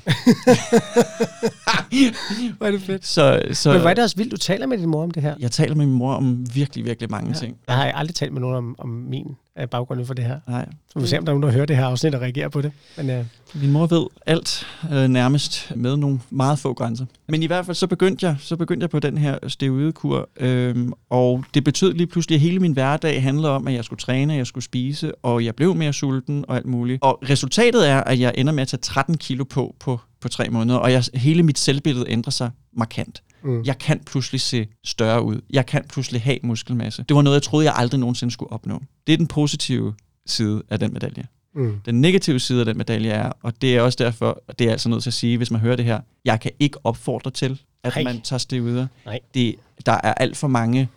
Hvor 2.59 2.67
er 2.67 2.71
det 2.71 2.83
fedt. 2.83 3.07
Så, 3.07 3.43
så 3.53 3.73
Men 3.73 3.81
er 3.83 3.95
det 3.95 4.05
også 4.05 4.17
vildt, 4.17 4.33
du 4.33 4.37
taler 4.37 4.67
med 4.67 4.79
din 4.79 4.89
mor 4.89 5.03
om 5.03 5.11
det 5.11 5.23
her. 5.23 5.35
jeg 5.39 5.51
taler 5.51 5.75
med 5.75 5.87
min 5.87 5.95
mor 5.95 6.15
om 6.15 6.47
virkelig, 6.55 6.85
virkelig 6.85 7.11
mange 7.11 7.29
ja. 7.29 7.35
ting. 7.35 7.57
Jeg 7.69 7.77
har 7.77 7.93
aldrig 7.93 8.15
talt 8.15 8.33
med 8.33 8.41
nogen 8.41 8.57
om, 8.57 8.77
om 8.79 8.89
min 8.89 9.27
øh, 9.61 9.69
baggrund 9.69 10.07
for 10.07 10.15
det 10.15 10.25
her. 10.25 10.41
Nej. 10.49 10.67
Så 10.89 10.93
vi 10.95 11.01
må 11.01 11.07
se, 11.07 11.19
om 11.19 11.25
der 11.25 11.33
er 11.33 11.35
nogen, 11.35 11.43
der 11.43 11.53
hører 11.53 11.67
det 11.67 11.77
her 11.77 11.87
afsnit 11.87 12.15
og 12.15 12.21
reagerer 12.21 12.49
på 12.49 12.61
det. 12.61 12.73
Men 12.97 13.11
øh, 13.11 13.25
Min 13.55 13.73
mor 13.73 13.87
ved 13.87 14.07
alt 14.27 14.67
øh, 14.93 15.09
nærmest 15.09 15.73
med 15.77 15.97
nogle 15.97 16.21
meget 16.31 16.59
få 16.59 16.75
grænser. 16.75 17.07
Men 17.29 17.43
i 17.43 17.47
hvert 17.47 17.67
fald 17.67 17.75
så 17.75 17.87
begyndte 17.87 18.27
jeg, 18.27 18.37
så 18.41 18.57
begyndte 18.57 18.85
jeg 18.85 18.91
på 18.91 18.99
den 18.99 19.19
her 19.19 19.39
steroidekur, 19.49 20.29
øhm, 20.37 20.93
og 21.11 21.45
det 21.55 21.65
betød 21.65 21.93
lige 21.93 22.07
pludselig, 22.07 22.35
at 22.35 22.41
hele 22.41 22.59
min 22.59 22.73
hverdag 22.73 23.23
handlede 23.23 23.51
om, 23.51 23.69
at 23.69 23.75
jeg 23.75 23.85
skulle 23.85 24.01
træne, 24.01 24.35
jeg 24.35 24.47
skulle 24.47 24.65
spise, 24.65 25.15
og 25.15 25.45
jeg 25.45 25.55
blev 25.55 25.75
mere 25.75 25.93
sulten 25.93 26.45
og 26.49 26.57
alt 26.57 26.67
muligt. 26.67 27.03
Og 27.03 27.19
resultatet 27.31 27.89
er, 27.89 28.01
at 28.01 28.21
jeg 28.21 28.33
ender 28.35 28.53
med 28.53 28.63
at 28.63 28.69
tage 28.69 28.81
13 28.81 29.17
kilo 29.17 29.45
på 29.45 29.75
på, 29.81 30.01
på 30.21 30.29
tre 30.29 30.49
måneder, 30.49 30.79
og 30.79 30.93
jeg, 30.93 31.05
hele 31.15 31.43
mit 31.43 31.59
selvbillede 31.59 32.11
ændrer 32.11 32.31
sig 32.31 32.51
markant. 32.73 33.23
Mm. 33.43 33.63
Jeg 33.65 33.79
kan 33.79 34.01
pludselig 34.07 34.41
se 34.41 34.67
større 34.85 35.23
ud. 35.23 35.41
Jeg 35.51 35.67
kan 35.67 35.85
pludselig 35.89 36.23
have 36.23 36.39
muskelmasse. 36.43 37.05
Det 37.09 37.17
var 37.17 37.23
noget, 37.23 37.35
jeg 37.35 37.43
troede, 37.43 37.65
jeg 37.67 37.75
aldrig 37.77 38.01
nogensinde 38.01 38.33
skulle 38.33 38.53
opnå. 38.53 38.83
Det 39.07 39.13
er 39.13 39.17
den 39.17 39.27
positive 39.27 39.95
side 40.27 40.63
af 40.71 40.79
den 40.79 40.93
medalje. 40.93 41.25
Mm. 41.55 41.81
Den 41.85 42.01
negative 42.01 42.41
side 42.41 42.61
af 42.61 42.67
den 42.67 42.79
medalje 42.79 43.11
er, 43.11 43.33
og 43.43 43.63
det 43.63 43.77
er 43.77 43.81
også 43.83 43.97
derfor, 44.05 44.43
og 44.49 44.59
det 44.59 44.67
er 44.67 44.71
altså 44.71 44.89
nødt 44.89 45.03
til 45.03 45.11
at 45.11 45.15
sige, 45.15 45.37
hvis 45.37 45.51
man 45.51 45.61
hører 45.61 45.77
det 45.77 45.85
her, 45.85 46.01
jeg 46.25 46.41
kan 46.41 46.51
ikke 46.61 46.79
opfordre 46.85 47.31
til, 47.31 47.61
at 47.85 47.95
Nej. 47.95 48.05
man 48.05 48.21
tager 48.21 48.39
steroider. 48.39 48.87
Nej. 49.05 49.21
Det, 49.35 49.55
der 49.87 49.93
er 49.93 50.15
alt 50.15 50.37
for 50.37 50.49
mange 50.49 50.89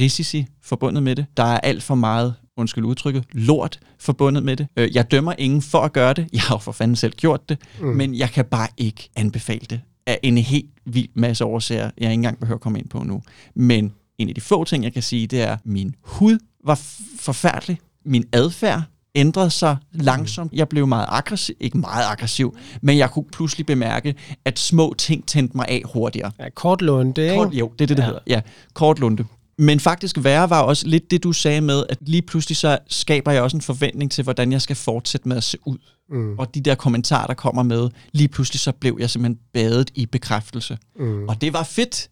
risici 0.00 0.46
forbundet 0.62 1.02
med 1.02 1.16
det. 1.16 1.26
Der 1.36 1.42
er 1.42 1.60
alt 1.60 1.82
for 1.82 1.94
meget 1.94 2.34
undskyld 2.56 2.84
udtrykket, 2.84 3.24
lort 3.32 3.80
forbundet 3.98 4.42
med 4.42 4.56
det. 4.56 4.66
Øh, 4.76 4.96
jeg 4.96 5.10
dømmer 5.10 5.34
ingen 5.38 5.62
for 5.62 5.78
at 5.78 5.92
gøre 5.92 6.14
det. 6.14 6.28
Jeg 6.32 6.40
har 6.42 6.54
jo 6.54 6.58
for 6.58 6.72
fanden 6.72 6.96
selv 6.96 7.12
gjort 7.12 7.48
det. 7.48 7.58
Mm. 7.80 7.86
Men 7.86 8.14
jeg 8.14 8.30
kan 8.30 8.44
bare 8.44 8.68
ikke 8.76 9.10
anbefale 9.16 9.66
det 9.70 9.80
af 10.06 10.18
en 10.22 10.38
helt 10.38 10.70
vild 10.84 11.08
masse 11.14 11.44
årsager, 11.44 11.82
jeg 11.82 11.90
ikke 11.98 12.12
engang 12.12 12.38
behøver 12.38 12.56
at 12.56 12.60
komme 12.60 12.78
ind 12.78 12.88
på 12.88 13.02
nu. 13.02 13.22
Men 13.54 13.92
en 14.18 14.28
af 14.28 14.34
de 14.34 14.40
få 14.40 14.64
ting, 14.64 14.84
jeg 14.84 14.92
kan 14.92 15.02
sige, 15.02 15.26
det 15.26 15.42
er, 15.42 15.52
at 15.52 15.58
min 15.64 15.94
hud 16.02 16.38
var 16.64 16.80
forfærdelig. 17.20 17.78
Min 18.04 18.24
adfærd 18.32 18.82
ændrede 19.14 19.50
sig 19.50 19.76
langsomt. 19.92 20.52
Jeg 20.52 20.68
blev 20.68 20.86
meget 20.86 21.06
aggressiv, 21.08 21.54
ikke 21.60 21.78
meget 21.78 22.04
aggressiv, 22.10 22.56
men 22.82 22.98
jeg 22.98 23.10
kunne 23.10 23.24
pludselig 23.32 23.66
bemærke, 23.66 24.14
at 24.44 24.58
små 24.58 24.94
ting 24.98 25.26
tændte 25.26 25.56
mig 25.56 25.68
af 25.68 25.82
hurtigere. 25.84 26.30
Ja, 26.38 26.48
kortlunde, 26.48 27.22
ikke? 27.22 27.34
Kort, 27.34 27.54
jo, 27.54 27.72
det 27.78 27.84
er 27.84 27.86
det, 27.86 27.96
det 27.96 28.02
ja. 28.02 28.06
hedder. 28.06 28.20
Ja, 28.26 28.40
kortlunde. 28.74 29.24
Men 29.62 29.80
faktisk 29.80 30.16
værre 30.24 30.50
var 30.50 30.62
også 30.62 30.86
lidt 30.86 31.10
det, 31.10 31.22
du 31.22 31.32
sagde 31.32 31.60
med, 31.60 31.84
at 31.88 31.98
lige 32.00 32.22
pludselig 32.22 32.56
så 32.56 32.78
skaber 32.88 33.32
jeg 33.32 33.42
også 33.42 33.56
en 33.56 33.60
forventning 33.60 34.10
til, 34.10 34.24
hvordan 34.24 34.52
jeg 34.52 34.62
skal 34.62 34.76
fortsætte 34.76 35.28
med 35.28 35.36
at 35.36 35.42
se 35.42 35.58
ud. 35.66 35.78
Mm. 36.10 36.38
Og 36.38 36.54
de 36.54 36.60
der 36.60 36.74
kommentarer, 36.74 37.26
der 37.26 37.34
kommer 37.34 37.62
med, 37.62 37.88
lige 38.12 38.28
pludselig 38.28 38.60
så 38.60 38.72
blev 38.72 38.96
jeg 39.00 39.10
simpelthen 39.10 39.38
badet 39.52 39.90
i 39.94 40.06
bekræftelse. 40.06 40.78
Mm. 40.98 41.28
Og 41.28 41.40
det 41.40 41.52
var 41.52 41.62
fedt, 41.62 42.08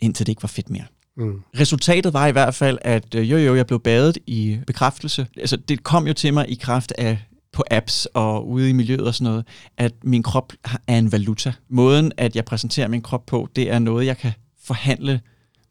indtil 0.00 0.26
det 0.26 0.32
ikke 0.32 0.42
var 0.42 0.48
fedt 0.48 0.70
mere. 0.70 0.84
Mm. 1.16 1.40
Resultatet 1.60 2.12
var 2.12 2.26
i 2.26 2.32
hvert 2.32 2.54
fald, 2.54 2.78
at 2.82 3.14
øh, 3.14 3.30
jo 3.30 3.38
jo, 3.38 3.54
jeg 3.54 3.66
blev 3.66 3.80
badet 3.80 4.18
i 4.26 4.58
bekræftelse. 4.66 5.26
Altså, 5.36 5.56
det 5.56 5.82
kom 5.82 6.06
jo 6.06 6.12
til 6.12 6.34
mig 6.34 6.50
i 6.50 6.54
kraft 6.54 6.92
af 6.98 7.18
på 7.52 7.64
apps 7.70 8.06
og 8.14 8.48
ude 8.48 8.70
i 8.70 8.72
miljøet 8.72 9.06
og 9.06 9.14
sådan 9.14 9.30
noget, 9.30 9.46
at 9.76 9.92
min 10.04 10.22
krop 10.22 10.52
er 10.86 10.98
en 10.98 11.12
valuta. 11.12 11.52
Måden, 11.68 12.12
at 12.16 12.36
jeg 12.36 12.44
præsenterer 12.44 12.88
min 12.88 13.02
krop 13.02 13.26
på, 13.26 13.48
det 13.56 13.70
er 13.70 13.78
noget, 13.78 14.06
jeg 14.06 14.18
kan 14.18 14.32
forhandle 14.64 15.20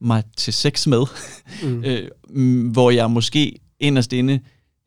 mig 0.02 0.24
til 0.38 0.54
sex 0.54 0.88
med, 0.88 1.04
mm. 1.64 1.84
øh, 2.34 2.72
hvor 2.72 2.92
jeg 2.92 3.12
måske 3.12 3.60
inderst 3.80 4.14
inde 4.14 4.40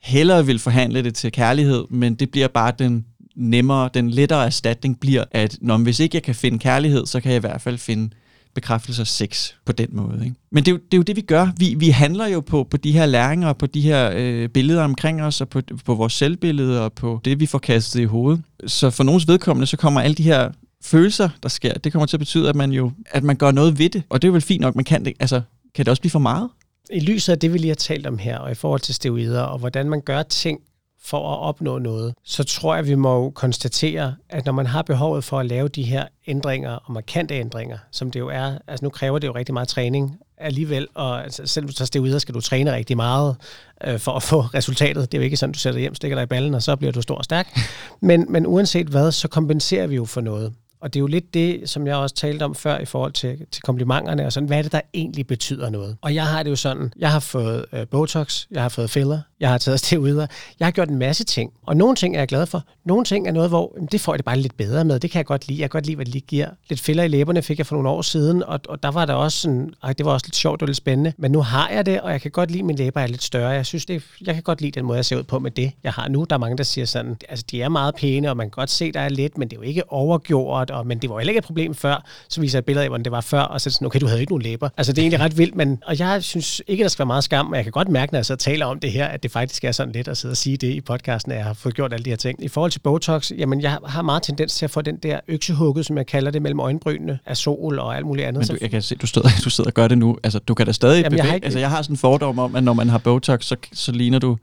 hellere 0.02 0.46
vil 0.46 0.58
forhandle 0.58 1.04
det 1.04 1.14
til 1.14 1.32
kærlighed, 1.32 1.84
men 1.90 2.14
det 2.14 2.30
bliver 2.30 2.48
bare 2.48 2.72
den 2.78 3.06
nemmere, 3.36 3.90
den 3.94 4.10
lettere 4.10 4.46
erstatning 4.46 5.00
bliver, 5.00 5.24
at 5.30 5.58
når, 5.60 5.78
hvis 5.78 6.00
ikke 6.00 6.16
jeg 6.16 6.22
kan 6.22 6.34
finde 6.34 6.58
kærlighed, 6.58 7.06
så 7.06 7.20
kan 7.20 7.30
jeg 7.30 7.36
i 7.36 7.40
hvert 7.40 7.60
fald 7.60 7.78
finde 7.78 8.10
bekræftelse 8.54 9.02
af 9.02 9.06
sex 9.06 9.52
på 9.64 9.72
den 9.72 9.88
måde. 9.92 10.20
Ikke? 10.24 10.36
Men 10.50 10.64
det 10.64 10.70
er, 10.70 10.72
jo, 10.72 10.78
det 10.78 10.94
er 10.94 10.96
jo 10.96 11.02
det, 11.02 11.16
vi 11.16 11.20
gør. 11.20 11.48
Vi, 11.58 11.74
vi 11.78 11.88
handler 11.88 12.26
jo 12.26 12.40
på, 12.40 12.66
på 12.70 12.76
de 12.76 12.92
her 12.92 13.06
læringer, 13.06 13.48
og 13.48 13.58
på 13.58 13.66
de 13.66 13.80
her 13.80 14.10
øh, 14.14 14.48
billeder 14.48 14.84
omkring 14.84 15.22
os, 15.22 15.40
og 15.40 15.48
på, 15.48 15.60
på 15.84 15.94
vores 15.94 16.12
selvbillede, 16.12 16.84
og 16.84 16.92
på 16.92 17.20
det, 17.24 17.40
vi 17.40 17.46
får 17.46 17.58
kastet 17.58 18.00
i 18.00 18.04
hovedet. 18.04 18.42
Så 18.66 18.90
for 18.90 19.04
nogens 19.04 19.28
vedkommende, 19.28 19.66
så 19.66 19.76
kommer 19.76 20.00
alle 20.00 20.14
de 20.14 20.22
her 20.22 20.50
følelser, 20.83 21.28
der 21.43 21.49
sker, 21.49 21.72
det 21.72 21.93
kommer 21.93 22.07
til 22.07 22.16
at 22.16 22.20
betyde, 22.20 22.49
at 22.49 22.57
man 22.57 22.72
jo 22.72 22.93
at 23.11 23.22
man 23.22 23.37
gør 23.37 23.51
noget 23.51 23.78
ved 23.78 23.91
det. 23.91 24.03
Og 24.09 24.22
det 24.22 24.28
er 24.28 24.33
vel 24.33 24.41
fint 24.41 24.61
nok, 24.61 24.74
man 24.74 24.85
kan 24.85 25.05
det. 25.05 25.12
Altså, 25.20 25.41
kan 25.74 25.85
det 25.85 25.91
også 25.91 26.03
blive 26.03 26.11
for 26.11 26.18
meget? 26.18 26.49
I 26.91 27.01
lyset 27.01 27.33
af 27.33 27.39
det, 27.39 27.53
vi 27.53 27.59
lige 27.59 27.68
har 27.68 27.74
talt 27.74 28.07
om 28.07 28.18
her, 28.18 28.39
og 28.39 28.51
i 28.51 28.55
forhold 28.55 28.80
til 28.80 28.95
steroider, 28.95 29.43
og 29.43 29.59
hvordan 29.59 29.89
man 29.89 30.01
gør 30.01 30.22
ting 30.22 30.61
for 31.05 31.33
at 31.33 31.39
opnå 31.39 31.78
noget, 31.78 32.14
så 32.24 32.45
tror 32.45 32.74
jeg, 32.74 32.87
vi 32.87 32.95
må 32.95 33.30
konstatere, 33.30 34.14
at 34.28 34.47
når 34.47 34.53
man 34.53 34.66
har 34.66 34.83
behovet 34.83 35.24
for 35.24 35.39
at 35.39 35.47
lave 35.47 35.68
de 35.68 35.83
her 35.83 36.07
ændringer 36.26 36.70
og 36.70 36.93
markante 36.93 37.35
ændringer, 37.35 37.78
som 37.91 38.11
det 38.11 38.20
jo 38.20 38.28
er, 38.28 38.59
altså 38.68 38.85
nu 38.85 38.91
kræver 38.91 39.18
det 39.18 39.26
jo 39.26 39.35
rigtig 39.35 39.53
meget 39.53 39.68
træning 39.68 40.18
alligevel, 40.39 40.89
og 40.95 41.24
altså, 41.24 41.47
selv 41.47 41.66
hvis 41.66 41.74
du 41.74 41.78
tager 41.78 41.87
steroider, 41.87 42.18
skal 42.18 42.35
du 42.35 42.41
træne 42.41 42.72
rigtig 42.72 42.97
meget 42.97 43.37
øh, 43.85 43.99
for 43.99 44.12
at 44.12 44.22
få 44.22 44.41
resultatet. 44.41 45.12
Det 45.12 45.18
er 45.18 45.22
jo 45.22 45.24
ikke 45.24 45.37
sådan, 45.37 45.53
du 45.53 45.59
sætter 45.59 45.80
hjem, 45.80 45.95
stikker 45.95 46.16
dig 46.16 46.22
i 46.22 46.26
ballen, 46.26 46.55
og 46.55 46.62
så 46.62 46.76
bliver 46.76 46.93
du 46.93 47.03
stor 47.03 47.16
og 47.16 47.24
stærk. 47.24 47.59
Men, 48.01 48.26
men 48.28 48.47
uanset 48.47 48.87
hvad, 48.87 49.12
så 49.12 49.28
kompenserer 49.28 49.87
vi 49.87 49.97
jo 49.97 50.05
for 50.05 50.20
noget. 50.20 50.53
Og 50.83 50.95
det 50.95 50.99
er 50.99 51.01
jo 51.01 51.07
lidt 51.07 51.35
det, 51.35 51.70
som 51.70 51.87
jeg 51.87 51.97
også 51.97 52.14
talte 52.14 52.43
om 52.43 52.55
før 52.55 52.78
i 52.78 52.85
forhold 52.85 53.12
til, 53.12 53.47
til 53.51 53.62
komplimenterne, 53.62 54.26
og 54.26 54.33
sådan, 54.33 54.47
hvad 54.47 54.59
er 54.59 54.62
det, 54.62 54.72
der 54.72 54.80
egentlig 54.95 55.26
betyder 55.26 55.70
noget? 55.70 55.97
Og 56.01 56.14
jeg 56.14 56.26
har 56.26 56.43
det 56.43 56.51
jo 56.51 56.57
sådan, 56.57 56.93
jeg 56.99 57.12
har 57.12 57.20
fået 57.20 57.64
øh, 57.72 57.87
Botox, 57.87 58.47
jeg 58.51 58.62
har 58.62 58.68
fået 58.68 58.91
filler, 58.91 59.20
jeg 59.43 59.51
har 59.51 59.59
taget 59.59 59.80
steroider, 59.80 60.26
jeg 60.61 60.66
har 60.66 60.70
gjort 60.72 60.88
en 60.88 60.99
masse 60.99 61.24
ting. 61.24 61.53
Og 61.66 61.76
nogle 61.76 61.97
ting 61.97 62.14
er 62.14 62.20
jeg 62.20 62.28
glad 62.28 62.47
for, 62.47 62.64
nogle 62.84 63.05
ting 63.05 63.28
er 63.28 63.32
noget, 63.32 63.49
hvor 63.49 63.72
jamen, 63.76 63.88
det 63.93 64.01
får 64.01 64.12
jeg 64.12 64.18
det 64.18 64.24
bare 64.24 64.38
lidt 64.38 64.57
bedre 64.57 64.84
med, 64.84 65.01
det 65.01 65.11
kan 65.11 65.18
jeg 65.18 65.26
godt 65.26 65.49
lide, 65.49 65.61
jeg 65.61 65.70
kan 65.70 65.78
godt 65.78 65.86
lide, 65.86 65.97
hvad 65.97 66.07
det 66.07 66.12
lige 66.12 66.24
giver. 66.26 66.49
Lidt 66.68 66.80
fælder 66.80 67.05
i 67.05 67.09
læberne 67.09 67.43
fik 67.43 67.59
jeg 67.59 67.66
for 67.66 67.76
nogle 67.76 67.88
år 67.88 68.03
siden, 68.03 68.43
og, 68.43 68.61
og 68.68 68.82
der 68.82 68.90
var 68.90 69.05
der 69.05 69.14
også 69.14 69.38
sådan, 69.38 69.74
ej, 69.82 69.93
det 69.93 70.07
var 70.07 70.12
også 70.12 70.26
lidt 70.26 70.36
sjovt 70.36 70.62
og 70.62 70.66
lidt 70.66 70.76
spændende, 70.76 71.12
men 71.18 71.32
nu 71.32 71.40
har 71.40 71.68
jeg 71.68 71.86
det, 71.86 72.01
og 72.01 72.12
jeg 72.12 72.20
kan 72.20 72.30
godt 72.30 72.51
lide, 72.51 72.61
at 72.61 72.64
mine 72.64 72.78
læber 72.78 73.01
er 73.01 73.07
lidt 73.07 73.22
større. 73.22 73.49
Jeg 73.49 73.66
synes, 73.66 73.86
det, 73.86 74.03
jeg 74.26 74.34
kan 74.34 74.43
godt 74.43 74.61
lide 74.61 74.72
den 74.72 74.84
måde, 74.84 74.97
jeg 74.97 75.05
ser 75.05 75.16
ud 75.16 75.22
på 75.22 75.38
med 75.38 75.51
det, 75.51 75.72
jeg 75.84 75.93
har 75.93 76.09
nu. 76.09 76.26
Der 76.30 76.36
er 76.36 76.40
mange, 76.40 76.57
der 76.57 76.64
siger 76.64 76.84
sådan, 76.84 77.16
altså 77.28 77.45
de 77.51 77.62
er 77.62 77.68
meget 77.68 77.95
pæne, 77.95 78.30
og 78.30 78.36
man 78.36 78.47
kan 78.47 78.51
godt 78.51 78.70
se, 78.70 78.93
der 78.93 79.01
er 79.01 79.09
lidt, 79.09 79.38
men 79.38 79.49
det 79.49 79.57
er 79.57 79.61
jo 79.61 79.66
ikke 79.68 79.93
overgjort, 79.93 80.70
og, 80.70 80.86
men 80.86 80.99
det 80.99 81.11
var 81.11 81.18
heller 81.18 81.30
ikke 81.30 81.38
et 81.38 81.45
problem 81.45 81.74
før. 81.74 82.05
Så 82.28 82.40
viser 82.40 82.59
jeg 82.59 82.64
billeder 82.64 82.82
af, 82.82 82.88
hvordan 82.88 83.05
det 83.05 83.12
var 83.12 83.20
før, 83.20 83.40
og 83.40 83.61
så 83.61 83.68
er 83.68 83.70
det 83.70 83.74
sådan, 83.74 83.86
okay, 83.86 84.01
du 84.01 84.07
havde 84.07 84.20
ikke 84.20 84.32
nogen 84.32 84.43
læber. 84.43 84.68
Altså 84.76 84.93
det 84.93 84.99
er 84.99 85.03
egentlig 85.03 85.20
ret 85.20 85.38
vildt, 85.38 85.57
men, 85.57 85.82
og 85.86 85.99
jeg 85.99 86.22
synes 86.22 86.62
ikke, 86.66 86.82
der 86.82 86.88
skal 86.88 86.99
være 86.99 87.07
meget 87.07 87.24
skam, 87.24 87.47
men 87.47 87.55
jeg 87.55 87.64
kan 87.64 87.72
godt 87.72 87.88
mærke, 87.88 88.12
når 88.12 88.18
jeg 88.18 88.26
så 88.26 88.36
taler 88.36 88.66
om 88.66 88.80
det 88.80 88.93
her, 88.93 89.07
at 89.07 89.22
det 89.22 89.32
faktisk 89.33 89.64
er 89.64 89.72
sådan 89.72 89.93
lidt 89.93 90.09
at 90.09 90.16
sidde 90.16 90.33
og 90.33 90.37
sige 90.37 90.57
det 90.57 90.70
i 90.70 90.80
podcasten, 90.80 91.33
at 91.33 91.39
jeg 91.39 91.47
har 91.47 91.55
fået 91.55 91.74
gjort 91.74 91.93
alle 91.93 92.05
de 92.05 92.11
her 92.11 92.16
ting. 92.16 92.45
I 92.45 92.49
forhold 92.49 92.70
til 92.70 92.78
Botox, 92.78 93.33
jamen 93.39 93.61
jeg 93.61 93.78
har 93.87 94.03
meget 94.03 94.22
tendens 94.22 94.55
til 94.55 94.64
at 94.64 94.70
få 94.70 94.83
den 94.83 94.97
der 94.97 95.20
øksehugget, 95.28 95.87
som 95.87 95.97
jeg 95.97 96.07
kalder 96.07 96.30
det, 96.30 96.43
mellem 96.43 96.61
øjenbrynene 96.61 97.18
af 97.26 97.37
sol 97.37 97.78
og 97.78 97.97
alt 97.97 98.07
muligt 98.07 98.26
andet. 98.26 98.49
Men 98.49 98.57
du, 98.57 98.59
jeg 98.61 98.70
kan 98.70 98.83
se, 98.83 98.95
du 98.95 99.07
sidder, 99.07 99.28
du 99.45 99.51
sidder 99.51 99.70
og 99.70 99.74
gør 99.74 99.89
det 99.89 99.99
nu. 99.99 100.18
Altså, 100.22 100.39
du 100.39 100.55
kan 100.55 100.66
da 100.66 100.72
stadig 100.72 101.03
jamen, 101.03 101.11
bevæge. 101.11 101.26
Jeg 101.26 101.35
ikke... 101.35 101.45
Altså, 101.45 101.59
jeg 101.59 101.70
har 101.70 101.83
sådan 101.83 101.95
en 101.95 101.99
fordom 101.99 102.39
om, 102.39 102.57
at 102.57 102.64
når 102.64 102.72
man 102.72 102.89
har 102.89 102.99
Botox, 102.99 103.45
så, 103.45 103.57
så 103.72 103.93
ligner 103.93 104.18
du 104.18 104.37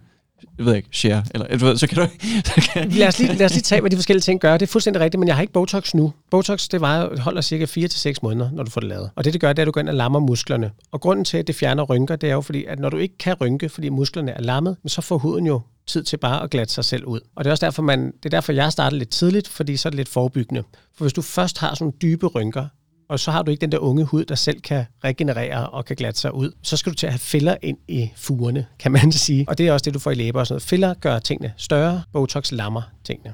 jeg 0.57 0.65
ved 0.65 0.75
ikke, 0.75 0.89
share, 0.91 1.23
eller 1.33 1.57
du 1.57 1.65
ved, 1.65 1.77
så 1.77 1.87
kan 1.87 1.97
du... 1.97 2.07
Så 2.45 2.71
kan... 2.73 2.89
lad, 2.89 3.07
os 3.07 3.19
lige, 3.19 3.33
lad 3.33 3.45
os 3.45 3.51
lige 3.51 3.61
tage, 3.61 3.81
hvad 3.81 3.91
de 3.91 3.95
forskellige 3.95 4.21
ting 4.21 4.39
gør. 4.39 4.57
Det 4.57 4.65
er 4.65 4.71
fuldstændig 4.71 5.01
rigtigt, 5.01 5.19
men 5.19 5.27
jeg 5.27 5.35
har 5.35 5.41
ikke 5.41 5.53
Botox 5.53 5.93
nu. 5.93 6.13
Botox, 6.31 6.67
det 6.67 6.81
var, 6.81 7.21
holder 7.21 7.41
cirka 7.41 7.65
4-6 7.65 8.13
måneder, 8.23 8.51
når 8.51 8.63
du 8.63 8.71
får 8.71 8.81
det 8.81 8.89
lavet. 8.89 9.09
Og 9.15 9.25
det, 9.25 9.33
det 9.33 9.41
gør, 9.41 9.53
det 9.53 9.59
er, 9.59 9.63
at 9.63 9.67
du 9.67 9.71
går 9.71 9.81
ind 9.81 9.89
og 9.89 9.95
lammer 9.95 10.19
musklerne. 10.19 10.71
Og 10.91 11.01
grunden 11.01 11.25
til, 11.25 11.37
at 11.37 11.47
det 11.47 11.55
fjerner 11.55 11.83
rynker, 11.83 12.15
det 12.15 12.29
er 12.29 12.33
jo 12.33 12.41
fordi, 12.41 12.65
at 12.65 12.79
når 12.79 12.89
du 12.89 12.97
ikke 12.97 13.17
kan 13.17 13.33
rynke, 13.41 13.69
fordi 13.69 13.89
musklerne 13.89 14.31
er 14.31 14.41
lammet, 14.41 14.77
så 14.87 15.01
får 15.01 15.17
huden 15.17 15.47
jo 15.47 15.61
tid 15.87 16.03
til 16.03 16.17
bare 16.17 16.43
at 16.43 16.49
glatte 16.49 16.73
sig 16.73 16.85
selv 16.85 17.05
ud. 17.05 17.19
Og 17.35 17.43
det 17.43 17.49
er 17.49 17.51
også 17.51 17.65
derfor, 17.65 17.83
man, 17.83 18.05
det 18.05 18.25
er 18.25 18.29
derfor, 18.29 18.53
jeg 18.53 18.71
startede 18.71 18.99
lidt 18.99 19.09
tidligt, 19.09 19.47
fordi 19.47 19.77
så 19.77 19.87
er 19.87 19.89
det 19.89 19.97
lidt 19.97 20.09
forebyggende. 20.09 20.63
For 20.97 21.03
hvis 21.03 21.13
du 21.13 21.21
først 21.21 21.57
har 21.57 21.75
sådan 21.75 21.93
dybe 22.01 22.27
rynker, 22.27 22.65
og 23.09 23.19
så 23.19 23.31
har 23.31 23.41
du 23.41 23.51
ikke 23.51 23.61
den 23.61 23.71
der 23.71 23.77
unge 23.77 24.03
hud, 24.03 24.25
der 24.25 24.35
selv 24.35 24.61
kan 24.61 24.85
regenerere 25.03 25.69
og 25.69 25.85
kan 25.85 25.95
glatte 25.95 26.19
sig 26.19 26.33
ud. 26.33 26.51
Så 26.61 26.77
skal 26.77 26.91
du 26.91 26.95
til 26.95 27.07
at 27.07 27.13
have 27.13 27.19
filler 27.19 27.55
ind 27.61 27.77
i 27.87 28.09
fugerne, 28.15 28.65
kan 28.79 28.91
man 28.91 29.11
sige. 29.27 29.45
Og 29.47 29.57
det 29.57 29.67
er 29.67 29.73
også 29.73 29.83
det, 29.83 29.93
du 29.93 29.99
får 29.99 30.11
i 30.11 30.15
læber 30.15 30.39
og 30.39 30.47
sådan 30.47 30.53
noget. 30.53 30.63
Filler 30.63 30.93
gør 30.93 31.19
tingene 31.19 31.53
større, 31.57 32.03
Botox 32.13 32.51
lammer 32.51 32.81
tingene. 33.03 33.33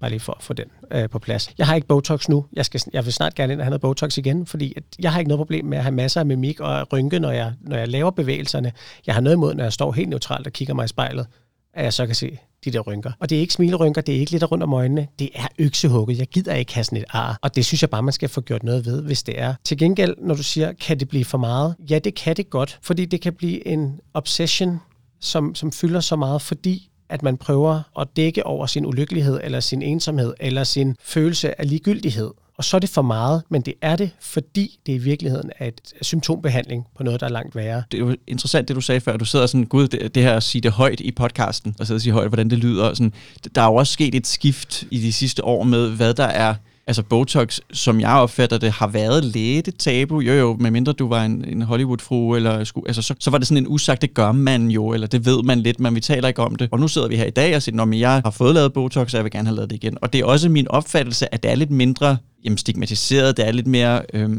Bare 0.00 0.10
lige 0.10 0.20
for 0.20 0.32
at 0.32 0.42
få 0.42 0.52
den 0.52 0.64
øh, 0.90 1.08
på 1.10 1.18
plads. 1.18 1.50
Jeg 1.58 1.66
har 1.66 1.74
ikke 1.74 1.86
Botox 1.86 2.28
nu. 2.28 2.46
Jeg, 2.52 2.64
skal, 2.64 2.80
jeg 2.92 3.04
vil 3.04 3.12
snart 3.12 3.34
gerne 3.34 3.52
ind 3.52 3.60
og 3.60 3.64
have 3.64 3.70
noget 3.70 3.80
Botox 3.80 4.18
igen, 4.18 4.46
fordi 4.46 4.72
at 4.76 4.82
jeg 4.98 5.12
har 5.12 5.18
ikke 5.18 5.28
noget 5.28 5.38
problem 5.38 5.64
med 5.64 5.78
at 5.78 5.84
have 5.84 5.94
masser 5.94 6.20
af 6.20 6.26
mimik 6.26 6.60
og 6.60 6.92
rynke, 6.92 7.18
når 7.18 7.30
jeg, 7.30 7.52
når 7.60 7.76
jeg 7.76 7.88
laver 7.88 8.10
bevægelserne. 8.10 8.72
Jeg 9.06 9.14
har 9.14 9.20
noget 9.20 9.36
imod, 9.36 9.54
når 9.54 9.64
jeg 9.64 9.72
står 9.72 9.92
helt 9.92 10.08
neutralt 10.08 10.46
og 10.46 10.52
kigger 10.52 10.74
mig 10.74 10.84
i 10.84 10.88
spejlet, 10.88 11.26
at 11.74 11.84
jeg 11.84 11.92
så 11.92 12.06
kan 12.06 12.14
se, 12.14 12.38
de 12.64 12.70
der 12.70 12.80
rynker. 12.80 13.12
Og 13.20 13.30
det 13.30 13.36
er 13.36 13.40
ikke 13.40 13.54
smilerynker, 13.54 14.00
det 14.00 14.14
er 14.14 14.18
ikke 14.18 14.32
lidt 14.32 14.52
rundt 14.52 14.64
om 14.64 14.72
øjnene, 14.72 15.08
det 15.18 15.30
er 15.34 15.46
øksehugget. 15.58 16.18
Jeg 16.18 16.26
gider 16.26 16.54
ikke 16.54 16.74
have 16.74 16.84
sådan 16.84 16.98
et 16.98 17.04
ar. 17.10 17.38
Og 17.42 17.56
det 17.56 17.64
synes 17.64 17.82
jeg 17.82 17.90
bare, 17.90 18.02
man 18.02 18.12
skal 18.12 18.28
få 18.28 18.40
gjort 18.40 18.62
noget 18.62 18.86
ved, 18.86 19.02
hvis 19.02 19.22
det 19.22 19.40
er. 19.40 19.54
Til 19.64 19.78
gengæld, 19.78 20.14
når 20.18 20.34
du 20.34 20.42
siger, 20.42 20.72
kan 20.72 21.00
det 21.00 21.08
blive 21.08 21.24
for 21.24 21.38
meget? 21.38 21.74
Ja, 21.90 21.98
det 21.98 22.14
kan 22.14 22.36
det 22.36 22.50
godt, 22.50 22.78
fordi 22.82 23.04
det 23.04 23.20
kan 23.20 23.32
blive 23.32 23.66
en 23.66 24.00
obsession, 24.14 24.80
som, 25.20 25.54
som 25.54 25.72
fylder 25.72 26.00
så 26.00 26.16
meget, 26.16 26.42
fordi 26.42 26.90
at 27.08 27.22
man 27.22 27.36
prøver 27.36 27.82
at 28.00 28.08
dække 28.16 28.46
over 28.46 28.66
sin 28.66 28.86
ulykkelighed, 28.86 29.40
eller 29.42 29.60
sin 29.60 29.82
ensomhed, 29.82 30.34
eller 30.40 30.64
sin 30.64 30.96
følelse 31.00 31.60
af 31.60 31.68
ligegyldighed 31.68 32.30
og 32.56 32.64
så 32.64 32.76
er 32.76 32.78
det 32.78 32.90
for 32.90 33.02
meget, 33.02 33.42
men 33.48 33.62
det 33.62 33.74
er 33.82 33.96
det, 33.96 34.10
fordi 34.20 34.78
det 34.86 34.92
i 34.92 34.98
virkeligheden 34.98 35.50
er 35.58 35.66
et 35.66 35.80
symptombehandling 36.02 36.86
på 36.96 37.02
noget, 37.02 37.20
der 37.20 37.26
er 37.26 37.30
langt 37.30 37.56
værre. 37.56 37.82
Det 37.92 38.00
er 38.00 38.06
jo 38.06 38.16
interessant, 38.26 38.68
det 38.68 38.76
du 38.76 38.80
sagde 38.80 39.00
før. 39.00 39.16
Du 39.16 39.24
sidder 39.24 39.46
sådan, 39.46 39.64
gud, 39.64 39.88
det, 39.88 40.14
det 40.14 40.22
her 40.22 40.36
at 40.36 40.42
sige 40.42 40.62
det 40.62 40.70
højt 40.70 41.00
i 41.00 41.10
podcasten, 41.10 41.76
og 41.78 41.86
sidder 41.86 41.98
og 41.98 42.02
sige 42.02 42.12
højt, 42.12 42.28
hvordan 42.28 42.50
det 42.50 42.58
lyder. 42.58 42.94
Sådan, 42.94 43.12
der 43.54 43.62
er 43.62 43.66
jo 43.66 43.74
også 43.74 43.92
sket 43.92 44.14
et 44.14 44.26
skift 44.26 44.84
i 44.90 44.98
de 44.98 45.12
sidste 45.12 45.44
år 45.44 45.64
med, 45.64 45.90
hvad 45.90 46.14
der 46.14 46.24
er 46.24 46.54
altså 46.86 47.02
Botox, 47.02 47.58
som 47.72 48.00
jeg 48.00 48.10
opfatter 48.10 48.58
det, 48.58 48.72
har 48.72 48.86
været 48.86 49.24
lidt 49.24 49.68
et 49.68 49.76
tabu. 49.76 50.20
Jo 50.20 50.32
jo, 50.32 50.56
medmindre 50.60 50.92
du 50.92 51.08
var 51.08 51.24
en, 51.24 51.44
en 51.44 51.62
Hollywood-frue, 51.62 52.36
eller 52.36 52.64
sku, 52.64 52.82
altså, 52.86 53.02
så, 53.02 53.14
så 53.20 53.30
var 53.30 53.38
det 53.38 53.46
sådan 53.46 53.62
en 53.62 53.68
usagt, 53.68 54.02
det 54.02 54.14
gør 54.14 54.32
man 54.32 54.70
jo, 54.70 54.92
eller 54.92 55.06
det 55.06 55.26
ved 55.26 55.42
man 55.42 55.60
lidt, 55.60 55.80
men 55.80 55.94
vi 55.94 56.00
taler 56.00 56.28
ikke 56.28 56.42
om 56.42 56.56
det. 56.56 56.68
Og 56.72 56.80
nu 56.80 56.88
sidder 56.88 57.08
vi 57.08 57.16
her 57.16 57.24
i 57.24 57.30
dag 57.30 57.56
og 57.56 57.62
siger, 57.62 57.82
at 57.82 57.98
jeg 57.98 58.20
har 58.24 58.30
fået 58.30 58.54
lavet 58.54 58.72
Botox, 58.72 59.12
og 59.12 59.16
jeg 59.16 59.24
vil 59.24 59.32
gerne 59.32 59.48
have 59.48 59.56
lavet 59.56 59.70
det 59.70 59.76
igen. 59.76 59.98
Og 60.02 60.12
det 60.12 60.20
er 60.20 60.24
også 60.24 60.48
min 60.48 60.68
opfattelse, 60.68 61.34
at 61.34 61.42
det 61.42 61.50
er 61.50 61.54
lidt 61.54 61.70
mindre 61.70 62.16
jamen, 62.44 62.58
stigmatiseret, 62.58 63.36
det 63.36 63.48
er 63.48 63.52
lidt 63.52 63.66
mere 63.66 64.02
øh, 64.14 64.30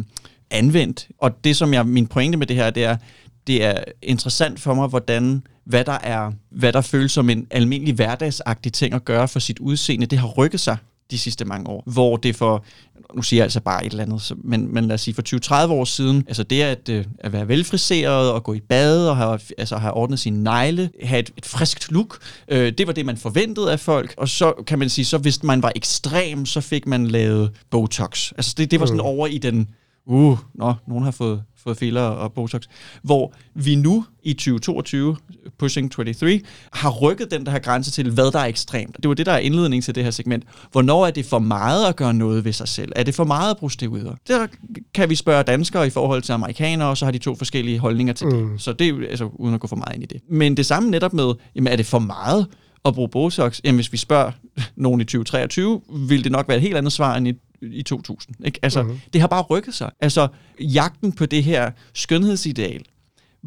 anvendt. 0.51 1.07
Og 1.17 1.43
det, 1.43 1.55
som 1.55 1.73
jeg, 1.73 1.85
min 1.85 2.07
pointe 2.07 2.37
med 2.37 2.47
det 2.47 2.55
her, 2.55 2.69
det 2.69 2.83
er, 2.83 2.97
det 3.47 3.63
er 3.63 3.83
interessant 4.01 4.59
for 4.59 4.73
mig, 4.73 4.87
hvordan 4.87 5.43
hvad 5.65 5.85
der 5.85 5.97
er, 6.03 6.31
hvad 6.49 6.73
der 6.73 6.81
føles 6.81 7.11
som 7.11 7.29
en 7.29 7.47
almindelig 7.51 7.95
hverdagsagtig 7.95 8.73
ting 8.73 8.93
at 8.93 9.05
gøre 9.05 9.27
for 9.27 9.39
sit 9.39 9.59
udseende, 9.59 10.05
det 10.05 10.19
har 10.19 10.27
rykket 10.27 10.59
sig 10.59 10.77
de 11.11 11.17
sidste 11.17 11.45
mange 11.45 11.69
år. 11.69 11.83
Hvor 11.85 12.17
det 12.17 12.35
for, 12.35 12.65
nu 13.15 13.21
siger 13.21 13.37
jeg 13.37 13.43
altså 13.43 13.61
bare 13.61 13.85
et 13.85 13.91
eller 13.91 14.03
andet, 14.03 14.31
men, 14.43 14.73
men 14.73 14.85
lad 14.85 14.93
os 14.93 15.01
sige 15.01 15.15
for 15.15 15.65
20-30 15.67 15.71
år 15.71 15.85
siden, 15.85 16.23
altså 16.27 16.43
det 16.43 16.61
at, 16.61 16.89
øh, 16.89 17.05
at 17.19 17.33
være 17.33 17.47
velfriseret 17.47 18.31
og 18.31 18.43
gå 18.43 18.53
i 18.53 18.59
bad 18.59 19.07
og 19.07 19.17
have, 19.17 19.39
altså 19.57 19.77
have 19.77 19.93
ordnet 19.93 20.19
sine 20.19 20.43
negle, 20.43 20.89
have 21.03 21.19
et, 21.19 21.31
et 21.37 21.45
friskt 21.45 21.91
look, 21.91 22.17
øh, 22.47 22.73
det 22.77 22.87
var 22.87 22.93
det, 22.93 23.05
man 23.05 23.17
forventede 23.17 23.71
af 23.71 23.79
folk. 23.79 24.13
Og 24.17 24.29
så 24.29 24.53
kan 24.67 24.79
man 24.79 24.89
sige, 24.89 25.05
så 25.05 25.17
hvis 25.17 25.43
man 25.43 25.63
var 25.63 25.71
ekstrem, 25.75 26.45
så 26.45 26.61
fik 26.61 26.87
man 26.87 27.07
lavet 27.07 27.51
Botox. 27.71 28.31
Altså 28.31 28.53
det, 28.57 28.71
det 28.71 28.79
var 28.79 28.85
sådan 28.85 28.97
mm. 28.97 29.05
over 29.05 29.27
i 29.27 29.37
den 29.37 29.67
uh, 30.05 30.37
nå, 30.53 30.73
nogen 30.87 31.03
har 31.03 31.11
fået, 31.11 31.43
fået 31.65 31.77
filler 31.77 32.01
og 32.01 32.33
Botox. 32.33 32.61
Hvor 33.03 33.33
vi 33.53 33.75
nu 33.75 34.05
i 34.23 34.33
2022, 34.33 35.15
Pushing 35.59 35.91
23, 35.91 36.41
har 36.73 36.89
rykket 36.89 37.31
den 37.31 37.45
der 37.45 37.51
her 37.51 37.59
grænse 37.59 37.91
til, 37.91 38.11
hvad 38.11 38.31
der 38.31 38.39
er 38.39 38.45
ekstremt. 38.45 38.97
Det 39.01 39.07
var 39.07 39.13
det, 39.13 39.25
der 39.25 39.31
er 39.31 39.37
indledning 39.37 39.83
til 39.83 39.95
det 39.95 40.03
her 40.03 40.11
segment. 40.11 40.43
Hvornår 40.71 41.05
er 41.05 41.11
det 41.11 41.25
for 41.25 41.39
meget 41.39 41.87
at 41.87 41.95
gøre 41.95 42.13
noget 42.13 42.45
ved 42.45 42.53
sig 42.53 42.67
selv? 42.67 42.91
Er 42.95 43.03
det 43.03 43.15
for 43.15 43.23
meget 43.23 43.51
at 43.51 43.57
bruge 43.57 43.71
steroider? 43.71 44.15
Der 44.27 44.47
kan 44.93 45.09
vi 45.09 45.15
spørge 45.15 45.43
danskere 45.43 45.87
i 45.87 45.89
forhold 45.89 46.21
til 46.21 46.33
amerikanere, 46.33 46.89
og 46.89 46.97
så 46.97 47.05
har 47.05 47.11
de 47.11 47.17
to 47.17 47.35
forskellige 47.35 47.79
holdninger 47.79 48.13
til 48.13 48.27
mm. 48.27 48.49
det. 48.49 48.61
Så 48.61 48.73
det 48.73 48.87
er 48.87 49.09
altså 49.09 49.29
uden 49.33 49.53
at 49.53 49.59
gå 49.59 49.67
for 49.67 49.75
meget 49.75 49.93
ind 49.93 50.03
i 50.03 50.05
det. 50.05 50.21
Men 50.29 50.57
det 50.57 50.65
samme 50.65 50.89
netop 50.89 51.13
med, 51.13 51.33
jamen 51.55 51.67
er 51.67 51.75
det 51.75 51.85
for 51.85 51.99
meget 51.99 52.47
at 52.85 52.93
bruge 52.93 53.09
Botox? 53.09 53.59
Jamen 53.63 53.77
hvis 53.77 53.91
vi 53.91 53.97
spørger 53.97 54.31
nogen 54.75 55.01
i 55.01 55.03
2023, 55.03 55.81
vil 55.89 56.23
det 56.23 56.31
nok 56.31 56.47
være 56.47 56.57
et 56.57 56.61
helt 56.61 56.77
andet 56.77 56.93
svar 56.93 57.15
end 57.15 57.27
i 57.27 57.33
i 57.61 57.83
2000. 57.83 58.35
Ikke? 58.45 58.59
Altså, 58.61 58.83
mm-hmm. 58.83 58.99
Det 59.13 59.21
har 59.21 59.27
bare 59.27 59.41
rykket 59.41 59.73
sig. 59.73 59.91
Altså, 60.01 60.27
jagten 60.59 61.11
på 61.11 61.25
det 61.25 61.43
her 61.43 61.71
skønhedsideal, 61.93 62.85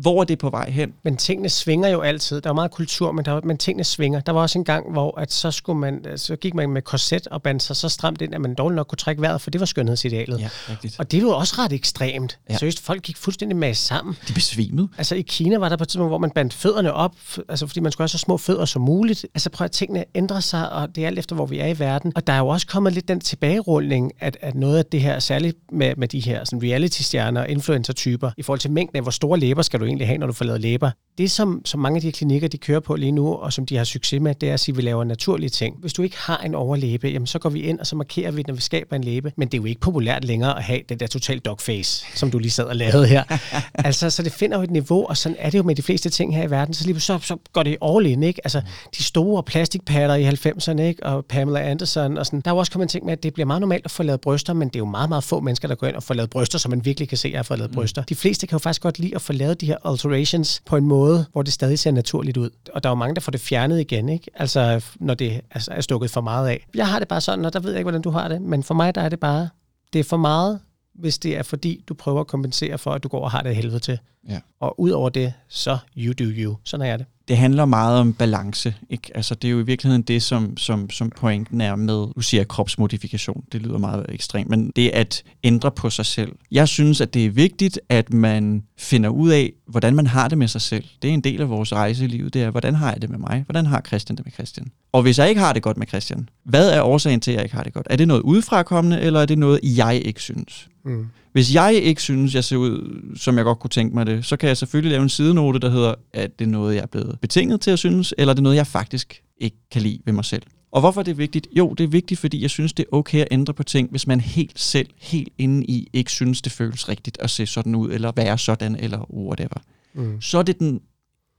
hvor 0.01 0.21
er 0.21 0.25
det 0.25 0.39
på 0.39 0.51
vej 0.51 0.71
hen? 0.71 0.93
Men 1.03 1.17
tingene 1.17 1.49
svinger 1.49 1.89
jo 1.89 2.01
altid. 2.01 2.41
Der 2.41 2.51
er 2.51 2.55
meget 2.55 2.71
kultur, 2.71 3.13
men, 3.13 3.25
der, 3.25 3.41
men 3.45 3.59
tingene 3.59 3.85
svinger. 3.85 4.21
Der 4.21 4.33
var 4.33 4.41
også 4.41 4.59
en 4.59 4.65
gang, 4.65 4.93
hvor 4.93 5.21
at 5.21 5.33
så, 5.33 5.51
skulle 5.51 5.79
man, 5.79 6.05
så 6.17 6.37
gik 6.37 6.55
man 6.55 6.71
med 6.71 6.83
korset 6.83 7.27
og 7.27 7.43
bandt 7.43 7.63
sig 7.63 7.77
så 7.77 7.89
stramt 7.89 8.23
ind, 8.23 8.35
at 8.35 8.41
man 8.41 8.55
dårligt 8.55 8.77
nok 8.77 8.87
kunne 8.87 8.97
trække 8.97 9.23
vejret, 9.23 9.41
for 9.41 9.51
det 9.51 9.61
var 9.61 9.67
skønhedsidealet. 9.67 10.41
Ja, 10.41 10.49
rigtigt. 10.71 10.97
Og 10.99 11.13
det 11.13 11.25
var 11.25 11.33
også 11.33 11.55
ret 11.59 11.73
ekstremt. 11.73 12.39
Ja. 12.51 12.57
Seriøst, 12.57 12.81
folk 12.81 13.03
gik 13.03 13.17
fuldstændig 13.17 13.57
med 13.57 13.75
sammen. 13.75 14.17
De 14.29 14.33
besvimede. 14.33 14.89
Altså 14.99 15.15
i 15.15 15.21
Kina 15.21 15.59
var 15.59 15.69
der 15.69 15.77
på 15.77 15.83
et 15.83 15.89
tidspunkt, 15.89 16.11
hvor 16.11 16.19
man 16.19 16.31
bandt 16.31 16.55
fødderne 16.55 16.93
op, 16.93 17.15
altså 17.49 17.67
fordi 17.67 17.81
man 17.81 17.93
skulle 17.93 18.03
have 18.03 18.09
så 18.09 18.19
små 18.19 18.37
fødder 18.37 18.65
som 18.65 18.83
muligt. 18.83 19.27
Altså 19.35 19.51
prøv 19.51 19.65
at 19.65 19.71
tingene 19.71 20.05
ændrer 20.15 20.41
sig, 20.41 20.73
og 20.73 20.95
det 20.95 21.03
er 21.03 21.07
alt 21.07 21.19
efter, 21.19 21.35
hvor 21.35 21.47
vi 21.47 21.59
er 21.59 21.67
i 21.67 21.79
verden. 21.79 22.13
Og 22.17 22.27
der 22.27 22.33
er 22.33 22.39
jo 22.39 22.49
også 22.49 22.67
kommet 22.67 22.93
lidt 22.93 23.09
den 23.09 23.21
tilbagerulning, 23.21 24.13
at, 24.21 24.37
at 24.41 24.55
noget 24.55 24.79
af 24.79 24.85
det 24.85 25.01
her, 25.01 25.19
særligt 25.19 25.57
med, 25.73 25.95
med 25.97 26.09
de 26.09 26.21
her 26.21 26.45
reality-stjerner 26.63 27.41
og 27.41 27.49
influencer-typer, 27.49 28.31
i 28.37 28.43
forhold 28.43 28.61
til 28.61 28.71
mængden 28.71 28.97
af, 28.97 29.03
hvor 29.03 29.11
store 29.11 29.39
læber 29.39 29.63
skal 29.63 29.81
du 29.81 29.85
egentlig 29.89 30.07
have, 30.07 30.19
når 30.19 30.27
du 30.27 30.33
får 30.33 30.45
lavet 30.45 30.61
læber. 30.61 30.91
Det, 31.19 31.31
som, 31.31 31.63
som 31.65 31.81
mange 31.81 31.97
af 31.97 32.03
de 32.03 32.13
klinikker, 32.13 32.49
de 32.49 32.59
kører 32.59 32.81
på 32.81 32.97
lige 32.97 33.13
nu, 33.13 33.35
og 33.35 33.53
som 33.53 33.67
de 33.67 33.77
har 33.77 33.85
succes 33.85 34.21
med, 34.21 34.35
det 34.35 34.49
er 34.49 34.55
at 34.55 34.61
sige, 34.61 34.73
at 34.73 34.77
vi 34.77 34.83
laver 34.83 35.05
naturlige 35.05 35.51
ting. 35.51 35.77
Hvis 35.81 35.93
du 35.93 36.03
ikke 36.03 36.17
har 36.19 36.39
en 36.39 36.55
overlæbe, 36.55 37.09
jamen, 37.09 37.27
så 37.27 37.39
går 37.39 37.51
vi 37.51 37.61
ind, 37.61 37.79
og 37.81 37.87
så 37.87 37.97
markerer 37.97 38.31
vi, 38.31 38.45
når 38.47 38.55
vi 38.55 38.61
skaber 38.61 38.97
en 38.97 39.05
læbe. 39.05 39.33
Men 39.37 39.49
det 39.49 39.55
er 39.55 39.59
jo 39.59 39.65
ikke 39.65 39.81
populært 39.81 40.25
længere 40.25 40.57
at 40.57 40.63
have 40.63 40.81
det 40.89 41.01
der 41.01 41.07
total 41.07 41.39
dogface, 41.39 42.05
som 42.15 42.31
du 42.31 42.39
lige 42.39 42.51
sad 42.51 42.65
og 42.65 42.77
lavede 42.77 43.07
her. 43.07 43.23
altså, 43.75 44.11
så 44.11 44.23
det 44.23 44.33
finder 44.33 44.57
jo 44.57 44.63
et 44.63 44.71
niveau, 44.71 45.07
og 45.07 45.17
sådan 45.17 45.37
er 45.39 45.51
det 45.51 45.59
jo 45.59 45.63
med 45.63 45.75
de 45.75 45.83
fleste 45.83 46.11
ting 46.11 46.37
her 46.37 46.43
i 46.43 46.51
verden. 46.51 46.75
Så 46.75 46.87
lige 46.87 47.01
så, 47.01 47.19
så 47.23 47.37
går 47.53 47.63
det 47.63 47.77
all 47.83 48.07
in, 48.07 48.23
ikke? 48.23 48.41
Altså, 48.45 48.63
de 48.99 49.03
store 49.03 49.43
plastikpatter 49.43 50.15
i 50.15 50.29
90'erne, 50.29 50.81
ikke? 50.81 51.07
Og 51.07 51.25
Pamela 51.25 51.61
Anderson 51.61 52.19
og 52.19 52.27
sådan. 52.27 52.41
Der 52.41 52.51
er 52.51 52.55
jo 52.55 52.59
også 52.59 52.73
kommet 52.73 52.85
en 52.85 52.89
ting 52.89 53.05
med, 53.05 53.13
at 53.13 53.23
det 53.23 53.35
bliver 53.35 53.47
meget 53.47 53.61
normalt 53.61 53.85
at 53.85 53.91
få 53.91 54.03
lavet 54.03 54.21
bryster, 54.21 54.53
men 54.53 54.69
det 54.69 54.77
er 54.77 54.81
jo 54.81 54.85
meget, 54.85 55.09
meget 55.09 55.25
få 55.25 55.41
mennesker, 55.41 55.69
der 55.69 55.75
går 55.75 55.87
ind 55.87 55.97
og 55.97 56.03
får 56.03 56.15
lavet 56.15 56.31
bryster, 56.31 56.59
så 56.59 56.69
man 56.69 56.85
virkelig 56.85 57.09
kan 57.09 57.19
se, 57.19 57.29
at 57.29 57.33
jeg 57.33 57.39
har 57.39 57.43
fået 57.43 57.59
lavet 57.59 57.71
mm. 57.71 57.75
bryster. 57.75 58.03
De 58.03 58.15
fleste 58.15 58.47
kan 58.47 58.55
jo 58.55 58.59
faktisk 58.59 58.83
godt 58.83 58.99
lide 58.99 59.15
at 59.15 59.23
få 59.23 59.33
lavet 59.33 59.61
de 59.61 59.67
her 59.67 59.77
alterations 59.85 60.63
på 60.67 60.77
en 60.77 60.87
måde, 60.87 61.08
hvor 61.33 61.43
det 61.43 61.53
stadig 61.53 61.79
ser 61.79 61.91
naturligt 61.91 62.37
ud. 62.37 62.51
Og 62.73 62.83
der 62.83 62.89
er 62.89 62.91
jo 62.91 62.95
mange, 62.95 63.15
der 63.15 63.21
får 63.21 63.33
det 63.33 63.41
fjernet 63.41 63.81
igen, 63.81 64.09
ikke? 64.09 64.31
Altså, 64.35 64.85
når 64.97 65.15
det 65.15 65.41
er 65.51 65.81
stukket 65.81 66.11
for 66.11 66.21
meget 66.21 66.49
af. 66.49 66.67
Jeg 66.75 66.89
har 66.89 66.99
det 66.99 67.09
bare 67.09 67.21
sådan, 67.21 67.45
og 67.45 67.53
der 67.53 67.61
ved 67.61 67.71
jeg 67.71 67.79
ikke, 67.79 67.85
hvordan 67.85 68.03
du 68.03 68.11
har 68.11 68.29
det, 68.29 68.43
men 68.43 68.63
for 68.63 68.75
mig 68.75 68.95
der 68.95 69.01
er 69.01 69.09
det 69.09 69.21
bare, 69.21 69.49
det 69.93 69.99
er 69.99 70.05
for 70.05 70.17
meget, 70.17 70.61
hvis 70.95 71.19
det 71.19 71.37
er 71.37 71.43
fordi, 71.43 71.85
du 71.89 71.95
prøver 71.95 72.21
at 72.21 72.27
kompensere 72.27 72.79
for, 72.79 72.91
at 72.91 73.03
du 73.03 73.09
går 73.09 73.25
og 73.25 73.31
har 73.31 73.43
det 73.43 73.57
helvede 73.57 73.79
til. 73.79 73.99
Ja. 74.29 74.41
Og 74.61 74.81
ud 74.81 74.91
over 74.91 75.09
det, 75.09 75.33
så 75.49 75.79
you 75.97 76.13
do 76.13 76.25
you. 76.25 76.57
Sådan 76.65 76.87
er 76.87 76.97
det 76.97 77.07
det 77.29 77.37
handler 77.37 77.65
meget 77.65 78.01
om 78.01 78.13
balance. 78.13 78.75
Ikke? 78.91 79.11
Altså, 79.15 79.35
det 79.35 79.49
er 79.49 79.53
jo 79.53 79.61
i 79.61 79.65
virkeligheden 79.65 80.03
det, 80.03 80.23
som, 80.23 80.57
som, 80.57 80.91
som 80.91 81.11
pointen 81.11 81.61
er 81.61 81.77
med, 81.77 82.07
du 82.17 82.21
siger 82.21 82.45
kropsmodifikation, 82.45 83.45
det 83.53 83.63
lyder 83.63 83.79
meget 83.79 84.07
ekstremt, 84.09 84.51
men 84.51 84.73
det 84.77 84.89
at 84.89 85.23
ændre 85.45 85.71
på 85.71 85.91
sig 85.91 86.07
selv. 86.07 86.33
Jeg 86.51 86.69
synes, 86.69 87.01
at 87.01 87.15
det 87.15 87.27
er 87.27 87.31
vigtigt, 87.31 87.81
at 87.89 88.13
man 88.13 88.63
finder 88.79 89.09
ud 89.09 89.31
af, 89.31 89.53
hvordan 89.67 89.95
man 89.95 90.07
har 90.07 90.29
det 90.29 90.39
med 90.39 90.49
sig 90.49 90.61
selv. 90.61 90.85
Det 91.03 91.11
er 91.11 91.15
en 91.15 91.21
del 91.21 91.41
af 91.41 91.51
vores 91.51 91.73
rejse 91.73 92.05
i 92.05 92.09
livet, 92.09 92.35
det 92.35 92.43
er, 92.43 92.51
hvordan 92.51 92.75
har 92.75 92.93
jeg 92.93 93.03
det 93.03 93.11
med 93.11 93.19
mig? 93.19 93.45
Hvordan 93.47 93.67
har 93.67 93.83
Christian 93.87 94.17
det 94.17 94.27
med 94.27 94.33
Christian? 94.33 94.67
Og 94.93 95.03
hvis 95.03 95.19
jeg 95.19 95.29
ikke 95.29 95.41
har 95.41 95.53
det 95.53 95.63
godt 95.63 95.77
med 95.77 95.87
Christian, 95.87 96.29
hvad 96.45 96.71
er 96.71 96.83
årsagen 96.83 97.21
til, 97.21 97.31
at 97.31 97.35
jeg 97.35 97.45
ikke 97.45 97.57
har 97.57 97.63
det 97.63 97.73
godt? 97.73 97.87
Er 97.91 97.97
det 97.97 98.09
noget 98.09 98.23
udefrakommende, 98.23 99.01
eller 99.01 99.21
er 99.21 99.27
det 99.27 99.39
noget, 99.39 99.61
jeg 99.63 100.03
ikke 100.05 100.21
synes? 100.23 100.69
Mm. 100.85 101.07
Hvis 101.33 101.55
jeg 101.55 101.75
ikke 101.75 102.03
synes, 102.03 102.35
jeg 102.35 102.45
ser 102.45 102.57
ud, 102.57 103.01
som 103.17 103.37
jeg 103.37 103.45
godt 103.45 103.59
kunne 103.59 103.71
tænke 103.71 103.95
mig 103.95 104.07
det, 104.07 104.25
så 104.25 104.37
kan 104.37 104.49
jeg 104.49 104.57
selvfølgelig 104.57 104.91
lave 104.91 105.03
en 105.03 105.09
sidenote, 105.09 105.59
der 105.59 105.71
hedder, 105.71 105.95
at 106.13 106.39
det 106.39 106.45
er 106.45 106.49
noget, 106.49 106.75
jeg 106.75 106.83
er 106.83 106.87
blevet 106.87 107.19
betinget 107.21 107.61
til 107.61 107.71
at 107.71 107.79
synes, 107.79 108.15
eller 108.19 108.35
det 108.35 108.39
er 108.39 108.43
noget, 108.43 108.57
jeg 108.57 108.67
faktisk 108.67 109.23
ikke 109.39 109.57
kan 109.71 109.83
lide 109.83 110.01
ved 110.05 110.13
mig 110.13 110.25
selv. 110.25 110.43
Og 110.71 110.81
hvorfor 110.81 111.01
er 111.01 111.05
det 111.05 111.19
vigtigt? 111.19 111.49
Jo, 111.53 111.75
det 111.79 111.85
er 111.85 111.89
vigtigt, 111.89 112.21
fordi 112.21 112.43
jeg 112.43 112.51
synes, 112.51 112.73
det 112.73 112.83
er 112.83 112.97
okay 112.97 113.21
at 113.21 113.29
ændre 113.31 113.55
på 113.55 113.63
ting, 113.63 113.91
hvis 113.91 114.07
man 114.07 114.21
helt 114.21 114.61
selv, 114.61 114.89
helt 114.97 115.33
inde 115.39 115.65
i, 115.67 115.89
ikke 115.93 116.11
synes, 116.11 116.43
det 116.43 116.53
føles 116.53 116.89
rigtigt 116.89 117.19
at 117.21 117.31
se 117.31 117.47
sådan 117.47 117.75
ud, 117.75 117.91
eller 117.91 118.13
være 118.17 118.39
sådan, 118.39 118.77
eller 118.77 119.13
whatever. 119.13 119.63
Mm. 119.95 120.21
Så 120.21 120.39
er 120.39 120.43
det 120.43 120.59
den, 120.59 120.81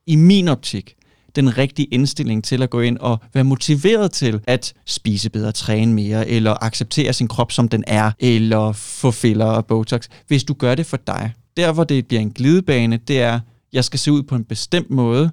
i 0.08 0.16
min 0.16 0.48
optik, 0.48 0.96
den 1.36 1.58
rigtige 1.58 1.86
indstilling 1.86 2.44
til 2.44 2.64
at 2.64 2.70
gå 2.70 2.80
ind 2.80 2.98
og 2.98 3.18
være 3.34 3.44
motiveret 3.44 4.12
til 4.12 4.42
at 4.48 4.74
spise 4.86 5.30
bedre, 5.30 5.52
træne 5.52 5.94
mere, 5.94 6.28
eller 6.28 6.64
acceptere 6.64 7.14
sin 7.14 7.28
krop, 7.28 7.52
som 7.52 7.68
den 7.68 7.84
er, 7.88 8.12
eller 8.20 8.72
få 8.72 9.12
filler 9.12 9.46
og 9.46 9.66
botox, 9.66 10.08
hvis 10.28 10.44
du 10.44 10.54
gør 10.54 10.76
det 10.76 10.86
for 10.86 10.98
dig. 10.98 11.34
Der, 11.58 11.72
hvor 11.72 11.84
det 11.84 12.08
bliver 12.08 12.22
en 12.22 12.32
glidebane, 12.32 12.98
det 12.98 13.22
er, 13.22 13.40
jeg 13.74 13.84
skal 13.84 14.00
se 14.00 14.12
ud 14.12 14.24
på 14.24 14.36
en 14.36 14.44
bestemt 14.44 14.90
måde, 14.90 15.32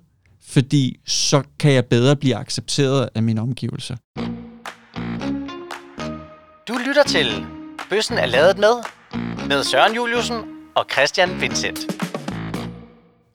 fordi 0.48 0.96
så 1.06 1.42
kan 1.58 1.72
jeg 1.72 1.84
bedre 1.84 2.16
blive 2.16 2.36
accepteret 2.36 3.08
af 3.14 3.22
mine 3.22 3.40
omgivelser. 3.40 3.96
Du 6.68 6.74
lytter 6.86 7.02
til 7.06 7.26
Bøssen 7.90 8.18
er 8.18 8.26
lavet 8.26 8.58
med, 8.58 8.72
med 9.48 9.64
Søren 9.64 9.94
Juliusen 9.94 10.36
og 10.74 10.86
Christian 10.92 11.40
Vincent 11.40 11.95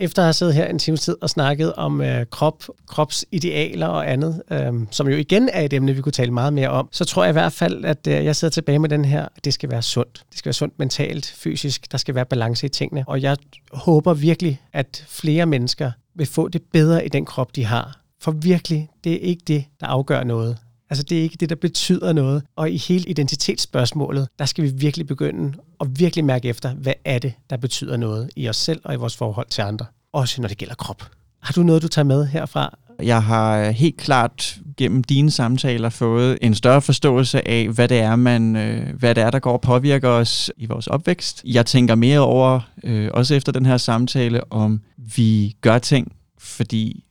efter 0.02 0.22
at 0.22 0.26
have 0.26 0.34
siddet 0.34 0.56
her 0.56 0.66
en 0.68 0.80
times 0.80 1.02
tid 1.02 1.16
og 1.22 1.30
snakket 1.30 1.74
om 1.74 2.02
øh, 2.02 2.26
krop, 2.26 2.64
kropsidealer 2.88 3.88
og 3.88 4.12
andet, 4.12 4.42
øh, 4.52 4.74
som 4.92 5.08
jo 5.08 5.18
igen 5.18 5.50
er 5.54 5.62
et 5.62 5.74
emne, 5.74 5.94
vi 5.94 6.02
kunne 6.02 6.12
tale 6.12 6.32
meget 6.32 6.54
mere 6.54 6.70
om, 6.70 6.90
så 6.92 7.06
tror 7.06 7.24
jeg 7.24 7.30
i 7.30 7.34
hvert 7.34 7.54
fald, 7.54 7.86
at 7.86 8.08
øh, 8.08 8.26
jeg 8.26 8.36
sidder 8.36 8.52
tilbage 8.52 8.80
med 8.80 8.90
den 8.90 9.06
her, 9.06 9.28
at 9.36 9.46
det 9.46 9.54
skal 9.54 9.72
være 9.72 9.82
sundt. 9.82 10.24
Det 10.30 10.38
skal 10.38 10.50
være 10.50 10.54
sundt 10.54 10.80
mentalt, 10.80 11.34
fysisk, 11.38 11.92
der 11.92 11.98
skal 11.98 12.16
være 12.16 12.26
balance 12.26 12.66
i 12.66 12.70
tingene. 12.70 13.04
Og 13.08 13.22
jeg 13.22 13.38
håber 13.74 14.14
virkelig, 14.14 14.62
at 14.74 15.06
flere 15.08 15.46
mennesker 15.46 15.92
vil 16.16 16.28
få 16.28 16.48
det 16.48 16.62
bedre 16.74 17.06
i 17.06 17.10
den 17.10 17.26
krop, 17.26 17.56
de 17.56 17.66
har. 17.66 18.00
For 18.22 18.32
virkelig, 18.32 18.90
det 19.04 19.14
er 19.14 19.20
ikke 19.20 19.44
det, 19.48 19.66
der 19.80 19.88
afgør 19.88 20.24
noget. 20.24 20.58
Altså 20.92 21.04
det 21.04 21.18
er 21.18 21.22
ikke 21.22 21.38
det, 21.40 21.50
der 21.50 21.56
betyder 21.56 22.14
noget. 22.14 22.44
Og 22.56 22.72
i 22.72 22.78
hele 22.78 23.06
identitetsspørgsmålet, 23.06 24.28
der 24.40 24.46
skal 24.46 24.64
vi 24.64 24.70
virkelig 24.70 25.08
begynde 25.08 25.54
at 25.80 25.88
virkelig 26.00 26.26
mærke 26.26 26.50
efter, 26.50 26.74
hvad 26.74 26.94
er 27.06 27.20
det, 27.20 27.34
der 27.50 27.58
betyder 27.58 27.98
noget 27.98 28.30
i 28.36 28.50
os 28.50 28.58
selv 28.58 28.82
og 28.84 28.94
i 28.94 28.98
vores 28.98 29.18
forhold 29.18 29.48
til 29.50 29.62
andre. 29.62 29.86
Også 30.14 30.42
når 30.42 30.48
det 30.48 30.58
gælder 30.58 30.76
krop. 30.76 31.04
Har 31.40 31.54
du 31.54 31.64
noget, 31.64 31.82
du 31.82 31.88
tager 31.88 32.06
med 32.06 32.26
herfra? 32.26 32.78
Jeg 33.04 33.24
har 33.24 33.58
øh, 33.60 33.70
helt 33.70 33.98
klart 33.98 34.60
gennem 34.78 35.04
dine 35.04 35.32
samtaler 35.32 35.90
fået 35.90 36.38
en 36.42 36.56
større 36.56 36.82
forståelse 36.82 37.48
af, 37.48 37.70
hvad 37.70 37.88
det 37.88 38.00
er, 38.00 38.16
man, 38.16 38.56
øh, 38.56 39.00
hvad 39.00 39.16
det 39.16 39.24
er 39.24 39.32
der 39.32 39.40
går 39.40 39.54
og 39.54 39.62
påvirker 39.62 40.10
os 40.10 40.52
i 40.58 40.66
vores 40.66 40.88
opvækst. 40.88 41.44
Jeg 41.46 41.66
tænker 41.66 41.96
mere 41.96 42.20
over, 42.20 42.60
øh, 42.84 43.10
også 43.14 43.36
efter 43.36 43.52
den 43.52 43.66
her 43.66 43.78
samtale, 43.78 44.54
om 44.54 44.82
vi 45.16 45.56
gør 45.62 45.78
ting, 45.78 46.12
fordi 46.40 47.04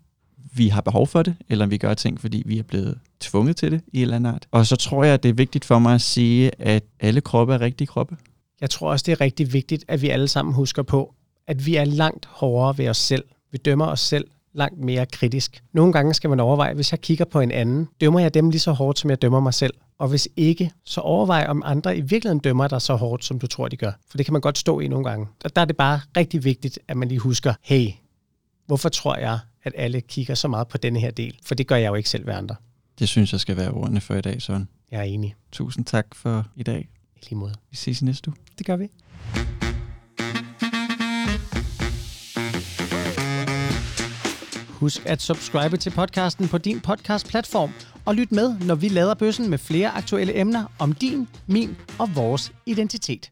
vi 0.52 0.68
har 0.68 0.80
behov 0.80 1.06
for 1.06 1.22
det, 1.22 1.36
eller 1.48 1.66
vi 1.66 1.78
gør 1.78 1.94
ting, 1.94 2.20
fordi 2.20 2.42
vi 2.46 2.58
er 2.58 2.62
blevet 2.62 2.98
tvunget 3.20 3.56
til 3.56 3.72
det 3.72 3.80
i 3.92 3.96
en 3.96 4.02
eller 4.02 4.16
anden 4.16 4.34
art. 4.34 4.46
Og 4.50 4.66
så 4.66 4.76
tror 4.76 5.04
jeg, 5.04 5.14
at 5.14 5.22
det 5.22 5.28
er 5.28 5.32
vigtigt 5.32 5.64
for 5.64 5.78
mig 5.78 5.94
at 5.94 6.00
sige, 6.00 6.50
at 6.58 6.82
alle 7.00 7.20
kroppe 7.20 7.54
er 7.54 7.60
rigtige 7.60 7.86
kroppe. 7.86 8.16
Jeg 8.60 8.70
tror 8.70 8.90
også, 8.90 9.02
det 9.06 9.12
er 9.12 9.20
rigtig 9.20 9.52
vigtigt, 9.52 9.84
at 9.88 10.02
vi 10.02 10.08
alle 10.08 10.28
sammen 10.28 10.54
husker 10.54 10.82
på, 10.82 11.14
at 11.46 11.66
vi 11.66 11.76
er 11.76 11.84
langt 11.84 12.26
hårdere 12.26 12.78
ved 12.78 12.88
os 12.88 12.96
selv. 12.98 13.24
Vi 13.52 13.58
dømmer 13.58 13.86
os 13.86 14.00
selv 14.00 14.26
langt 14.52 14.78
mere 14.78 15.06
kritisk. 15.06 15.62
Nogle 15.72 15.92
gange 15.92 16.14
skal 16.14 16.30
man 16.30 16.40
overveje, 16.40 16.74
hvis 16.74 16.92
jeg 16.92 17.00
kigger 17.00 17.24
på 17.24 17.40
en 17.40 17.50
anden, 17.50 17.88
dømmer 18.00 18.20
jeg 18.20 18.34
dem 18.34 18.50
lige 18.50 18.60
så 18.60 18.72
hårdt, 18.72 18.98
som 18.98 19.10
jeg 19.10 19.22
dømmer 19.22 19.40
mig 19.40 19.54
selv? 19.54 19.74
Og 19.98 20.08
hvis 20.08 20.28
ikke, 20.36 20.70
så 20.84 21.00
overvej, 21.00 21.46
om 21.48 21.62
andre 21.64 21.96
i 21.96 22.00
virkeligheden 22.00 22.38
dømmer 22.38 22.68
dig 22.68 22.82
så 22.82 22.94
hårdt, 22.94 23.24
som 23.24 23.38
du 23.38 23.46
tror, 23.46 23.68
de 23.68 23.76
gør. 23.76 23.92
For 24.10 24.16
det 24.16 24.26
kan 24.26 24.32
man 24.32 24.40
godt 24.42 24.58
stå 24.58 24.80
i 24.80 24.88
nogle 24.88 25.04
gange. 25.04 25.26
Og 25.44 25.56
der 25.56 25.62
er 25.62 25.66
det 25.66 25.76
bare 25.76 26.00
rigtig 26.16 26.44
vigtigt, 26.44 26.78
at 26.88 26.96
man 26.96 27.08
lige 27.08 27.18
husker, 27.18 27.54
hey, 27.62 27.88
hvorfor 28.66 28.88
tror 28.88 29.16
jeg, 29.16 29.38
at 29.62 29.72
alle 29.76 30.00
kigger 30.00 30.34
så 30.34 30.48
meget 30.48 30.68
på 30.68 30.78
denne 30.78 31.00
her 31.00 31.10
del? 31.10 31.38
For 31.44 31.54
det 31.54 31.66
gør 31.66 31.76
jeg 31.76 31.88
jo 31.88 31.94
ikke 31.94 32.08
selv 32.08 32.26
ved 32.26 32.34
andre. 32.34 32.56
Det 32.98 33.08
synes 33.08 33.32
jeg 33.32 33.40
skal 33.40 33.56
være 33.56 33.70
ordene 33.70 34.00
for 34.00 34.14
i 34.14 34.20
dag, 34.20 34.42
Søren. 34.42 34.68
Jeg 34.90 35.00
er 35.00 35.04
enig. 35.04 35.34
Tusind 35.52 35.84
tak 35.84 36.14
for 36.14 36.46
i 36.56 36.62
dag. 36.62 36.88
I 37.16 37.18
lige 37.22 37.38
måde. 37.38 37.54
Vi 37.70 37.76
ses 37.76 38.02
næste 38.02 38.28
uge. 38.28 38.36
Det 38.58 38.66
gør 38.66 38.76
vi. 38.76 38.88
Husk 44.68 45.06
at 45.06 45.22
subscribe 45.22 45.76
til 45.76 45.90
podcasten 45.90 46.48
på 46.48 46.58
din 46.58 46.80
podcast-platform, 46.80 47.72
og 48.04 48.14
lyt 48.14 48.32
med, 48.32 48.58
når 48.58 48.74
vi 48.74 48.88
lader 48.88 49.14
bøssen 49.14 49.50
med 49.50 49.58
flere 49.58 49.90
aktuelle 49.90 50.40
emner 50.40 50.64
om 50.78 50.92
din, 50.92 51.28
min 51.46 51.76
og 51.98 52.14
vores 52.14 52.52
identitet. 52.66 53.30